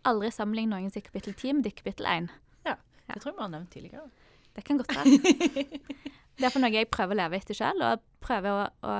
Aldri 0.08 0.32
sammenlign 0.32 0.72
noen 0.72 0.92
sitt 0.92 1.06
kapittel 1.08 1.36
10 1.36 1.60
med 1.60 1.68
ditt 1.68 1.76
kapittel 1.80 2.08
1. 2.08 2.30
Ja. 2.68 2.78
Det 3.08 3.20
tror 3.22 3.32
jeg 3.34 3.38
vi 3.38 3.44
har 3.44 3.52
nevnt 3.54 3.72
tidligere. 3.76 4.08
Det 4.56 4.64
kan 4.64 4.80
godt 4.80 4.96
være. 4.96 5.80
Det 6.40 6.48
er 6.48 6.54
for 6.54 6.64
noe 6.64 6.72
jeg 6.72 6.88
prøver 6.88 7.18
å 7.18 7.20
leve 7.20 7.36
etter 7.36 7.58
selv, 7.58 7.84
og 7.84 8.04
prøver 8.24 8.54
å, 8.56 8.68
å 8.80 8.94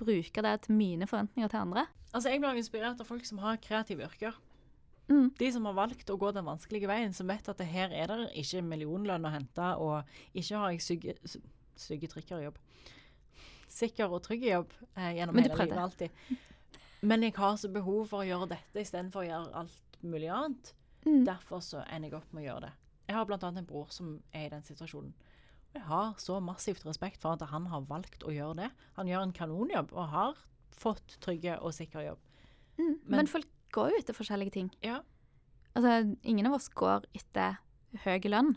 bruke 0.00 0.42
det 0.46 0.52
til 0.64 0.78
mine 0.78 1.04
forventninger 1.04 1.50
til 1.52 1.60
andre. 1.60 1.82
Altså, 2.14 2.30
Jeg 2.30 2.40
blir 2.40 2.56
inspirert 2.56 3.02
av 3.02 3.08
folk 3.08 3.26
som 3.28 3.42
har 3.44 3.58
kreative 3.60 4.06
yrker. 4.06 4.38
Mm. 5.10 5.28
De 5.36 5.50
som 5.52 5.68
har 5.68 5.76
valgt 5.76 6.08
å 6.08 6.16
gå 6.16 6.30
den 6.32 6.48
vanskelige 6.48 6.88
veien, 6.88 7.12
som 7.12 7.28
vet 7.28 7.50
at 7.52 7.60
det 7.60 7.68
her 7.68 7.92
er 7.92 8.08
det 8.08 8.30
ikke 8.40 8.64
millionlønn 8.64 9.28
å 9.28 9.34
hente, 9.34 9.68
og 9.76 10.08
ikke 10.32 10.62
har 10.62 10.72
jeg 10.72 10.86
stygge 10.86 11.18
trikker 11.76 12.08
i 12.08 12.12
trykkerjobb. 12.14 12.56
Sikker 13.76 14.08
og 14.16 14.22
trygg 14.24 14.46
jobb 14.48 14.72
eh, 14.96 15.10
gjennom 15.18 15.36
hele 15.44 15.56
livet 15.66 15.82
alltid. 15.82 16.10
Men 17.02 17.22
jeg 17.26 17.34
har 17.36 17.56
så 17.60 17.68
behov 17.72 18.06
for 18.08 18.22
å 18.24 18.26
gjøre 18.26 18.48
dette 18.54 18.80
istedenfor 18.82 19.22
å 19.22 19.26
gjøre 19.28 19.54
alt 19.60 19.98
mulig 20.02 20.30
annet. 20.32 20.72
Mm. 21.04 21.24
Derfor 21.28 21.60
så 21.62 21.82
ender 21.92 22.08
jeg 22.10 22.16
opp 22.18 22.32
med 22.34 22.42
å 22.42 22.46
gjøre 22.48 22.60
det. 22.66 22.72
Jeg 23.06 23.14
har 23.18 23.26
annet 23.46 23.60
en 23.62 23.68
bror 23.68 23.90
som 23.94 24.14
er 24.34 24.46
i 24.48 24.52
den 24.54 24.64
situasjonen. 24.66 25.12
Jeg 25.76 25.82
har 25.90 26.14
så 26.18 26.38
massivt 26.40 26.86
respekt 26.88 27.20
for 27.20 27.36
at 27.36 27.44
han 27.50 27.66
har 27.70 27.84
valgt 27.86 28.24
å 28.24 28.32
gjøre 28.32 28.56
det. 28.62 28.70
Han 28.96 29.06
gjør 29.10 29.26
en 29.26 29.32
kanonjobb 29.36 29.92
og 29.92 30.08
har 30.14 30.40
fått 30.72 31.18
trygge 31.20 31.58
og 31.60 31.74
sikker 31.76 32.06
jobb. 32.08 32.18
Mm. 32.78 32.86
Men- 33.04 33.16
Men 33.20 33.26
folk 33.26 33.46
går 33.72 33.90
jo 33.92 33.98
etter 34.00 34.14
forskjellige 34.16 34.52
ting. 34.52 34.70
Ja. 34.82 35.02
Altså, 35.76 36.16
ingen 36.24 36.46
av 36.46 36.54
oss 36.54 36.68
går 36.70 37.04
etter 37.14 37.58
høy 38.04 38.18
lønn. 38.32 38.56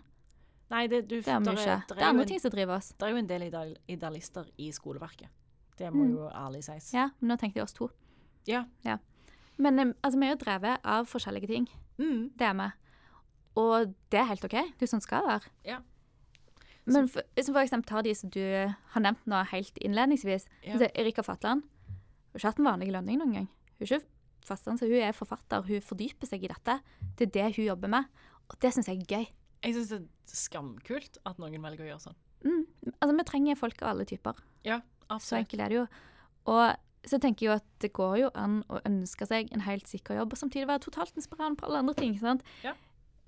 Nei, 0.70 0.88
det, 0.88 1.07
du, 1.09 1.15
Det 1.22 1.28
er 1.28 1.39
vi 1.39 1.45
der 1.45 1.51
ikke. 1.57 1.70
er, 1.72 1.84
Det 1.88 1.97
er 1.97 2.09
andre 2.09 2.26
ting 2.30 2.39
som 2.39 2.51
driver 2.51 2.76
oss. 2.76 2.91
Det 2.93 3.07
er 3.07 3.09
jo 3.11 3.17
en 3.17 3.28
del 3.28 3.45
idealister 3.89 4.45
i 4.57 4.72
skoleverket. 4.72 5.28
Det 5.80 5.91
må 5.93 6.03
Mm. 6.05 6.11
jo 6.15 6.30
ærlig 6.30 6.63
sies. 6.63 6.91
Ja, 6.93 7.09
men 7.22 7.32
nå 7.32 7.38
tenkte 7.39 7.55
jeg 7.57 7.63
oss 7.63 7.74
to. 7.74 7.89
Ja. 8.45 8.65
Men 9.57 9.93
altså, 10.03 10.20
vi 10.20 10.26
er 10.26 10.36
jo 10.36 10.39
drevet 10.45 10.78
av 10.84 11.05
forskjellige 11.07 11.47
ting. 11.47 11.67
Mm. 11.97 12.30
Det 12.38 12.41
er 12.47 12.53
vi. 12.53 12.70
Og 13.55 13.93
det 14.11 14.20
er 14.20 14.24
helt 14.30 14.45
OK. 14.45 14.51
Det 14.51 14.82
er 14.84 14.91
sånn 14.97 15.01
skal 15.01 15.26
være. 15.26 15.49
Ja. 15.65 15.80
Men 16.86 17.07
for, 17.07 17.22
hvis 17.36 17.49
vi 17.49 17.59
eksempel 17.61 17.88
tar 17.89 18.01
de 18.03 18.13
som 18.15 18.30
du 18.30 18.39
har 18.93 19.01
nevnt 19.01 19.26
nå 19.30 19.43
helt 19.51 19.78
innledningsvis. 19.84 20.45
Ja. 20.63 20.74
Altså, 20.74 20.89
Erika 20.95 21.22
Fatland 21.24 21.63
hun 21.63 22.34
har 22.34 22.39
ikke 22.39 22.47
hatt 22.47 22.59
en 22.59 22.65
vanlig 22.65 22.91
lønning 22.93 23.17
noen 23.20 23.34
gang. 23.34 23.47
Hun 23.80 23.82
er 23.82 23.86
ikke 23.97 24.05
fastansatt, 24.45 24.88
hun 24.89 25.01
er 25.01 25.11
forfatter. 25.17 25.61
Hun 25.65 25.82
fordyper 25.82 26.28
seg 26.30 26.43
i 26.43 26.47
dette. 26.47 26.80
Det 27.17 27.28
er 27.28 27.32
det 27.49 27.55
hun 27.57 27.65
jobber 27.65 27.89
med. 27.89 28.05
Og 28.49 28.55
det 28.61 28.72
syns 28.74 28.86
jeg 28.88 28.99
er 29.01 29.05
gøy. 29.17 29.26
Jeg 29.64 29.76
syns 29.76 29.89
det 29.91 29.99
er 29.99 30.38
skamkult 30.39 31.20
at 31.28 31.39
noen 31.41 31.64
velger 31.64 31.86
å 31.86 31.89
gjøre 31.89 32.03
sånn. 32.10 32.20
Mm. 32.45 32.62
Altså, 32.95 33.16
vi 33.18 33.26
trenger 33.28 33.60
folk 33.60 33.82
av 33.84 33.93
alle 33.93 34.05
typer. 34.07 34.38
Ja, 34.68 34.80
absolutt. 35.07 35.26
Så 35.28 35.39
enkelt 35.41 35.64
er 35.66 35.74
det 35.74 35.80
jo. 35.82 35.88
Og 36.49 37.10
så 37.10 37.20
tenker 37.22 37.45
jeg 37.45 37.49
jo 37.49 37.55
at 37.57 37.68
det 37.84 37.91
går 37.95 38.16
jo 38.24 38.30
an 38.38 38.62
å 38.72 38.80
ønske 38.88 39.28
seg 39.28 39.51
en 39.55 39.64
helt 39.66 39.88
sikker 39.88 40.20
jobb, 40.20 40.36
og 40.36 40.41
samtidig 40.41 40.68
være 40.70 40.84
totalt 40.84 41.16
inspirerende 41.20 41.60
på 41.60 41.68
alle 41.68 41.84
andre 41.84 41.95
ting. 41.99 42.16
sant? 42.20 42.45
Ja. 42.64 42.76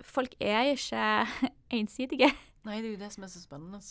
Folk 0.01 0.35
er 0.39 0.73
ikke 0.73 1.03
ensidige. 1.79 2.31
Nei, 2.67 2.79
det 2.79 2.91
er 2.91 2.95
jo 2.95 3.03
det 3.03 3.11
som 3.15 3.25
er 3.25 3.33
så 3.33 3.43
spennende. 3.43 3.81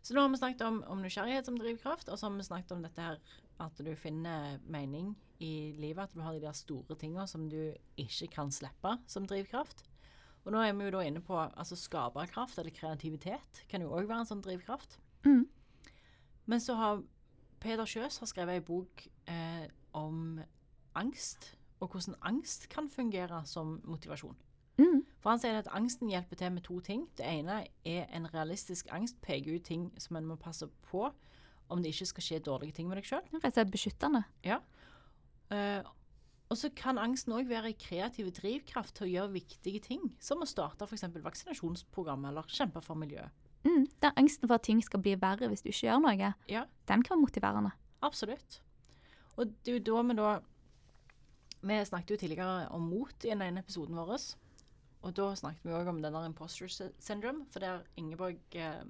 Så 0.00 0.16
nå 0.16 0.22
har 0.24 0.32
vi 0.32 0.40
snakket 0.40 0.64
om, 0.64 0.80
om 0.88 1.02
nysgjerrighet 1.04 1.48
som 1.48 1.58
drivkraft, 1.60 2.08
og 2.08 2.18
så 2.18 2.28
har 2.28 2.36
vi 2.36 2.46
snakket 2.46 2.72
om 2.76 2.84
dette 2.84 3.04
her 3.04 3.20
at 3.60 3.82
du 3.84 3.90
finner 4.00 4.56
mening 4.64 5.12
i 5.44 5.72
livet, 5.76 6.06
at 6.06 6.14
du 6.16 6.22
har 6.24 6.32
de 6.32 6.42
der 6.42 6.56
store 6.56 6.96
tingene 6.96 7.26
som 7.28 7.46
du 7.52 7.74
ikke 8.00 8.30
kan 8.32 8.52
slippe 8.52 8.96
som 9.10 9.28
drivkraft. 9.28 9.84
Og 10.44 10.54
nå 10.54 10.62
er 10.64 10.74
vi 10.76 10.86
jo 10.86 10.94
da 10.94 11.04
inne 11.04 11.22
på 11.24 11.36
altså 11.36 11.76
skaperkraft 11.76 12.58
eller 12.58 12.74
kreativitet 12.74 13.64
kan 13.68 13.82
jo 13.84 13.92
òg 13.92 14.08
være 14.08 14.24
en 14.24 14.30
sånn 14.30 14.44
drivkraft. 14.44 14.96
Mm. 15.26 15.44
Men 16.50 16.62
så 16.64 16.76
har 16.80 17.02
Peder 17.60 17.88
Kjøs 17.88 18.18
har 18.22 18.30
skrevet 18.30 18.56
ei 18.56 18.64
bok 18.64 19.04
eh, 19.28 19.66
om 19.96 20.40
angst, 20.96 21.52
og 21.80 21.92
hvordan 21.92 22.16
angst 22.24 22.68
kan 22.72 22.88
fungere 22.88 23.42
som 23.46 23.78
motivasjon. 23.84 24.38
Mm. 24.80 25.02
For 25.20 25.34
han 25.34 25.42
sier 25.42 25.58
at 25.60 25.68
angsten 25.76 26.08
hjelper 26.08 26.40
til 26.40 26.54
med 26.54 26.64
to 26.64 26.78
ting. 26.80 27.04
Det 27.18 27.26
ene 27.28 27.66
er 27.84 28.08
en 28.16 28.28
realistisk 28.32 28.88
angst 28.96 29.20
peker 29.20 29.58
ut 29.58 29.66
ting 29.68 29.90
som 30.00 30.16
en 30.16 30.28
må 30.30 30.38
passe 30.40 30.66
på 30.88 31.10
om 31.70 31.82
det 31.82 31.92
ikke 31.92 32.08
skal 32.08 32.26
skje 32.26 32.42
dårlige 32.48 32.78
ting 32.78 32.88
med 32.88 32.98
deg 32.98 33.06
sjøl. 33.06 33.26
Rett 33.36 33.52
og 33.52 33.58
slett 33.58 33.72
beskyttende. 33.72 34.24
Eh, 34.42 35.90
og 36.50 36.58
så 36.58 36.70
kan 36.74 36.98
angsten 36.98 37.32
òg 37.36 37.46
være 37.48 37.70
en 37.70 37.78
kreativ 37.78 38.30
drivkraft 38.34 38.96
til 38.98 39.06
å 39.06 39.10
gjøre 39.10 39.32
viktige 39.36 39.80
ting, 39.84 40.08
som 40.20 40.42
å 40.42 40.48
starte 40.50 40.82
f.eks. 40.88 41.04
vaksinasjonsprogram 41.22 42.24
eller 42.30 42.48
kjempe 42.50 42.82
for 42.82 42.98
miljøet. 42.98 43.30
Mm. 43.62 43.84
Er 44.02 44.16
angsten 44.16 44.48
for 44.48 44.56
at 44.56 44.64
ting 44.66 44.80
skal 44.82 45.02
bli 45.04 45.12
verre 45.20 45.46
hvis 45.52 45.62
du 45.62 45.68
ikke 45.70 45.86
gjør 45.90 46.00
noe. 46.02 46.30
Ja. 46.48 46.64
Den 46.88 47.02
kan 47.06 47.16
være 47.18 47.22
motiverende. 47.26 47.72
Absolutt. 48.02 48.60
Og 49.36 49.52
det 49.64 49.74
er 49.74 49.78
jo 49.78 49.84
da 49.90 50.02
vi 50.08 50.16
da 50.18 50.30
Vi 51.60 51.76
snakket 51.84 52.10
jo 52.14 52.16
tidligere 52.22 52.68
om 52.72 52.86
mot 52.88 53.24
i 53.24 53.28
den 53.34 53.42
ene 53.44 53.60
episoden 53.60 53.94
vår. 54.00 54.14
Og 55.04 55.12
da 55.16 55.26
snakket 55.36 55.64
vi 55.68 55.74
òg 55.76 55.88
om 55.92 56.00
den 56.02 56.12
der 56.16 56.24
imposter 56.26 56.68
sy- 56.72 56.94
syndrome, 56.98 57.44
for 57.52 57.60
der 57.60 57.82
Ingeborg 58.00 58.38
eh, 58.56 58.82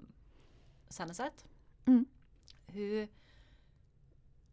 Senneset 0.91 1.45
Mm. 1.87 2.07
Hun 2.73 3.09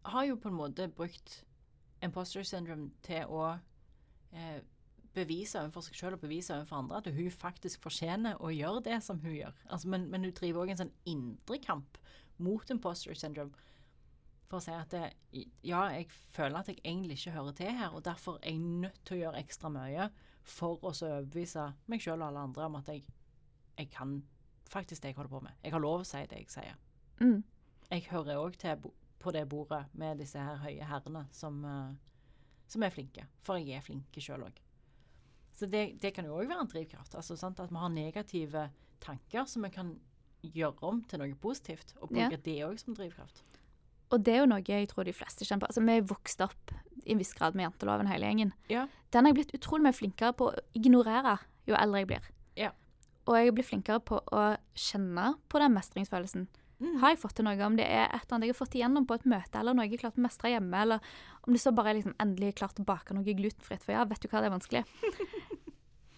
har 0.05 0.23
jo 0.25 0.35
på 0.35 0.47
en 0.49 0.55
måte 0.57 0.87
brukt 0.89 1.43
imposter 2.03 2.45
syndrome 2.45 2.91
til 3.05 3.29
å 3.33 3.53
eh, 4.33 4.59
bevise 5.17 5.59
overfor 5.61 5.87
seg 5.87 5.97
selv 5.97 6.17
og 6.17 6.25
bevise 6.25 6.53
overfor 6.53 6.81
andre 6.81 6.99
at 7.01 7.09
hun 7.13 7.31
faktisk 7.33 7.85
fortjener 7.87 8.37
å 8.43 8.51
gjøre 8.53 8.83
det 8.89 8.99
som 9.05 9.21
hun 9.23 9.33
gjør. 9.33 9.55
Altså, 9.69 9.89
men, 9.93 10.09
men 10.11 10.27
hun 10.27 10.35
driver 10.37 10.63
òg 10.63 10.73
en 10.73 10.83
sånn 10.83 10.93
indre 11.09 11.59
kamp 11.63 11.97
mot 12.43 12.69
imposter 12.73 13.17
syndrome 13.17 13.55
for 14.47 14.61
å 14.61 14.63
si 14.63 14.71
at 14.71 14.93
det, 14.93 15.07
ja, 15.67 15.81
jeg 15.91 16.07
føler 16.31 16.61
at 16.61 16.69
jeg 16.71 16.79
egentlig 16.79 17.17
ikke 17.17 17.35
hører 17.35 17.55
til 17.57 17.73
her, 17.81 17.91
og 17.91 18.05
derfor 18.05 18.37
er 18.39 18.53
jeg 18.53 18.61
nødt 18.83 19.01
til 19.03 19.17
å 19.17 19.21
gjøre 19.25 19.41
ekstra 19.41 19.71
mye 19.73 20.07
for 20.47 20.79
å 20.79 20.93
overbevise 20.93 21.65
meg 21.91 22.03
selv 22.03 22.21
og 22.21 22.29
alle 22.29 22.45
andre 22.47 22.69
om 22.69 22.77
at 22.79 22.91
jeg, 22.93 23.03
jeg 23.75 23.89
kan 23.91 24.21
faktisk 24.71 25.03
det 25.03 25.11
jeg 25.11 25.19
holder 25.19 25.33
på 25.33 25.43
med. 25.43 25.59
Jeg 25.63 25.75
har 25.75 25.83
lov 25.83 26.03
å 26.03 26.07
si 26.07 26.23
det 26.31 26.39
jeg 26.39 26.53
sier. 26.53 26.79
Mm. 27.19 27.41
Jeg 27.91 28.07
hører 28.11 28.39
òg 28.39 28.55
til 28.61 28.87
på 29.19 29.31
det 29.33 29.45
bordet 29.49 29.85
med 29.97 30.19
disse 30.21 30.37
her 30.39 30.57
høye 30.61 30.85
herrene 30.87 31.25
som, 31.31 31.63
eh, 31.65 31.95
som 32.67 32.83
er 32.83 32.93
flinke, 32.93 33.25
for 33.41 33.57
jeg 33.57 33.77
er 33.77 33.85
flinke 33.85 34.21
sjøl 34.21 34.43
òg. 34.47 34.59
Så 35.57 35.65
det, 35.69 35.99
det 36.01 36.13
kan 36.13 36.25
jo 36.25 36.35
òg 36.37 36.47
være 36.51 36.61
en 36.61 36.69
drivkraft. 36.69 37.15
Altså, 37.17 37.35
sant? 37.37 37.59
At 37.59 37.71
vi 37.73 37.79
har 37.81 37.89
negative 37.89 38.67
tanker 39.01 39.45
som 39.49 39.63
vi 39.65 39.71
kan 39.73 39.95
gjøre 40.45 40.83
om 40.85 40.99
til 41.09 41.19
noe 41.19 41.33
positivt, 41.41 41.95
og 42.01 42.11
Ja. 42.13 42.29
det 42.29 42.59
òg 42.63 42.77
som 42.79 42.93
drivkraft. 42.93 43.41
Og 44.11 44.23
det 44.23 44.35
er 44.35 44.39
jo 44.39 44.45
noe 44.45 44.61
jeg 44.63 44.87
tror 44.87 45.03
de 45.03 45.11
fleste 45.13 45.43
kjenner 45.43 45.65
på. 45.65 45.67
Altså, 45.71 45.81
vi 45.83 45.97
er 45.97 46.05
vokst 46.07 46.39
opp 46.41 46.71
i 47.05 47.11
en 47.11 47.17
viss 47.19 47.33
grad 47.33 47.55
med 47.55 47.65
janteloven, 47.65 48.07
hele 48.07 48.25
gjengen. 48.29 48.53
Ja. 48.69 48.85
Den 49.11 49.25
har 49.25 49.33
jeg 49.33 49.39
blitt 49.41 49.55
utrolig 49.59 49.83
mye 49.83 49.97
flinkere 49.97 50.33
på 50.37 50.51
å 50.51 50.59
ignorere 50.77 51.39
jo 51.67 51.75
eldre 51.75 51.99
jeg 52.03 52.07
blir. 52.07 52.29
Ja. 52.55 52.71
Og 53.27 53.35
jeg 53.35 53.53
blir 53.57 53.65
flinkere 53.67 53.99
på 53.99 54.21
å 54.31 54.57
kjenne 54.75 55.33
på 55.49 55.59
den 55.59 55.73
mestringsfølelsen. 55.75 56.47
Mm. 56.79 56.99
Har 57.01 57.09
jeg 57.13 57.19
fått 57.23 57.33
til 57.39 57.45
noe, 57.47 57.57
om 57.65 57.75
det 57.79 57.85
er 57.89 58.05
et 58.05 58.19
eller 58.27 58.35
annet 58.37 58.47
jeg 58.49 58.53
har 58.53 58.59
fått 58.59 58.75
igjennom 58.77 59.05
på 59.09 59.15
et 59.17 59.25
møte, 59.25 59.57
eller 59.57 59.73
noe 59.73 59.85
jeg 59.87 59.95
har 59.95 60.03
klart 60.05 60.19
å 60.19 60.25
mestre 60.27 60.51
hjemme, 60.53 60.81
eller 60.85 60.99
om 61.47 61.55
det 61.55 61.61
så 61.63 61.71
bare 61.73 61.89
er 61.89 61.97
liksom 61.99 62.13
endelig 62.21 62.51
klart 62.59 62.77
å 62.79 62.85
bake 62.85 63.15
noe 63.17 63.33
glutenfritt, 63.39 63.81
for 63.85 63.95
ja, 63.95 64.03
vet 64.05 64.21
du 64.21 64.27
hva, 64.29 64.43
det 64.43 64.51
er 64.51 64.55
vanskelig. 64.57 64.83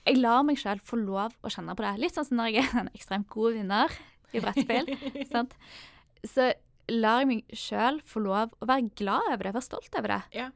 Jeg 0.09 0.17
lar 0.23 0.41
meg 0.47 0.57
sjøl 0.57 0.79
få 0.81 0.97
lov 0.97 1.35
å 1.45 1.49
kjenne 1.53 1.75
på 1.77 1.83
det. 1.85 1.91
Litt 2.01 2.15
sånn 2.15 2.25
som 2.25 2.39
når 2.39 2.47
jeg 2.55 2.63
er 2.63 2.79
en 2.81 2.87
ekstremt 2.97 3.27
god 3.29 3.53
vinner 3.59 3.93
i 4.33 4.41
brettspill. 4.41 4.87
sant? 5.33 5.53
Så 6.25 6.47
lar 6.89 7.21
jeg 7.21 7.27
meg 7.29 7.51
sjøl 7.53 7.99
få 8.09 8.23
lov 8.25 8.55
å 8.57 8.69
være 8.71 8.87
glad 8.97 9.27
over 9.35 9.45
det, 9.49 9.51
være 9.59 9.67
stolt 9.67 9.99
over 9.99 10.15
det. 10.15 10.21
Ja. 10.39 10.47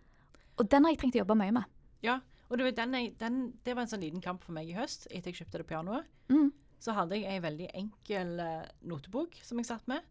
Og 0.58 0.66
den 0.72 0.88
har 0.88 0.96
jeg 0.96 1.02
trengt 1.04 1.20
å 1.20 1.22
jobbe 1.22 1.38
mye 1.38 1.54
med. 1.60 1.70
Ja, 2.02 2.16
og 2.50 2.58
du 2.58 2.64
vet, 2.66 2.80
den, 2.80 2.96
jeg- 2.98 3.14
den, 3.22 3.38
det 3.68 3.76
var 3.78 3.86
en 3.86 3.92
sånn 3.94 4.02
liten 4.02 4.24
kamp 4.26 4.42
for 4.48 4.56
meg 4.58 4.72
i 4.72 4.78
høst, 4.80 5.06
etter 5.12 5.30
jeg 5.30 5.44
kjøpte 5.44 5.62
det 5.62 5.70
pianoet. 5.70 6.10
Mm. 6.34 6.50
Så 6.84 6.92
hadde 6.98 7.16
jeg 7.16 7.30
ei 7.32 7.40
veldig 7.44 7.70
enkel 7.80 8.34
eh, 8.44 8.66
notebok 8.90 9.38
som 9.46 9.62
jeg 9.62 9.70
satt 9.70 9.88
med. 9.88 10.04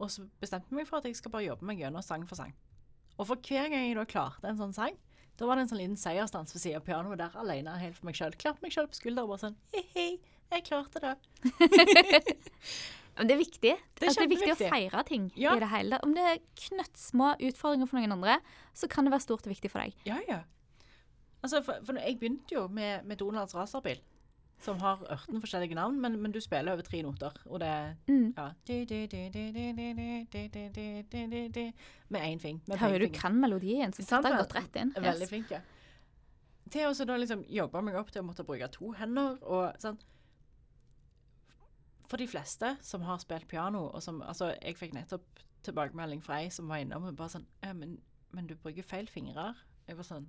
Og 0.00 0.08
så 0.14 0.24
bestemte 0.40 0.70
jeg 0.70 0.78
meg 0.78 0.88
for 0.88 1.00
at 1.02 1.08
jeg 1.10 1.18
skal 1.18 1.32
bare 1.34 1.48
jobbe 1.50 1.66
meg 1.68 1.82
gjennom 1.82 2.04
sang 2.06 2.24
for 2.30 2.38
sang. 2.38 2.54
Og 3.18 3.26
for 3.28 3.40
hver 3.44 3.66
gang 3.68 3.88
jeg 3.88 3.98
da 3.98 4.06
klarte 4.08 4.48
en 4.48 4.60
sånn 4.60 4.72
sang, 4.76 4.96
da 5.38 5.46
var 5.46 5.58
det 5.58 5.66
en 5.66 5.70
sånn 5.72 5.80
liten 5.82 5.98
seiersdans 5.98 6.54
ved 6.54 6.62
siden 6.62 6.80
av 6.80 6.86
pianoet 6.86 7.20
der 7.20 7.34
alene, 7.38 7.74
helt 7.82 7.98
for 7.98 8.08
meg 8.08 8.16
sjøl. 8.18 8.32
Klappet 8.38 8.64
meg 8.64 8.72
sjøl 8.74 8.88
på 8.90 8.98
skulderen 8.98 9.26
og 9.28 9.34
bare 9.34 9.42
sånn 9.44 9.58
Hei, 9.94 10.08
jeg 10.54 10.64
klarte 10.66 11.02
det. 11.04 11.12
Men 13.18 13.26
det 13.26 13.34
er 13.34 13.40
viktig. 13.40 13.72
Det 13.98 14.04
er 14.04 14.10
altså, 14.12 14.22
det 14.22 14.26
er 14.28 14.32
viktig 14.32 14.52
å 14.54 14.58
feire 14.70 15.02
ting 15.08 15.24
Ja. 15.38 15.56
i 15.58 15.62
det 15.62 15.68
hele. 15.72 15.98
Om 16.06 16.12
det 16.14 16.24
er 16.30 16.42
knøttsmå 16.68 17.32
utfordringer 17.50 17.90
for 17.90 17.98
noen 17.98 18.14
andre, 18.14 18.36
så 18.78 18.86
kan 18.90 19.06
det 19.06 19.14
være 19.14 19.26
stort 19.26 19.46
og 19.48 19.50
viktig 19.50 19.70
for 19.72 19.82
deg. 19.82 19.96
Ja, 20.06 20.20
ja. 20.28 20.40
Altså, 21.42 21.60
for, 21.66 21.82
for 21.86 21.98
jeg 21.98 22.18
begynte 22.20 22.54
jo 22.54 22.68
med, 22.70 23.02
med 23.10 23.18
Donalds 23.18 23.54
racerbil, 23.58 23.98
som 24.60 24.80
har 24.82 24.98
18 25.06 25.38
forskjellige 25.40 25.74
navn, 25.78 26.00
men, 26.02 26.16
men, 26.22 26.32
du 26.34 26.40
spiller 26.42 26.74
over 26.74 26.82
tre 26.82 26.98
noter. 27.06 27.34
Og 27.46 27.60
det 27.62 27.68
er 27.70 27.92
mm. 28.08 28.34
ja. 28.36 28.48
Med 32.08 32.24
én 32.26 32.40
fing. 32.42 32.62
Med 32.66 32.78
Hører 32.82 32.98
du 32.98 33.08
kan 33.14 33.38
melodien, 33.38 33.92
så 33.92 34.02
setter 34.02 34.32
den 34.32 34.40
gått 34.42 34.56
rett 34.56 34.78
inn. 34.82 34.94
Veldig 34.98 35.28
flink, 35.30 35.52
ja. 35.54 35.60
Til 36.68 36.90
å 36.90 37.06
da 37.08 37.16
liksom 37.16 37.44
jobbe 37.48 37.80
meg 37.86 37.96
opp 37.96 38.10
til 38.12 38.24
å 38.24 38.28
måtte 38.28 38.44
bruke 38.44 38.68
to 38.74 38.90
hender 38.98 39.38
og 39.46 39.78
sånn. 39.80 40.00
For 42.08 42.20
de 42.20 42.26
fleste 42.28 42.74
som 42.84 43.04
har 43.06 43.20
spilt 43.22 43.48
piano, 43.48 43.86
og 43.92 44.02
som 44.02 44.22
Altså, 44.24 44.54
jeg 44.58 44.76
fikk 44.76 44.94
nettopp 44.96 45.44
tilbakemelding 45.66 46.22
fra 46.24 46.42
ei 46.42 46.50
som 46.50 46.68
var 46.68 46.82
innom, 46.82 47.06
og 47.08 47.16
bare 47.16 47.36
sånn 47.36 47.46
ja, 47.62 47.72
men, 47.76 47.98
men 48.34 48.48
du 48.48 48.56
bruker 48.56 48.86
feil 48.86 49.08
fingrer. 49.12 49.56
Jeg 49.86 49.96
var 49.96 50.08
sånn 50.08 50.28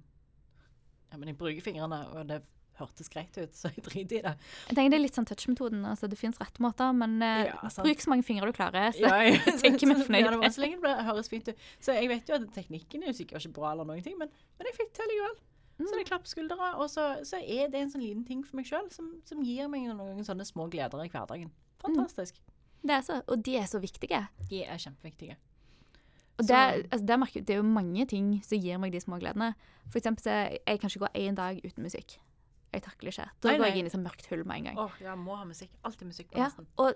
Ja, 1.10 1.18
men 1.18 1.32
jeg 1.32 1.40
bruker 1.40 1.66
fingrene, 1.66 2.04
og 2.14 2.28
det 2.30 2.44
hørtes 2.80 3.10
greit 3.14 3.36
ut, 3.38 3.54
så 3.56 3.70
jeg 3.74 3.84
driter 3.86 4.18
i 4.20 4.24
det. 4.26 4.34
Jeg 4.70 4.76
tenker 4.78 4.94
Det 4.96 4.98
er 5.00 5.04
litt 5.04 5.18
sånn 5.20 5.28
touch-metoden. 5.30 5.84
altså 5.86 6.10
Det 6.10 6.18
fins 6.20 6.40
rette 6.42 6.64
måter, 6.64 6.94
men 6.96 7.18
eh, 7.22 7.46
Ja, 7.52 7.72
bruk 7.84 8.02
så 8.04 8.10
mange 8.14 8.26
fingre 8.28 8.50
du 8.50 8.56
klarer. 8.56 8.92
Så. 8.96 9.04
Ja, 9.06 9.20
jeg 9.28 9.44
tenker 9.64 9.92
vi 9.94 10.00
fornøyd. 10.04 10.32
Ja, 10.44 10.50
så 10.56 10.64
lenge 10.64 10.82
det 10.84 10.96
høres 11.10 11.30
fint 11.32 11.52
ut. 11.52 11.68
Så 11.80 11.94
jeg 12.00 12.10
vet 12.12 12.30
jo 12.32 12.40
at 12.40 12.48
teknikken 12.56 13.04
er 13.06 13.12
jo 13.14 13.20
sikkert 13.22 13.44
ikke 13.46 13.58
bra, 13.60 13.72
eller 13.76 13.88
noen 13.92 14.04
ting, 14.06 14.18
men, 14.20 14.32
men 14.58 14.72
jeg 14.72 14.78
fikk 14.82 14.96
til 14.98 15.14
likevel. 15.14 15.38
Så 15.80 15.86
Mm. 15.86 15.92
det 15.96 16.00
er 16.02 16.08
klapp 16.10 16.26
på 16.28 16.58
og 16.84 16.90
så, 16.92 17.04
så 17.24 17.38
er 17.40 17.70
det 17.72 17.80
en 17.80 17.90
sånn 17.92 18.02
liten 18.04 18.26
ting 18.28 18.42
for 18.44 18.58
meg 18.60 18.66
sjøl 18.68 18.90
som, 18.92 19.14
som 19.24 19.40
gir 19.48 19.70
meg 19.72 19.86
noen 19.88 20.26
sånne 20.28 20.44
små 20.44 20.66
gleder 20.68 21.06
i 21.06 21.08
hverdagen. 21.08 21.54
Fantastisk. 21.80 22.36
Det 22.84 22.92
er 22.98 23.02
så, 23.02 23.22
og 23.32 23.40
de 23.48 23.56
er 23.56 23.64
så 23.66 23.80
viktige. 23.80 24.20
De 24.50 24.60
er 24.66 24.76
kjempeviktige. 24.76 25.38
Og 26.40 26.48
det, 26.48 26.56
altså, 26.92 27.06
det, 27.06 27.20
merker, 27.20 27.42
det 27.48 27.54
er 27.56 27.58
jo 27.62 27.64
mange 27.68 28.06
ting 28.12 28.28
som 28.44 28.60
gir 28.60 28.78
meg 28.80 28.92
de 28.92 29.00
små 29.04 29.20
gledene. 29.20 29.54
For 29.92 30.00
eksempel 30.00 30.24
så 30.24 30.36
jeg 30.52 30.80
kan 30.80 30.92
ikke 30.92 31.06
gå 31.06 31.10
én 31.20 31.36
dag 31.40 31.60
uten 31.64 31.84
musikk. 31.84 32.18
Jeg 32.74 32.84
takler 32.86 33.10
ikke. 33.14 33.28
Da 33.42 33.50
Nei, 33.50 33.58
går 33.58 33.66
jeg 33.72 33.80
inn 33.82 33.88
i 33.90 33.94
sånn 33.94 34.04
mørkt 34.06 34.28
hull 34.30 34.44
med 34.46 34.58
en 34.62 34.68
gang. 34.70 34.82
Åh, 34.84 34.98
ja, 35.02 35.16
må 35.18 35.38
ha 35.40 35.46
musikk. 35.50 35.72
Alltid 35.88 36.12
musikk 36.12 36.28
på 36.32 36.38
Ja, 36.38 36.50
nesten. 36.50 36.68
og 36.78 36.94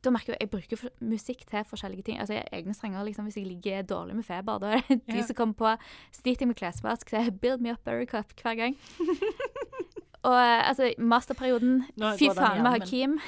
da 0.00 0.10
merker 0.14 0.32
jeg 0.32 0.40
jeg 0.40 0.50
bruker 0.50 0.90
musikk 1.04 1.42
til 1.44 1.64
forskjellige 1.68 2.06
ting. 2.06 2.20
Altså 2.22 2.32
jeg 2.38 2.46
har 2.46 2.56
egne 2.56 2.72
strenger 2.72 3.04
liksom, 3.04 3.26
hvis 3.28 3.36
jeg 3.36 3.46
ligger 3.50 3.82
dårlig 3.84 4.16
med 4.16 4.24
feber. 4.24 4.58
Da 4.62 4.70
er 4.78 4.84
det 4.88 5.02
de 5.10 5.24
som 5.28 5.36
kommer 5.36 5.58
på 5.60 5.74
sliter 6.16 6.48
med 6.48 6.56
klesvask, 6.56 7.10
til 7.12 7.30
build 7.32 7.60
me 7.60 7.74
up 7.74 7.84
buttercup 7.84 8.32
hver 8.40 8.56
gang. 8.56 8.78
og 10.28 10.36
eh, 10.36 10.68
altså, 10.70 10.88
masterperioden, 10.98 11.84
fy 12.16 12.30
faen 12.32 12.62
med 12.64 12.78
Hakeem. 12.78 13.18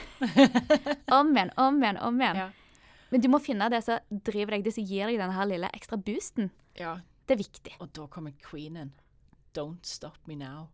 Om 1.21 1.37
igjen, 1.37 1.53
om 1.61 1.83
igjen, 1.83 2.01
om 2.01 2.21
igjen. 2.21 2.37
Ja. 2.37 2.49
Men 3.13 3.21
du 3.21 3.29
må 3.29 3.39
finne 3.45 3.69
det 3.69 3.83
som 3.85 4.01
driver 4.25 4.57
deg, 4.57 4.65
det 4.65 4.73
som 4.73 4.85
gir 4.89 5.11
deg 5.11 5.19
denne 5.21 5.37
her 5.37 5.49
lille 5.49 5.69
ekstra 5.77 6.01
boosten. 6.01 6.51
ja. 6.81 7.01
Det 7.23 7.37
er 7.37 7.39
viktig. 7.39 7.73
Og 7.79 7.87
da 7.95 8.09
kommer 8.11 8.33
queenen. 8.43 8.89
Don't 9.55 9.87
stop 9.87 10.19
me 10.27 10.35
now. 10.35 10.67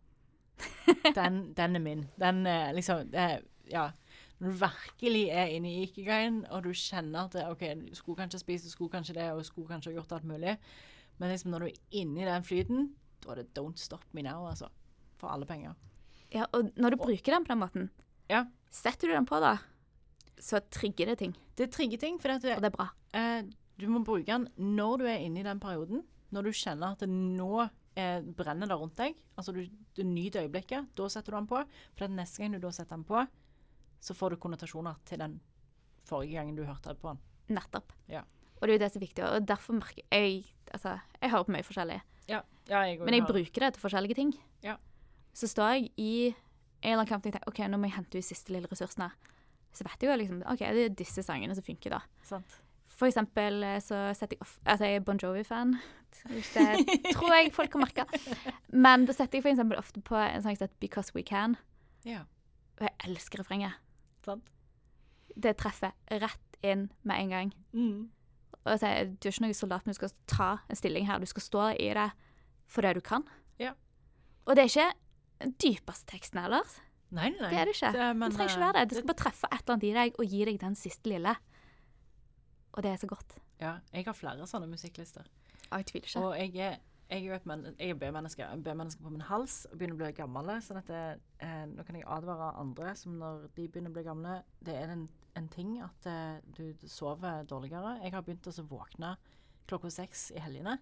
Den, 1.15 1.53
den 1.57 1.75
er 1.75 1.79
min. 1.83 2.05
Den 2.19 2.45
er 2.47 2.73
liksom 2.75 3.09
det 3.11 3.19
er, 3.19 3.41
Ja. 3.71 3.89
Når 4.39 4.53
du 4.53 4.55
virkelig 4.61 5.25
er 5.35 5.49
inne 5.51 5.67
i 5.67 5.81
ikigaien, 5.83 6.45
og 6.49 6.63
du 6.63 6.69
kjenner 6.71 7.25
at 7.27 7.33
det, 7.35 7.41
OK, 7.51 7.63
du 7.89 7.95
skulle 7.97 8.15
kanskje 8.21 8.39
spise, 8.39 8.69
du 8.69 8.71
skulle 8.71 8.93
kanskje 8.93 9.17
det, 9.17 9.25
og 9.33 9.41
du 9.41 9.47
skulle 9.49 9.67
kanskje 9.67 9.91
gjort 9.91 10.13
alt 10.15 10.23
mulig, 10.23 10.53
men 11.19 11.29
liksom 11.33 11.51
når 11.51 11.59
du 11.59 11.65
er 11.67 11.81
inne 11.99 12.21
i 12.23 12.27
den 12.29 12.45
flyten, 12.47 12.85
da 13.25 13.33
er 13.33 13.41
det 13.41 13.49
don't 13.59 13.75
stop 13.75 14.05
me 14.15 14.23
now, 14.23 14.45
altså. 14.47 14.69
For 15.19 15.27
alle 15.27 15.45
penger. 15.49 15.73
Ja, 16.31 16.45
og 16.55 16.69
når 16.79 16.95
du 16.95 16.97
bruker 17.01 17.35
den 17.35 17.43
på 17.43 17.51
den 17.51 17.59
måten, 17.65 17.89
Ja. 18.31 18.45
setter 18.71 19.09
du 19.11 19.13
den 19.17 19.27
på 19.27 19.41
da, 19.43 19.57
så 20.39 20.61
trigger 20.71 21.11
det 21.11 21.17
ting. 21.19 21.35
Det 21.59 21.67
trigger 21.75 21.97
ting, 21.99 22.21
for 22.21 22.29
at 22.31 22.45
Og 22.45 22.47
det, 22.47 22.55
det 22.63 22.71
er 22.71 22.77
bra. 22.77 22.87
eh, 23.13 23.43
du 23.79 23.89
må 23.91 24.05
bruke 24.07 24.23
den 24.31 24.47
når 24.55 24.97
du 24.99 25.05
er 25.05 25.19
inne 25.19 25.41
i 25.41 25.43
den 25.43 25.59
perioden. 25.59 26.05
Når 26.31 26.43
du 26.47 26.51
kjenner 26.55 26.93
at 26.95 26.99
det 27.03 27.09
nå 27.09 27.67
eh, 27.99 28.23
brenner 28.23 28.69
det 28.69 28.77
rundt 28.79 28.97
deg. 28.99 29.19
Altså 29.35 29.53
du, 29.55 29.61
du 29.95 30.01
nyter 30.07 30.45
øyeblikket. 30.45 30.89
Da 30.97 31.07
setter 31.11 31.35
du 31.35 31.39
den 31.39 31.49
på. 31.49 31.61
For 31.97 32.11
neste 32.11 32.41
gang 32.41 32.55
du 32.55 32.61
da 32.63 32.71
setter 32.75 32.95
den 32.95 33.05
på, 33.07 33.23
så 33.99 34.15
får 34.15 34.35
du 34.35 34.41
konnotasjoner 34.41 34.99
til 35.07 35.21
den 35.21 35.39
forrige 36.07 36.39
gangen 36.39 36.57
du 36.57 36.65
hørte 36.67 36.95
på 36.97 37.13
den. 37.13 37.23
Nettopp. 37.59 37.93
Ja. 38.09 38.23
Og 38.59 38.67
det 38.67 38.73
er 38.73 38.77
jo 38.77 38.83
det 38.83 38.91
som 38.91 38.99
er 38.99 39.05
viktig. 39.05 39.25
Og 39.25 39.47
derfor 39.47 39.79
merker 39.79 40.05
jeg 40.11 40.47
Altså, 40.69 40.99
jeg 41.17 41.31
hører 41.33 41.45
på 41.47 41.53
mye 41.55 41.65
forskjellig. 41.65 41.95
Ja, 42.29 42.43
ja 42.69 42.79
jeg 42.85 42.99
Men 43.01 43.15
jeg 43.15 43.25
bruker 43.25 43.63
det 43.63 43.71
til 43.73 43.81
forskjellige 43.81 44.13
ting. 44.19 44.35
Ja. 44.61 44.75
Så 45.33 45.47
står 45.49 45.71
jeg 45.73 45.87
i 45.97 46.11
en 46.29 46.35
eller 46.83 46.99
annen 46.99 47.09
kamp 47.09 47.25
og 47.25 47.31
tenker 47.31 47.49
OK, 47.49 47.63
nå 47.65 47.79
må 47.81 47.89
jeg 47.89 47.95
hente 47.95 48.21
ut 48.21 48.27
siste 48.27 48.53
lille 48.53 48.69
ressursene. 48.69 49.07
Så 49.73 49.85
vet 49.87 50.03
jeg 50.03 50.11
jo 50.11 50.17
liksom 50.21 50.43
OK, 50.45 50.61
det 50.61 50.83
er 50.85 50.93
disse 50.93 51.23
sangene 51.25 51.57
som 51.57 51.65
funker, 51.65 51.97
da. 51.97 52.03
Sant. 52.21 52.59
For 52.99 53.07
eksempel 53.07 53.63
eh, 53.63 53.77
så 53.83 54.09
setter 54.17 54.35
jeg 54.35 54.43
off 54.43 54.57
Altså, 54.65 54.85
jeg 54.89 54.99
er 54.99 55.05
Bon 55.07 55.19
Jovi-fan. 55.21 55.75
Det 56.19 57.13
tror 57.13 57.33
jeg 57.37 57.53
folk 57.55 57.75
har 57.77 57.83
merka. 57.83 58.05
Men 58.73 59.05
da 59.07 59.13
setter 59.15 59.37
jeg 59.39 59.45
for 59.45 59.53
eksempel 59.53 59.79
ofte 59.79 60.01
på 60.03 60.17
en 60.19 60.41
sang 60.43 60.57
som 60.57 60.65
heter 60.67 60.79
Because 60.83 61.13
We 61.15 61.23
Can. 61.23 61.55
Ja, 62.07 62.23
Og 62.79 62.87
jeg 62.87 62.95
elsker 63.09 63.39
refrenget. 63.43 63.77
sant. 64.25 64.43
Det 65.39 65.53
treffer 65.61 65.91
rett 66.11 66.57
inn 66.65 66.89
med 67.07 67.21
en 67.23 67.29
gang. 67.29 67.53
Mm. 67.71 68.09
Og 68.65 68.79
så, 68.79 68.89
Du 69.21 69.27
er 69.29 69.31
ikke 69.31 69.45
noen 69.45 69.53
soldat, 69.55 69.85
men 69.85 69.93
du 69.93 69.99
skal 70.01 70.11
ta 70.27 70.49
en 70.69 70.75
stilling 70.75 71.07
her. 71.07 71.19
Du 71.19 71.25
skal 71.29 71.41
stå 71.45 71.67
i 71.79 71.93
det 71.95 72.09
for 72.67 72.81
det 72.81 72.95
du 72.95 73.01
kan. 73.01 73.23
Ja. 73.59 73.71
Og 74.45 74.55
det 74.57 74.65
er 74.65 74.71
ikke 74.73 74.89
den 75.39 75.53
dypeste 75.61 76.09
teksten 76.11 76.41
heller. 76.41 76.65
Nei, 77.11 77.29
nei. 77.39 77.49
Det 77.49 77.57
er 77.61 77.65
det 77.69 77.75
ikke. 77.77 77.91
Det, 77.95 78.09
Det 78.19 78.33
trenger 78.35 78.49
ikke 78.51 78.65
være 78.65 78.73
det. 78.79 78.89
Det 78.89 78.97
skal 78.97 79.07
bare 79.07 79.21
treffe 79.23 79.47
et 79.53 79.61
eller 79.61 79.73
annet 79.77 79.87
i 79.87 79.93
deg 79.95 80.19
og 80.19 80.25
gi 80.35 80.45
deg 80.45 80.59
den 80.61 80.75
siste 80.75 81.09
lille. 81.09 81.35
Og 82.73 82.83
det 82.85 82.91
er 82.91 83.01
så 83.01 83.09
godt. 83.09 83.35
Ja, 83.59 83.77
jeg 83.93 84.05
har 84.07 84.15
flere 84.15 84.47
sånne 84.47 84.69
musikklister. 84.71 85.27
Ja, 85.69 85.77
Jeg 85.77 85.89
tviler 85.91 86.07
ikke. 86.07 86.21
Og 86.25 86.37
jeg 86.37 86.55
er, 86.55 86.77
jeg 87.09 87.23
er 87.23 87.25
jo 87.25 87.33
et 87.33 87.79
jeg 87.79 87.89
er 87.89 87.97
B-menneske 87.99 88.49
B-menneske 88.63 89.03
på 89.03 89.09
min 89.13 89.25
hals 89.27 89.65
og 89.71 89.77
begynner 89.77 89.97
å 89.97 90.03
bli 90.03 90.11
gammel. 90.17 90.51
Sånn 90.61 90.77
at 90.81 90.87
det, 90.87 91.01
eh, 91.39 91.65
nå 91.65 91.83
kan 91.85 91.95
jeg 91.95 92.05
advare 92.07 92.53
andre 92.61 92.95
som 92.95 93.17
når 93.19 93.49
de 93.55 93.67
begynner 93.67 93.89
å 93.89 93.97
bli 93.97 94.03
gamle, 94.05 94.43
det 94.61 94.75
er 94.75 94.93
en, 94.93 95.07
en 95.35 95.49
ting 95.49 95.79
at 95.81 96.05
eh, 96.05 96.39
du 96.55 96.73
sover 96.87 97.43
dårligere. 97.49 97.99
Jeg 98.03 98.13
har 98.13 98.23
begynt 98.23 98.47
å 98.47 98.69
våkne 98.69 99.17
klokka 99.69 99.91
seks 99.93 100.31
i 100.35 100.39
helgene. 100.39 100.79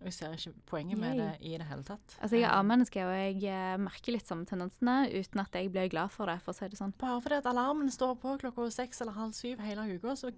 Og 0.00 0.10
jeg 0.10 0.16
ser 0.16 0.34
ikke 0.36 0.52
poenget 0.68 0.98
med 1.00 1.16
det 1.16 1.30
i 1.40 1.54
det 1.56 1.66
hele 1.68 1.84
tatt. 1.86 2.16
Altså, 2.20 2.36
Jeg 2.36 2.44
er 2.44 2.50
Eh, 2.52 2.58
A-menneske, 2.58 3.04
og 3.06 3.14
jeg 3.14 3.44
eh, 3.48 3.76
merker 3.80 4.12
litt 4.12 4.26
samme 4.26 4.44
tendensene 4.44 5.08
uten 5.14 5.40
at 5.40 5.54
jeg 5.54 5.70
blir 5.72 5.88
glad 5.88 6.10
for 6.12 6.28
det, 6.28 6.40
for 6.42 6.52
å 6.52 6.56
si 6.58 6.68
det 6.68 6.76
sånn. 6.80 6.92
Bare 7.00 7.22
fordi 7.24 7.38
at 7.38 7.46
alarmen 7.48 7.90
står 7.90 8.18
på 8.20 8.34
klokka 8.42 8.66
seks 8.74 9.00
eller 9.00 9.16
halv 9.16 9.32
syv 9.32 9.62
hele 9.64 9.86
uka, 9.94 10.16
så 10.18 10.32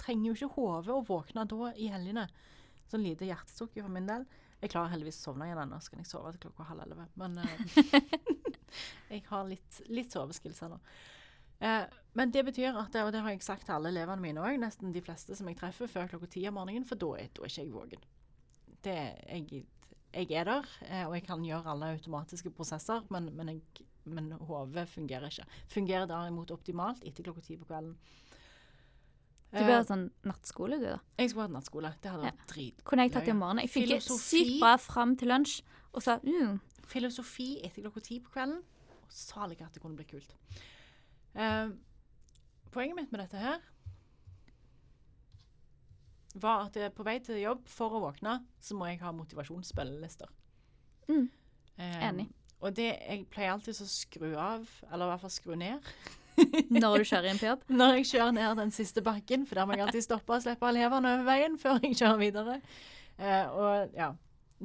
trenger 0.00 0.30
jo 0.30 0.36
ikke 0.36 0.54
hodet 0.56 0.94
å 0.94 1.04
våkne 1.06 1.46
da 1.50 1.70
i 1.74 1.88
helgene. 1.92 2.26
Sånn 2.90 3.04
lite 3.04 3.28
hjertesukk 3.28 3.78
for 3.80 3.92
min 3.92 4.08
del. 4.08 4.26
Jeg 4.62 4.72
klarer 4.72 4.94
heldigvis 4.94 5.20
å 5.20 5.30
sovne 5.30 5.48
igjen 5.48 5.60
ennå, 5.60 5.78
så 5.82 5.92
kan 5.92 6.00
jeg 6.02 6.10
sove 6.10 6.32
til 6.32 6.46
klokka 6.46 6.68
halv 6.70 6.86
elleve. 6.86 7.06
Men 7.20 7.36
uh, 7.42 8.32
jeg 9.12 9.22
har 9.28 9.46
litt, 9.50 9.80
litt 9.92 10.14
soveskills 10.14 10.62
her 10.64 10.72
nå. 10.72 10.80
Uh, 11.60 11.84
men 12.16 12.32
det 12.32 12.44
betyr 12.46 12.76
at, 12.76 12.96
og 13.00 13.12
det 13.12 13.22
har 13.24 13.34
jeg 13.34 13.44
sagt 13.44 13.66
til 13.68 13.76
alle 13.76 13.92
elevene 13.92 14.22
mine 14.22 14.44
òg, 14.44 14.58
nesten 14.60 14.94
de 14.94 15.02
fleste 15.04 15.36
som 15.36 15.48
jeg 15.50 15.58
treffer 15.60 15.90
før 15.90 16.08
klokka 16.12 16.30
ti 16.36 16.44
om 16.48 16.56
morgenen, 16.56 16.86
for 16.88 17.00
da 17.00 17.12
er, 17.20 17.32
da 17.36 17.44
er 17.44 17.52
ikke 17.52 17.64
jeg 17.64 17.74
våken. 17.74 18.06
Det, 18.86 18.96
jeg, 19.28 19.64
jeg 20.14 20.40
er 20.40 20.48
der, 20.48 20.72
eh, 20.86 21.04
og 21.04 21.16
jeg 21.16 21.26
kan 21.26 21.44
gjøre 21.44 21.72
alle 21.72 21.92
automatiske 21.96 22.52
prosesser, 22.56 23.04
men, 23.12 23.28
men 23.36 23.58
men 24.06 24.30
hodet 24.46 24.86
fungerer 24.88 25.30
ikke. 25.30 25.46
Fungerer 25.72 26.06
derimot 26.06 26.52
optimalt 26.54 27.02
etter 27.06 27.26
klokka 27.26 27.42
ti 27.44 27.56
på 27.58 27.66
kvelden. 27.68 27.96
Du 29.52 29.58
bør 29.62 29.70
ha 29.72 29.80
Eh, 29.80 29.84
sånn 29.88 30.10
nattskole, 30.26 30.78
du, 30.80 30.86
da. 30.90 30.98
jeg 31.18 31.30
skulle 31.30 31.46
hatt 31.46 31.54
nattskole. 31.54 31.94
Det 32.02 32.10
hadde 32.10 32.24
Ja. 32.24 32.30
vært 32.32 32.46
drit. 32.50 32.84
Kunne 32.84 33.02
jeg 33.06 33.12
tatt 33.12 33.22
det 33.24 33.28
Ja, 33.28 33.34
om 33.34 33.38
morgenen? 33.40 33.62
Jeg 33.64 33.70
fikk 33.70 34.02
sykt 34.02 34.60
bra 34.60 34.76
fram 34.76 35.16
til 35.16 35.28
lunsj, 35.28 35.62
og 35.94 36.02
så 36.02 36.18
mm, 36.22 36.60
Filosofi 36.86 37.60
etter 37.64 37.82
klokka 37.82 38.00
ti 38.02 38.20
på 38.20 38.30
kvelden. 38.34 38.58
Og 39.06 39.10
salig 39.10 39.60
at 39.62 39.72
det 39.72 39.82
kunne 39.82 39.96
bli 39.96 40.04
kult. 40.04 40.34
Uh, 41.34 41.70
poenget 42.70 42.96
mitt 42.96 43.12
med 43.12 43.20
dette 43.20 43.38
her 43.38 43.58
var 46.34 46.66
at 46.66 46.76
jeg 46.76 46.92
på 46.94 47.04
vei 47.06 47.18
til 47.24 47.38
jobb, 47.40 47.62
for 47.66 47.96
å 47.96 48.00
våkne, 48.02 48.44
så 48.60 48.76
må 48.76 48.86
jeg 48.90 49.00
ha 49.00 49.12
motivasjonsspillelister. 49.16 50.28
Mm. 51.08 51.30
Um, 51.78 52.02
Enig. 52.10 52.26
Og 52.60 52.74
det, 52.76 52.90
jeg 53.08 53.26
pleier 53.32 53.52
alltid 53.54 53.80
å 53.84 53.88
skru 53.88 54.30
av, 54.40 54.66
eller 54.90 55.06
i 55.06 55.10
hvert 55.14 55.20
fall 55.24 55.30
skru 55.34 55.56
ned, 55.56 55.80
når 56.82 57.02
du 57.02 57.08
kjører 57.08 57.30
inn 57.30 57.40
på 57.40 57.48
jobb. 57.48 57.64
når 57.72 57.98
jeg 57.98 58.06
kjører 58.12 58.36
ned 58.36 58.60
den 58.60 58.74
siste 58.74 59.02
bakken. 59.04 59.46
For 59.48 59.58
der 59.58 59.68
må 59.68 59.76
jeg 59.76 59.86
alltid 59.86 60.04
stoppe 60.06 60.36
og 60.36 60.44
slippe 60.44 60.68
elevene 60.70 61.16
over 61.16 61.26
veien 61.28 61.58
før 61.60 61.80
jeg 61.82 61.96
kjører 62.00 62.20
videre. 62.20 62.60
Eh, 63.16 63.46
og 63.56 63.96
ja, 63.96 64.10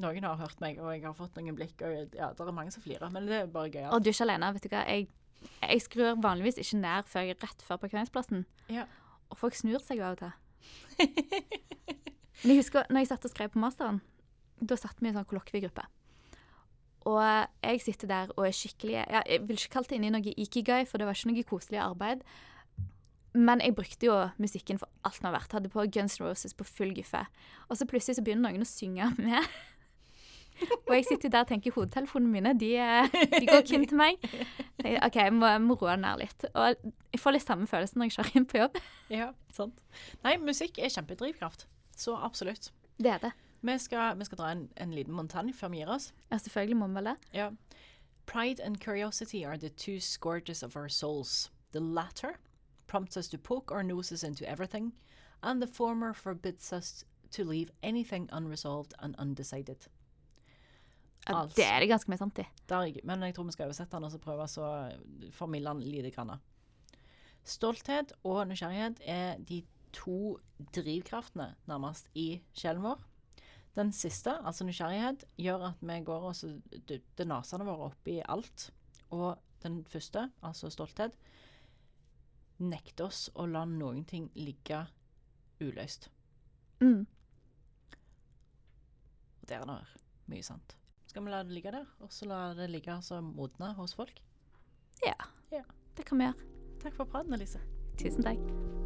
noen 0.02 0.28
har 0.28 0.40
hørt 0.40 0.62
meg, 0.64 0.80
og 0.80 0.92
jeg 0.94 1.04
har 1.06 1.16
fått 1.18 1.40
noen 1.40 1.58
blikk, 1.58 1.82
og 1.88 2.16
ja, 2.18 2.32
det 2.36 2.46
er 2.46 2.56
mange 2.56 2.74
som 2.76 2.84
flirer, 2.84 3.12
men 3.14 3.28
det 3.28 3.42
er 3.42 3.52
bare 3.52 3.72
gøy. 3.72 3.86
Og 3.92 4.04
du 4.04 4.12
er 4.12 4.16
ikke 4.16 4.28
alene. 4.28 4.52
vet 4.56 4.68
du 4.68 4.72
hva? 4.74 4.84
Jeg, 4.88 5.08
jeg 5.64 5.84
skrur 5.88 6.20
vanligvis 6.24 6.60
ikke 6.64 6.82
ned 6.84 7.10
før 7.12 7.28
jeg 7.28 7.36
er 7.38 7.42
rett 7.46 7.66
før 7.68 7.82
parkeringsplassen. 7.86 8.46
Ja. 8.72 8.86
Og 9.32 9.40
folk 9.40 9.56
snur 9.56 9.84
seg 9.84 10.02
jo 10.02 10.08
av 10.08 10.18
og 10.18 10.24
til. 10.26 10.38
Men 12.42 12.54
jeg 12.54 12.62
husker 12.64 12.88
når 12.90 13.04
jeg 13.04 13.12
satt 13.12 13.28
og 13.28 13.34
skrev 13.34 13.52
på 13.54 13.62
masteren, 13.62 14.02
da 14.62 14.78
satt 14.78 15.00
vi 15.02 15.10
i 15.10 15.12
en 15.12 15.20
sånn 15.20 15.28
kollokviegruppe. 15.30 15.84
Og 17.10 17.18
jeg 17.64 17.82
sitter 17.82 18.08
der 18.12 18.32
og 18.38 18.46
er 18.46 18.54
skikkelig 18.54 18.94
ja, 19.00 19.22
Jeg 19.26 19.42
vil 19.48 19.58
ikke 19.58 19.72
kalle 19.74 19.90
det 19.90 19.98
inn 19.98 20.04
i 20.06 20.14
noe 20.14 20.34
ikigai, 20.38 20.84
for 20.86 21.02
det 21.02 21.08
var 21.10 21.18
ikke 21.18 21.32
noe 21.32 21.44
koselig 21.50 21.80
arbeid. 21.82 22.22
Men 23.34 23.62
jeg 23.64 23.74
brukte 23.78 24.06
jo 24.10 24.16
musikken 24.44 24.78
for 24.78 24.90
alt 25.08 25.18
den 25.22 25.30
var 25.30 25.38
verdt. 25.40 25.54
Hadde 25.56 25.70
på 25.72 25.86
Guns 25.96 26.18
N' 26.20 26.26
Roses 26.28 26.54
på 26.54 26.66
full 26.68 26.92
guffe. 26.98 27.22
Og 27.72 27.78
så 27.80 27.88
plutselig 27.88 28.18
så 28.20 28.24
begynner 28.28 28.52
noen 28.52 28.66
å 28.66 28.70
synge 28.70 29.08
med. 29.18 29.48
Og 30.86 30.92
jeg 30.94 31.06
sitter 31.08 31.32
der 31.34 31.42
og 31.46 31.50
tenker 31.50 31.74
hodetelefonene 31.74 32.30
mine 32.36 32.52
de, 32.60 32.74
er- 32.78 33.08
de 33.40 33.46
går 33.50 33.64
kun 33.66 33.86
til 33.90 33.98
meg. 33.98 34.20
Jeg, 34.84 35.00
OK, 35.08 35.16
jeg 35.24 35.34
må, 35.34 35.48
jeg 35.50 35.62
må 35.64 35.78
roe 35.80 35.96
ned 35.98 36.20
litt. 36.22 36.46
Og 36.52 36.76
jeg 37.16 37.22
får 37.24 37.34
litt 37.38 37.46
samme 37.48 37.66
følelsen 37.72 37.98
når 38.04 38.10
jeg 38.12 38.18
kjører 38.20 38.38
inn 38.38 38.46
på 38.52 38.60
jobb. 38.60 38.78
Ja, 39.10 39.32
sant. 39.56 39.80
Nei, 40.28 40.36
musikk 40.44 40.78
er 40.84 40.92
kjempedrivkraft. 40.94 41.66
Så 41.98 42.14
absolutt. 42.20 42.70
Det 43.02 43.16
er 43.16 43.24
det. 43.24 43.32
Vi 43.62 43.78
skal, 43.80 44.18
vi 44.18 44.26
skal 44.26 44.38
dra 44.38 44.52
en, 44.52 44.70
en 44.78 44.94
liten 44.96 45.14
montagne 45.14 45.54
før 45.54 45.70
vi 45.70 45.78
gir 45.84 45.90
oss. 45.94 46.12
Ja, 46.32 46.38
selvfølgelig 46.38 46.78
må 46.78 46.88
vi 46.88 46.98
vel 47.00 47.12
det. 47.12 47.18
Ja. 47.34 47.50
Pride 48.26 48.64
and 48.64 48.80
curiosity 48.82 49.44
are 49.46 49.58
the 49.58 49.70
two 49.70 50.00
scourges 50.00 50.64
of 50.64 50.76
our 50.76 50.90
souls. 50.90 51.52
The 51.72 51.80
latter 51.80 52.40
prompts 52.88 53.18
us 53.18 53.28
to 53.30 53.38
poke 53.38 53.72
our 53.72 53.84
noses 53.84 54.24
into 54.24 54.46
everything, 54.50 54.94
and 55.44 55.62
the 55.62 55.68
former 55.68 56.14
forbids 56.14 56.74
us 56.74 57.06
to 57.32 57.44
leave 57.44 57.70
anything 57.84 58.30
unresolved 58.32 58.94
and 59.00 59.16
undecided. 59.20 59.88
Ja, 61.30 61.42
Altså. 61.44 61.56
Det 61.56 61.66
er 61.66 61.80
det 61.80 61.90
ganske 61.90 62.10
mye 62.10 62.18
sant 62.18 62.40
i. 62.40 62.46
Men 63.04 63.22
jeg 63.24 63.36
tror 63.36 63.44
vi 63.44 63.52
skal 63.52 63.66
oversette 63.70 63.96
den 63.96 64.04
og 64.04 64.12
så 64.12 64.18
prøve 64.18 64.48
å 64.48 65.30
formidle 65.32 65.70
den 65.70 65.84
lite 65.86 66.10
grann. 66.12 66.40
Stolthet 67.44 68.12
og 68.24 68.48
nysgjerrighet 68.48 69.02
er 69.06 69.38
de 69.38 69.64
to 69.94 70.40
drivkraftene 70.74 71.56
nærmest 71.70 72.10
i 72.16 72.42
sjelen 72.58 72.82
vår. 72.82 73.00
Den 73.76 73.94
siste, 73.96 74.34
altså 74.44 74.66
nysgjerrighet, 74.68 75.24
gjør 75.40 75.70
at 75.70 75.84
vi 75.88 76.00
går 76.04 76.28
og 76.28 76.36
så 76.36 76.50
dytter 76.90 77.30
nesene 77.30 77.68
våre 77.68 77.92
opp 77.92 78.10
i 78.12 78.18
alt. 78.28 78.68
Og 79.16 79.40
den 79.64 79.82
første, 79.88 80.26
altså 80.44 80.72
stolthet, 80.74 81.16
nekter 82.62 83.08
oss 83.08 83.30
å 83.34 83.48
la 83.50 83.64
noen 83.66 84.04
ting 84.06 84.28
ligge 84.38 84.84
uløst. 85.62 86.10
Mm. 86.82 87.06
Og 89.42 89.50
der 89.50 89.64
er 89.64 89.72
det 89.72 90.04
mye 90.32 90.46
sant. 90.46 90.76
Skal 91.12 91.26
vi 91.26 91.34
la 91.34 91.42
det 91.44 91.56
ligge 91.56 91.74
der, 91.76 91.88
og 92.00 92.12
så 92.14 92.28
la 92.30 92.42
det 92.56 92.70
ligge 92.72 92.96
som 93.04 93.34
modne 93.36 93.74
hos 93.80 93.96
folk? 93.98 94.22
Ja. 95.06 95.18
Ja. 95.52 95.66
Det 95.98 96.08
kan 96.08 96.22
vi 96.22 96.30
gjøre. 96.30 96.52
Takk 96.84 96.96
for 97.02 97.12
praten, 97.12 97.36
Elise. 97.36 97.60
Tusen 98.00 98.24
takk. 98.26 98.80